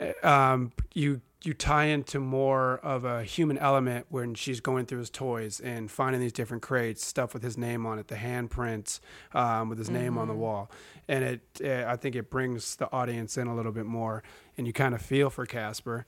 Uh, 0.00 0.26
Um, 0.28 0.72
you 0.94 1.20
you 1.44 1.54
tie 1.54 1.84
into 1.86 2.18
more 2.20 2.78
of 2.78 3.04
a 3.04 3.22
human 3.22 3.58
element 3.58 4.06
when 4.08 4.34
she's 4.34 4.60
going 4.60 4.86
through 4.86 5.00
his 5.00 5.10
toys 5.10 5.60
and 5.60 5.90
finding 5.90 6.20
these 6.20 6.32
different 6.32 6.62
crates, 6.62 7.04
stuff 7.04 7.34
with 7.34 7.42
his 7.42 7.58
name 7.58 7.84
on 7.86 7.98
it, 7.98 8.08
the 8.08 8.14
handprints 8.14 9.00
um, 9.34 9.68
with 9.68 9.78
his 9.78 9.90
name 9.90 10.12
Mm-hmm. 10.12 10.18
on 10.18 10.28
the 10.28 10.34
wall, 10.34 10.70
and 11.08 11.24
it. 11.24 11.40
Uh, 11.62 11.84
I 11.88 11.96
think 11.96 12.14
it 12.16 12.30
brings 12.30 12.76
the 12.76 12.90
audience 12.92 13.36
in 13.36 13.46
a 13.46 13.54
little 13.54 13.72
bit 13.72 13.86
more, 13.86 14.22
and 14.56 14.66
you 14.66 14.72
kind 14.72 14.94
of 14.94 15.02
feel 15.02 15.30
for 15.30 15.46
Casper, 15.46 16.06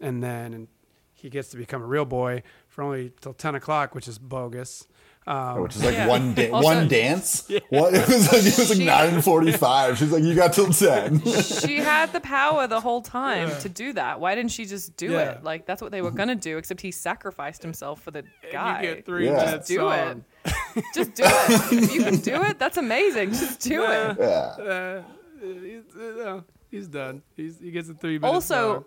and 0.00 0.22
then 0.22 0.54
and 0.54 0.68
he 1.12 1.28
gets 1.28 1.48
to 1.50 1.56
become 1.56 1.82
a 1.82 1.86
real 1.86 2.04
boy 2.04 2.42
for 2.68 2.82
only 2.82 3.12
till 3.20 3.34
ten 3.34 3.54
o'clock, 3.54 3.94
which 3.94 4.06
is 4.08 4.18
bogus. 4.18 4.86
Um, 5.28 5.60
which 5.60 5.76
is 5.76 5.84
like 5.84 5.92
Yeah. 5.94 6.06
one 6.06 6.32
da- 6.32 6.50
Also- 6.50 6.64
one 6.68 6.88
dance. 6.88 7.46
What 7.68 7.92
it 7.94 8.08
was 8.08 8.32
like 8.32 8.42
it 8.46 8.56
was 8.58 8.70
like 8.70 8.78
She- 8.78 8.84
nine 8.86 9.12
and 9.14 9.22
forty 9.22 9.52
five. 9.52 9.98
She's 9.98 10.10
like, 10.10 10.22
you 10.22 10.34
got 10.34 10.54
till 10.54 10.72
ten. 10.72 11.20
she 11.42 11.76
had 11.76 12.14
the 12.14 12.20
power 12.20 12.66
the 12.66 12.80
whole 12.80 13.02
time 13.02 13.50
to 13.60 13.68
do 13.68 13.92
that. 13.92 14.20
Why 14.20 14.34
didn't 14.34 14.52
she 14.52 14.64
just 14.64 14.96
do 14.96 15.10
Yeah. 15.12 15.32
it? 15.32 15.44
Like 15.44 15.66
that's 15.66 15.82
what 15.82 15.90
they 15.92 16.00
were 16.00 16.10
gonna 16.12 16.34
do, 16.34 16.56
except 16.56 16.80
he 16.80 16.90
sacrificed 16.90 17.62
himself 17.62 18.00
for 18.00 18.10
the 18.10 18.24
guy. 18.50 18.80
You 18.82 18.94
get 18.94 19.04
three 19.04 19.26
Yeah. 19.26 19.44
minutes. 19.44 19.68
do 19.68 19.90
it. 19.90 20.16
Just 20.94 21.12
do 21.14 21.24
it. 21.26 21.72
if 21.72 21.94
you 21.94 22.02
can 22.04 22.16
do 22.20 22.42
it, 22.44 22.58
that's 22.58 22.78
amazing. 22.78 23.30
Just 23.32 23.60
do 23.60 23.82
it. 23.84 24.16
yeah. 24.18 24.24
Uh, 24.26 25.02
he's, 25.42 25.94
uh, 25.96 26.40
he's 26.70 26.88
done. 26.88 27.20
He's, 27.36 27.58
he 27.58 27.70
gets 27.70 27.90
a 27.90 27.94
three 27.94 28.18
minutes. 28.18 28.32
Also, 28.50 28.74
song. 28.74 28.84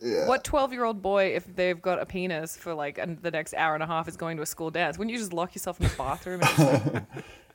Yeah. 0.00 0.26
what 0.28 0.44
12 0.44 0.72
year 0.72 0.84
old 0.84 1.00
boy, 1.00 1.34
if 1.34 1.46
they've 1.56 1.80
got 1.80 2.00
a 2.00 2.06
penis 2.06 2.56
for 2.56 2.74
like 2.74 2.98
an- 2.98 3.18
the 3.22 3.30
next 3.30 3.54
hour 3.54 3.74
and 3.74 3.82
a 3.82 3.86
half, 3.86 4.08
is 4.08 4.16
going 4.16 4.36
to 4.36 4.42
a 4.42 4.46
school 4.46 4.70
dance? 4.70 4.98
Wouldn't 4.98 5.12
you 5.12 5.18
just 5.18 5.32
lock 5.32 5.54
yourself 5.54 5.80
in 5.80 5.88
the 5.88 5.94
bathroom 5.96 6.40
and 6.42 6.50
just, 6.50 6.94
like, 6.94 7.02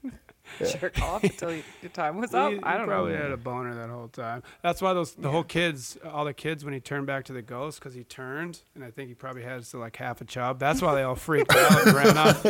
jerk 0.59 1.01
off 1.01 1.23
until 1.23 1.51
you, 1.51 1.63
your 1.81 1.91
time 1.91 2.17
was 2.17 2.33
up? 2.33 2.51
He, 2.51 2.59
I 2.63 2.77
don't 2.77 2.87
probably 2.87 3.13
know. 3.13 3.21
had 3.21 3.31
a 3.31 3.37
boner 3.37 3.73
that 3.75 3.89
whole 3.89 4.07
time. 4.07 4.43
That's 4.61 4.81
why 4.81 4.93
those 4.93 5.13
the 5.13 5.29
whole 5.29 5.43
kids, 5.43 5.97
all 6.05 6.25
the 6.25 6.33
kids, 6.33 6.63
when 6.65 6.73
he 6.73 6.79
turned 6.79 7.07
back 7.07 7.25
to 7.25 7.33
the 7.33 7.41
ghost, 7.41 7.79
because 7.79 7.93
he 7.93 8.03
turned, 8.03 8.61
and 8.75 8.83
I 8.83 8.91
think 8.91 9.09
he 9.09 9.15
probably 9.15 9.43
had 9.43 9.63
to 9.63 9.77
like 9.77 9.95
half 9.95 10.21
a 10.21 10.25
chub. 10.25 10.59
That's 10.59 10.81
why 10.81 10.95
they 10.95 11.03
all 11.03 11.15
freaked 11.15 11.53
out 11.55 11.87
and 11.87 11.95
ran 11.95 12.17
off. 12.17 12.45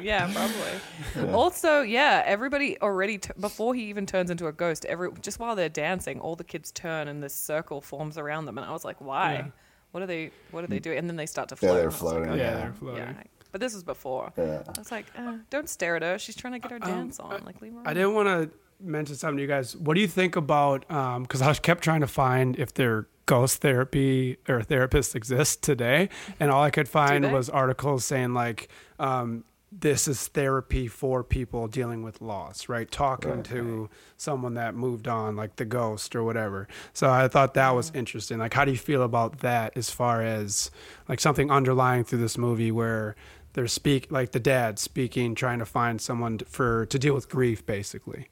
Yeah, 0.00 0.32
probably. 0.32 1.32
Also, 1.32 1.82
yeah, 1.82 2.22
everybody 2.24 2.80
already 2.80 3.18
t- 3.18 3.30
before 3.38 3.74
he 3.74 3.84
even 3.84 4.06
turns 4.06 4.30
into 4.30 4.46
a 4.46 4.52
ghost, 4.52 4.84
every 4.84 5.10
just 5.20 5.38
while 5.38 5.56
they're 5.56 5.68
dancing, 5.68 6.20
all 6.20 6.36
the 6.36 6.44
kids 6.44 6.70
turn 6.72 7.08
and 7.08 7.22
this 7.22 7.34
circle 7.34 7.80
forms 7.80 8.18
around 8.18 8.46
them, 8.46 8.58
and 8.58 8.66
I 8.66 8.72
was 8.72 8.84
like, 8.84 9.00
why? 9.00 9.32
Yeah. 9.34 9.46
What 9.92 10.02
are 10.02 10.06
they? 10.06 10.30
What 10.50 10.64
are 10.64 10.68
they 10.68 10.78
mm. 10.78 10.82
doing? 10.82 10.98
And 10.98 11.08
then 11.08 11.16
they 11.16 11.26
start 11.26 11.48
to 11.50 11.54
Yeah, 11.56 11.58
float. 11.58 11.74
they're 11.74 11.82
and 11.82 11.84
I 11.84 11.86
was 11.86 12.02
like, 12.02 12.12
floating, 12.12 12.30
oh, 12.30 12.34
Yeah, 12.34 12.42
Yeah. 12.42 12.54
they're 12.56 12.72
floating. 12.72 13.16
Yeah. 13.52 13.58
But 13.58 13.60
this 13.60 13.74
was 13.74 13.82
before. 13.82 14.32
Yeah. 14.36 14.62
I 14.66 14.78
was 14.78 14.90
like, 14.90 15.06
uh, 15.16 15.34
don't 15.50 15.68
stare 15.68 15.96
at 15.96 16.02
her. 16.02 16.18
She's 16.18 16.36
trying 16.36 16.54
to 16.54 16.58
get 16.58 16.70
her 16.70 16.78
dance 16.78 17.20
on. 17.20 17.42
Like, 17.44 17.60
leave 17.60 17.72
her. 17.72 17.80
Um, 17.80 17.86
I 17.86 17.94
didn't 17.94 18.14
want 18.14 18.28
to 18.28 18.50
mention 18.80 19.14
something 19.16 19.36
to 19.36 19.42
you 19.42 19.48
guys. 19.48 19.76
What 19.76 19.94
do 19.94 20.00
you 20.00 20.08
think 20.08 20.36
about? 20.36 20.86
Because 20.88 21.42
I 21.42 21.52
kept 21.54 21.84
trying 21.84 22.00
to 22.00 22.06
find 22.06 22.58
if 22.58 22.74
their 22.74 23.06
ghost 23.26 23.60
therapy 23.60 24.38
or 24.48 24.60
therapists 24.60 25.14
exist 25.14 25.62
today, 25.62 26.08
and 26.40 26.50
all 26.50 26.62
I 26.62 26.70
could 26.70 26.88
find 26.88 27.32
was 27.32 27.48
articles 27.48 28.04
saying 28.04 28.34
like, 28.34 28.68
um, 28.98 29.44
"This 29.70 30.08
is 30.08 30.26
therapy 30.28 30.88
for 30.88 31.22
people 31.22 31.68
dealing 31.68 32.02
with 32.02 32.20
loss." 32.20 32.68
Right, 32.68 32.90
talking 32.90 33.42
to 33.44 33.88
someone 34.16 34.54
that 34.54 34.74
moved 34.74 35.06
on, 35.06 35.36
like 35.36 35.56
the 35.56 35.64
ghost 35.64 36.16
or 36.16 36.24
whatever. 36.24 36.66
So 36.92 37.10
I 37.10 37.28
thought 37.28 37.54
that 37.54 37.70
was 37.70 37.92
interesting. 37.94 38.38
Like, 38.38 38.54
how 38.54 38.64
do 38.64 38.72
you 38.72 38.78
feel 38.78 39.02
about 39.02 39.38
that 39.38 39.76
as 39.76 39.90
far 39.90 40.22
as 40.22 40.70
like 41.08 41.20
something 41.20 41.50
underlying 41.50 42.02
through 42.04 42.20
this 42.20 42.36
movie 42.36 42.72
where 42.72 43.14
they're 43.52 43.68
speak 43.68 44.10
like 44.10 44.32
the 44.32 44.40
dad 44.40 44.78
speaking, 44.78 45.34
trying 45.34 45.58
to 45.58 45.66
find 45.66 46.00
someone 46.00 46.38
to, 46.38 46.44
for 46.44 46.86
to 46.86 46.98
deal 46.98 47.14
with 47.14 47.28
grief, 47.28 47.64
basically. 47.64 48.28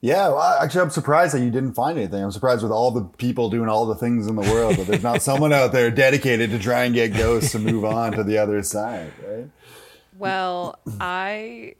Yeah, 0.00 0.28
well, 0.28 0.58
actually, 0.60 0.82
I'm 0.82 0.90
surprised 0.90 1.32
that 1.34 1.40
you 1.40 1.50
didn't 1.50 1.72
find 1.72 1.96
anything. 1.96 2.22
I'm 2.22 2.30
surprised 2.30 2.62
with 2.62 2.72
all 2.72 2.90
the 2.90 3.04
people 3.04 3.48
doing 3.48 3.70
all 3.70 3.86
the 3.86 3.94
things 3.94 4.26
in 4.26 4.36
the 4.36 4.42
world 4.42 4.76
that 4.76 4.86
there's 4.86 5.02
not 5.02 5.22
someone 5.22 5.50
out 5.50 5.72
there 5.72 5.90
dedicated 5.90 6.50
to 6.50 6.58
try 6.58 6.84
and 6.84 6.94
get 6.94 7.16
ghosts 7.16 7.52
to 7.52 7.58
move 7.58 7.86
on 7.86 8.12
to 8.12 8.22
the 8.22 8.36
other 8.36 8.62
side, 8.62 9.12
right? 9.26 9.48
Well, 10.18 10.78
I 11.00 11.76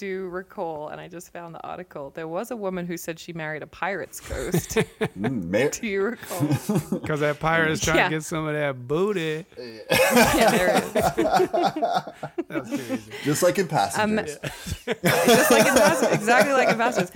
do 0.00 0.28
recall, 0.28 0.88
and 0.88 1.00
I 1.00 1.08
just 1.08 1.30
found 1.32 1.54
the 1.54 1.62
article. 1.62 2.10
There 2.14 2.26
was 2.26 2.50
a 2.50 2.56
woman 2.56 2.86
who 2.86 2.96
said 2.96 3.18
she 3.18 3.32
married 3.34 3.62
a 3.62 3.66
pirate's 3.66 4.20
ghost. 4.20 4.78
Mm, 5.20 5.80
do 5.80 5.86
you 5.86 6.02
recall? 6.02 6.40
Because 7.00 7.20
that 7.20 7.38
pirate 7.40 7.70
is 7.72 7.80
trying 7.80 7.96
Yeah. 7.98 8.04
to 8.08 8.14
get 8.16 8.22
some 8.24 8.46
of 8.46 8.54
that 8.54 8.86
booty. 8.88 9.44
yeah, 9.58 10.50
there 10.50 10.76
it 10.76 10.84
is. 10.84 10.92
That's 12.48 12.70
too 12.70 12.94
easy. 12.94 13.12
just 13.24 13.42
like 13.42 13.58
in 13.58 13.68
passengers. 13.68 14.38
Just 14.86 15.50
like 15.50 15.66
in 15.66 15.74
Bastards, 15.74 16.12
exactly 16.14 16.52
like 16.52 16.68
in 16.70 16.78
Bastards. 16.78 17.10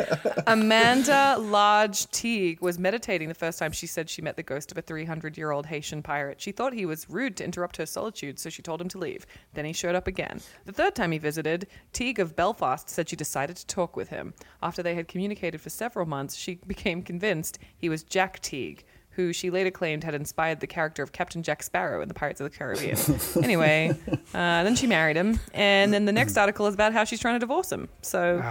Amanda 0.47 1.37
Large 1.39 2.11
Teague 2.11 2.61
was 2.61 2.78
meditating 2.78 3.28
the 3.28 3.35
first 3.35 3.59
time 3.59 3.72
she 3.72 3.87
said 3.87 4.11
she 4.11 4.20
met 4.22 4.37
the 4.37 4.43
ghost 4.43 4.70
of 4.72 4.78
a 4.78 4.82
300 4.82 5.37
year 5.37 5.51
old 5.51 5.66
Haitian 5.66 6.03
pirate. 6.03 6.41
She 6.41 6.53
thought 6.53 6.72
he 6.72 6.87
was 6.87 7.09
rude 7.09 7.37
to 7.39 7.45
interrupt 7.45 7.76
her 7.78 7.87
solitude, 7.87 8.39
so 8.39 8.51
she 8.51 8.62
told 8.62 8.80
him 8.80 8.89
to 8.89 8.99
leave. 8.99 9.26
Then 9.55 9.64
he 9.64 9.72
showed 9.72 9.95
up 9.95 10.07
again. 10.07 10.41
The 10.66 10.72
third 10.72 10.95
time 10.95 11.12
he 11.12 11.18
visited, 11.18 11.66
Teague 11.93 12.18
of 12.18 12.35
Belfast 12.37 12.74
said 12.77 13.09
she 13.09 13.16
decided 13.16 13.57
to 13.57 13.66
talk 13.66 13.97
with 13.97 14.09
him. 14.09 14.35
After 14.62 14.83
they 14.83 14.95
had 14.95 15.09
communicated 15.09 15.61
for 15.61 15.70
several 15.70 16.07
months, 16.07 16.35
she 16.37 16.55
became 16.66 17.03
convinced 17.03 17.59
he 17.77 17.89
was 17.89 18.03
Jack 18.03 18.41
Teague. 18.41 18.85
Who 19.11 19.33
she 19.33 19.49
later 19.49 19.70
claimed 19.70 20.03
had 20.03 20.12
inspired 20.16 20.59
the 20.59 20.66
character 20.66 21.01
of 21.01 21.12
Captain 21.12 21.41
Jack 21.45 21.62
Sparrow 21.62 22.03
in 22.03 22.09
the 22.09 22.14
Pirates 22.14 22.41
of 22.41 22.51
the 22.51 22.59
Caribbean. 22.59 22.99
anyway, 23.45 23.91
uh, 24.35 24.64
then 24.64 24.75
she 24.75 24.89
married 24.89 25.16
him, 25.16 25.39
and 25.53 25.95
then 25.95 26.05
the 26.05 26.11
next 26.11 26.37
article 26.37 26.66
is 26.66 26.75
about 26.75 26.93
how 26.93 27.05
she's 27.05 27.20
trying 27.20 27.37
to 27.37 27.39
divorce 27.39 27.70
him. 27.70 27.89
So 28.03 28.43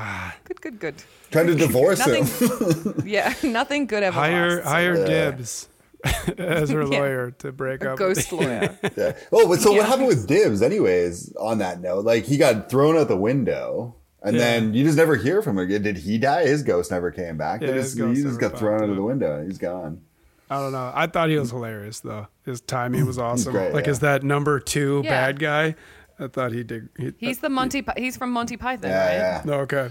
good, 0.46 0.62
good, 0.62 0.80
good. 0.80 0.96
Trying 1.32 1.48
to 1.48 1.56
divorce 1.56 2.00
him. 2.06 2.22
Nothing, 2.22 3.04
yeah, 3.06 3.34
nothing 3.44 3.88
good 3.88 4.04
ever. 4.04 4.18
Hire 4.18 4.56
lasts. 4.56 4.72
hire 4.72 5.06
dibs 5.06 5.68
as 6.38 6.70
her 6.70 6.84
Yeah. 6.84 6.98
lawyer 6.98 7.32
to 7.40 7.52
break 7.52 7.84
a 7.84 7.92
up. 7.92 7.98
ghost 8.00 8.32
lawyer. 8.32 8.78
Yeah. 8.96 9.18
Oh, 9.34 9.50
but 9.50 9.60
so 9.60 9.72
Yeah. 9.74 9.80
what 9.80 9.88
happened 9.88 10.08
with 10.08 10.28
Dibs, 10.28 10.62
anyways? 10.62 11.34
On 11.42 11.58
that 11.58 11.82
note, 11.82 12.06
like 12.06 12.24
he 12.24 12.38
got 12.38 12.70
thrown 12.70 12.96
out 12.96 13.10
the 13.10 13.18
window, 13.18 13.96
and 14.24 14.36
Yeah. 14.36 14.42
then 14.42 14.74
you 14.74 14.84
just 14.84 14.98
never 14.98 15.16
hear 15.16 15.42
from 15.42 15.58
him 15.60 15.66
again. 15.66 15.82
Did 15.84 15.98
he 15.98 16.18
die? 16.18 16.46
His 16.48 16.64
ghost 16.64 16.92
never 16.92 17.12
came 17.12 17.38
back. 17.38 17.62
Yeah, 17.62 17.68
They 17.68 17.74
his 17.74 17.86
just, 17.88 17.98
ghost 17.98 18.18
he 18.18 18.24
just 18.24 18.40
got 18.40 18.58
thrown 18.58 18.82
out 18.82 18.90
of 18.90 18.96
the 18.96 19.02
window. 19.04 19.38
and 19.38 19.48
He's 19.48 19.58
gone. 19.58 20.02
I 20.50 20.60
don't 20.60 20.72
know. 20.72 20.92
I 20.94 21.08
thought 21.08 21.30
he 21.30 21.38
was 21.38 21.50
hilarious 21.52 22.00
though. 22.02 22.28
His 22.46 22.62
timing 22.62 23.06
was 23.06 23.18
awesome. 23.20 23.54
great, 23.54 23.74
like 23.74 23.86
yeah. 23.86 23.92
is 23.92 24.00
that 24.00 24.24
number 24.24 24.60
two 24.60 25.02
Yeah. 25.04 25.10
bad 25.10 25.40
guy? 25.40 25.76
I 26.20 26.28
thought 26.28 26.52
he 26.52 26.64
did. 26.64 26.90
He, 26.98 27.12
He's 27.18 27.40
the 27.40 27.50
Monty. 27.50 27.82
Pi- 27.82 27.96
He's 27.98 28.16
from 28.18 28.32
Monty 28.32 28.56
Python, 28.56 28.90
Yeah, 28.92 29.06
right? 29.08 29.14
yeah. 29.16 29.42
no 29.46 29.54
okay. 29.62 29.90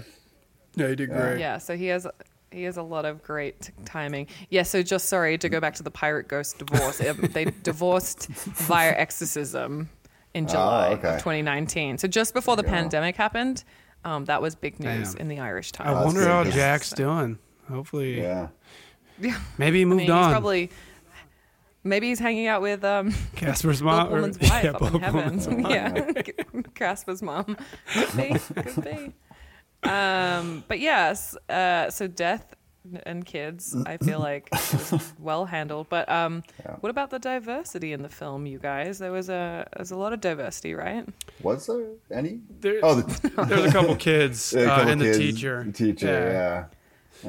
Yeah, 0.75 0.87
he 0.87 0.95
did 0.95 1.09
great. 1.09 1.39
Yeah, 1.39 1.57
so 1.57 1.75
he 1.75 1.87
has 1.87 2.07
he 2.49 2.63
has 2.63 2.77
a 2.77 2.83
lot 2.83 3.03
of 3.05 3.21
great 3.23 3.71
timing. 3.83 4.27
Yeah, 4.49 4.63
so 4.63 4.81
just 4.83 5.09
sorry 5.09 5.37
to 5.39 5.49
go 5.49 5.59
back 5.59 5.73
to 5.75 5.83
the 5.83 5.91
pirate 5.91 6.27
ghost 6.27 6.59
divorce. 6.59 7.01
Um, 7.01 7.17
they 7.33 7.45
divorced 7.45 8.27
via 8.27 8.91
exorcism 8.95 9.89
in 10.33 10.47
July 10.47 10.89
Oh, 10.91 10.93
okay. 10.93 11.07
of 11.09 11.19
2019. 11.19 11.97
So 11.97 12.07
just 12.07 12.33
before 12.33 12.55
the 12.55 12.61
There 12.63 12.71
pandemic 12.71 13.15
happened, 13.15 13.63
um, 14.05 14.25
that 14.25 14.41
was 14.41 14.55
big 14.55 14.79
news 14.79 15.13
Damn. 15.13 15.21
in 15.21 15.27
the 15.29 15.39
Irish 15.39 15.71
Times. 15.71 15.89
I 15.89 16.03
wonder 16.05 16.25
how 16.27 16.43
Yeah. 16.43 16.51
Jack's 16.51 16.89
doing. 16.91 17.39
Hopefully, 17.69 18.19
Yeah. 18.21 18.49
Yeah. 19.19 19.39
maybe 19.57 19.77
he 19.77 19.81
I 19.83 19.85
moved 19.85 19.97
mean, 20.01 20.11
on. 20.11 20.23
he's 20.25 20.31
probably 20.33 20.69
maybe 21.83 22.07
he's 22.09 22.19
hanging 22.19 22.47
out 22.47 22.61
with 22.61 22.83
um, 22.83 23.13
Casper's 23.35 23.81
mom. 23.81 24.07
or- 24.09 24.15
Woman's 24.15 24.39
wife 24.41 24.63
yeah, 24.63 24.71
up 24.71 24.81
in 24.81 24.91
Bob 24.93 25.01
heaven. 25.01 25.23
Woman's 25.23 25.47
mom. 25.47 25.71
yeah, 25.71 26.11
Casper's 26.75 27.21
mom. 27.21 27.57
Could 27.93 28.17
be, 28.17 28.39
could 28.61 28.83
be. 28.83 29.89
Um, 29.89 30.63
but 30.67 30.79
yes, 30.79 31.35
uh, 31.49 31.89
so 31.89 32.07
death 32.07 32.55
and 33.05 33.25
kids, 33.25 33.75
I 33.85 33.97
feel 33.97 34.19
like 34.19 34.49
well 35.19 35.45
handled. 35.45 35.87
But 35.89 36.09
um, 36.09 36.43
Yeah. 36.59 36.75
what 36.81 36.89
about 36.89 37.09
the 37.09 37.19
diversity 37.19 37.93
in 37.93 38.01
the 38.01 38.09
film, 38.09 38.45
you 38.45 38.59
guys? 38.59 38.99
There 38.99 39.11
was 39.11 39.29
a 39.29 39.67
there's 39.75 39.91
a 39.91 39.95
lot 39.97 40.13
of 40.13 40.21
diversity, 40.21 40.73
right? 40.73 41.05
Was 41.41 41.67
there 41.67 41.85
any? 42.11 42.41
There- 42.59 42.79
Oh, 42.83 42.95
the, 43.01 43.45
There's 43.47 43.65
a 43.65 43.71
couple 43.71 43.95
kids 43.95 44.53
a 44.55 44.63
uh, 44.63 44.75
couple 44.75 44.91
and 44.91 45.01
the 45.01 45.13
teacher. 45.13 45.63
The 45.65 45.71
teacher, 45.71 46.07
yeah. 46.07 46.65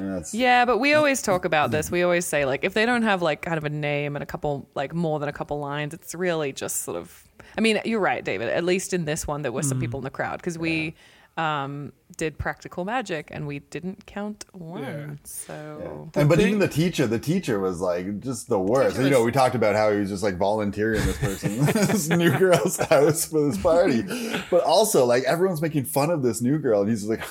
And 0.01 0.13
that's, 0.13 0.33
Yeah, 0.33 0.65
but 0.65 0.79
we 0.79 0.93
always 0.93 1.21
talk 1.21 1.45
about 1.45 1.71
this. 1.71 1.89
We 1.89 2.03
always 2.03 2.25
say 2.25 2.43
like 2.45 2.63
if 2.65 2.73
they 2.73 2.85
don't 2.85 3.03
have 3.03 3.21
like 3.21 3.41
kind 3.41 3.57
of 3.57 3.63
a 3.63 3.69
name 3.69 4.15
and 4.17 4.23
a 4.23 4.25
couple 4.25 4.67
like 4.75 4.93
more 4.93 5.19
than 5.19 5.29
a 5.29 5.33
couple 5.33 5.59
lines, 5.59 5.93
it's 5.93 6.13
really 6.13 6.51
just 6.51 6.81
sort 6.83 6.97
of. 6.97 7.23
I 7.57 7.61
mean, 7.61 7.79
you're 7.85 8.01
right, 8.01 8.23
David. 8.23 8.49
At 8.49 8.65
least 8.65 8.93
in 8.93 9.05
this 9.05 9.25
one, 9.25 9.41
there 9.41 9.51
were 9.53 9.63
some 9.63 9.79
people 9.79 9.99
in 9.99 10.03
the 10.03 10.09
crowd 10.09 10.37
because 10.39 10.57
we 10.57 10.95
um, 11.37 11.91
did 12.15 12.37
practical 12.37 12.85
magic 12.85 13.27
and 13.29 13.45
we 13.45 13.59
didn't 13.59 14.05
count 14.05 14.45
one. 14.53 14.81
Yeah. 14.83 15.07
So 15.25 16.09
And 16.15 16.29
but 16.29 16.37
thing- 16.37 16.47
even 16.47 16.59
the 16.59 16.67
teacher, 16.69 17.07
the 17.07 17.19
teacher 17.19 17.59
was 17.59 17.81
like 17.81 18.21
just 18.21 18.47
the 18.47 18.57
worst. 18.57 18.95
Teacher 18.95 19.07
you 19.07 19.09
know, 19.13 19.23
we 19.23 19.33
talked 19.33 19.53
about 19.55 19.75
how 19.75 19.91
he 19.91 19.99
was 19.99 20.09
just 20.09 20.23
like 20.23 20.37
volunteering 20.37 21.05
this 21.05 21.17
person, 21.17 21.65
this 21.65 22.07
new 22.07 22.31
girl's 22.37 22.77
house 22.77 23.25
for 23.25 23.49
this 23.49 23.57
party. 23.61 24.03
But 24.49 24.63
also, 24.63 25.05
like 25.05 25.23
everyone's 25.25 25.61
making 25.61 25.85
fun 25.85 26.09
of 26.09 26.23
this 26.23 26.41
new 26.41 26.57
girl, 26.57 26.81
and 26.81 26.89
he's 26.89 27.05
just 27.05 27.09
like, 27.09 27.29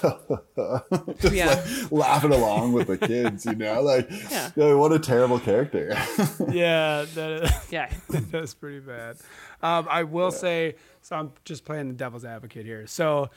just 1.21 1.35
Yeah. 1.35 1.47
like 1.47 1.91
laughing 1.93 2.33
along 2.33 2.75
with 2.75 2.89
the 2.89 2.99
kids. 2.99 3.47
You 3.47 3.55
know, 3.55 3.81
like, 3.81 4.11
Yeah. 4.31 4.51
yeah, 4.55 4.75
what 4.75 4.93
a 4.93 4.99
terrible 4.99 5.39
character. 5.41 5.97
Yeah, 6.51 7.07
that 7.15 7.65
yeah, 7.71 7.91
that's 8.31 8.55
pretty 8.55 8.81
bad. 8.81 9.17
Um, 9.63 9.87
I 9.91 10.03
will 10.03 10.31
say, 10.31 10.77
so 11.01 11.17
I'm 11.17 11.33
just 11.45 11.65
playing 11.65 11.89
the 11.89 11.95
devil's 11.95 12.25
advocate 12.25 12.67
here. 12.67 12.87
So 12.87 13.31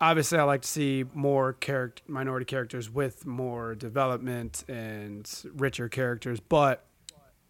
obviously, 0.00 0.38
I 0.38 0.44
like 0.44 0.62
to 0.62 0.68
see 0.68 1.04
more 1.14 1.52
character 1.52 2.02
minority 2.06 2.46
characters 2.46 2.90
with 2.90 3.26
more 3.26 3.74
development 3.74 4.64
and 4.68 5.30
richer 5.54 5.88
characters, 5.88 6.40
but 6.40 6.84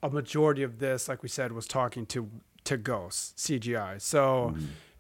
a 0.03 0.11
majority 0.11 0.63
of 0.63 0.79
this, 0.79 1.09
like 1.09 1.23
we 1.23 1.29
said, 1.29 1.53
was 1.53 1.67
talking 1.67 2.07
to 2.07 2.29
to 2.65 2.77
ghosts 2.77 3.47
CGI. 3.49 4.01
So. 4.01 4.55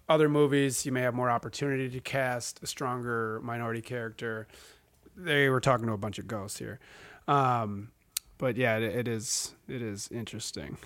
Other 0.09 0.28
movies, 0.28 0.84
you 0.84 0.90
may 0.90 1.03
have 1.03 1.14
more 1.14 1.30
opportunity 1.30 1.88
to 1.88 2.01
cast 2.01 2.61
a 2.64 2.66
stronger 2.66 3.40
minority 3.44 3.80
character. 3.80 4.48
They 5.16 5.48
were 5.48 5.61
talking 5.61 5.86
to 5.86 5.92
a 5.92 5.96
bunch 5.96 6.18
of 6.18 6.26
ghosts 6.26 6.59
here, 6.59 6.80
um, 7.28 7.92
but 8.36 8.57
yeah, 8.57 8.78
it, 8.78 8.82
it 8.82 9.07
is 9.07 9.55
it 9.68 9.82
is 9.82 10.09
interesting. 10.11 10.78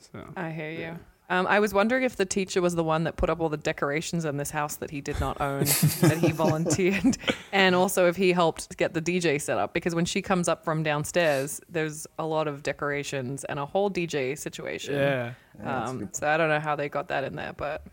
So 0.00 0.26
I 0.36 0.50
hear 0.50 0.70
you. 0.72 0.98
Um, 1.30 1.46
I 1.46 1.60
was 1.60 1.72
wondering 1.72 2.02
if 2.02 2.16
the 2.16 2.26
teacher 2.26 2.60
was 2.60 2.74
the 2.74 2.82
one 2.82 3.04
that 3.04 3.16
put 3.16 3.30
up 3.30 3.40
all 3.40 3.48
the 3.48 3.56
decorations 3.56 4.24
in 4.24 4.36
this 4.36 4.50
house 4.50 4.74
that 4.76 4.90
he 4.90 5.00
did 5.00 5.20
not 5.20 5.40
own, 5.40 5.60
that 5.60 6.18
he 6.20 6.32
volunteered, 6.32 7.16
and 7.52 7.76
also 7.76 8.08
if 8.08 8.16
he 8.16 8.32
helped 8.32 8.76
get 8.76 8.94
the 8.94 9.00
DJ 9.00 9.40
set 9.40 9.56
up. 9.56 9.72
Because 9.72 9.94
when 9.94 10.04
she 10.04 10.22
comes 10.22 10.48
up 10.48 10.64
from 10.64 10.82
downstairs, 10.82 11.60
there's 11.68 12.04
a 12.18 12.26
lot 12.26 12.48
of 12.48 12.64
decorations 12.64 13.44
and 13.44 13.60
a 13.60 13.64
whole 13.64 13.88
DJ 13.88 14.36
situation. 14.36 14.94
Yeah. 14.94 15.34
Um, 15.62 16.08
so 16.12 16.26
I 16.28 16.36
don't 16.36 16.48
know 16.48 16.58
how 16.58 16.74
they 16.74 16.88
got 16.88 17.06
that 17.08 17.22
in 17.22 17.36
there, 17.36 17.52
but 17.56 17.86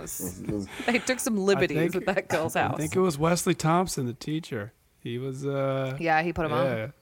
was, 0.00 0.42
they 0.86 0.98
took 0.98 1.20
some 1.20 1.36
liberties 1.36 1.78
think- 1.78 1.94
with 1.94 2.06
that 2.06 2.28
girl's 2.28 2.54
house. 2.54 2.74
I 2.74 2.78
think 2.78 2.96
it 2.96 3.00
was 3.00 3.16
Wesley 3.16 3.54
Thompson, 3.54 4.06
the 4.06 4.14
teacher. 4.14 4.72
He 4.98 5.16
was. 5.18 5.46
uh 5.46 5.96
yeah, 6.00 6.22
he 6.22 6.32
put 6.32 6.44
him 6.44 6.52
on. 6.52 6.92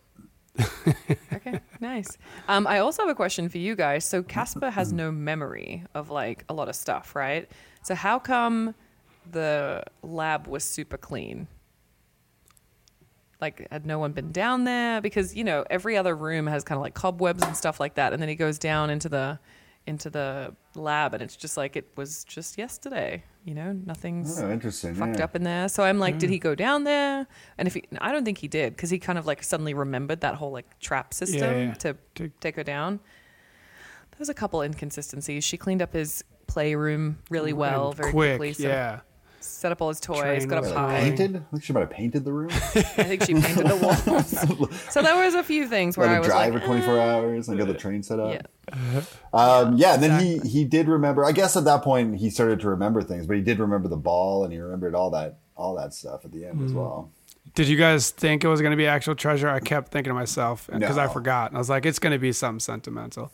Okay, 1.32 1.60
nice. 1.80 2.18
Um, 2.48 2.66
I 2.66 2.80
also 2.80 3.02
have 3.02 3.10
a 3.10 3.14
question 3.14 3.48
for 3.48 3.58
you 3.58 3.76
guys. 3.76 4.04
So 4.04 4.22
Casper 4.22 4.70
has 4.70 4.92
no 4.92 5.12
memory 5.12 5.84
of 5.94 6.10
like 6.10 6.44
a 6.48 6.54
lot 6.54 6.68
of 6.68 6.74
stuff, 6.74 7.14
right? 7.14 7.48
So 7.82 7.94
how 7.94 8.18
come 8.18 8.74
the 9.30 9.84
lab 10.02 10.48
was 10.48 10.64
super 10.64 10.96
clean? 10.96 11.46
Like, 13.40 13.68
had 13.70 13.86
no 13.86 14.00
one 14.00 14.12
been 14.12 14.32
down 14.32 14.64
there? 14.64 15.00
Because 15.00 15.36
you 15.36 15.44
know 15.44 15.64
every 15.70 15.96
other 15.96 16.16
room 16.16 16.48
has 16.48 16.64
kind 16.64 16.76
of 16.76 16.82
like 16.82 16.94
cobwebs 16.94 17.42
and 17.44 17.56
stuff 17.56 17.78
like 17.78 17.94
that, 17.94 18.12
and 18.12 18.20
then 18.20 18.28
he 18.28 18.34
goes 18.34 18.58
down 18.58 18.90
into 18.90 19.08
the 19.08 19.38
into 19.86 20.10
the 20.10 20.54
lab, 20.78 21.14
and 21.14 21.22
it's 21.22 21.36
just 21.36 21.56
like 21.56 21.76
it 21.76 21.88
was 21.96 22.24
just 22.24 22.56
yesterday. 22.58 23.24
You 23.44 23.54
know, 23.54 23.72
nothing's 23.72 24.40
Oh, 24.40 24.50
interesting. 24.50 24.94
fucked 24.94 25.18
yeah. 25.18 25.24
up 25.24 25.34
in 25.36 25.42
there. 25.42 25.68
So 25.68 25.82
I'm 25.82 25.98
like, 25.98 26.18
did 26.18 26.28
hmm. 26.28 26.32
he 26.34 26.38
go 26.38 26.54
down 26.54 26.84
there? 26.84 27.26
And 27.56 27.66
if 27.68 27.74
he, 27.74 27.84
I 28.00 28.12
don't 28.12 28.24
think 28.24 28.38
he 28.38 28.48
did 28.48 28.74
because 28.76 28.90
he 28.90 28.98
kind 28.98 29.18
of 29.18 29.26
like 29.26 29.42
suddenly 29.42 29.74
remembered 29.74 30.20
that 30.20 30.34
whole 30.34 30.52
like 30.52 30.78
trap 30.80 31.14
system 31.14 31.40
Yeah, 31.40 31.58
yeah. 31.68 31.74
to 31.74 31.96
To- 32.16 32.28
take 32.40 32.56
her 32.56 32.64
down. 32.64 33.00
There 34.10 34.18
was 34.18 34.28
a 34.28 34.34
couple 34.34 34.62
inconsistencies. 34.62 35.44
She 35.44 35.56
cleaned 35.56 35.80
up 35.82 35.92
his 35.92 36.24
playroom 36.48 37.18
really 37.30 37.52
mm, 37.52 37.56
well, 37.56 37.92
very 37.92 38.10
quick. 38.10 38.38
quickly. 38.38 38.52
Set, 38.54 38.68
yeah. 38.68 39.00
Set 39.48 39.72
up 39.72 39.80
all 39.82 39.88
his 39.88 40.00
toys, 40.00 40.20
Train 40.44 40.48
got 40.48 40.64
a 40.66 40.72
pie. 40.72 41.00
painted? 41.00 41.36
I 41.36 41.50
think 41.50 41.64
she 41.64 41.72
might 41.72 41.80
have 41.80 41.90
painted 41.90 42.24
the 42.24 42.32
room. 42.32 42.50
I 42.52 42.58
think 42.82 43.24
she 43.24 43.34
painted 43.34 43.66
the 43.66 43.76
walls. 43.76 44.70
so 44.90 45.02
there 45.02 45.16
was 45.16 45.34
a 45.34 45.42
few 45.42 45.66
things 45.68 45.96
where 45.96 46.06
Let 46.06 46.12
I 46.12 46.14
her 46.16 46.20
was 46.20 46.28
drive 46.28 46.52
like, 46.54 46.62
for 46.62 46.66
24 46.68 46.98
eh. 46.98 47.00
hours 47.02 47.48
and 47.48 47.58
get 47.58 47.66
the 47.66 47.74
train 47.74 48.02
set 48.02 48.20
up. 48.20 48.32
Yeah. 48.34 49.00
Um, 49.32 49.76
yeah, 49.76 49.94
and 49.94 50.02
then 50.02 50.20
he 50.20 50.38
he 50.48 50.64
did 50.64 50.88
remember. 50.88 51.24
I 51.24 51.32
guess 51.32 51.56
at 51.56 51.64
that 51.64 51.82
point 51.82 52.16
he 52.16 52.30
started 52.30 52.60
to 52.60 52.68
remember 52.68 53.02
things, 53.02 53.26
but 53.26 53.36
he 53.36 53.42
did 53.42 53.58
remember 53.58 53.88
the 53.88 53.96
ball 53.96 54.44
and 54.44 54.52
he 54.52 54.58
remembered 54.58 54.94
all 54.94 55.10
that 55.10 55.38
all 55.56 55.74
that 55.76 55.94
stuff 55.94 56.24
at 56.24 56.32
the 56.32 56.44
end 56.44 56.60
Mm. 56.60 56.66
as 56.66 56.72
well. 56.72 57.10
Did 57.54 57.66
you 57.66 57.76
guys 57.76 58.10
think 58.10 58.44
it 58.44 58.48
was 58.48 58.60
going 58.60 58.70
to 58.72 58.76
be 58.76 58.86
actual 58.86 59.14
treasure? 59.14 59.48
I 59.48 59.58
kept 59.58 59.90
thinking 59.90 60.10
to 60.10 60.14
myself 60.14 60.68
because 60.72 60.98
I 60.98 61.08
forgot. 61.08 61.50
And 61.50 61.56
I 61.56 61.58
was 61.58 61.70
like, 61.70 61.86
it's 61.86 61.98
going 61.98 62.12
to 62.12 62.18
be 62.18 62.30
something 62.30 62.60
sentimental. 62.60 63.32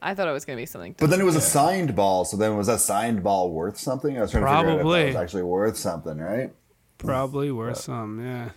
I 0.00 0.14
thought 0.14 0.28
it 0.28 0.32
was 0.32 0.44
going 0.44 0.56
to 0.56 0.62
be 0.62 0.66
something. 0.66 0.94
But 0.98 1.10
then 1.10 1.20
it 1.20 1.24
was 1.24 1.36
a 1.36 1.40
signed 1.40 1.94
ball, 1.96 2.24
so 2.24 2.36
then 2.36 2.56
was 2.56 2.66
that 2.68 2.80
signed 2.80 3.22
ball 3.22 3.50
worth 3.52 3.78
something? 3.78 4.16
I 4.16 4.22
was 4.22 4.30
trying 4.30 4.44
to 4.44 4.48
figure 4.48 4.56
out 4.58 4.64
if 4.66 4.80
Probably. 4.80 5.00
that 5.00 5.06
was 5.06 5.16
actually 5.16 5.42
worth 5.42 5.76
something, 5.76 6.18
right? 6.18 6.52
Probably 6.98 7.50
worth 7.50 7.78
some. 7.78 8.24
Yeah. 8.24 8.50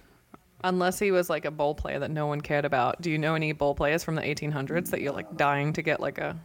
Unless 0.63 0.99
he 0.99 1.11
was 1.11 1.29
like 1.29 1.45
a 1.45 1.51
ball 1.51 1.73
player 1.73 1.99
that 1.99 2.11
no 2.11 2.27
one 2.27 2.41
cared 2.41 2.65
about. 2.65 3.01
Do 3.01 3.09
you 3.09 3.17
know 3.17 3.33
any 3.35 3.51
ball 3.51 3.73
players 3.73 4.03
from 4.03 4.15
the 4.15 4.21
1800s 4.21 4.91
that 4.91 5.01
you're 5.01 5.13
like 5.13 5.35
dying 5.35 5.73
to 5.73 5.81
get 5.81 5.99
like 5.99 6.19
a, 6.19 6.37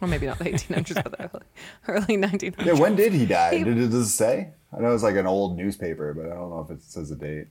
well, 0.00 0.08
maybe 0.08 0.26
not 0.26 0.38
the 0.38 0.44
1800s, 0.44 1.02
but 1.02 1.12
the 1.12 1.24
early, 1.24 1.44
early 1.88 2.16
1900s? 2.16 2.64
Yeah, 2.64 2.72
when 2.72 2.96
did 2.96 3.12
he 3.12 3.26
die? 3.26 3.56
He- 3.58 3.64
Did 3.64 3.76
does 3.76 3.94
it 3.94 4.10
say? 4.10 4.50
I 4.76 4.80
know 4.80 4.94
it's 4.94 5.02
like 5.02 5.16
an 5.16 5.26
old 5.26 5.56
newspaper, 5.58 6.14
but 6.14 6.26
I 6.26 6.34
don't 6.34 6.48
know 6.48 6.66
if 6.66 6.70
it 6.70 6.82
says 6.82 7.10
a 7.10 7.16
date. 7.16 7.48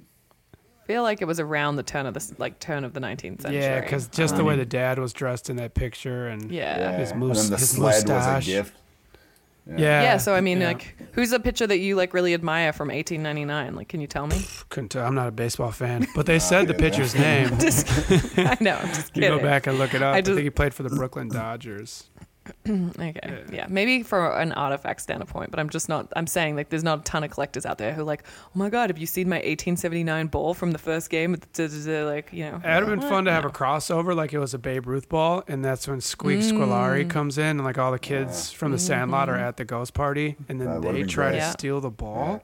I 0.81 0.87
feel 0.87 1.03
like 1.03 1.21
it 1.21 1.25
was 1.25 1.39
around 1.39 1.75
the 1.75 1.83
turn 1.83 2.05
of 2.05 2.13
the 2.13 2.35
like 2.37 2.59
turn 2.59 2.83
of 2.83 2.93
the 2.93 2.99
19th 2.99 3.41
century. 3.43 3.61
Yeah, 3.61 3.81
because 3.81 4.07
just 4.07 4.35
the 4.35 4.43
way 4.43 4.55
the 4.55 4.63
um, 4.63 4.67
dad 4.67 4.99
was 4.99 5.13
dressed 5.13 5.49
in 5.49 5.55
that 5.57 5.73
picture 5.73 6.27
and 6.27 6.51
Yeah. 6.51 6.97
His 6.97 7.13
moose- 7.13 7.41
then 7.43 7.51
the 7.51 7.57
his 7.57 7.69
sled 7.69 8.07
mustache. 8.07 8.47
was 8.47 8.47
a 8.47 8.51
gift. 8.51 8.73
yeah, 9.67 10.01
Yeah, 10.01 10.17
so 10.17 10.33
I 10.33 10.41
mean, 10.41 10.59
yeah. 10.59 10.67
like, 10.69 10.95
who's 11.13 11.31
a 11.31 11.39
picture 11.39 11.67
that 11.67 11.77
you 11.77 11.95
like 11.95 12.13
really 12.13 12.33
admire 12.33 12.73
from 12.73 12.87
1899? 12.89 13.75
Like, 13.75 13.87
can 13.89 14.01
you 14.01 14.07
tell 14.07 14.25
me? 14.27 14.43
couldn't 14.69 14.89
tell. 14.89 15.05
I'm 15.05 15.15
not 15.15 15.27
a 15.27 15.31
baseball 15.31 15.71
fan, 15.71 16.07
but 16.15 16.25
they 16.25 16.39
said 16.39 16.67
the 16.67 16.73
pitcher's 16.73 17.13
name. 17.15 17.49
Just, 17.59 17.87
I 18.39 18.57
know, 18.59 18.77
I'm 18.81 18.87
just 18.87 19.15
You 19.15 19.21
go 19.21 19.39
back 19.39 19.67
and 19.67 19.77
look 19.77 19.93
it 19.93 20.01
up. 20.01 20.15
I 20.15 20.17
I, 20.17 20.21
think 20.21 20.39
he 20.39 20.49
played 20.49 20.73
for 20.73 20.83
the 20.83 20.89
Brooklyn 20.89 21.29
Dodgers. 21.29 22.09
Okay, 22.67 23.43
yeah. 23.51 23.67
maybe 23.69 24.01
for 24.03 24.35
an 24.39 24.51
artifact 24.53 25.01
standpoint, 25.01 25.51
but 25.51 25.59
I'm 25.59 25.69
just 25.69 25.87
not. 25.89 26.11
I'm 26.15 26.25
saying 26.27 26.55
like, 26.55 26.69
there's 26.69 26.83
not 26.83 26.99
a 26.99 27.03
ton 27.03 27.23
of 27.23 27.29
collectors 27.31 27.65
out 27.65 27.77
there 27.77 27.93
who 27.93 28.01
are 28.01 28.05
like, 28.05 28.23
oh 28.47 28.49
my 28.55 28.69
god, 28.69 28.89
have 28.89 28.97
you 28.97 29.05
seen 29.05 29.29
my 29.29 29.35
1879 29.37 30.27
ball 30.27 30.53
from 30.53 30.71
the 30.71 30.77
first 30.79 31.09
game? 31.09 31.33
Like, 31.57 32.29
you 32.33 32.45
know, 32.45 32.55
It 32.55 32.63
would 32.63 32.63
have 32.63 32.87
been 32.87 32.99
what? 32.99 33.09
fun 33.09 33.25
to 33.25 33.31
have 33.31 33.45
a 33.45 33.49
crossover, 33.49 34.15
like 34.15 34.33
it 34.33 34.39
was 34.39 34.53
a 34.53 34.59
Babe 34.59 34.87
Ruth 34.87 35.07
ball, 35.09 35.43
and 35.47 35.63
that's 35.63 35.87
when 35.87 36.01
Squeak 36.01 36.39
Mm. 36.39 36.51
Squilari 36.53 37.09
comes 37.09 37.37
in, 37.37 37.45
and 37.45 37.63
like 37.63 37.77
all 37.77 37.91
the 37.91 37.99
kids 37.99 38.51
from 38.51 38.71
the 38.71 38.79
Sandlot 38.79 39.27
Mm-hmm. 39.27 39.39
are 39.39 39.47
at 39.47 39.57
the 39.57 39.65
ghost 39.65 39.93
party, 39.93 40.35
and 40.49 40.59
then 40.59 40.81
would've 40.81 40.93
they 40.95 41.03
try 41.03 41.25
great. 41.29 41.31
to 41.33 41.37
Yeah. 41.37 41.51
steal 41.51 41.81
the 41.81 41.89
ball. 41.91 42.41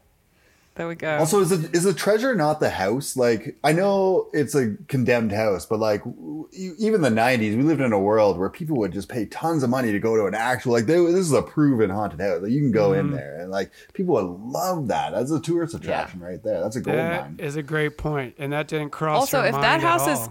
There 0.77 0.87
we 0.87 0.95
go. 0.95 1.17
Also, 1.17 1.41
is 1.41 1.49
the 1.49 1.69
is 1.75 1.83
the 1.83 1.93
treasure 1.93 2.35
not 2.35 2.59
the 2.59 2.69
house? 2.69 3.17
Like, 3.17 3.57
I 3.63 3.71
know 3.71 4.29
it's 4.31 4.53
a 4.53 4.75
condemned 4.87 5.31
house, 5.31 5.65
but 5.65 5.79
like, 5.79 6.03
w- 6.03 6.47
even 6.53 7.01
the 7.01 7.09
'90s, 7.09 7.57
we 7.57 7.63
lived 7.63 7.81
in 7.81 7.91
a 7.93 7.99
world 7.99 8.37
where 8.37 8.49
people 8.49 8.77
would 8.77 8.93
just 8.93 9.09
pay 9.09 9.25
tons 9.25 9.63
of 9.63 9.69
money 9.71 9.91
to 9.91 9.99
go 9.99 10.15
to 10.15 10.25
an 10.27 10.35
actual 10.35 10.73
like. 10.73 10.85
They, 10.85 10.97
this 10.97 11.15
is 11.25 11.33
a 11.33 11.41
proven 11.41 11.89
haunted 11.89 12.21
house. 12.21 12.43
Like, 12.43 12.51
you 12.51 12.59
can 12.61 12.71
go 12.71 12.91
Mm-hmm. 12.91 13.09
in 13.09 13.15
there, 13.15 13.41
and 13.41 13.49
like 13.49 13.71
people 13.93 14.13
would 14.13 14.51
love 14.51 14.87
that. 14.89 15.13
That's 15.13 15.31
a 15.31 15.41
tourist 15.41 15.73
attraction 15.73 16.19
right 16.19 16.41
there. 16.43 16.61
That's 16.61 16.75
a 16.75 16.81
gold 16.81 16.95
That 16.97 17.21
mine. 17.23 17.39
is 17.39 17.55
a 17.55 17.63
great 17.63 17.97
point, 17.97 18.35
and 18.37 18.53
that 18.53 18.67
didn't 18.67 18.91
cross. 18.91 19.19
Also, 19.33 19.41
if 19.41 19.53
that 19.53 19.61
mind 19.61 19.81
at 19.81 19.81
house 19.81 20.07
is 20.07 20.29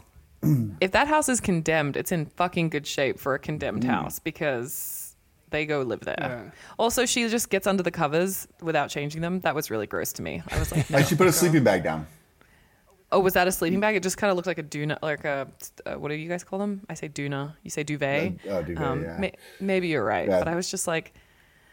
if 0.80 0.92
that 0.92 1.08
house 1.08 1.28
is 1.28 1.40
condemned, 1.40 1.96
it's 1.96 2.12
in 2.12 2.26
fucking 2.26 2.68
good 2.68 2.86
shape 2.86 3.18
for 3.18 3.34
a 3.34 3.38
condemned 3.40 3.82
Mm. 3.82 3.88
house 3.88 4.20
because 4.20 4.95
they 5.50 5.66
go 5.66 5.82
live 5.82 6.00
there. 6.00 6.16
Yeah. 6.18 6.50
Also, 6.78 7.06
she 7.06 7.28
just 7.28 7.50
gets 7.50 7.66
under 7.66 7.82
the 7.82 7.90
covers 7.90 8.48
without 8.60 8.90
changing 8.90 9.20
them. 9.22 9.40
That 9.40 9.54
was 9.54 9.70
really 9.70 9.86
gross 9.86 10.12
to 10.14 10.22
me. 10.22 10.42
I 10.50 10.58
was 10.58 10.72
like, 10.72 10.90
no. 10.90 10.98
Like, 10.98 11.06
she 11.06 11.14
put 11.14 11.26
a 11.26 11.32
sleeping 11.32 11.62
bag 11.64 11.82
down. 11.84 12.06
oh, 13.12 13.20
was 13.20 13.34
that 13.34 13.46
a 13.46 13.52
sleeping 13.52 13.80
bag? 13.80 13.94
It 13.96 14.02
just 14.02 14.18
kind 14.18 14.30
of 14.30 14.36
looked 14.36 14.48
like 14.48 14.58
a 14.58 14.62
duna, 14.64 14.98
like 15.02 15.24
a 15.24 15.46
uh, 15.86 15.94
what 15.94 16.08
do 16.08 16.14
you 16.14 16.28
guys 16.28 16.42
call 16.44 16.58
them? 16.58 16.82
I 16.90 16.94
say 16.94 17.08
duna. 17.08 17.54
You 17.62 17.70
say 17.70 17.84
duvet. 17.84 18.40
Uh, 18.46 18.50
oh, 18.50 18.62
duvet, 18.62 19.02
yeah. 19.02 19.16
may- 19.18 19.32
maybe 19.60 19.88
you're 19.88 20.04
right, 20.04 20.28
Yeah. 20.28 20.38
but 20.40 20.48
I 20.48 20.54
was 20.56 20.70
just 20.70 20.86
like. 20.86 21.12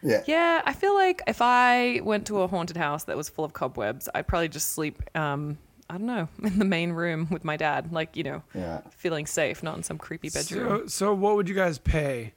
Yeah. 0.05 0.21
Yeah, 0.27 0.61
I 0.65 0.73
feel 0.73 0.93
like 0.95 1.21
if 1.27 1.41
I 1.41 2.01
went 2.03 2.27
to 2.27 2.41
a 2.41 2.47
haunted 2.49 2.75
house 2.75 3.05
that 3.05 3.15
was 3.15 3.29
full 3.29 3.45
of 3.45 3.53
cobwebs, 3.53 4.09
I'd 4.13 4.27
probably 4.27 4.49
just 4.49 4.71
sleep. 4.73 5.01
Um, 5.15 5.57
I 5.89 5.93
don't 5.93 6.05
know, 6.07 6.27
in 6.43 6.59
the 6.59 6.65
main 6.65 6.91
room 6.91 7.27
with 7.31 7.45
my 7.45 7.55
dad, 7.55 7.93
like 7.93 8.17
you 8.17 8.23
know, 8.23 8.43
Yeah. 8.53 8.81
feeling 8.91 9.25
safe, 9.25 9.63
not 9.63 9.77
in 9.77 9.83
some 9.83 9.97
creepy 9.97 10.29
bedroom. 10.29 10.81
So, 10.83 10.87
so 10.87 11.13
what 11.13 11.35
would 11.37 11.47
you 11.47 11.55
guys 11.55 11.77
pay 11.79 12.33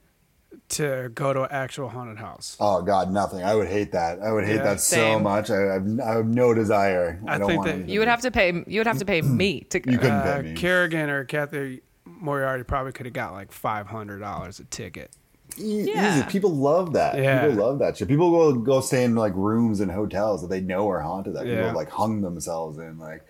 to 0.69 1.09
go 1.15 1.33
to 1.33 1.43
an 1.43 1.49
actual 1.51 1.89
haunted 1.89 2.17
house? 2.17 2.57
Oh 2.59 2.81
God, 2.81 3.11
nothing. 3.11 3.43
I 3.43 3.55
would 3.55 3.67
hate 3.67 3.91
that. 3.93 4.19
I 4.21 4.31
would 4.31 4.45
hate 4.45 4.57
Yeah. 4.57 4.63
that 4.63 4.79
so 4.81 5.19
much. 5.19 5.49
I, 5.49 5.55
I, 5.69 5.73
have, 5.73 5.99
I 5.99 6.11
have 6.17 6.25
no 6.27 6.53
desire. 6.53 7.21
I, 7.27 7.35
I 7.35 7.37
don't 7.37 7.47
think 7.47 7.65
want 7.65 7.71
that 7.85 7.89
You 7.89 7.99
would 7.99 8.07
have 8.07 8.21
to 8.21 8.31
pay. 8.31 8.63
You 8.67 8.79
would 8.79 8.87
have 8.87 8.97
to 8.99 9.05
pay 9.05 9.21
me 9.21 9.61
to 9.69 9.79
go. 9.79 9.91
You 9.91 9.97
couldn't 9.97 10.13
Uh, 10.15 10.35
pay 10.37 10.41
me. 10.49 10.53
Carrigan 10.55 11.09
or 11.09 11.23
Cathy 11.25 11.81
Moriarty 12.05 12.63
probably 12.63 12.91
could 12.91 13.05
have 13.05 13.13
got 13.13 13.33
like 13.33 13.51
five 13.51 13.87
hundred 13.87 14.19
dollars 14.19 14.59
a 14.59 14.63
ticket. 14.65 15.11
E- 15.59 15.91
Yeah. 15.93 16.17
Easy. 16.19 16.27
People 16.27 16.51
love 16.55 16.93
that. 16.93 17.17
Yeah. 17.17 17.47
People 17.47 17.63
love 17.65 17.79
that 17.79 17.97
shit. 17.97 18.07
People 18.07 18.31
go 18.31 18.53
go 18.53 18.81
stay 18.81 19.03
in 19.03 19.15
like 19.15 19.33
rooms 19.35 19.79
and 19.79 19.89
hotels 19.91 20.41
that 20.41 20.49
they 20.49 20.61
know 20.61 20.89
are 20.89 20.99
haunted. 21.01 21.33
That 21.35 21.43
people 21.43 21.57
Yeah. 21.57 21.65
have, 21.67 21.75
like 21.75 21.89
hung 21.89 22.21
themselves 22.21 22.77
in. 22.77 22.99
Like, 22.99 23.23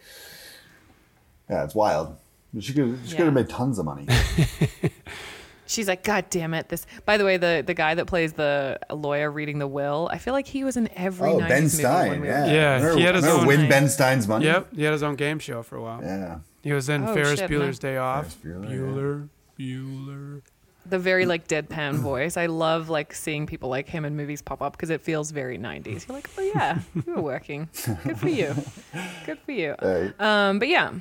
yeah, 1.49 1.63
it's 1.63 1.75
wild. 1.75 2.15
She 2.59 2.73
could 2.73 2.97
she 3.05 3.11
Yeah. 3.11 3.17
could 3.17 3.25
have 3.25 3.33
made 3.33 3.49
tons 3.49 3.77
of 3.77 3.85
money. 3.85 4.07
She's 5.67 5.87
like, 5.87 6.03
God 6.03 6.25
damn 6.29 6.53
it! 6.53 6.69
This. 6.69 6.85
By 7.05 7.17
the 7.17 7.25
way, 7.25 7.37
the 7.37 7.63
the 7.65 7.73
guy 7.73 7.93
that 7.95 8.05
plays 8.07 8.33
the 8.33 8.79
lawyer 8.89 9.29
reading 9.29 9.59
the 9.59 9.67
will, 9.67 10.09
I 10.11 10.17
feel 10.17 10.33
like 10.33 10.47
he 10.47 10.63
was 10.63 10.77
in 10.77 10.89
every. 10.95 11.29
oh, 11.29 11.39
90s 11.39 11.47
Ben 11.49 11.61
movie 11.63 11.69
Stein. 11.69 12.09
when 12.09 12.21
we 12.21 12.27
were- 12.27 12.33
Yeah, 12.33 12.45
Yeah, 12.45 12.75
Remember, 12.75 12.97
he 12.97 13.03
had 13.03 13.15
his 13.15 13.25
own- 13.25 13.45
win 13.45 13.69
Ben 13.69 13.89
Stein's 13.89 14.27
money. 14.27 14.45
Yep, 14.45 14.73
he 14.75 14.83
had 14.83 14.93
his 14.93 15.03
own 15.03 15.15
game 15.15 15.39
show 15.39 15.61
for 15.63 15.75
a 15.75 15.81
while. 15.81 16.01
Yeah. 16.03 16.39
He 16.63 16.73
was 16.73 16.89
in 16.89 17.03
Oh, 17.07 17.13
Ferris 17.13 17.39
shit, 17.39 17.49
Bueller's 17.49 17.81
no. 17.83 17.89
Day 17.89 17.97
Off. 17.97 18.33
Ferris 18.33 18.57
Bueller, 18.65 18.69
Bueller, 18.79 19.29
Bueller. 19.59 20.41
The 20.89 20.99
very 20.99 21.25
like 21.25 21.47
deadpan 21.49 21.95
voice. 21.95 22.37
I 22.37 22.45
love 22.45 22.87
like 22.89 23.13
seeing 23.13 23.45
people 23.45 23.67
like 23.69 23.89
him 23.89 24.05
in 24.05 24.15
movies 24.15 24.41
pop 24.41 24.61
up 24.61 24.71
because 24.71 24.89
it 24.89 25.01
feels 25.01 25.31
very 25.31 25.57
90s. 25.57 26.07
You're 26.07 26.15
like, 26.15 26.29
oh 26.37 26.41
yeah, 26.55 26.79
you 26.95 27.13
were 27.15 27.21
working. 27.21 27.67
Good 28.05 28.17
for 28.17 28.29
you. 28.29 28.55
Good 29.25 29.39
for 29.39 29.51
you. 29.51 29.75
Right. 29.81 30.13
Um, 30.21 30.59
but 30.59 30.69
yeah, 30.69 30.91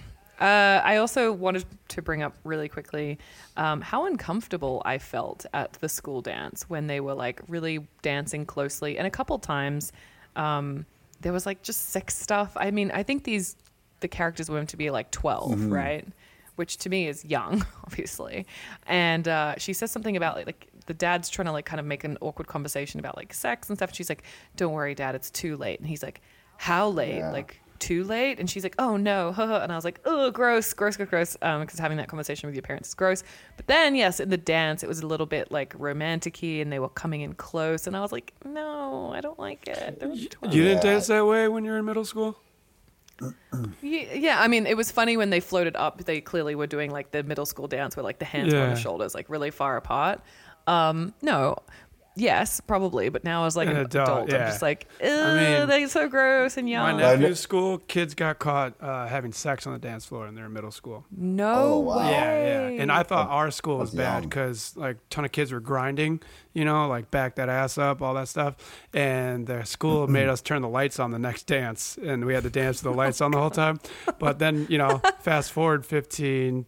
uh, 0.41 0.83
I 0.85 0.97
also 0.97 1.33
wanted 1.33 1.65
to 1.89 2.03
bring 2.03 2.23
up 2.23 2.35
really 2.45 2.69
quickly 2.69 3.19
um, 3.57 3.81
how 3.81 4.07
uncomfortable 4.07 4.83
I 4.85 4.99
felt 4.99 5.47
at 5.55 5.75
the 5.75 5.89
school 5.89 6.21
dance 6.21 6.69
when 6.69 6.87
they 6.87 7.01
were 7.01 7.15
like 7.15 7.41
really 7.49 7.87
dancing 8.03 8.45
closely, 8.45 8.99
and 8.99 9.07
a 9.07 9.11
couple 9.11 9.39
times 9.39 9.93
um, 10.37 10.85
there 11.21 11.33
was 11.33 11.47
like 11.47 11.63
just 11.63 11.91
sex 11.91 12.17
stuff. 12.17 12.53
I 12.57 12.71
mean, 12.71 12.91
I 12.93 13.03
think 13.03 13.25
these 13.25 13.57
the 14.01 14.09
characters 14.09 14.51
were 14.51 14.57
meant 14.57 14.69
to 14.71 14.77
be 14.77 14.91
like 14.91 15.11
12 15.11 15.53
right? 15.71 16.07
Which 16.57 16.77
to 16.79 16.91
me 16.91 17.09
is 17.09 17.25
young, 17.25 17.65
obviously. 17.85 18.47
And 18.87 19.27
uh, 19.27 19.55
she 19.57 19.73
says 19.73 19.91
something 19.91 20.17
about 20.17 20.37
like, 20.37 20.47
like 20.47 20.69
the 20.87 20.95
dad's 20.95 21.29
trying 21.29 21.47
to 21.47 21.53
like 21.53 21.65
kind 21.65 21.81
of 21.81 21.87
make 21.87 22.05
an 22.05 22.19
awkward 22.21 22.47
conversation 22.47 23.01
about 23.01 23.17
like 23.17 23.33
sex 23.33 23.69
and 23.69 23.79
stuff. 23.79 23.95
She's 23.95 24.09
like, 24.09 24.23
"Don't 24.57 24.73
worry, 24.73 24.95
dad, 24.95 25.15
it's 25.15 25.31
too 25.31 25.57
late." 25.57 25.81
And 25.81 25.89
he's 25.89 26.03
like, 26.03 26.21
"How 26.59 26.89
late? 26.89 27.19
Yeah. 27.19 27.33
Like." 27.33 27.61
Too 27.79 28.05
late. 28.05 28.39
And 28.39 28.49
she's 28.49 28.63
like, 28.63 28.75
oh 28.79 28.97
no, 28.97 29.29
and 29.37 29.73
I 29.73 29.75
was 29.75 29.85
like, 29.85 30.01
oh, 30.05 30.31
gross, 30.31 30.73
gross, 30.73 30.97
gross, 30.97 31.09
gross, 31.09 31.37
because 31.37 31.79
having 31.79 31.97
that 31.99 32.09
conversation 32.09 32.47
with 32.47 32.55
your 32.55 32.63
parents 32.63 32.89
is 32.89 32.95
gross. 32.95 33.23
But 33.57 33.67
then, 33.67 33.95
yes, 33.95 34.21
in 34.21 34.31
the 34.31 34.37
dance, 34.37 34.83
it 34.83 34.87
was 34.89 35.01
a 35.01 35.07
little 35.07 35.27
bit 35.27 35.51
like 35.51 35.75
romantic-y, 35.79 36.49
and 36.61 36.73
they 36.73 36.79
were 36.79 36.89
coming 36.89 37.21
in 37.21 37.35
close, 37.35 37.87
and 37.87 37.97
I 37.97 38.01
was 38.01 38.13
like, 38.13 38.33
no, 38.45 39.13
I 39.13 39.21
don't 39.21 39.39
like 39.39 39.67
it. 39.69 40.01
They're 40.01 40.13
You 40.13 40.63
didn't 40.63 40.83
dance 40.83 41.07
that 41.09 41.25
way 41.27 41.49
when 41.49 41.65
you 41.65 41.71
were 41.71 41.79
in 41.79 41.85
middle 41.85 42.05
school? 42.05 42.37
Yeah, 43.83 44.13
yeah, 44.13 44.41
I 44.41 44.49
mean, 44.49 44.67
it 44.67 44.77
was 44.77 44.91
funny 44.91 45.17
when 45.17 45.31
they 45.31 45.41
floated 45.41 45.77
up. 45.77 46.05
They 46.05 46.21
clearly 46.21 46.55
were 46.55 46.67
doing 46.67 46.91
like 46.91 47.11
the 47.13 47.23
middle 47.23 47.47
school 47.47 47.67
dance 47.67 47.97
where 47.97 48.05
like 48.05 48.19
the 48.19 48.27
hands 48.27 48.53
were 48.53 48.61
on 48.61 48.71
the 48.75 48.81
shoulders, 48.81 49.15
like 49.15 49.31
really 49.31 49.51
far 49.51 49.79
apart. 49.79 50.21
Um, 50.67 51.15
no, 51.23 51.57
yes, 52.17 52.61
probably, 52.61 53.09
but 53.11 53.23
now 53.23 53.45
as 53.45 53.57
like 53.57 53.69
An 53.69 53.77
an 53.77 53.83
adult, 53.87 54.09
adult, 54.09 54.29
yeah. 54.33 54.37
I'm 54.37 54.51
just 54.51 54.63
like, 54.63 54.89
Ugh, 55.03 55.09
mean, 55.09 55.69
they're 55.69 55.89
so 55.89 56.09
gross 56.09 56.57
and 56.57 56.67
My 56.67 56.73
young. 56.73 56.99
Yeah, 56.99 57.11
I 57.11 57.17
nephew's 57.17 57.41
school, 57.41 57.79
kids 57.79 58.15
got 58.15 58.39
caught 58.39 58.75
uh, 58.81 59.07
having 59.07 59.33
sex 59.33 59.67
on 59.67 59.73
the 59.75 59.79
dance 59.79 60.05
floor, 60.05 60.27
and 60.27 60.37
they're 60.37 60.47
in 60.47 60.53
middle 60.53 60.71
school. 60.71 61.05
no 61.17 61.53
Oh, 61.55 61.79
wow. 61.81 61.99
way. 61.99 62.11
Yeah, 62.11 62.69
yeah. 62.71 62.83
And 62.83 62.91
I 62.91 63.03
thought 63.03 63.29
our 63.29 63.51
school 63.51 63.79
was 63.79 63.93
That's 63.93 64.23
bad 64.23 64.23
because 64.25 64.77
like 64.77 64.97
a 64.97 65.01
ton 65.11 65.25
of 65.25 65.33
kids 65.33 65.53
were 65.53 65.61
grinding, 65.61 66.21
you 66.55 66.65
know, 66.65 66.89
like 66.89 67.11
back 67.11 67.37
that 67.37 67.49
ass 67.49 67.79
up, 67.79 68.01
all 68.03 68.15
that 68.15 68.29
stuff. 68.29 68.57
And 68.95 69.47
the 69.47 69.65
school 69.65 70.07
made 70.09 70.29
us 70.29 70.41
turn 70.43 70.63
the 70.63 70.69
lights 70.69 70.99
on 70.99 71.11
the 71.13 71.19
next 71.19 71.45
dance, 71.45 71.99
and 72.03 72.25
we 72.25 72.35
had 72.35 72.43
to 72.45 72.51
dance 72.51 72.83
with 72.83 72.93
the 72.93 72.97
lights 72.97 73.21
on 73.21 73.31
the 73.33 73.39
whole 73.39 73.51
time. 73.51 73.79
But 74.19 74.39
then, 74.39 74.67
you 74.71 74.79
know, 74.79 74.99
fast 75.21 75.53
forward 75.53 75.85
15, 75.87 76.67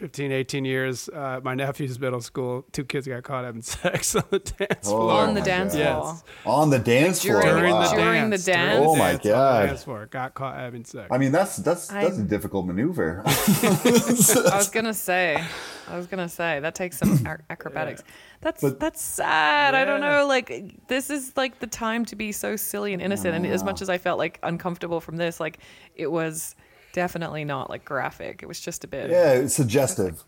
15 0.00 0.32
18 0.32 0.64
years, 0.64 1.10
uh, 1.10 1.40
my 1.44 1.54
nephew's 1.54 2.00
middle 2.00 2.22
school, 2.22 2.64
two 2.72 2.84
kids 2.84 3.06
got 3.06 3.22
caught 3.22 3.44
having 3.44 3.60
sex 3.82 4.16
on 4.16 4.24
the 4.30 4.38
dance 4.38 4.86
Oh, 4.88 4.96
floor. 4.96 5.12
on 5.12 5.34
the 5.34 5.42
dance 5.42 5.74
God. 5.76 6.20
floor. 6.42 6.54
On 6.60 6.70
the 6.70 6.78
dance 6.78 7.22
floor. 7.22 7.42
During- 7.42 7.56
During 7.58 7.74
wow. 7.74 7.90
the 7.90 7.96
During 7.96 8.30
the 8.30 8.38
dance. 8.38 8.46
during? 8.76 8.88
Oh 8.88 8.96
my 8.96 9.10
dance 9.12 9.24
God. 9.26 9.66
dance 9.66 9.84
floor, 9.84 10.06
got 10.06 10.32
caught 10.32 10.56
having 10.56 10.86
sex. 10.86 11.06
I 11.10 11.18
mean, 11.18 11.32
that's 11.32 11.56
that's 11.58 11.88
that's 11.88 12.18
a 12.18 12.22
I- 12.22 12.24
difficult 12.24 12.64
maneuver. 12.64 13.22
I 13.26 14.52
was 14.56 14.70
gonna 14.72 14.94
say, 14.94 15.44
I 15.86 15.96
was 15.98 16.06
gonna 16.06 16.30
say 16.30 16.60
that 16.60 16.74
takes 16.74 16.96
some 16.96 17.12
ac- 17.26 17.42
acrobatics. 17.50 18.02
That's 18.40 18.62
But- 18.62 18.80
that's 18.80 19.02
sad. 19.02 19.74
I 19.74 19.84
don't 19.84 20.00
know. 20.00 20.26
Like 20.26 20.76
this 20.88 21.10
is 21.10 21.32
like 21.36 21.58
the 21.58 21.66
time 21.66 22.06
to 22.06 22.16
be 22.16 22.32
so 22.32 22.56
silly 22.56 22.94
and 22.94 23.02
innocent. 23.02 23.34
And 23.34 23.46
as 23.46 23.62
much 23.62 23.82
as 23.82 23.90
I 23.90 23.98
felt 23.98 24.18
like 24.18 24.38
uncomfortable 24.42 25.00
from 25.02 25.18
this, 25.18 25.40
like 25.40 25.58
it 25.94 26.10
was 26.10 26.54
definitely 26.92 27.44
not 27.44 27.70
like 27.70 27.84
graphic. 27.84 28.42
It 28.42 28.46
was 28.46 28.60
just 28.60 28.84
a 28.84 28.88
bit. 28.88 29.10
yeah, 29.10 29.32
it's 29.32 29.54
suggestive. 29.54 30.22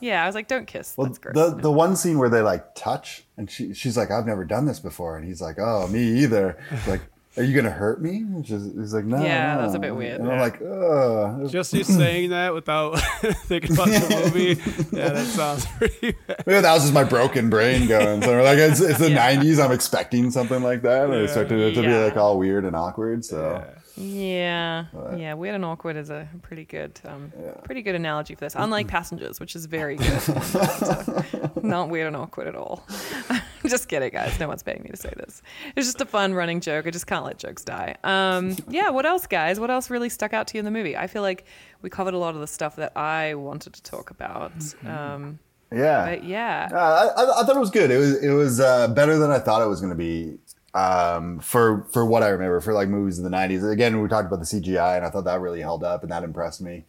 Yeah, 0.00 0.22
I 0.22 0.26
was 0.26 0.34
like, 0.34 0.48
don't 0.48 0.66
kiss. 0.66 0.94
Well, 0.96 1.06
That's 1.06 1.18
gross. 1.18 1.34
the 1.34 1.50
the 1.56 1.72
one 1.72 1.96
scene 1.96 2.18
where 2.18 2.28
they 2.28 2.40
like 2.42 2.74
touch, 2.74 3.24
and 3.36 3.50
she 3.50 3.74
she's 3.74 3.96
like, 3.96 4.10
"I've 4.10 4.26
never 4.26 4.44
done 4.44 4.66
this 4.66 4.80
before," 4.80 5.16
and 5.16 5.26
he's 5.26 5.40
like, 5.40 5.56
"Oh, 5.58 5.86
me 5.88 6.22
either." 6.22 6.58
Like, 6.86 7.00
are 7.36 7.42
you 7.44 7.54
gonna 7.54 7.70
hurt 7.70 8.02
me? 8.02 8.16
And 8.18 8.44
he's 8.44 8.92
like, 8.92 9.04
"No." 9.04 9.22
Yeah, 9.22 9.54
no." 9.56 9.62
that's 9.62 9.74
a 9.74 9.78
bit 9.78 9.94
weird. 9.94 10.20
And 10.20 10.30
I'm 10.32 10.40
like, 10.40 10.60
"Ugh." 10.60 11.50
Just 11.50 11.72
you 11.72 11.84
saying 11.84 12.30
that 12.30 12.52
without 12.54 12.98
thinking 13.46 13.72
about 13.74 13.86
the 13.88 14.22
movie, 14.24 14.60
yeah, 14.96 15.10
that 15.10 15.26
sounds 15.26 15.66
pretty 15.78 16.12
bad. 16.26 16.42
Maybe 16.46 16.60
that 16.60 16.72
was 16.74 16.82
just 16.82 16.94
my 16.94 17.04
broken 17.04 17.48
brain 17.50 17.86
going. 17.86 18.22
So 18.22 18.42
like, 18.42 18.58
it's, 18.58 18.80
it's 18.80 18.98
the 18.98 19.10
Yeah. 19.10 19.36
'90s. 19.36 19.64
I'm 19.64 19.72
expecting 19.72 20.30
something 20.30 20.62
like 20.62 20.82
that. 20.82 21.04
and 21.04 21.14
I 21.14 21.18
expected 21.18 21.60
it 21.60 21.74
to 21.74 21.82
be 21.82 21.94
like 21.94 22.16
all 22.16 22.38
weird 22.38 22.64
and 22.64 22.74
awkward. 22.74 23.24
So 23.24 23.64
Yeah, 24.00 24.84
yeah. 25.16 25.34
Weird 25.34 25.54
and 25.56 25.64
awkward 25.64 25.96
is 25.96 26.08
a 26.10 26.28
pretty 26.42 26.64
good, 26.64 27.00
um, 27.04 27.32
pretty 27.64 27.82
good 27.82 27.94
analogy 27.94 28.34
for 28.34 28.40
this. 28.40 28.54
Unlike 28.56 28.88
passengers, 28.88 29.40
which 29.40 29.56
is 29.56 29.66
very 29.66 29.96
good, 29.96 30.22
But, 30.26 30.82
uh, 31.34 31.48
not 31.62 31.88
weird 31.90 32.06
and 32.06 32.16
awkward 32.16 32.46
at 32.46 32.54
all. 32.54 32.86
just 33.66 33.88
kidding, 33.88 34.10
guys. 34.10 34.38
No 34.38 34.46
one's 34.48 34.62
paying 34.62 34.82
me 34.82 34.90
to 34.90 34.96
say 34.96 35.12
this. 35.16 35.42
It's 35.76 35.86
just 35.86 36.00
a 36.00 36.06
fun 36.06 36.32
running 36.34 36.60
joke. 36.60 36.86
I 36.86 36.90
just 36.90 37.06
can't 37.06 37.24
let 37.24 37.38
jokes 37.38 37.64
die. 37.64 37.96
Um, 38.04 38.56
yeah. 38.68 38.90
What 38.90 39.04
else, 39.04 39.26
guys? 39.26 39.58
What 39.58 39.70
else 39.70 39.90
really 39.90 40.08
stuck 40.08 40.32
out 40.32 40.46
to 40.48 40.54
you 40.54 40.60
in 40.60 40.64
the 40.64 40.70
movie? 40.70 40.96
I 40.96 41.06
feel 41.08 41.22
like 41.22 41.44
we 41.82 41.90
covered 41.90 42.14
a 42.14 42.18
lot 42.18 42.34
of 42.34 42.40
the 42.40 42.46
stuff 42.46 42.76
that 42.76 42.96
I 42.96 43.34
wanted 43.34 43.72
to 43.74 43.82
talk 43.82 44.10
about. 44.10 44.52
Um, 44.86 45.38
yeah, 45.70 46.06
but 46.06 46.24
yeah, 46.24 46.68
Uh, 46.72 46.76
I, 46.78 47.22
I, 47.22 47.40
I 47.42 47.44
thought 47.44 47.54
it 47.56 47.60
was 47.60 47.70
good. 47.70 47.90
It 47.90 47.98
was 47.98 48.22
it 48.24 48.30
was 48.30 48.58
uh, 48.58 48.88
better 48.88 49.18
than 49.18 49.30
I 49.30 49.38
thought 49.38 49.60
it 49.60 49.66
was 49.68 49.80
going 49.82 49.90
to 49.92 49.96
be. 49.98 50.38
Um, 50.78 51.40
for 51.40 51.86
for 51.92 52.04
what 52.04 52.22
I 52.22 52.28
remember, 52.28 52.60
for 52.60 52.72
like 52.72 52.88
movies 52.88 53.18
in 53.18 53.24
the 53.24 53.30
'90s. 53.30 53.68
Again, 53.70 54.00
we 54.00 54.08
talked 54.08 54.26
about 54.26 54.38
the 54.40 54.46
CGI, 54.46 54.96
and 54.96 55.04
I 55.04 55.10
thought 55.10 55.24
that 55.24 55.40
really 55.40 55.60
held 55.60 55.82
up, 55.82 56.02
and 56.02 56.12
that 56.12 56.22
impressed 56.22 56.60
me. 56.60 56.84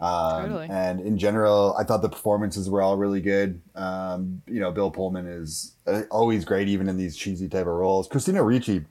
Um, 0.00 0.42
Totally. 0.44 0.68
And 0.70 1.00
in 1.00 1.18
general, 1.18 1.74
I 1.78 1.82
thought 1.84 2.02
the 2.02 2.08
performances 2.08 2.70
were 2.70 2.80
all 2.80 2.96
really 2.96 3.20
good. 3.20 3.60
Um, 3.74 4.42
you 4.46 4.60
know, 4.60 4.70
Bill 4.70 4.90
Pullman 4.90 5.26
is 5.26 5.72
uh, 5.86 6.02
always 6.10 6.44
great, 6.44 6.68
even 6.68 6.88
in 6.88 6.96
these 6.96 7.16
cheesy 7.16 7.48
type 7.48 7.62
of 7.62 7.74
roles. 7.74 8.06
Christina 8.06 8.42
Ricci, 8.44 8.84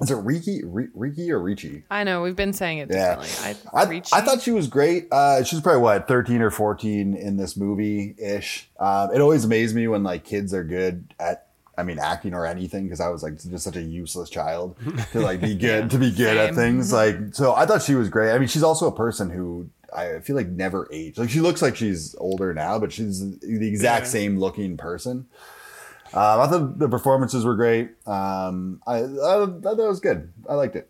is 0.00 0.10
it 0.10 0.16
Ricci, 0.16 0.62
Ri- 0.64 0.90
Ricci 0.94 1.30
or 1.32 1.40
Ricci? 1.40 1.84
I 1.90 2.04
know 2.04 2.20
we've 2.22 2.36
been 2.36 2.52
saying 2.52 2.78
it 2.78 2.90
Yeah. 2.90 3.16
differently. 3.16 3.62
I, 3.72 3.82
I, 3.82 4.02
I 4.12 4.20
thought 4.20 4.42
she 4.42 4.50
was 4.50 4.66
great. 4.68 5.08
Uh, 5.10 5.42
she 5.42 5.56
was 5.56 5.62
probably 5.62 5.80
what 5.80 6.06
thirteen 6.06 6.42
or 6.42 6.50
fourteen 6.50 7.14
in 7.14 7.36
this 7.38 7.56
movie 7.56 8.14
ish. 8.18 8.68
Um, 8.78 9.10
it 9.14 9.20
always 9.22 9.44
amazed 9.46 9.74
me 9.74 9.88
when 9.88 10.02
like 10.02 10.22
kids 10.24 10.52
are 10.52 10.64
good 10.64 11.14
at, 11.18 11.46
I 11.82 11.84
mean, 11.84 11.98
acting 11.98 12.32
or 12.32 12.46
anything 12.46 12.84
because 12.84 13.00
I 13.00 13.08
was 13.08 13.22
like 13.22 13.34
just 13.42 13.64
such 13.64 13.76
a 13.76 13.82
useless 13.82 14.30
child 14.30 14.76
to 15.12 15.20
like 15.20 15.40
be 15.40 15.54
good 15.54 15.90
to 15.90 15.98
be 15.98 16.10
good 16.12 16.36
at 16.36 16.54
things. 16.54 16.92
Like 16.92 17.16
so, 17.32 17.54
I 17.54 17.66
thought 17.66 17.82
she 17.82 17.94
was 17.96 18.08
great. 18.08 18.32
I 18.32 18.38
mean, 18.38 18.46
she's 18.48 18.62
also 18.62 18.86
a 18.86 18.94
person 18.94 19.30
who 19.30 19.68
I 19.94 20.20
feel 20.20 20.36
like 20.36 20.48
never 20.48 20.88
aged. 20.92 21.18
Like 21.18 21.28
she 21.30 21.40
looks 21.40 21.60
like 21.60 21.74
she's 21.76 22.14
older 22.18 22.54
now, 22.54 22.78
but 22.78 22.92
she's 22.92 23.20
the 23.40 23.68
exact 23.68 24.04
Yeah. 24.06 24.10
same 24.10 24.38
looking 24.38 24.76
person. 24.76 25.26
Um, 26.14 26.40
I 26.40 26.46
thought 26.46 26.78
the 26.78 26.88
performances 26.88 27.44
were 27.44 27.54
great. 27.56 27.90
Um, 28.06 28.80
I, 28.86 28.96
I, 28.98 29.42
I 29.42 29.46
thought 29.46 29.78
it 29.78 29.88
was 29.88 30.00
good. 30.00 30.30
I 30.48 30.54
liked 30.54 30.76
it 30.76 30.88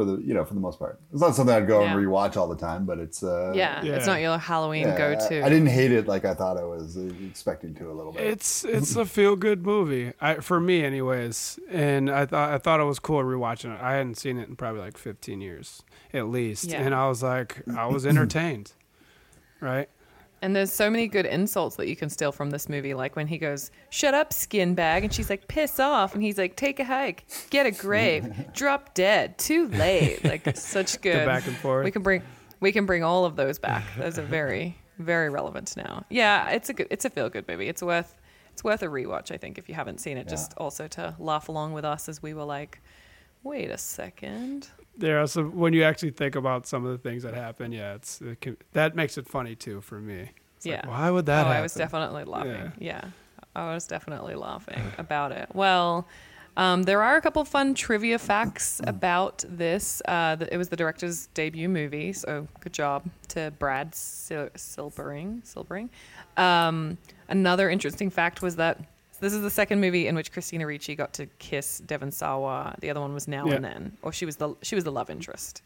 for 0.00 0.06
the 0.06 0.16
you 0.22 0.32
know 0.32 0.44
for 0.46 0.54
the 0.54 0.60
most 0.60 0.78
part. 0.78 0.98
It's 1.12 1.20
not 1.20 1.34
something 1.34 1.54
I'd 1.54 1.66
go 1.68 1.82
Yeah. 1.82 1.94
and 1.96 2.06
rewatch 2.06 2.36
all 2.38 2.48
the 2.48 2.56
time, 2.56 2.86
but 2.86 2.98
it's 2.98 3.22
uh, 3.22 3.52
yeah, 3.54 3.82
Yeah. 3.84 3.96
it's 3.96 4.06
not 4.06 4.20
your 4.22 4.38
Halloween 4.38 4.88
yeah, 4.88 4.96
go-to. 4.96 5.40
I, 5.42 5.46
I 5.46 5.48
didn't 5.50 5.68
hate 5.68 5.92
it 5.92 6.06
like 6.08 6.24
I 6.24 6.32
thought 6.32 6.56
I 6.56 6.64
was 6.64 6.96
uh, 6.96 7.10
expecting 7.28 7.74
to 7.74 7.90
a 7.90 7.92
little 7.92 8.12
bit. 8.12 8.22
It's 8.26 8.64
it's 8.64 8.96
a 8.96 9.04
feel 9.04 9.36
good 9.36 9.66
movie, 9.66 10.12
I, 10.20 10.36
for 10.36 10.58
me, 10.58 10.82
anyways. 10.84 11.58
And 11.68 12.10
I 12.10 12.24
thought 12.24 12.50
I 12.50 12.58
thought 12.58 12.80
it 12.80 12.84
was 12.84 12.98
cool 12.98 13.22
rewatching 13.22 13.74
it. 13.74 13.80
I 13.82 13.92
hadn't 13.96 14.14
seen 14.16 14.38
it 14.38 14.48
in 14.48 14.56
probably 14.56 14.80
like 14.80 14.96
15 14.96 15.40
years, 15.42 15.82
at 16.14 16.28
least. 16.28 16.64
Yeah. 16.70 16.80
And 16.80 16.94
I 16.94 17.06
was 17.08 17.22
like, 17.22 17.62
I 17.76 17.86
was 17.86 18.06
entertained, 18.06 18.72
right? 19.60 19.88
And 20.42 20.56
there's 20.56 20.72
so 20.72 20.88
many 20.88 21.06
good 21.06 21.26
insults 21.26 21.76
that 21.76 21.86
you 21.86 21.96
can 21.96 22.08
steal 22.08 22.32
from 22.32 22.50
this 22.50 22.68
movie, 22.68 22.94
like 22.94 23.14
when 23.14 23.26
he 23.26 23.36
goes, 23.36 23.70
"Shut 23.90 24.14
up, 24.14 24.32
skin 24.32 24.74
bag," 24.74 25.04
and 25.04 25.12
she's 25.12 25.28
like, 25.28 25.46
"Piss 25.48 25.78
off," 25.78 26.14
and 26.14 26.22
he's 26.22 26.38
like, 26.38 26.56
"Take 26.56 26.80
a 26.80 26.84
hike, 26.84 27.24
get 27.50 27.66
a 27.66 27.70
grave, 27.70 28.32
drop 28.54 28.94
dead, 28.94 29.36
too 29.36 29.68
late." 29.68 30.24
Like 30.24 30.56
such 30.56 31.00
good 31.02 31.26
back 31.26 31.46
and 31.46 31.56
forth. 31.56 31.84
We 31.84 31.90
can 31.90 32.02
bring 32.02 32.22
we 32.60 32.72
can 32.72 32.86
bring 32.86 33.04
all 33.04 33.24
of 33.26 33.36
those 33.36 33.58
back. 33.58 33.84
Those 33.98 34.18
are 34.18 34.22
very 34.22 34.76
very 34.98 35.28
relevant 35.28 35.76
now. 35.76 36.04
Yeah, 36.08 36.50
it's 36.50 36.70
a 36.70 36.72
good 36.72 36.86
it's 36.90 37.04
a 37.04 37.10
feel 37.10 37.28
good 37.28 37.46
movie. 37.46 37.68
It's 37.68 37.82
worth 37.82 38.16
it's 38.52 38.64
worth 38.64 38.82
a 38.82 38.86
rewatch. 38.86 39.30
I 39.30 39.36
think 39.36 39.58
if 39.58 39.68
you 39.68 39.74
haven't 39.74 40.00
seen 40.00 40.16
it, 40.16 40.26
just 40.28 40.54
also 40.56 40.88
to 40.88 41.14
laugh 41.18 41.48
along 41.48 41.74
with 41.74 41.84
us 41.84 42.08
as 42.08 42.22
we 42.22 42.32
were 42.34 42.44
like, 42.44 42.80
"Wait 43.42 43.70
a 43.70 43.78
second. 43.78 44.68
There 45.00 45.20
are 45.20 45.26
some 45.26 45.56
when 45.56 45.72
you 45.72 45.82
actually 45.82 46.10
think 46.10 46.36
about 46.36 46.66
some 46.66 46.84
of 46.84 46.92
the 46.92 46.98
things 46.98 47.22
that 47.22 47.34
happen. 47.34 47.72
Yeah, 47.72 47.94
it's 47.94 48.20
it 48.20 48.40
can, 48.40 48.56
that 48.72 48.94
makes 48.94 49.18
it 49.18 49.28
funny 49.28 49.54
too 49.54 49.80
for 49.80 50.00
me. 50.00 50.30
It's 50.56 50.66
like, 50.66 50.84
Yeah. 50.84 50.88
why 50.88 51.10
would 51.10 51.26
that 51.26 51.42
oh, 51.42 51.44
happen? 51.44 51.58
I 51.58 51.62
was 51.62 51.74
definitely 51.74 52.24
laughing. 52.24 52.72
Yeah. 52.78 53.04
I 53.56 53.74
was 53.74 53.86
definitely 53.86 54.36
laughing 54.36 54.80
about 54.98 55.32
it. 55.32 55.48
Well, 55.54 56.06
um, 56.56 56.82
there 56.82 57.02
are 57.02 57.16
a 57.16 57.20
couple 57.20 57.44
fun 57.44 57.74
trivia 57.74 58.18
facts 58.18 58.80
about 58.84 59.44
this. 59.48 60.02
Uh, 60.06 60.36
it 60.52 60.56
was 60.56 60.68
the 60.68 60.76
director's 60.76 61.28
debut 61.28 61.68
movie, 61.68 62.12
so 62.12 62.46
good 62.60 62.72
job 62.72 63.08
to 63.28 63.52
Brad 63.58 63.94
Sil- 63.96 64.54
Silberling. 64.56 65.42
Silberling. 65.42 65.88
Um, 66.36 66.98
another 67.28 67.70
interesting 67.70 68.10
fact 68.10 68.42
was 68.42 68.56
that 68.56 68.78
this 69.20 69.32
is 69.32 69.42
the 69.42 69.50
second 69.50 69.80
movie 69.80 70.06
in 70.06 70.14
which 70.14 70.32
Christina 70.32 70.66
Ricci 70.66 70.94
got 70.94 71.12
to 71.14 71.26
kiss 71.38 71.78
Devon 71.78 72.10
Sawa. 72.10 72.74
The 72.80 72.90
other 72.90 73.00
one 73.00 73.12
was 73.14 73.28
Now 73.28 73.46
Yeah. 73.46 73.54
and 73.54 73.64
Then, 73.64 73.96
or 74.02 74.12
she 74.12 74.24
was 74.26 74.36
the 74.36 74.54
she 74.62 74.74
was 74.74 74.84
the 74.84 74.92
love 74.92 75.10
interest. 75.10 75.62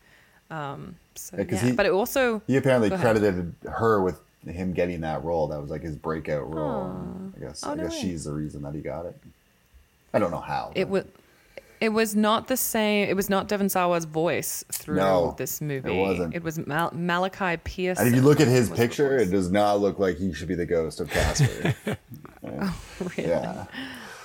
Um, 0.51 0.97
so, 1.15 1.37
Yeah, 1.39 1.45
'cause 1.45 1.63
yeah. 1.63 1.71
he- 1.71 1.73
but 1.77 1.87
it 1.87 1.93
also 1.93 2.43
he 2.47 2.57
apparently 2.57 2.91
credited 2.91 3.55
her 3.69 4.03
with 4.03 4.21
him 4.47 4.73
getting 4.75 5.01
that 5.01 5.25
role. 5.25 5.49
That 5.49 5.61
was 5.61 5.71
like 5.71 5.83
his 5.83 5.97
breakout 5.97 6.53
role. 6.53 6.85
and 6.91 7.33
I 7.37 7.41
guess 7.41 7.65
Oh, 7.65 7.71
I 7.71 7.75
no 7.77 7.85
guess 7.85 7.93
way. 7.93 8.01
she's 8.01 8.25
the 8.25 8.33
reason 8.33 8.63
that 8.63 8.75
he 8.75 8.81
got 8.81 9.07
it. 9.07 9.17
I 10.13 10.19
don't 10.19 10.31
know 10.31 10.41
how. 10.41 10.71
It 10.75 10.85
but- 10.85 10.91
was. 10.91 11.05
It 11.85 11.93
was 11.93 12.17
not 12.17 12.49
the 12.49 12.57
same. 12.57 13.09
It 13.11 13.15
was 13.15 13.29
not 13.29 13.47
Devon 13.47 13.69
Sawa's 13.69 14.07
voice 14.07 14.65
through 14.73 14.97
No, 14.97 15.35
this 15.37 15.61
movie. 15.61 15.91
it 15.99 16.01
wasn't. 16.01 16.35
It 16.35 16.43
was 16.43 16.59
Mal- 16.67 16.93
Malachi 16.95 17.59
Pierce. 17.63 17.99
And 17.99 18.09
if 18.09 18.15
you 18.15 18.23
look 18.23 18.41
at 18.41 18.49
his 18.49 18.71
picture, 18.71 19.19
it 19.19 19.31
does 19.31 19.51
not 19.51 19.81
look 19.81 19.99
like 19.99 20.17
he 20.17 20.33
should 20.33 20.49
be 20.49 20.55
the 20.55 20.65
ghost 20.65 21.01
of 21.01 21.11
Casper. 21.11 21.75
Oh, 22.47 22.77
really? 23.17 23.31
yeah. 23.31 23.65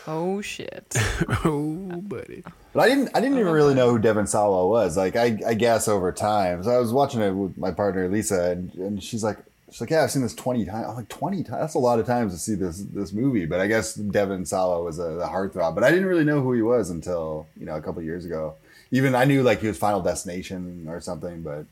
Oh 0.06 0.42
shit! 0.42 0.94
oh, 1.46 2.02
buddy. 2.04 2.44
But 2.74 2.82
I 2.82 2.90
didn't 2.90 3.10
I 3.16 3.22
didn't 3.22 3.38
even 3.38 3.48
oh, 3.48 3.54
really 3.54 3.74
know 3.74 3.90
who 3.92 3.98
Devon 4.00 4.28
Sawa 4.28 4.68
was. 4.68 4.98
Like 4.98 5.16
I, 5.16 5.40
I 5.48 5.54
guess 5.54 5.88
over 5.88 6.12
time. 6.12 6.62
So 6.64 6.70
I 6.72 6.80
was 6.80 6.92
watching 6.92 7.22
it 7.22 7.32
with 7.32 7.58
my 7.58 7.72
partner 7.72 8.10
Lisa 8.10 8.52
and, 8.52 8.74
and 8.76 9.02
she's 9.04 9.24
like, 9.24 9.38
she's 9.72 9.82
like, 9.82 9.90
yeah, 9.90 10.04
I've 10.04 10.12
seen 10.12 10.22
this 10.22 10.36
twenty 10.36 10.66
times. 10.66 10.88
I'm 10.90 10.96
like, 10.96 11.10
twenty 11.10 11.44
times. 11.44 11.62
That's 11.62 11.74
a 11.76 11.80
lot 11.80 12.00
of 12.00 12.06
times 12.06 12.34
to 12.34 12.40
see 12.40 12.56
this 12.56 12.80
this 12.82 13.14
movie. 13.14 13.46
But 13.46 13.60
I 13.60 13.68
guess 13.68 13.96
Devon 13.96 14.46
Sawa 14.46 14.84
was 14.84 15.00
a, 15.00 15.04
a 15.04 15.28
heartthrob. 15.28 15.76
But 15.76 15.84
I 15.84 15.92
didn't 15.92 16.08
really 16.08 16.24
know 16.24 16.42
who 16.42 16.54
he 16.54 16.62
was 16.62 16.90
until 16.90 17.48
you 17.58 17.66
know 17.66 17.76
a 17.76 17.82
couple 17.82 18.02
years 18.02 18.26
ago. 18.26 18.56
Even 18.92 19.16
I 19.16 19.26
knew 19.26 19.44
like 19.44 19.62
he 19.62 19.68
was 19.68 19.78
Final 19.78 20.02
Destination 20.02 20.88
or 20.90 21.00
something, 21.00 21.42
but 21.42 21.66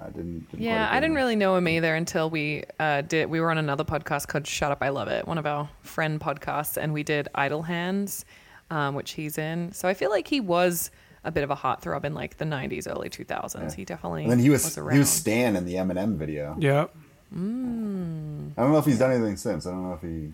I 0.00 0.06
didn't. 0.10 0.50
didn't 0.50 0.62
Yeah, 0.62 0.88
I 0.90 1.00
didn't 1.00 1.16
really 1.16 1.36
know 1.36 1.56
him 1.56 1.66
either 1.66 1.94
until 1.94 2.30
we 2.30 2.64
uh, 2.78 3.02
did. 3.02 3.30
We 3.30 3.40
were 3.40 3.50
on 3.50 3.58
another 3.58 3.84
podcast 3.84 4.28
called 4.28 4.46
"Shut 4.46 4.70
Up, 4.70 4.78
I 4.82 4.90
Love 4.90 5.08
It," 5.08 5.26
one 5.26 5.38
of 5.38 5.46
our 5.46 5.68
friend 5.82 6.20
podcasts, 6.20 6.76
and 6.76 6.92
we 6.92 7.02
did 7.02 7.28
"Idle 7.34 7.62
Hands," 7.62 8.24
um, 8.70 8.94
which 8.94 9.12
he's 9.12 9.38
in. 9.38 9.72
So 9.72 9.88
I 9.88 9.94
feel 9.94 10.10
like 10.10 10.28
he 10.28 10.40
was 10.40 10.90
a 11.24 11.32
bit 11.32 11.42
of 11.42 11.50
a 11.50 11.56
heartthrob 11.56 12.04
in 12.04 12.14
like 12.14 12.36
the 12.36 12.44
'90s, 12.44 12.88
early 12.88 13.10
2000s. 13.10 13.74
He 13.74 13.84
definitely 13.84 14.22
And 14.22 14.32
then 14.32 14.38
he 14.38 14.50
was, 14.50 14.78
around. 14.78 14.92
he 14.92 14.98
was 14.98 15.08
Stan 15.08 15.56
in 15.56 15.64
the 15.64 15.74
Eminem 15.74 16.16
video. 16.16 16.56
Yep. 17.30 17.40
I 18.56 18.62
don't 18.62 18.72
know 18.72 18.78
if 18.78 18.84
he's 18.84 18.98
done 18.98 19.12
anything 19.12 19.36
since. 19.36 19.66
I 19.66 19.70
don't 19.70 19.82
know 19.82 19.92
if 19.94 20.02
he. 20.02 20.30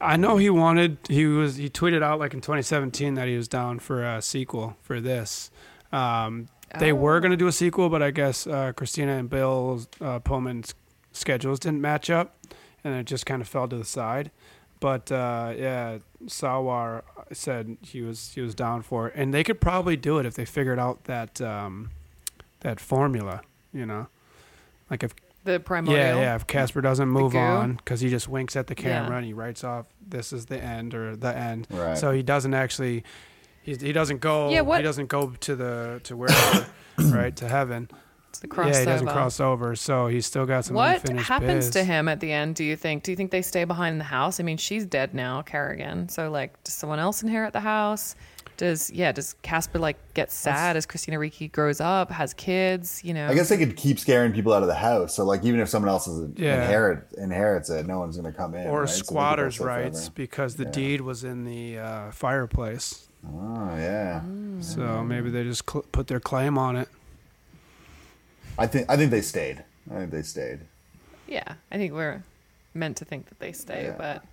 I 0.00 0.16
know 0.16 0.36
he 0.36 0.50
wanted. 0.50 0.98
He 1.08 1.26
was. 1.26 1.56
He 1.56 1.68
tweeted 1.68 2.02
out 2.02 2.18
like 2.18 2.34
in 2.34 2.40
2017 2.40 3.14
that 3.14 3.28
he 3.28 3.36
was 3.36 3.48
down 3.48 3.78
for 3.78 4.04
a 4.04 4.22
sequel 4.22 4.76
for 4.82 5.00
this. 5.00 5.50
Um, 5.92 6.48
they 6.78 6.92
were 6.92 7.20
going 7.20 7.30
to 7.30 7.36
do 7.36 7.46
a 7.46 7.52
sequel, 7.52 7.88
but 7.88 8.02
I 8.02 8.10
guess 8.10 8.46
uh, 8.46 8.72
Christina 8.72 9.16
and 9.16 9.30
Bill 9.30 9.82
uh, 10.00 10.18
Pullman's 10.18 10.74
schedules 11.12 11.58
didn't 11.58 11.80
match 11.80 12.10
up, 12.10 12.36
and 12.84 12.94
it 12.94 13.06
just 13.06 13.26
kind 13.26 13.40
of 13.40 13.48
fell 13.48 13.68
to 13.68 13.76
the 13.76 13.84
side. 13.84 14.30
But 14.80 15.10
uh, 15.10 15.54
yeah, 15.56 15.98
Sawa 16.26 17.02
said 17.32 17.78
he 17.82 18.02
was 18.02 18.32
he 18.34 18.40
was 18.40 18.54
down 18.54 18.82
for 18.82 19.08
it, 19.08 19.14
and 19.16 19.32
they 19.32 19.44
could 19.44 19.60
probably 19.60 19.96
do 19.96 20.18
it 20.18 20.26
if 20.26 20.34
they 20.34 20.44
figured 20.44 20.78
out 20.78 21.04
that 21.04 21.40
um, 21.40 21.90
that 22.60 22.80
formula. 22.80 23.42
You 23.72 23.86
know, 23.86 24.08
like 24.90 25.02
if 25.02 25.14
the 25.52 25.60
primordial. 25.60 25.98
yeah, 26.04 26.16
yeah. 26.20 26.34
If 26.36 26.46
Casper 26.46 26.80
doesn't 26.80 27.08
move 27.08 27.32
goo? 27.32 27.38
on 27.38 27.74
because 27.74 28.00
he 28.00 28.08
just 28.08 28.28
winks 28.28 28.54
at 28.56 28.66
the 28.68 28.74
camera 28.74 29.10
Yeah. 29.10 29.16
and 29.16 29.26
he 29.26 29.32
writes 29.32 29.64
off, 29.64 29.86
"This 30.06 30.32
is 30.32 30.46
the 30.46 30.62
end" 30.62 30.94
or 30.94 31.16
"the 31.16 31.36
end." 31.36 31.66
Right. 31.70 31.98
So 31.98 32.12
he 32.12 32.22
doesn't 32.22 32.54
actually, 32.54 33.04
he, 33.62 33.74
he 33.74 33.92
doesn't 33.92 34.20
go. 34.20 34.50
Yeah, 34.50 34.60
what- 34.62 34.78
He 34.78 34.84
doesn't 34.84 35.06
go 35.08 35.30
to 35.40 35.56
the 35.56 36.00
to 36.04 36.16
wherever, 36.16 36.66
right 36.98 37.34
to 37.36 37.48
heaven. 37.48 37.90
It's 38.30 38.40
the 38.40 38.48
crossover. 38.48 38.72
Yeah, 38.74 38.78
he 38.80 38.84
doesn't 38.84 39.06
cross 39.08 39.40
over. 39.40 39.74
So 39.74 40.06
he's 40.06 40.26
still 40.26 40.44
got 40.44 40.66
some 40.66 40.76
What 40.76 40.96
unfinished 40.96 41.28
happens 41.28 41.64
biz. 41.66 41.70
to 41.70 41.84
him 41.84 42.08
at 42.08 42.20
the 42.20 42.30
end? 42.30 42.56
Do 42.56 42.64
you 42.64 42.76
think? 42.76 43.02
Do 43.02 43.10
you 43.10 43.16
think 43.16 43.30
they 43.30 43.40
stay 43.40 43.64
behind 43.64 43.94
in 43.94 43.98
the 43.98 44.04
house? 44.04 44.38
I 44.38 44.42
mean, 44.42 44.58
she's 44.58 44.84
dead 44.84 45.14
now, 45.14 45.40
Carrigan. 45.40 46.10
So 46.10 46.30
like, 46.30 46.62
does 46.62 46.74
someone 46.74 46.98
else 46.98 47.22
inherit 47.22 47.54
the 47.54 47.60
house? 47.60 48.14
Does 48.58 48.90
yeah? 48.90 49.12
Does 49.12 49.34
Casper 49.42 49.78
like 49.78 49.96
get 50.14 50.30
sad 50.30 50.76
as 50.76 50.84
Christina 50.84 51.18
Ricci 51.18 51.48
grows 51.48 51.80
up, 51.80 52.10
has 52.10 52.34
kids? 52.34 53.02
You 53.02 53.14
know, 53.14 53.28
I 53.28 53.34
guess 53.34 53.48
they 53.48 53.56
could 53.56 53.76
keep 53.76 53.98
scaring 53.98 54.32
people 54.32 54.52
out 54.52 54.62
of 54.62 54.68
the 54.68 54.74
house. 54.74 55.14
So 55.14 55.24
like, 55.24 55.44
even 55.44 55.60
if 55.60 55.68
someone 55.70 55.88
else 55.88 56.06
is 56.06 56.28
Yeah. 56.36 56.60
inherit 56.62 57.04
inherits 57.16 57.70
it, 57.70 57.86
no 57.86 58.00
one's 58.00 58.16
going 58.18 58.30
to 58.30 58.36
come 58.36 58.54
in. 58.54 58.66
Or 58.66 58.80
right? 58.80 58.88
So 58.90 58.96
they 58.96 59.02
squatters' 59.04 59.54
stay 59.54 59.64
forever. 59.64 59.82
rights 59.84 60.08
because 60.10 60.56
the 60.56 60.64
deed 60.66 61.00
was 61.00 61.24
in 61.24 61.44
the 61.44 61.78
uh, 61.78 62.10
fireplace. 62.10 63.06
Oh 63.26 63.74
yeah. 63.76 64.20
So 64.60 65.02
maybe 65.04 65.30
they 65.30 65.44
just 65.44 65.68
cl- 65.70 65.86
put 65.92 66.06
their 66.08 66.20
claim 66.20 66.58
on 66.58 66.76
it. 66.76 66.88
I 68.58 68.66
think 68.66 68.90
I 68.90 68.96
think 68.96 69.10
they 69.10 69.22
stayed. 69.22 69.62
I 69.90 69.94
think 69.98 70.10
they 70.10 70.22
stayed. 70.22 70.60
yeah. 71.26 71.54
I 71.70 71.76
think 71.76 71.92
we're 71.92 72.22
meant 72.74 72.96
to 72.98 73.04
think 73.04 73.28
that 73.28 73.38
they 73.38 73.52
stay, 73.52 73.84
Yeah. 73.84 73.94
but 73.96 74.24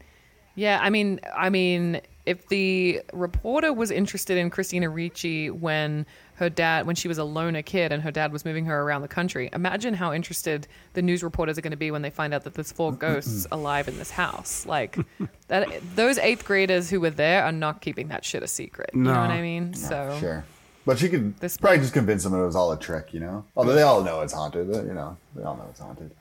yeah. 0.55 0.79
I 0.81 0.89
mean, 0.89 1.19
I 1.35 1.49
mean, 1.49 2.01
if 2.25 2.47
the 2.47 3.01
reporter 3.13 3.71
was 3.71 3.91
interested 3.91 4.37
in 4.37 4.49
Christina 4.49 4.89
Ricci 4.89 5.49
when 5.49 6.05
her 6.35 6.49
dad, 6.49 6.85
when 6.87 6.95
she 6.95 7.07
was 7.07 7.17
a 7.17 7.23
loner 7.23 7.61
kid 7.61 7.91
and 7.91 8.01
her 8.03 8.11
dad 8.11 8.31
was 8.33 8.43
moving 8.45 8.65
her 8.65 8.81
around 8.81 9.03
the 9.03 9.07
country, 9.07 9.49
imagine 9.53 9.93
how 9.93 10.11
interested 10.11 10.67
the 10.93 11.01
news 11.01 11.23
reporters 11.23 11.57
are 11.57 11.61
going 11.61 11.71
to 11.71 11.77
be 11.77 11.91
when 11.91 12.01
they 12.01 12.09
find 12.09 12.33
out 12.33 12.43
that 12.43 12.53
there's 12.55 12.71
four 12.71 12.91
ghosts 12.91 13.45
alive 13.51 13.87
in 13.87 13.97
this 13.97 14.11
house. 14.11 14.65
Like 14.65 14.97
that, 15.47 15.69
those 15.95 16.17
eighth 16.17 16.43
graders 16.45 16.89
who 16.89 16.99
were 16.99 17.09
there 17.11 17.43
are 17.43 17.51
not 17.51 17.81
keeping 17.81 18.07
that 18.09 18.25
shit 18.25 18.43
a 18.43 18.47
secret. 18.47 18.89
You 18.93 19.01
know 19.01 19.11
what 19.11 19.29
I 19.29 19.41
mean? 19.41 19.73
So 19.73 20.17
Sure. 20.19 20.43
But 20.85 20.99
she 20.99 21.09
could 21.09 21.35
This 21.39 21.57
probably 21.57 21.77
might- 21.77 21.81
just 21.83 21.93
convince 21.93 22.23
them 22.23 22.33
it 22.35 22.45
was 22.45 22.55
all 22.55 22.71
a 22.71 22.77
trick, 22.79 23.13
you 23.13 23.19
know. 23.19 23.43
Although 23.55 23.73
they 23.73 23.81
all 23.81 24.03
know 24.03 24.21
it's 24.21 24.33
haunted, 24.33 24.69
uh, 24.73 24.83
you 24.83 24.93
know. 24.93 25.17
They 25.35 25.43
all 25.43 25.55
know 25.57 25.65
it's 25.71 25.79
haunted. 25.79 26.11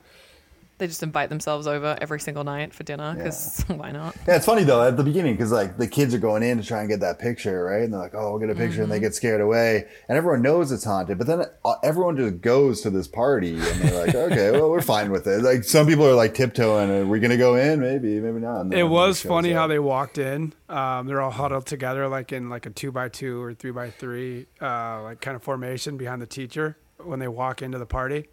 They 0.77 0.87
just 0.87 1.03
invite 1.03 1.29
themselves 1.29 1.67
over 1.67 1.97
every 2.01 2.19
single 2.19 2.43
night 2.43 2.73
for 2.73 2.83
dinner 2.83 3.13
because 3.15 3.63
why 3.67 3.91
not? 3.91 4.15
Yeah, 4.27 4.35
it's 4.35 4.45
funny 4.45 4.63
though 4.63 4.85
at 4.85 4.97
the 4.97 5.03
beginning 5.03 5.35
because 5.35 5.51
like 5.51 5.77
the 5.77 5.87
kids 5.87 6.13
are 6.13 6.17
going 6.19 6.43
in 6.43 6.57
to 6.57 6.63
try 6.65 6.79
and 6.81 6.89
get 6.89 6.99
that 6.99 7.17
picture, 7.19 7.63
right? 7.63 7.83
And 7.83 7.93
they're 7.93 7.99
like, 7.99 8.13
"Oh, 8.15 8.31
we'll 8.31 8.39
get 8.39 8.49
a 8.49 8.55
picture," 8.55 8.81
and 8.83 8.91
they 8.91 8.95
Mm-hmm. 8.97 9.03
get 9.05 9.15
scared 9.15 9.41
away, 9.41 9.85
and 10.09 10.17
everyone 10.17 10.41
knows 10.41 10.71
it's 10.71 10.83
haunted. 10.83 11.17
But 11.17 11.27
then 11.27 11.43
uh, 11.63 11.75
everyone 11.83 12.17
just 12.17 12.41
goes 12.41 12.81
to 12.81 12.89
this 12.89 13.07
party, 13.07 13.55
and 13.55 13.81
they're 13.81 14.05
like, 14.05 14.15
"Okay, 14.31 14.51
well, 14.51 14.69
we're 14.69 14.81
fine 14.81 15.11
with 15.11 15.27
it." 15.27 15.41
Like 15.43 15.63
some 15.63 15.87
people 15.87 16.05
are 16.07 16.13
like 16.15 16.33
tiptoeing, 16.33 16.89
"Are 16.89 17.05
we 17.05 17.19
gonna 17.19 17.37
go 17.37 17.55
in? 17.55 17.79
Maybe, 17.79 18.19
maybe 18.19 18.39
not." 18.39 18.61
And 18.61 18.73
It 18.73 18.83
was 18.83 19.21
funny 19.21 19.53
up. 19.53 19.59
how 19.59 19.67
they 19.67 19.79
walked 19.79 20.17
in. 20.17 20.53
Um, 20.69 21.07
they're 21.07 21.21
all 21.21 21.31
huddled 21.31 21.65
together, 21.65 22.07
like 22.07 22.31
in 22.33 22.49
like 22.49 22.65
a 22.65 22.69
two 22.69 22.91
by 22.91 23.09
two 23.09 23.41
or 23.41 23.53
three 23.53 23.71
by 23.71 23.89
three, 23.91 24.47
uh, 24.61 25.03
like 25.03 25.21
kind 25.21 25.35
of 25.35 25.43
formation 25.43 25.97
behind 25.97 26.21
the 26.21 26.27
teacher 26.27 26.77
when 27.03 27.19
they 27.19 27.27
walk 27.27 27.61
into 27.61 27.77
the 27.77 27.85
party. 27.85 28.27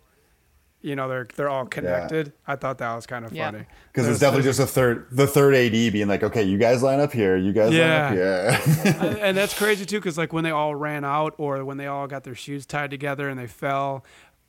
You 0.83 0.97
know, 0.97 1.09
they're 1.09 1.29
they're 1.37 1.49
all 1.49 1.65
connected. 1.67 2.33
I 2.47 2.57
thought 2.57 2.79
that 2.79 2.95
was 2.95 3.07
kind 3.07 3.25
of 3.25 3.33
Yeah. 3.33 3.53
funny 3.53 3.67
because 3.93 4.05
There's- 4.05 4.09
it's 4.17 4.21
definitely 4.21 4.45
just 4.45 4.59
a 4.61 4.67
third, 4.67 5.07
the 5.13 5.27
third 5.29 5.55
AD 5.55 5.91
being 5.91 6.09
like, 6.09 6.23
"Okay, 6.25 6.43
you 6.43 6.59
guys 6.59 6.83
line 6.83 6.99
up 7.01 7.13
here. 7.13 7.37
You 7.37 7.53
guys 7.53 7.73
Yeah. 7.73 8.09
line 8.09 8.19
up 8.19 8.63
here." 8.65 8.95
and 9.11 9.19
and 9.21 9.37
that's 9.37 9.57
crazy 9.57 9.87
too, 9.87 9.99
because 10.01 10.19
like 10.19 10.33
when 10.33 10.43
they 10.45 10.51
all 10.51 10.75
ran 10.75 11.05
out 11.05 11.35
or 11.39 11.65
when 11.65 11.77
they 11.77 11.87
all 11.87 12.07
got 12.09 12.25
their 12.25 12.35
shoes 12.35 12.67
tied 12.67 12.91
together 12.91 13.29
and 13.29 13.39
they 13.39 13.47
fell, 13.47 14.05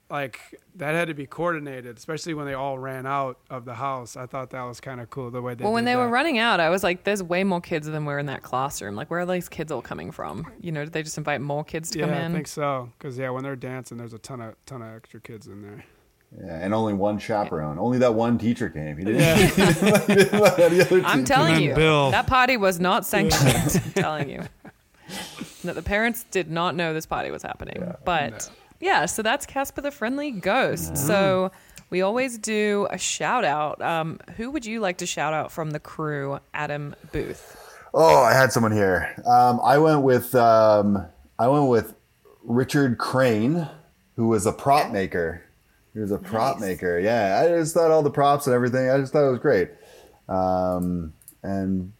like 0.10 0.40
that 0.76 0.96
had 0.96 1.08
to 1.08 1.14
be 1.14 1.26
coordinated, 1.28 1.98
especially 1.98 2.34
when 2.34 2.46
they 2.48 2.54
all 2.56 2.78
ran 2.80 3.06
out 3.06 3.38
of 3.52 3.66
the 3.66 3.76
house. 3.76 4.18
I 4.18 4.26
thought 4.26 4.50
that 4.52 4.64
was 4.64 4.80
kind 4.80 5.00
of 5.02 5.10
cool 5.12 5.30
the 5.32 5.42
way 5.42 5.54
they. 5.54 5.64
Well, 5.64 5.74
when 5.74 5.86
did 5.86 5.92
they 5.92 5.96
were 5.96 6.08
running 6.10 6.40
out, 6.40 6.60
I 6.60 6.70
was 6.70 6.84
like, 6.84 7.04
"There's 7.04 7.22
way 7.22 7.44
more 7.44 7.62
kids 7.62 7.88
than 7.88 8.06
were 8.06 8.18
in 8.18 8.26
that 8.26 8.42
classroom. 8.42 8.96
Like, 8.96 9.12
where 9.12 9.20
are 9.22 9.26
these 9.26 9.50
kids 9.50 9.72
all 9.72 9.82
coming 9.84 10.12
from? 10.12 10.48
You 10.60 10.72
know, 10.72 10.84
did 10.84 10.94
they 10.94 11.04
just 11.04 11.18
invite 11.20 11.42
more 11.42 11.64
kids 11.64 11.92
to 11.92 12.00
Yeah, 12.00 12.06
come 12.06 12.14
in?" 12.16 12.22
Yeah, 12.22 12.28
I 12.30 12.32
think 12.32 12.48
so. 12.48 12.90
Because 12.98 13.20
yeah, 13.20 13.30
when 13.30 13.44
they're 13.44 13.56
dancing, 13.56 13.98
there's 13.98 14.14
a 14.14 14.20
ton 14.20 14.42
of 14.42 14.56
ton 14.66 14.82
of 14.82 14.96
extra 14.96 15.20
kids 15.20 15.46
in 15.48 15.62
there. 15.62 15.84
Yeah, 16.40 16.60
and 16.64 16.74
only 16.74 16.94
one 16.94 17.20
chaperone. 17.20 17.78
Only 17.78 18.00
that 18.00 18.14
one 18.14 18.38
teacher 18.38 18.70
came. 18.70 18.98
He 18.98 19.06
didn't. 19.06 19.22
Yeah. 19.22 19.36
he 20.08 20.16
didn't 20.16 20.40
let 20.40 20.60
any 20.60 20.82
other 20.82 21.02
I'm 21.06 21.18
team- 21.20 21.26
telling 21.26 21.62
you, 21.62 21.76
Bill. 21.76 22.12
that 22.12 22.28
party 22.28 22.58
was 22.58 22.80
not 22.80 23.06
sanctioned. 23.06 23.82
I'm 23.86 23.92
telling 23.94 24.30
you 24.30 24.44
that 25.64 25.76
the 25.76 25.82
parents 25.84 26.26
did 26.32 26.50
not 26.50 26.76
know 26.76 26.94
this 26.94 27.06
party 27.06 27.32
was 27.32 27.44
happening. 27.44 27.94
but 28.04 28.50
yeah, 28.80 29.06
so 29.06 29.22
that's 29.22 29.46
Casper 29.46 29.82
the 29.82 29.92
Friendly 29.92 30.32
Ghost. 30.32 30.98
So 30.98 31.52
we 31.90 32.02
always 32.02 32.38
do 32.38 32.88
a 32.90 32.98
shout 32.98 33.46
out. 33.46 33.82
Um, 33.82 34.20
who 34.36 34.50
would 34.52 34.66
you 34.66 34.80
like 34.80 34.98
to 34.98 35.06
shout 35.06 35.34
out 35.34 35.52
from 35.52 35.72
the 35.72 35.80
crew? 35.80 36.40
Adam 36.54 36.96
Booth. 37.12 37.60
Oh, 37.94 38.24
I 38.24 38.34
had 38.34 38.52
someone 38.52 38.72
here. 38.72 39.14
Um, 39.26 39.60
I 39.64 39.78
went 39.78 40.02
with 40.02 40.34
um, 40.34 41.06
I 41.38 41.48
went 41.48 41.68
with 41.70 41.94
Richard 42.44 42.98
Crane, 42.98 43.68
who 44.16 44.28
was 44.28 44.46
a 44.48 44.52
prop 44.52 44.92
maker. 44.92 45.44
He 45.94 46.00
was 46.00 46.12
a 46.12 46.18
prop 46.18 46.60
Nice. 46.60 46.70
maker. 46.70 47.00
Yeah, 47.00 47.42
I 47.44 47.48
just 47.60 47.74
thought 47.74 47.92
all 47.92 48.02
the 48.04 48.10
props 48.10 48.48
and 48.48 48.54
everything. 48.56 48.90
I 48.90 48.98
just 48.98 49.14
thought 49.14 49.28
it 49.28 49.32
was 49.32 49.40
great. 49.40 49.70
Um, 50.28 51.14
and 51.44 51.94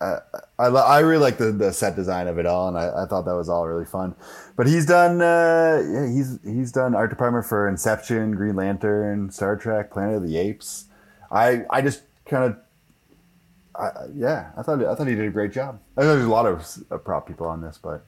I, 0.00 0.18
I, 0.58 0.66
I 0.66 0.98
really 1.00 1.22
like 1.22 1.38
the, 1.38 1.52
the 1.52 1.72
set 1.72 1.96
design 1.96 2.26
of 2.26 2.38
it 2.38 2.46
all, 2.46 2.68
and 2.68 2.76
I, 2.76 3.04
I 3.04 3.06
thought 3.06 3.24
that 3.26 3.34
was 3.34 3.48
all 3.48 3.66
really 3.66 3.84
fun. 3.86 4.14
But 4.56 4.66
he's 4.66 4.84
done 4.86 5.22
uh, 5.22 5.82
yeah, 5.86 6.06
he's 6.08 6.38
he's 6.44 6.72
done 6.72 6.94
art 6.94 7.10
department 7.10 7.46
for 7.46 7.66
Inception, 7.68 8.32
Green 8.32 8.56
Lantern, 8.56 9.30
Star 9.30 9.56
Trek, 9.56 9.90
Planet 9.90 10.16
of 10.16 10.22
the 10.22 10.36
Apes. 10.36 10.86
I 11.30 11.64
I 11.70 11.80
just 11.80 12.02
kind 12.26 12.44
of 12.44 12.56
I, 13.74 14.06
yeah, 14.14 14.50
I 14.56 14.62
thought 14.62 14.84
I 14.84 14.94
thought 14.94 15.06
he 15.06 15.14
did 15.14 15.26
a 15.26 15.30
great 15.30 15.52
job. 15.52 15.80
I 15.96 16.02
know 16.02 16.14
there's 16.14 16.26
a 16.26 16.30
lot 16.30 16.44
of 16.46 16.66
uh, 16.90 16.98
prop 16.98 17.26
people 17.26 17.46
on 17.46 17.62
this, 17.62 17.78
but 17.82 18.04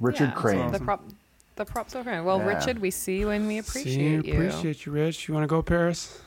Richard 0.00 0.30
Yeah, 0.30 0.40
Crane. 0.40 0.72
The 0.72 0.80
prop. 0.80 1.02
The 1.56 1.64
props 1.64 1.94
are 1.94 2.02
great. 2.02 2.20
Well, 2.22 2.38
Yeah. 2.38 2.46
Richard, 2.46 2.78
we 2.78 2.90
see 2.90 3.18
you 3.18 3.30
and 3.30 3.46
we 3.46 3.60
See, 3.60 3.80
appreciate 3.80 4.24
you. 4.26 4.32
appreciate 4.34 4.86
you, 4.86 4.92
Rich. 4.92 5.28
You 5.28 5.34
want 5.34 5.44
to 5.44 5.48
go, 5.48 5.62
Paris? 5.62 6.20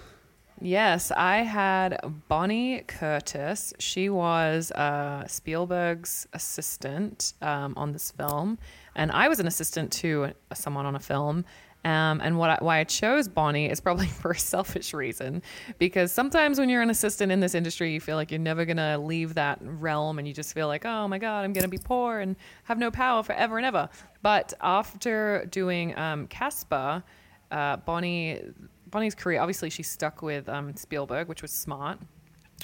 Yes, 0.61 1.11
I 1.11 1.38
had 1.38 1.99
Bonnie 2.30 2.82
Curtis. 2.88 3.73
She 3.80 4.07
was 4.09 4.71
uh, 4.71 5.28
Spielberg's 5.28 6.28
assistant 6.32 7.34
um, 7.41 7.73
on 7.76 7.91
this 7.91 8.11
film, 8.11 8.57
and 8.95 9.11
I 9.11 9.28
was 9.28 9.39
an 9.41 9.47
assistant 9.47 9.91
to 9.93 10.32
someone 10.53 10.86
on 10.86 10.95
a 10.95 10.99
film. 10.99 11.43
Um, 11.86 12.20
and 12.22 12.40
what 12.40 12.50
I, 12.50 12.58
why 12.62 12.80
I 12.80 12.84
chose 12.84 13.28
Bonnie 13.28 13.70
is 13.70 13.80
probably 13.80 14.08
for 14.22 14.32
a 14.32 14.40
selfish 14.40 14.94
reason, 14.94 15.44
because 15.78 16.12
sometimes 16.12 16.60
when 16.60 16.68
you're 16.68 16.82
an 16.82 16.90
assistant 16.90 17.32
in 17.32 17.40
this 17.40 17.54
industry, 17.54 17.94
you 17.94 18.02
feel 18.02 18.16
like 18.16 18.32
you're 18.32 18.40
never 18.40 18.66
gonna 18.66 18.98
leave 18.98 19.36
that 19.36 19.60
realm, 19.62 20.18
and 20.18 20.28
you 20.28 20.34
just 20.34 20.54
feel 20.54 20.68
like, 20.68 20.84
oh 20.84 21.08
my 21.08 21.20
god, 21.20 21.46
I'm 21.46 21.54
gonna 21.54 21.68
be 21.68 21.78
poor 21.78 22.20
and 22.20 22.36
have 22.64 22.80
no 22.80 22.90
power 22.90 23.22
forever 23.22 23.58
and 23.58 23.66
ever. 23.66 23.88
But 24.24 24.54
after 24.62 25.46
doing 25.52 25.98
um, 25.98 26.26
Casper, 26.28 27.04
uh, 27.52 27.78
Bonnie 27.78 28.42
Bonnie's 28.88 29.16
career, 29.16 29.40
obviously, 29.42 29.70
she 29.70 29.84
stuck 29.84 30.22
with 30.22 30.50
um, 30.50 30.76
Spielberg, 30.76 31.28
which 31.28 31.42
was 31.42 31.52
smart. 31.52 32.00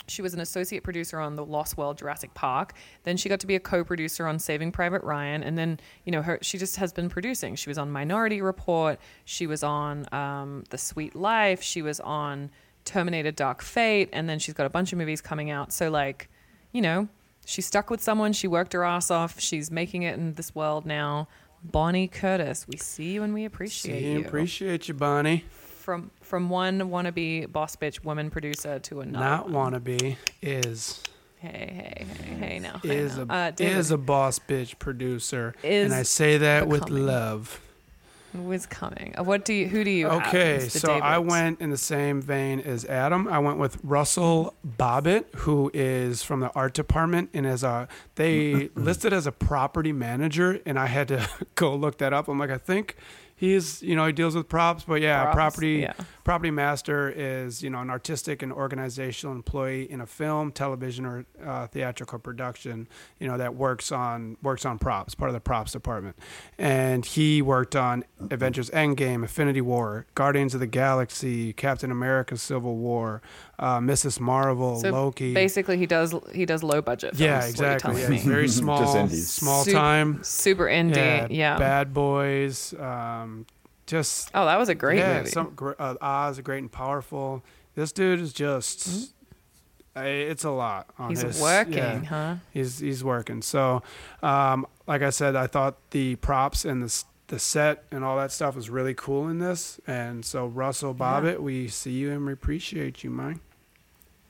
She 0.07 0.21
was 0.21 0.33
an 0.33 0.39
associate 0.39 0.83
producer 0.83 1.19
on 1.19 1.35
the 1.35 1.45
Lost 1.45 1.77
World 1.77 1.97
Jurassic 1.97 2.33
Park. 2.33 2.73
Then 3.03 3.17
she 3.17 3.29
got 3.29 3.39
to 3.41 3.47
be 3.47 3.55
a 3.55 3.59
co-producer 3.59 4.25
on 4.25 4.39
Saving 4.39 4.71
Private 4.71 5.03
Ryan, 5.03 5.43
and 5.43 5.57
then 5.57 5.79
you 6.05 6.11
know 6.11 6.21
her 6.21 6.39
she 6.41 6.57
just 6.57 6.77
has 6.77 6.93
been 6.93 7.09
producing. 7.09 7.55
She 7.55 7.69
was 7.69 7.77
on 7.77 7.91
Minority 7.91 8.41
Report. 8.41 8.99
She 9.25 9.47
was 9.47 9.63
on 9.63 10.05
um, 10.13 10.63
The 10.69 10.77
Sweet 10.77 11.15
Life. 11.15 11.61
She 11.61 11.81
was 11.81 11.99
on 11.99 12.51
Terminator: 12.85 13.31
Dark 13.31 13.61
Fate, 13.61 14.09
and 14.13 14.29
then 14.29 14.39
she's 14.39 14.53
got 14.53 14.65
a 14.65 14.69
bunch 14.69 14.91
of 14.91 14.97
movies 14.97 15.21
coming 15.21 15.49
out. 15.51 15.71
So 15.73 15.89
like, 15.89 16.29
you 16.71 16.81
know, 16.81 17.07
she 17.45 17.61
stuck 17.61 17.89
with 17.89 18.01
someone. 18.01 18.33
She 18.33 18.47
worked 18.47 18.73
her 18.73 18.83
ass 18.83 19.11
off. 19.11 19.39
She's 19.39 19.71
making 19.71 20.03
it 20.03 20.17
in 20.17 20.33
this 20.33 20.55
world 20.55 20.85
now. 20.85 21.27
Bonnie 21.63 22.07
Curtis, 22.07 22.65
we 22.67 22.77
see 22.77 23.11
you 23.11 23.23
and 23.23 23.33
we 23.33 23.45
appreciate 23.45 23.99
See, 23.99 24.11
you. 24.13 24.25
appreciate 24.25 24.87
you, 24.87 24.95
Bonnie. 24.95 25.45
From 25.81 26.11
from 26.21 26.49
one 26.49 26.79
wannabe 26.79 27.51
boss 27.51 27.75
bitch 27.75 28.03
woman 28.03 28.29
producer 28.29 28.79
to 28.79 29.01
another. 29.01 29.25
Not 29.25 29.49
one. 29.49 29.73
wannabe 29.73 30.15
is 30.41 31.01
Hey, 31.37 31.95
hey, 31.97 32.05
hey, 32.23 32.35
hey, 32.49 32.59
now. 32.59 32.79
is 32.83 33.17
a 33.17 33.23
uh, 33.27 33.51
is 33.57 33.89
a 33.89 33.97
boss 33.97 34.37
bitch 34.39 34.77
producer, 34.77 35.55
Is 35.63 35.85
and 35.85 35.93
I 35.93 36.03
say 36.03 36.37
that 36.37 36.67
with 36.67 36.81
becoming. 36.85 37.05
love. 37.07 37.59
who 38.31 38.51
is 38.51 38.67
coming? 38.67 39.15
Uh, 39.17 39.23
What 39.23 39.43
do 39.43 39.51
you? 39.53 39.67
Who 39.67 39.83
do 39.83 39.89
you? 39.89 40.07
Okay, 40.07 40.57
as 40.57 40.73
the 40.73 40.79
so 40.79 40.93
I 40.93 41.17
went 41.17 41.59
in 41.59 41.71
the 41.71 41.77
same 41.79 42.21
vein 42.21 42.59
as 42.59 42.85
Adam. 42.85 43.27
I 43.27 43.39
went 43.39 43.57
with 43.57 43.79
Russell 43.83 44.53
Bobbitt, 44.77 45.25
who 45.37 45.71
is 45.73 46.21
from 46.21 46.41
the 46.41 46.51
art 46.53 46.75
department 46.75 47.31
and 47.33 47.47
as 47.47 47.63
a 47.63 47.87
they 48.15 48.69
listed 48.75 49.11
as 49.11 49.25
a 49.25 49.31
property 49.31 49.91
manager, 49.91 50.59
and 50.63 50.77
I 50.77 50.85
had 50.85 51.07
to 51.07 51.27
go 51.55 51.73
look 51.75 51.97
that 51.97 52.13
up. 52.13 52.27
I'm 52.27 52.37
like, 52.37 52.51
I 52.51 52.59
think 52.59 52.95
he's 53.41 53.81
you 53.81 53.95
know 53.95 54.05
he 54.05 54.13
deals 54.13 54.35
with 54.35 54.47
props, 54.47 54.85
but 54.87 55.01
yeah, 55.01 55.23
Props, 55.23 55.35
property 55.35 55.79
yeah. 55.81 55.93
Property 56.23 56.51
master 56.51 57.09
is 57.09 57.63
you 57.63 57.69
know 57.69 57.79
an 57.79 57.89
artistic 57.89 58.41
and 58.41 58.51
organizational 58.51 59.35
employee 59.35 59.89
in 59.91 60.01
a 60.01 60.05
film, 60.05 60.51
television, 60.51 61.05
or 61.05 61.25
uh, 61.43 61.67
theatrical 61.67 62.19
production. 62.19 62.87
You 63.19 63.27
know 63.27 63.37
that 63.37 63.55
works 63.55 63.91
on 63.91 64.37
works 64.41 64.65
on 64.65 64.79
props, 64.79 65.15
part 65.15 65.29
of 65.29 65.33
the 65.33 65.39
props 65.39 65.71
department, 65.71 66.17
and 66.57 67.05
he 67.05 67.41
worked 67.41 67.75
on 67.75 68.03
Avengers 68.29 68.69
Endgame, 68.71 69.15
Infinity 69.23 69.61
War, 69.61 70.05
Guardians 70.15 70.53
of 70.53 70.59
the 70.59 70.67
Galaxy, 70.67 71.53
Captain 71.53 71.91
America: 71.91 72.37
Civil 72.37 72.75
War, 72.77 73.21
uh, 73.59 73.79
Mrs. 73.79 74.19
Marvel, 74.19 74.79
So 74.79 74.89
Loki. 74.91 75.33
basically, 75.33 75.77
he 75.77 75.85
does 75.85 76.13
he 76.33 76.45
does 76.45 76.63
low 76.63 76.81
budget. 76.81 77.11
Films, 77.15 77.19
yeah, 77.21 77.39
is 77.45 77.55
what 77.57 77.59
you're 77.65 77.73
exactly. 77.73 78.01
Yeah, 78.17 78.23
very 78.23 78.47
small, 78.61 79.07
small 79.09 79.63
Sup- 79.63 79.73
time. 79.73 80.23
super 80.23 80.65
indie. 80.65 81.27
Yeah. 81.29 81.57
Bad 81.57 81.93
Boys. 81.93 82.73
Um, 82.79 83.45
just 83.91 84.31
Oh, 84.33 84.45
that 84.45 84.57
was 84.57 84.69
a 84.69 84.75
great 84.75 84.99
yeah, 84.99 85.17
movie. 85.19 85.29
some 85.29 85.55
uh, 85.77 85.95
Oz, 86.01 86.39
great 86.39 86.59
and 86.59 86.71
powerful. 86.71 87.43
This 87.75 87.91
dude 87.91 88.19
is 88.21 88.33
just. 88.33 89.13
uh, 89.95 90.01
It's 90.01 90.43
a 90.45 90.49
lot. 90.49 90.87
On 90.97 91.05
Mm-hmm. 91.05 91.09
He's 91.09 91.21
his, 91.21 91.41
working, 91.41 91.73
yeah. 91.75 92.03
huh? 92.05 92.35
He's 92.51 92.79
he's 92.79 93.03
working. 93.03 93.41
So, 93.41 93.83
um, 94.23 94.65
like 94.87 95.01
I 95.01 95.09
said, 95.09 95.35
I 95.35 95.47
thought 95.47 95.75
the 95.91 96.15
props 96.15 96.65
and 96.65 96.81
the 96.83 97.03
the 97.27 97.39
set 97.39 97.83
and 97.91 98.03
all 98.03 98.17
that 98.17 98.31
stuff 98.31 98.55
was 98.55 98.69
really 98.69 98.93
cool 98.93 99.29
in 99.29 99.39
this. 99.39 99.79
And 99.87 100.23
so, 100.25 100.47
Russell 100.47 100.93
Bobbitt, 100.95 101.39
we 101.39 101.67
see 101.69 101.91
you 101.91 102.11
and 102.11 102.25
we 102.25 102.33
appreciate 102.33 103.03
you, 103.03 103.09
man. 103.09 103.39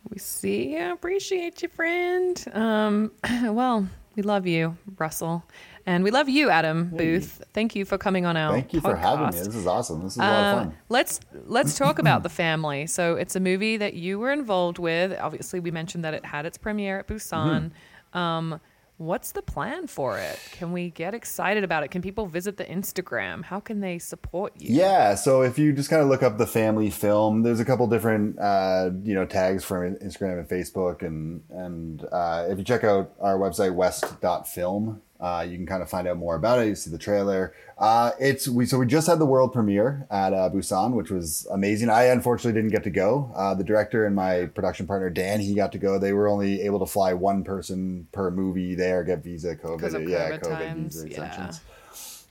We 0.10 0.18
see 0.20 0.74
you. 0.76 0.92
Appreciate 0.94 1.62
you, 1.62 1.70
friend. 1.70 2.44
Um, 2.54 3.12
well, 3.46 3.88
we 4.16 4.24
love 4.24 4.46
you, 4.48 4.78
Russell. 4.98 5.44
And 5.86 6.04
we 6.04 6.12
love 6.12 6.30
you, 6.30 6.50
Adam 6.50 6.90
Booth. 6.96 7.44
Thank 7.54 7.76
you 7.76 7.86
for 7.86 7.98
coming 7.98 8.26
on 8.26 8.38
our 8.38 8.54
Thank 8.54 8.74
you 8.74 8.82
for 8.82 8.96
having 8.96 9.28
me. 9.28 9.32
This 9.32 9.56
is 9.56 9.68
awesome. 9.68 10.04
This 10.04 10.14
is 10.14 10.18
a 10.18 10.22
lot 10.22 10.30
of 10.30 10.36
Uh, 10.58 10.64
fun. 10.66 10.76
let's 10.90 11.20
let's 11.46 11.78
talk 11.78 12.00
about 12.00 12.24
the 12.24 12.30
family. 12.44 12.88
So 12.88 13.16
it's 13.16 13.36
a 13.36 13.40
movie 13.40 13.78
that 13.78 13.94
you 13.96 14.20
were 14.20 14.32
involved 14.32 14.80
with. 14.80 15.18
Obviously, 15.20 15.60
we 15.60 15.72
mentioned 15.72 16.04
that 16.06 16.14
it 16.14 16.26
had 16.26 16.46
its 16.46 16.58
premiere 16.58 17.00
at 17.00 17.08
Busan. 17.08 17.72
Mm-hmm. 18.14 18.18
Um, 18.18 18.60
what's 18.98 19.32
the 19.32 19.42
plan 19.42 19.88
for 19.88 20.20
it? 20.20 20.38
Can 20.52 20.72
we 20.74 20.92
get 20.92 21.16
excited 21.16 21.64
about 21.64 21.82
it? 21.84 21.90
Can 21.90 22.04
people 22.04 22.28
visit 22.28 22.58
the 22.58 22.66
Instagram? 22.66 23.44
How 23.44 23.60
can 23.60 23.80
they 23.80 23.98
support 23.98 24.54
you? 24.60 24.76
Yeah, 24.76 25.16
so 25.16 25.42
if 25.42 25.58
you 25.58 25.74
just 25.74 25.90
kind 25.90 26.04
of 26.04 26.08
look 26.08 26.22
up 26.22 26.38
the 26.38 26.46
family 26.46 26.92
film, 26.92 27.42
there's 27.42 27.60
a 27.60 27.66
couple 27.66 27.88
different 27.88 28.38
uh, 28.38 28.92
you 29.04 29.16
know 29.16 29.26
tags 29.26 29.64
from 29.64 29.96
Instagram 29.96 30.38
and 30.40 30.48
Facebook, 30.48 31.02
and 31.02 31.42
and 31.50 32.06
uh, 32.12 32.46
if 32.50 32.60
you 32.60 32.64
check 32.64 32.84
out 32.84 33.14
our 33.20 33.40
website 33.40 33.74
west.film, 33.74 35.02
uh, 35.22 35.46
you 35.48 35.56
can 35.56 35.68
kind 35.68 35.84
of 35.84 35.90
find 35.90 36.08
out 36.08 36.18
more 36.18 36.36
about 36.36 36.60
it. 36.60 36.68
You 36.68 36.76
see 36.76 36.90
the 36.90 36.98
trailer. 36.98 37.54
Uh, 37.78 38.12
it's 38.20 38.48
we 38.48 38.66
so 38.66 38.80
we 38.80 38.88
just 38.88 39.06
had 39.06 39.20
the 39.20 39.26
world 39.26 39.54
premiere 39.54 40.08
at 40.10 40.34
uh, 40.34 40.50
Busan, 40.50 40.94
which 40.94 41.12
was 41.12 41.48
amazing. 41.52 41.90
I 41.90 42.06
unfortunately 42.06 42.60
didn't 42.60 42.72
get 42.72 42.84
to 42.86 42.90
go. 42.90 43.32
Uh, 43.36 43.54
the 43.54 43.64
director 43.64 44.06
and 44.06 44.16
my 44.16 44.48
production 44.48 44.88
partner 44.88 45.12
Dan, 45.12 45.40
he 45.40 45.54
got 45.54 45.72
to 45.74 45.78
go. 45.78 46.00
They 46.00 46.14
were 46.14 46.28
only 46.28 46.62
able 46.62 46.80
to 46.80 46.88
fly 46.88 47.14
one 47.14 47.44
person 47.44 48.08
per 48.12 48.32
movie 48.32 48.74
there, 48.74 49.04
get 49.04 49.24
visa, 49.24 49.56
COVID, 49.56 49.94
of 49.94 50.10
yeah, 50.10 50.38
COVID 50.38 50.44
times, 50.44 50.96
visa 50.96 51.08
yeah. 51.08 51.26
exemptions. 51.26 51.62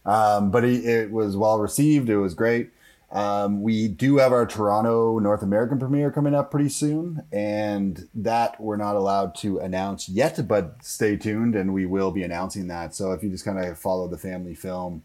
Um, 0.04 0.50
but 0.50 0.64
it, 0.64 0.84
it 0.84 1.10
was 1.12 1.36
well 1.36 1.60
received. 1.60 2.08
It 2.08 2.18
was 2.18 2.34
great. 2.34 2.70
Um, 3.12 3.62
we 3.62 3.88
do 3.88 4.18
have 4.18 4.32
our 4.32 4.46
Toronto 4.46 5.18
North 5.18 5.42
American 5.42 5.78
premiere 5.80 6.12
coming 6.12 6.34
up 6.34 6.50
pretty 6.50 6.68
soon, 6.68 7.22
and 7.32 8.08
that 8.14 8.60
we're 8.60 8.76
not 8.76 8.94
allowed 8.94 9.34
to 9.36 9.58
announce 9.58 10.08
yet, 10.08 10.46
but 10.46 10.76
stay 10.82 11.16
tuned 11.16 11.56
and 11.56 11.74
we 11.74 11.86
will 11.86 12.12
be 12.12 12.22
announcing 12.22 12.68
that. 12.68 12.94
So 12.94 13.10
if 13.12 13.22
you 13.24 13.28
just 13.30 13.44
kind 13.44 13.58
of 13.58 13.76
follow 13.78 14.06
the 14.06 14.18
family 14.18 14.54
film, 14.54 15.02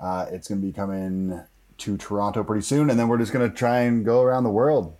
uh, 0.00 0.26
it's 0.30 0.46
going 0.48 0.60
to 0.60 0.66
be 0.66 0.72
coming 0.72 1.40
to 1.78 1.96
Toronto 1.96 2.44
pretty 2.44 2.62
soon, 2.62 2.90
and 2.90 2.98
then 2.98 3.08
we're 3.08 3.18
just 3.18 3.32
going 3.32 3.48
to 3.50 3.56
try 3.56 3.80
and 3.80 4.04
go 4.04 4.20
around 4.22 4.44
the 4.44 4.50
world. 4.50 4.94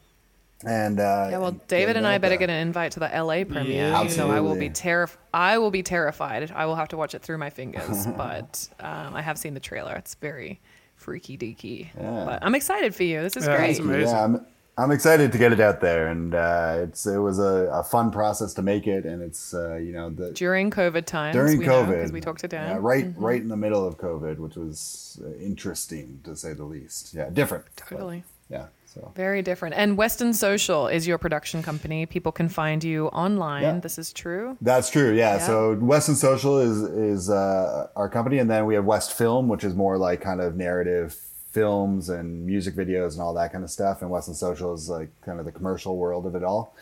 And 0.66 0.98
uh, 0.98 1.28
Yeah, 1.30 1.38
well, 1.38 1.52
David 1.68 1.96
and 1.96 2.06
I 2.06 2.18
better 2.18 2.30
there. 2.30 2.38
get 2.38 2.50
an 2.50 2.66
invite 2.66 2.92
to 2.92 3.00
the 3.00 3.06
LA 3.08 3.44
premiere. 3.44 3.90
Yeah. 3.90 4.06
So 4.08 4.30
I 4.30 4.40
will 4.40 4.56
be 4.56 4.66
Absolutely. 4.68 4.70
terrif- 4.70 5.16
I 5.34 5.58
will 5.58 5.70
be 5.70 5.82
terrified. 5.82 6.50
I 6.50 6.66
will 6.66 6.74
have 6.76 6.88
to 6.88 6.96
watch 6.96 7.14
it 7.14 7.22
through 7.22 7.38
my 7.38 7.50
fingers, 7.50 8.06
but 8.16 8.68
um, 8.80 9.14
I 9.14 9.22
have 9.22 9.38
seen 9.38 9.54
the 9.54 9.60
trailer. 9.60 9.94
It's 9.94 10.14
very 10.16 10.60
freaky 10.98 11.38
deaky. 11.38 11.88
Yeah. 11.98 12.24
But 12.26 12.38
I'm 12.42 12.54
excited 12.54 12.94
for 12.94 13.04
you. 13.04 13.22
This 13.22 13.36
is 13.36 13.46
Yeah, 13.46 13.56
great. 13.56 13.70
it's 13.70 13.78
amazing. 13.80 14.08
Yeah, 14.14 14.24
I'm, 14.24 14.46
I'm 14.76 14.90
excited 14.92 15.32
to 15.32 15.38
get 15.38 15.52
it 15.52 15.58
out 15.58 15.80
there, 15.80 16.06
and 16.06 16.34
uh, 16.34 16.76
it's 16.82 17.04
it 17.06 17.18
was 17.18 17.38
a, 17.40 17.68
a 17.72 17.82
fun 17.82 18.10
process 18.12 18.54
to 18.54 18.62
make 18.62 18.86
it, 18.86 19.04
and 19.06 19.22
it's 19.22 19.52
uh, 19.52 19.74
you 19.76 19.92
know 19.92 20.08
the 20.10 20.30
During 20.32 20.70
COVID 20.70 21.04
times, 21.04 21.34
during 21.34 21.58
we 21.58 21.64
COVID 21.66 21.88
because 21.88 22.12
we 22.12 22.20
talked 22.20 22.40
to 22.42 22.48
Dan. 22.48 22.68
yeah, 22.68 22.78
right 22.80 23.06
right 23.16 23.40
in 23.40 23.48
the 23.48 23.56
middle 23.56 23.84
of 23.84 23.96
COVID, 23.98 24.38
which 24.38 24.54
was 24.56 25.20
uh, 25.24 25.34
interesting 25.38 26.20
to 26.24 26.36
say 26.36 26.52
the 26.52 26.64
least. 26.64 27.12
Yeah, 27.12 27.28
different. 27.30 27.64
but, 27.74 27.88
Totally. 27.88 28.22
yeah. 28.48 28.66
So 28.94 29.12
Very 29.14 29.42
different. 29.42 29.74
And 29.74 29.98
Western 29.98 30.32
Social 30.32 30.88
is 30.88 31.06
your 31.06 31.18
production 31.18 31.62
company. 31.62 32.06
People 32.06 32.32
can 32.32 32.48
find 32.48 32.82
you 32.82 33.08
online. 33.08 33.62
Yeah. 33.62 33.78
This 33.80 33.98
is 33.98 34.12
true. 34.14 34.56
that's 34.62 34.88
true. 34.88 35.10
Yeah. 35.12 35.36
Yeah. 35.36 35.46
So 35.46 35.74
Weston 35.74 36.14
Social 36.16 36.58
is 36.58 36.78
is 36.82 37.28
uh, 37.30 37.88
our 37.96 38.08
company, 38.08 38.38
and 38.38 38.50
then 38.50 38.64
we 38.66 38.74
have 38.74 38.84
West 38.86 39.12
Film, 39.16 39.46
which 39.48 39.62
is 39.62 39.74
more 39.74 39.98
like 39.98 40.22
kind 40.22 40.40
of 40.40 40.56
narrative 40.56 41.14
films 41.50 42.08
and 42.08 42.46
music 42.46 42.74
videos 42.74 43.12
and 43.12 43.20
all 43.22 43.34
that 43.34 43.52
kind 43.52 43.62
of 43.62 43.70
stuff. 43.70 44.00
And 44.00 44.10
Weston 44.10 44.34
Social 44.34 44.72
is 44.72 44.88
like 44.88 45.10
kind 45.22 45.38
of 45.38 45.44
the 45.44 45.52
commercial 45.52 45.96
world 45.98 46.24
of 46.26 46.34
it 46.34 46.42
all. 46.42 46.74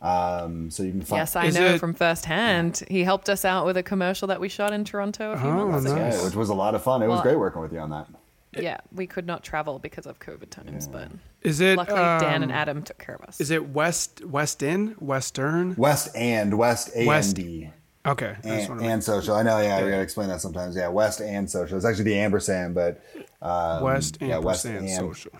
Um, 0.00 0.70
so 0.70 0.82
you 0.82 0.90
can 0.90 1.02
find 1.02 1.20
Yes, 1.20 1.36
I 1.36 1.46
Is 1.46 1.54
know 1.54 1.74
it- 1.74 1.78
from 1.80 1.94
firsthand. 1.94 2.82
He 2.88 3.04
helped 3.04 3.28
us 3.28 3.44
out 3.44 3.66
with 3.66 3.76
a 3.76 3.82
commercial 3.82 4.26
that 4.28 4.40
we 4.40 4.48
shot 4.48 4.72
in 4.72 4.84
Toronto 4.84 5.32
a 5.32 5.38
few 5.38 5.48
Oh, 5.48 5.68
months 5.68 5.86
ago. 5.86 5.94
nice. 5.96 6.18
Yeah, 6.18 6.24
which 6.24 6.34
was 6.34 6.48
a 6.48 6.54
lot 6.54 6.74
of 6.74 6.82
fun. 6.82 7.02
It 7.02 7.08
was 7.08 7.20
great 7.20 7.38
working 7.38 7.60
with 7.62 7.72
you 7.72 7.78
on 7.78 7.90
that. 7.90 8.06
Yeah, 8.54 8.78
we 8.92 9.06
could 9.06 9.26
not 9.26 9.42
travel 9.42 9.78
because 9.78 10.06
of 10.06 10.18
COVID 10.18 10.50
times, 10.50 10.86
but 10.86 11.08
Is 11.42 11.60
it 11.60 11.76
luckily 11.76 11.96
Dan 11.98 12.36
um, 12.36 12.42
and 12.44 12.52
Adam 12.52 12.82
took 12.82 12.98
care 12.98 13.14
of 13.14 13.22
us. 13.22 13.40
Is 13.40 13.50
it 13.50 13.68
West 13.70 14.24
West 14.24 14.62
Inn 14.62 14.94
Western? 15.00 15.74
West 15.76 16.14
and 16.14 16.58
West 16.58 16.90
A 16.94 17.06
West 17.06 17.38
and 17.38 17.46
D. 17.46 17.70
Okay, 18.04 18.36
and, 18.42 18.80
and 18.82 19.04
social. 19.04 19.36
I 19.36 19.42
know, 19.42 19.60
yeah, 19.60 19.76
I 19.76 19.80
gotta 19.82 20.00
explain 20.00 20.28
that 20.28 20.40
sometimes. 20.40 20.74
Yeah, 20.74 20.88
West 20.88 21.20
and 21.20 21.48
social. 21.48 21.76
It's 21.76 21.86
actually 21.86 22.04
the 22.04 22.18
ampersand, 22.18 22.74
but 22.74 23.00
um, 23.40 23.84
West 23.84 24.18
yeah, 24.20 24.38
West 24.38 24.66
ampersand 24.66 24.88
and 24.88 24.98
social. 24.98 25.32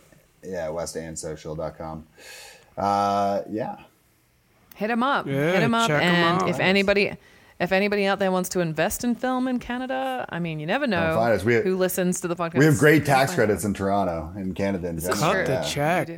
Yeah, 0.44 0.68
West 0.70 0.96
and 0.96 1.16
westandsocial.com. 1.16 2.06
Uh, 2.76 3.42
yeah. 3.50 3.76
Hit 4.74 4.90
him 4.90 5.02
up. 5.02 5.26
Yeah, 5.26 5.52
Hit 5.52 5.62
him 5.62 5.74
up. 5.74 5.88
check 5.88 6.02
'em 6.02 6.14
and 6.14 6.42
out. 6.42 6.48
if 6.48 6.58
anybody 6.60 7.16
if 7.62 7.72
anybody 7.72 8.04
out 8.06 8.18
there 8.18 8.30
wants 8.32 8.48
to 8.50 8.60
invest 8.60 9.04
in 9.04 9.14
film 9.14 9.48
in 9.48 9.58
Canada, 9.58 10.26
I 10.28 10.38
mean, 10.38 10.58
you 10.60 10.66
never 10.66 10.86
know 10.86 11.14
find 11.14 11.32
us. 11.34 11.44
We 11.44 11.54
have- 11.54 11.64
who 11.64 11.76
listens 11.76 12.20
to 12.20 12.28
the 12.28 12.36
podcast. 12.36 12.58
We 12.58 12.64
have 12.66 12.78
great 12.78 13.06
tax 13.06 13.34
credits 13.34 13.64
in 13.64 13.72
Toronto, 13.74 14.32
in 14.36 14.52
Canada, 14.54 14.88
in 14.88 14.96
This 14.96 15.08
is 15.08 15.20
general. 15.20 15.34
Cut 15.34 15.46
the 15.46 15.52
yeah. 15.52 15.62
check. 15.62 16.08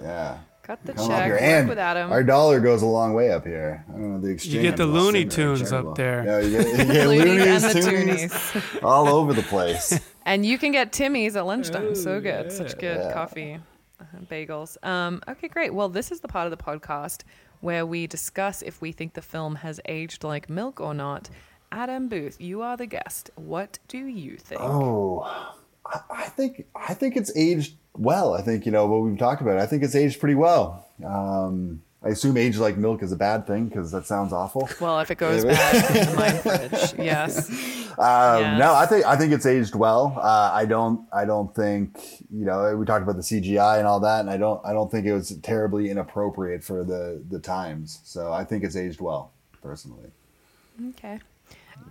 Yeah. 0.00 0.38
Cut 0.62 0.80
the 0.84 0.94
Come 0.94 1.04
up 1.04 1.10
check. 1.18 1.24
here. 1.26 1.32
Work 1.34 1.42
And 1.42 1.68
with 1.68 1.78
Adam. 1.78 2.10
our 2.10 2.24
dollar 2.24 2.58
goes 2.58 2.82
a 2.82 2.86
long 2.86 3.14
way 3.14 3.30
up 3.30 3.44
here. 3.46 3.84
I 3.88 3.92
don't 3.92 4.14
know 4.14 4.20
the 4.20 4.30
exchange. 4.30 4.54
You 4.56 4.62
get 4.62 4.76
the 4.76 4.82
is 4.88 4.90
Looney 4.90 5.24
Tunes 5.24 5.72
up 5.72 5.94
there. 5.94 6.24
Yeah, 6.24 6.40
you 6.40 6.50
get, 6.62 6.66
you 6.66 6.92
get 6.92 7.06
Loonies 7.08 7.24
Loonies, 7.38 7.64
and 7.64 7.64
the 7.64 7.90
Toonies, 7.90 8.30
Toonies. 8.52 8.82
all 8.82 9.08
over 9.08 9.32
the 9.32 9.42
place. 9.42 9.98
And 10.26 10.44
you 10.44 10.58
can 10.58 10.72
get 10.72 10.92
Timmy's 10.92 11.36
at 11.36 11.46
lunchtime. 11.46 11.94
so 11.94 12.20
good. 12.20 12.50
Such 12.50 12.76
good 12.78 12.96
Yeah. 12.98 13.12
coffee, 13.12 13.60
uh, 14.00 14.04
bagels. 14.28 14.76
Um, 14.84 15.22
okay, 15.28 15.46
great. 15.46 15.72
Well, 15.72 15.88
this 15.88 16.10
is 16.10 16.18
the 16.18 16.26
part 16.26 16.46
of 16.46 16.50
the 16.50 16.56
podcast 16.60 17.22
where 17.60 17.86
we 17.86 18.06
discuss 18.06 18.62
if 18.62 18.80
we 18.80 18.92
think 18.92 19.14
the 19.14 19.22
film 19.22 19.56
has 19.56 19.80
aged 19.86 20.24
like 20.24 20.48
milk 20.50 20.80
or 20.80 20.94
not. 20.94 21.30
Adam 21.72 22.08
Booth, 22.08 22.40
you 22.40 22.62
are 22.62 22.76
the 22.76 22.86
guest. 22.86 23.30
What 23.34 23.78
do 23.88 23.98
you 23.98 24.36
think? 24.36 24.60
Oh, 24.60 25.54
I, 26.10 26.24
think 26.24 26.66
I 26.74 26.94
think 26.94 27.16
it's 27.16 27.36
aged 27.36 27.74
well. 27.94 28.34
I 28.34 28.42
think 28.42 28.66
you 28.66 28.72
know 28.72 28.86
what 28.86 29.02
we've 29.02 29.18
talked 29.18 29.42
about. 29.42 29.58
I 29.58 29.66
think 29.66 29.82
it's 29.82 29.94
aged 29.94 30.20
pretty 30.20 30.34
well. 30.34 30.86
Um, 31.04 31.82
I 32.02 32.10
assume 32.10 32.36
age 32.36 32.56
like 32.58 32.76
milk 32.76 33.02
is 33.02 33.10
a 33.10 33.16
bad 33.16 33.46
thing 33.46 33.66
because 33.66 33.90
that 33.90 34.06
sounds 34.06 34.32
awful. 34.32 34.68
Well, 34.80 35.00
if 35.00 35.10
it 35.10 35.18
goes 35.18 35.44
bad 35.44 36.08
in 36.08 36.14
my 36.14 36.30
fridge, 36.38 36.94
yes. 36.98 37.48
Um, 37.98 38.42
Yes. 38.42 38.58
No, 38.58 38.74
I 38.74 38.86
think 38.86 39.06
I 39.06 39.16
think 39.16 39.32
it's 39.32 39.46
aged 39.46 39.74
well. 39.74 40.18
Uh, 40.20 40.50
I 40.52 40.66
don't 40.66 41.06
I 41.12 41.24
don't 41.24 41.54
think 41.54 41.98
you 42.30 42.44
know 42.44 42.76
we 42.76 42.84
talked 42.84 43.02
about 43.02 43.16
the 43.16 43.22
CGI 43.22 43.78
and 43.78 43.86
all 43.86 44.00
that, 44.00 44.20
and 44.20 44.30
I 44.30 44.36
don't 44.36 44.64
I 44.64 44.72
don't 44.72 44.90
think 44.90 45.06
it 45.06 45.14
was 45.14 45.36
terribly 45.42 45.90
inappropriate 45.90 46.62
for 46.62 46.84
the 46.84 47.22
the 47.30 47.38
times. 47.38 48.00
So 48.04 48.32
I 48.32 48.44
think 48.44 48.64
it's 48.64 48.76
aged 48.76 49.00
well, 49.00 49.32
personally. 49.62 50.10
Okay. 50.90 51.18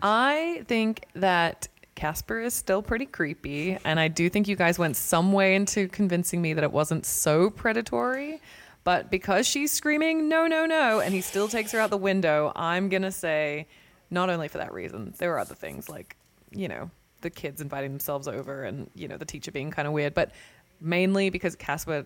I 0.01 0.63
think 0.67 1.05
that 1.15 1.67
Casper 1.95 2.41
is 2.41 2.53
still 2.53 2.81
pretty 2.81 3.05
creepy, 3.05 3.77
and 3.83 3.99
I 3.99 4.07
do 4.07 4.29
think 4.29 4.47
you 4.47 4.55
guys 4.55 4.77
went 4.77 4.95
some 4.95 5.31
way 5.31 5.55
into 5.55 5.87
convincing 5.87 6.41
me 6.41 6.53
that 6.53 6.63
it 6.63 6.71
wasn't 6.71 7.05
so 7.05 7.49
predatory. 7.49 8.41
But 8.85 9.09
because 9.09 9.47
she's 9.47 9.73
screaming, 9.73 10.29
no, 10.29 10.45
no, 10.45 10.65
no, 10.67 10.99
and 11.01 11.13
he 11.13 11.19
still 11.19 11.47
takes 11.47 11.71
her 11.71 11.79
out 11.79 11.89
the 11.89 11.97
window, 11.97 12.53
I'm 12.55 12.87
going 12.87 13.01
to 13.01 13.11
say, 13.11 13.67
not 14.11 14.29
only 14.29 14.47
for 14.47 14.59
that 14.59 14.71
reason, 14.71 15.13
there 15.17 15.33
are 15.33 15.39
other 15.39 15.55
things 15.55 15.89
like, 15.89 16.15
you 16.51 16.67
know, 16.67 16.91
the 17.21 17.31
kids 17.31 17.61
inviting 17.61 17.91
themselves 17.91 18.27
over 18.27 18.63
and, 18.63 18.87
you 18.93 19.07
know, 19.07 19.17
the 19.17 19.25
teacher 19.25 19.51
being 19.51 19.71
kind 19.71 19.87
of 19.87 19.93
weird, 19.93 20.13
but 20.13 20.31
mainly 20.79 21.31
because 21.31 21.55
Casper, 21.55 22.05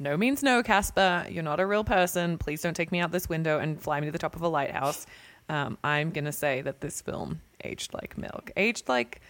no 0.00 0.16
means 0.16 0.42
no, 0.42 0.64
Casper, 0.64 1.24
you're 1.30 1.44
not 1.44 1.60
a 1.60 1.66
real 1.66 1.84
person. 1.84 2.38
Please 2.38 2.60
don't 2.60 2.74
take 2.74 2.90
me 2.90 2.98
out 2.98 3.12
this 3.12 3.28
window 3.28 3.60
and 3.60 3.80
fly 3.80 4.00
me 4.00 4.06
to 4.06 4.12
the 4.12 4.18
top 4.18 4.34
of 4.34 4.42
a 4.42 4.48
lighthouse. 4.48 5.06
Um, 5.48 5.78
I'm 5.84 6.10
going 6.10 6.24
to 6.24 6.32
say 6.32 6.60
that 6.62 6.80
this 6.80 7.00
film 7.00 7.40
aged 7.62 7.94
like 7.94 8.18
milk, 8.18 8.50
aged 8.56 8.88
like 8.88 9.20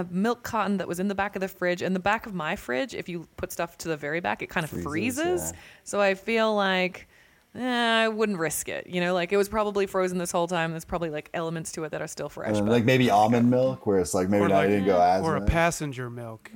a 0.00 0.04
milk 0.10 0.42
carton 0.42 0.76
that 0.76 0.86
was 0.88 1.00
in 1.00 1.08
the 1.08 1.14
back 1.14 1.34
of 1.36 1.40
the 1.40 1.48
fridge. 1.48 1.82
In 1.82 1.92
the 1.94 1.98
back 2.00 2.26
of 2.26 2.34
my 2.34 2.54
fridge, 2.56 2.94
if 2.94 3.08
you 3.08 3.26
put 3.36 3.50
stuff 3.52 3.78
to 3.78 3.88
the 3.88 3.96
very 3.96 4.20
back, 4.20 4.42
it 4.42 4.48
kind 4.48 4.64
of 4.64 4.70
Freezes, 4.70 4.84
freezes. 5.22 5.52
yeah. 5.52 5.58
So 5.84 6.00
I 6.00 6.14
feel 6.14 6.54
like 6.54 7.08
eh, 7.54 7.62
I 8.04 8.08
wouldn't 8.08 8.38
risk 8.38 8.68
it. 8.68 8.86
You 8.86 9.00
know, 9.00 9.14
like 9.14 9.32
it 9.32 9.36
was 9.36 9.48
probably 9.48 9.86
frozen 9.86 10.18
this 10.18 10.30
whole 10.30 10.46
time. 10.46 10.72
There's 10.72 10.84
probably 10.84 11.10
like 11.10 11.30
elements 11.32 11.72
to 11.72 11.84
it 11.84 11.90
that 11.92 12.02
are 12.02 12.06
still 12.06 12.28
fresh. 12.28 12.56
And 12.58 12.68
like 12.68 12.84
maybe 12.84 13.08
almond 13.10 13.50
milk, 13.50 13.86
where 13.86 13.98
it's 13.98 14.12
like 14.14 14.28
maybe 14.28 14.44
Or 14.44 14.48
not 14.48 14.56
like- 14.56 14.68
didn't 14.68 14.86
go 14.86 15.00
as 15.00 15.24
or 15.24 15.36
a 15.36 15.40
much. 15.40 15.48
passenger 15.48 16.10
milk. 16.10 16.50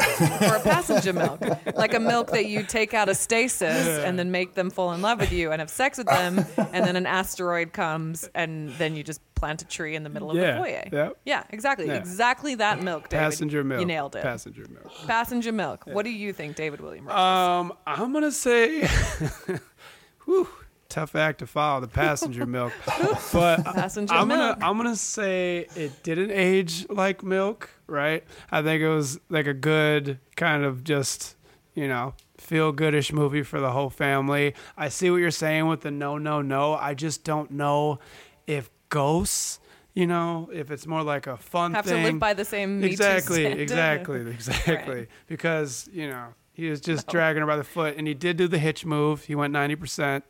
Or 0.00 0.56
a 0.56 0.60
passenger 0.60 1.12
milk, 1.12 1.40
like 1.76 1.92
a 1.94 2.00
milk 2.00 2.30
that 2.30 2.46
you 2.46 2.62
take 2.62 2.94
out 2.94 3.08
of 3.08 3.16
stasis 3.16 3.86
and 3.86 4.18
then 4.18 4.30
make 4.30 4.54
them 4.54 4.70
fall 4.70 4.92
in 4.92 5.02
love 5.02 5.20
with 5.20 5.32
you 5.32 5.52
and 5.52 5.60
have 5.60 5.68
sex 5.70 5.98
with 5.98 6.06
them, 6.06 6.38
and 6.56 6.86
then 6.86 6.96
an 6.96 7.06
asteroid 7.06 7.72
comes 7.72 8.28
and 8.34 8.70
then 8.76 8.96
you 8.96 9.02
just 9.02 9.20
plant 9.34 9.60
a 9.60 9.66
tree 9.66 9.94
in 9.94 10.02
the 10.02 10.08
middle 10.08 10.30
of 10.30 10.36
Yeah, 10.36 10.52
the 10.52 10.58
foyer. 10.60 10.84
yep. 10.92 11.16
Yeah, 11.24 11.42
exactly, 11.50 11.86
Yeah. 11.88 11.94
exactly 11.94 12.54
that 12.56 12.80
milk. 12.82 13.08
David. 13.08 13.22
Passenger 13.24 13.64
milk. 13.64 13.80
You 13.80 13.86
nailed 13.86 14.16
it. 14.16 14.22
Passenger 14.22 14.64
milk. 14.70 14.90
Passenger 15.06 15.52
milk. 15.52 15.84
What 15.86 16.04
do 16.04 16.10
you 16.10 16.32
think, 16.32 16.56
David 16.56 16.80
William? 16.80 17.06
Rogers? 17.06 17.70
Um, 17.70 17.78
I'm 17.86 18.12
gonna 18.12 18.30
say, 18.32 18.88
whew, 20.24 20.48
tough 20.88 21.14
act 21.16 21.38
to 21.40 21.46
follow 21.46 21.80
the 21.80 21.88
passenger 21.88 22.46
milk, 22.46 22.72
but 23.32 23.64
Passenger 23.64 24.14
I'm 24.14 24.28
milk. 24.28 24.58
gonna 24.58 24.66
I'm 24.70 24.76
gonna 24.76 24.96
say 24.96 25.66
it 25.74 26.02
didn't 26.02 26.30
age 26.30 26.86
like 26.88 27.22
milk, 27.22 27.70
right? 27.92 28.24
I 28.50 28.62
think 28.62 28.82
it 28.82 28.88
was 28.88 29.20
like 29.28 29.46
a 29.46 29.54
good 29.54 30.18
kind 30.34 30.64
of 30.64 30.82
just 30.82 31.36
you 31.74 31.86
know 31.86 32.14
feel 32.38 32.72
goodish 32.72 33.12
movie 33.12 33.42
for 33.42 33.60
the 33.60 33.70
whole 33.70 33.90
family. 33.90 34.54
I 34.76 34.88
see 34.88 35.10
what 35.10 35.18
you're 35.18 35.30
saying 35.30 35.68
with 35.68 35.82
the 35.82 35.90
no 35.90 36.18
no 36.18 36.42
no. 36.42 36.74
I 36.74 36.94
just 36.94 37.22
don't 37.22 37.52
know 37.52 38.00
if 38.46 38.70
ghosts. 38.88 39.60
You 39.94 40.06
know, 40.06 40.48
if 40.50 40.70
it's 40.70 40.86
more 40.86 41.02
like 41.02 41.26
a 41.26 41.36
fun 41.36 41.74
Have 41.74 41.84
thing. 41.84 41.98
Have 41.98 42.06
to 42.06 42.12
live 42.12 42.18
by 42.18 42.32
the 42.32 42.46
same 42.46 42.82
exactly, 42.82 43.44
exactly, 43.62 44.22
exactly. 44.22 45.06
Because 45.26 45.86
you 45.92 46.08
know 46.08 46.28
he 46.54 46.70
was 46.70 46.80
just 46.80 47.08
dragging 47.08 47.42
her 47.42 47.46
by 47.46 47.56
the 47.56 47.64
foot, 47.64 47.96
and 47.98 48.06
he 48.06 48.14
did 48.14 48.38
do 48.38 48.48
the 48.48 48.58
hitch 48.58 48.86
move. 48.86 49.24
He 49.24 49.34
went 49.34 49.52
ninety 49.52 49.76
percent 49.76 50.24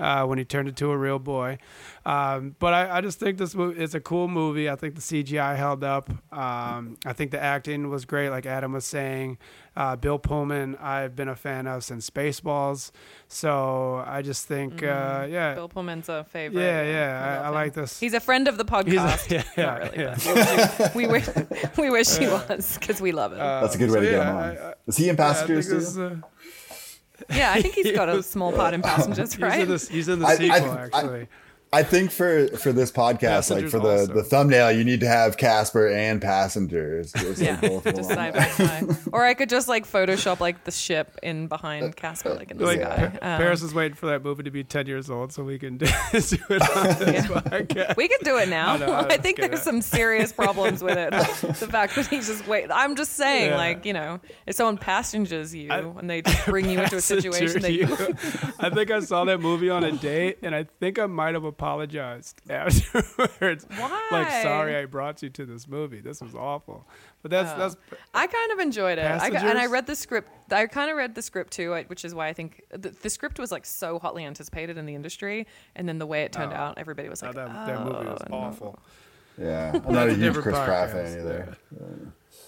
uh, 0.00 0.24
when 0.26 0.38
he 0.38 0.44
turned 0.44 0.68
into 0.68 0.90
a 0.90 0.96
real 0.96 1.18
boy. 1.18 1.58
Um, 2.06 2.56
but 2.58 2.72
I, 2.72 2.98
I 2.98 3.00
just 3.00 3.18
think 3.20 3.36
this 3.38 3.54
movie 3.54 3.82
it's 3.82 3.94
a 3.94 4.00
cool 4.00 4.28
movie. 4.28 4.68
I 4.70 4.76
think 4.76 4.94
the 4.94 5.00
CGI 5.00 5.56
held 5.56 5.84
up. 5.84 6.10
Um, 6.32 6.96
I 7.04 7.12
think 7.12 7.30
the 7.32 7.42
acting 7.42 7.90
was 7.90 8.04
great, 8.04 8.30
like 8.30 8.46
Adam 8.46 8.72
was 8.72 8.84
saying. 8.86 9.38
Uh, 9.76 9.94
Bill 9.94 10.18
Pullman, 10.18 10.74
I've 10.76 11.14
been 11.14 11.28
a 11.28 11.36
fan 11.36 11.68
of 11.68 11.84
since 11.84 12.10
Spaceballs, 12.10 12.90
so 13.28 14.02
I 14.04 14.22
just 14.22 14.46
think, 14.46 14.82
uh, 14.82 15.26
yeah, 15.30 15.50
Mm-hmm. 15.50 15.54
Bill 15.54 15.68
Pullman's 15.68 16.08
a 16.08 16.24
favorite. 16.24 16.60
yeah, 16.60 16.82
yeah, 16.82 17.20
We 17.40 17.44
I, 17.44 17.46
I 17.46 17.48
like 17.50 17.74
this. 17.74 18.00
He's 18.00 18.14
a 18.14 18.18
friend 18.18 18.48
of 18.48 18.58
the 18.58 18.64
podcast. 18.64 19.30
yeah, 19.30 19.42
yeah, 19.56 19.64
Not 19.64 19.80
really, 19.82 19.98
yeah. 19.98 20.74
but 20.78 20.94
we 20.96 21.06
wish, 21.06 21.28
we 21.78 21.90
wish 21.90 22.16
he 22.16 22.26
was 22.26 22.76
because 22.78 23.00
we 23.00 23.12
love 23.12 23.30
him. 23.32 23.38
That's 23.38 23.76
a 23.76 23.78
good 23.78 23.90
way 23.90 23.98
so 23.98 24.00
to 24.00 24.10
get 24.10 24.22
him 24.26 24.36
on. 24.36 24.42
I- 24.42 24.70
I- 24.70 24.74
Is 24.88 24.96
he 24.96 25.04
in 25.08 25.16
yeah, 25.16 25.16
Passengers 25.16 25.66
think 25.68 25.78
too? 25.78 25.84
this 25.84 25.88
is, 25.90 25.98
uh, 25.98 26.16
yeah, 27.30 27.52
I 27.52 27.62
think 27.62 27.74
he's 27.74 27.92
got 27.96 28.08
a 28.08 28.22
small 28.22 28.52
part 28.52 28.74
in 28.74 28.82
Passengers, 28.90 29.32
He's 29.34 29.42
right? 29.42 29.60
in 29.60 29.68
the, 29.68 29.88
he's 29.90 30.08
in 30.08 30.18
the 30.20 30.26
I- 30.26 30.30
I- 30.30 30.36
sequel, 30.36 30.70
I- 30.72 30.84
actually. 30.84 31.28
I 31.70 31.82
think 31.82 32.10
for 32.10 32.48
for 32.56 32.72
this 32.72 32.90
podcast, 32.90 33.50
like 33.50 33.68
for 33.68 33.78
the 33.78 34.00
also. 34.00 34.14
the 34.14 34.22
thumbnail, 34.22 34.72
you 34.72 34.84
need 34.84 35.00
to 35.00 35.06
have 35.06 35.36
Casper 35.36 35.88
and 35.88 36.20
Passengers. 36.22 37.12
Just, 37.12 37.40
like, 37.42 37.46
yeah, 37.46 37.60
both 37.60 37.84
just 37.84 38.08
side 38.08 38.32
by 38.32 38.46
side. 38.48 38.84
Or 39.12 39.22
I 39.24 39.34
could 39.34 39.50
just 39.50 39.68
like 39.68 39.86
Photoshop 39.86 40.40
like 40.40 40.64
the 40.64 40.70
ship 40.70 41.18
in 41.22 41.46
behind 41.46 41.94
Casper, 41.94 42.32
like 42.32 42.50
in 42.50 42.56
the 42.56 42.64
like, 42.64 42.80
sky. 42.80 43.12
Pa- 43.20 43.26
Um, 43.26 43.38
Paris 43.38 43.62
is 43.62 43.74
waiting 43.74 43.96
for 43.96 44.06
that 44.06 44.24
movie 44.24 44.44
to 44.44 44.50
be 44.50 44.64
10 44.64 44.86
years 44.86 45.10
old 45.10 45.30
so 45.32 45.44
we 45.44 45.58
can 45.58 45.76
do, 45.76 45.84
do 46.12 46.18
it 46.48 46.76
on 46.76 46.86
this 47.00 47.26
podcast. 47.26 47.96
we 47.98 48.08
could 48.08 48.24
do 48.24 48.38
it 48.38 48.48
now. 48.48 48.72
I 48.72 48.76
know, 48.78 48.86
I 48.92 49.00
I, 49.04 49.16
think 49.18 49.36
kidding. 49.36 49.50
there's 49.50 49.62
some 49.62 49.82
serious 49.82 50.32
problems 50.32 50.82
with 50.82 50.96
it. 50.96 51.10
the 51.58 51.68
fact 51.68 51.94
that 51.96 52.06
he's 52.06 52.28
just 52.28 52.46
wait. 52.48 52.70
I'm 52.72 52.96
just 52.96 53.12
saying, 53.12 53.50
Yeah. 53.50 53.56
like 53.58 53.84
you 53.84 53.92
know, 53.92 54.20
if 54.46 54.54
someone 54.56 54.78
passengers 54.78 55.54
you 55.54 55.70
I- 55.70 55.80
and 55.80 56.08
they 56.08 56.22
just 56.22 56.46
bring 56.46 56.70
you 56.70 56.80
into 56.80 56.96
a 56.96 57.00
situation 57.02 57.60
that 57.60 57.72
you, 57.72 57.84
I 58.58 58.70
think 58.70 58.90
I 58.90 59.00
saw 59.00 59.24
that 59.26 59.38
movie 59.40 59.68
on 59.68 59.84
a 59.84 59.92
date 59.92 60.38
and 60.42 60.54
I 60.54 60.64
think 60.80 60.98
I 60.98 61.04
might 61.04 61.34
have 61.34 61.44
apologized 61.58 62.40
afterwards. 62.50 63.66
Why? 63.76 64.08
Like, 64.12 64.30
sorry 64.42 64.76
I 64.76 64.84
brought 64.84 65.22
you 65.22 65.28
to 65.30 65.44
this 65.44 65.66
movie. 65.66 66.00
This 66.00 66.20
was 66.20 66.34
awful. 66.34 66.86
But 67.22 67.32
that's, 67.32 67.50
Oh. 67.54 67.58
that's, 67.58 67.76
I 68.14 68.26
kind 68.28 68.52
of 68.52 68.60
enjoyed 68.60 68.98
it. 68.98 69.02
I 69.04 69.26
and 69.28 69.58
I 69.58 69.66
read 69.66 69.86
the 69.86 69.96
script. 69.96 70.30
I 70.52 70.66
kind 70.66 70.90
of 70.90 70.96
read 70.96 71.14
the 71.16 71.22
script 71.22 71.52
too, 71.52 71.74
which 71.88 72.04
is 72.04 72.14
why 72.14 72.28
I 72.28 72.32
think 72.32 72.62
the, 72.70 72.90
the 72.90 73.10
script 73.10 73.38
was 73.40 73.50
like 73.50 73.66
so 73.66 73.98
hotly 73.98 74.24
anticipated 74.24 74.78
in 74.78 74.86
the 74.86 74.94
industry, 74.94 75.46
and 75.74 75.88
then 75.88 75.98
the 75.98 76.06
way 76.06 76.22
it 76.22 76.32
turned 76.32 76.52
Oh. 76.52 76.56
out, 76.56 76.78
everybody 76.78 77.08
was 77.08 77.22
like, 77.22 77.34
that, 77.34 77.48
that 77.66 77.84
movie 77.84 78.06
was 78.08 78.20
"Oh, 78.26 78.30
no." 78.30 78.36
awful. 78.36 78.78
Yeah, 79.36 79.72
I'm 79.84 79.92
not 79.94 80.08
a 80.08 80.10
a 80.10 80.14
huge 80.14 80.20
different 80.20 80.42
Chris 80.44 80.58
Pratt 80.58 80.88
podcast, 80.90 80.92
fan 80.92 81.18
either. 81.20 81.56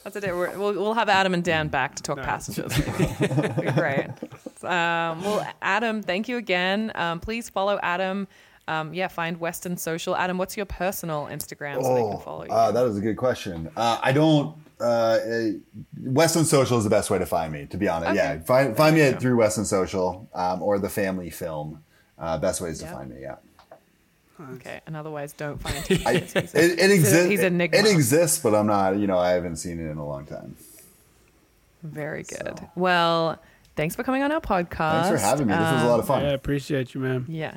That's 0.04 0.16
it. 0.16 0.24
We're, 0.34 0.58
we'll, 0.58 0.72
we'll 0.74 0.94
have 0.94 1.08
Adam 1.08 1.34
and 1.34 1.44
Dan 1.44 1.68
back 1.68 1.94
to 1.96 2.02
talk 2.02 2.16
Nice. 2.16 2.26
passengers. 2.26 2.78
It'll 3.20 3.72
Great. 3.72 4.06
Um, 4.62 5.24
well, 5.24 5.50
Adam, 5.62 6.02
thank 6.02 6.28
you 6.28 6.36
again. 6.36 6.92
Um, 6.94 7.18
please 7.18 7.48
follow 7.48 7.78
Adam. 7.82 8.28
Um, 8.68 8.94
yeah, 8.94 9.08
find 9.08 9.40
Western 9.40 9.76
Social. 9.76 10.14
Adam, 10.14 10.38
what's 10.38 10.56
your 10.56 10.66
personal 10.66 11.26
Instagram 11.26 11.82
so 11.82 11.94
they 11.94 12.02
can 12.02 12.20
follow 12.20 12.44
you? 12.44 12.50
uh, 12.50 12.70
that 12.72 12.86
is 12.86 12.96
a 12.96 13.00
good 13.00 13.16
question. 13.16 13.70
Uh, 13.76 13.98
I 14.02 14.12
don't. 14.12 14.56
Uh, 14.80 14.84
uh, 14.84 15.48
Western 15.98 16.44
Social 16.44 16.78
is 16.78 16.84
the 16.84 16.90
best 16.90 17.11
way 17.11 17.18
to 17.18 17.26
find 17.26 17.52
me. 17.52 17.66
To 17.66 17.76
be 17.76 17.88
honest, 17.88 18.12
Okay. 18.12 18.16
yeah. 18.16 18.40
Find 18.40 18.76
find 18.76 18.94
me 18.94 19.02
at, 19.02 19.20
through 19.20 19.36
Western 19.36 19.64
Social 19.64 20.28
um, 20.34 20.62
or 20.62 20.78
the 20.78 20.88
Family 20.88 21.30
Film. 21.30 21.82
Uh, 22.18 22.38
best 22.38 22.61
ways 22.61 22.78
to 22.80 22.86
find 22.86 23.11
me. 23.11 23.22
Yeah. 23.22 23.36
okay, 24.54 24.80
and 24.86 24.96
otherwise, 24.96 25.32
don't 25.32 25.61
find 25.61 25.74
him. 25.86 26.00
I, 26.06 26.12
it, 26.12 26.34
it 26.54 26.90
exists. 26.90 27.28
he's 27.28 27.40
Enigma. 27.40 27.76
It 27.78 27.86
exists, 27.90 28.38
but 28.38 28.54
I'm 28.54 28.66
not. 28.66 28.98
You 28.98 29.06
know, 29.06 29.18
I 29.18 29.30
haven't 29.30 29.56
seen 29.56 29.80
it 29.80 29.90
in 29.90 29.98
a 29.98 30.06
long 30.06 30.26
time. 30.26 30.56
Very 31.82 32.22
good. 32.22 32.58
So. 32.58 32.70
Well, 32.76 33.38
thanks 33.76 33.96
for 33.96 34.02
coming 34.02 34.22
on 34.22 34.30
our 34.32 34.40
podcast. 34.40 35.04
Thanks 35.04 35.08
for 35.22 35.26
having 35.26 35.46
me. 35.46 35.52
This 35.54 35.72
was 35.72 35.82
a 35.82 35.86
lot 35.86 36.00
of 36.00 36.06
fun. 36.06 36.22
Yeah, 36.22 36.30
I 36.30 36.32
appreciate 36.32 36.94
you, 36.94 37.00
man. 37.00 37.24
Yeah. 37.28 37.56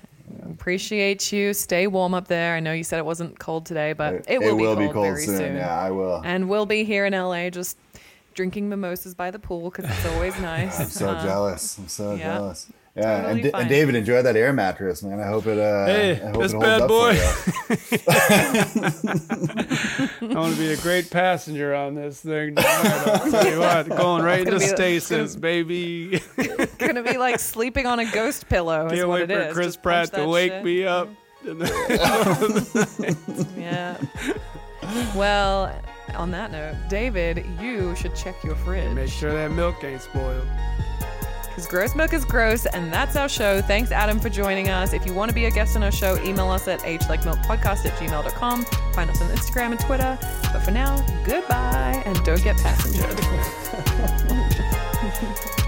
Appreciate 0.52 1.32
you. 1.32 1.54
Stay 1.54 1.88
warm 1.88 2.14
up 2.14 2.28
there. 2.28 2.56
I 2.56 2.60
know 2.60 2.74
you 2.74 2.84
said 2.84 3.00
it 3.00 3.06
wasn't 3.06 3.38
cold 3.40 3.66
today, 3.66 3.94
but 3.94 4.14
it, 4.14 4.26
it 4.28 4.40
will, 4.40 4.56
will 4.56 4.76
be, 4.76 4.88
be 4.88 4.94
cold 4.94 4.94
cold 4.94 5.06
very 5.08 5.26
soon. 5.26 5.38
soon. 5.38 5.56
Yeah, 5.58 5.76
I 5.78 5.92
will. 5.92 6.22
And 6.24 6.48
we'll 6.50 6.66
be 6.66 6.84
here 6.84 7.06
in 7.06 7.14
LA 7.14 7.50
just 7.50 7.78
drinking 8.34 8.70
mimosas 8.70 9.14
by 9.14 9.32
the 9.32 9.40
pool 9.40 9.70
because 9.70 9.86
it's 9.86 10.06
always 10.08 10.40
nice. 10.40 10.80
I'm 10.80 10.88
so 10.88 11.10
Uh, 11.10 11.24
jealous. 11.24 11.78
I'm 11.78 11.88
so 11.88 12.16
yeah. 12.16 12.36
jealous. 12.36 12.70
Yeah, 12.96 13.22
Totally 13.22 13.32
and, 13.32 13.42
Da- 13.44 13.50
fine. 13.52 13.62
and 13.62 13.70
David, 13.70 13.96
enjoy 13.96 14.22
that 14.22 14.36
air 14.36 14.54
mattress, 14.54 15.02
man. 15.02 15.20
I 15.20 15.26
hope 15.26 15.48
it. 15.48 15.58
Uh, 15.58 15.86
Hey, 15.88 16.12
I 16.22 16.30
hope 16.30 16.42
this 16.44 16.54
it 16.54 16.62
holds 16.62 16.68
bad 16.68 16.88
boy. 16.88 17.18
I 20.36 20.40
want 20.40 20.54
to 20.54 20.60
be 20.60 20.72
a 20.74 20.78
great 20.78 21.10
passenger 21.10 21.74
on 21.74 21.96
this 21.96 22.20
thing. 22.22 22.50
tonight, 22.56 22.68
I'll 23.08 23.32
tell 23.32 23.48
you 23.52 23.60
what, 23.60 23.90
going 23.98 24.24
right 24.24 24.46
gonna 24.46 24.58
into 24.58 24.60
be 24.60 24.70
the- 24.70 24.76
stasis, 24.76 25.36
baby. 25.36 26.22
gonna 26.78 27.02
be 27.04 27.18
like 27.18 27.40
sleeping 27.40 27.86
on 27.88 28.00
a 28.00 28.06
ghost 28.12 28.48
pillow. 28.48 28.86
Is 28.88 28.94
Can't 29.00 29.08
what 29.08 29.22
wait 29.22 29.32
it 29.32 29.36
for 29.36 29.42
is. 29.50 29.54
Chris 29.54 29.66
Just 29.68 29.82
Pratt 29.84 30.14
to 30.14 30.28
wake 30.28 30.52
shit. 30.52 30.64
me 30.64 30.86
up. 30.86 31.10
Yeah. 33.58 33.98
well, 35.16 35.76
on 36.16 36.32
that 36.32 36.52
note, 36.52 36.76
David, 36.90 37.44
you 37.60 37.96
should 37.96 38.16
check 38.16 38.36
your 38.44 38.56
fridge. 38.58 38.94
Make 38.94 39.10
sure 39.10 39.32
that 39.34 39.52
milk 39.52 39.84
ain't 39.84 40.02
spoiled. 40.02 40.48
Because 41.54 41.68
gross 41.68 41.94
milk 41.94 42.14
is 42.14 42.26
gross, 42.26 42.66
and 42.66 42.92
that's 42.92 43.16
our 43.16 43.30
show. 43.30 43.62
Thanks, 43.62 43.92
Adam, 43.92 44.20
for 44.20 44.30
joining 44.30 44.70
us. 44.70 44.92
If 44.92 45.06
you 45.06 45.14
want 45.14 45.30
to 45.30 45.36
be 45.36 45.46
a 45.46 45.52
guest 45.52 45.76
on 45.76 45.84
our 45.84 45.92
show, 45.92 46.18
email 46.24 46.50
us 46.50 46.68
at 46.68 46.80
agedlikemilkpodcast 46.80 47.86
at 47.86 47.94
gmail.com. 48.00 48.66
Find 48.94 49.10
us 49.12 49.22
on 49.22 49.30
Instagram 49.30 49.72
and 49.72 49.80
Twitter. 49.80 50.18
But 50.52 50.62
for 50.62 50.72
now, 50.72 51.00
goodbye, 51.24 52.02
and 52.08 52.18
don't 52.26 52.44
get 52.44 52.58
passenger. 52.58 53.08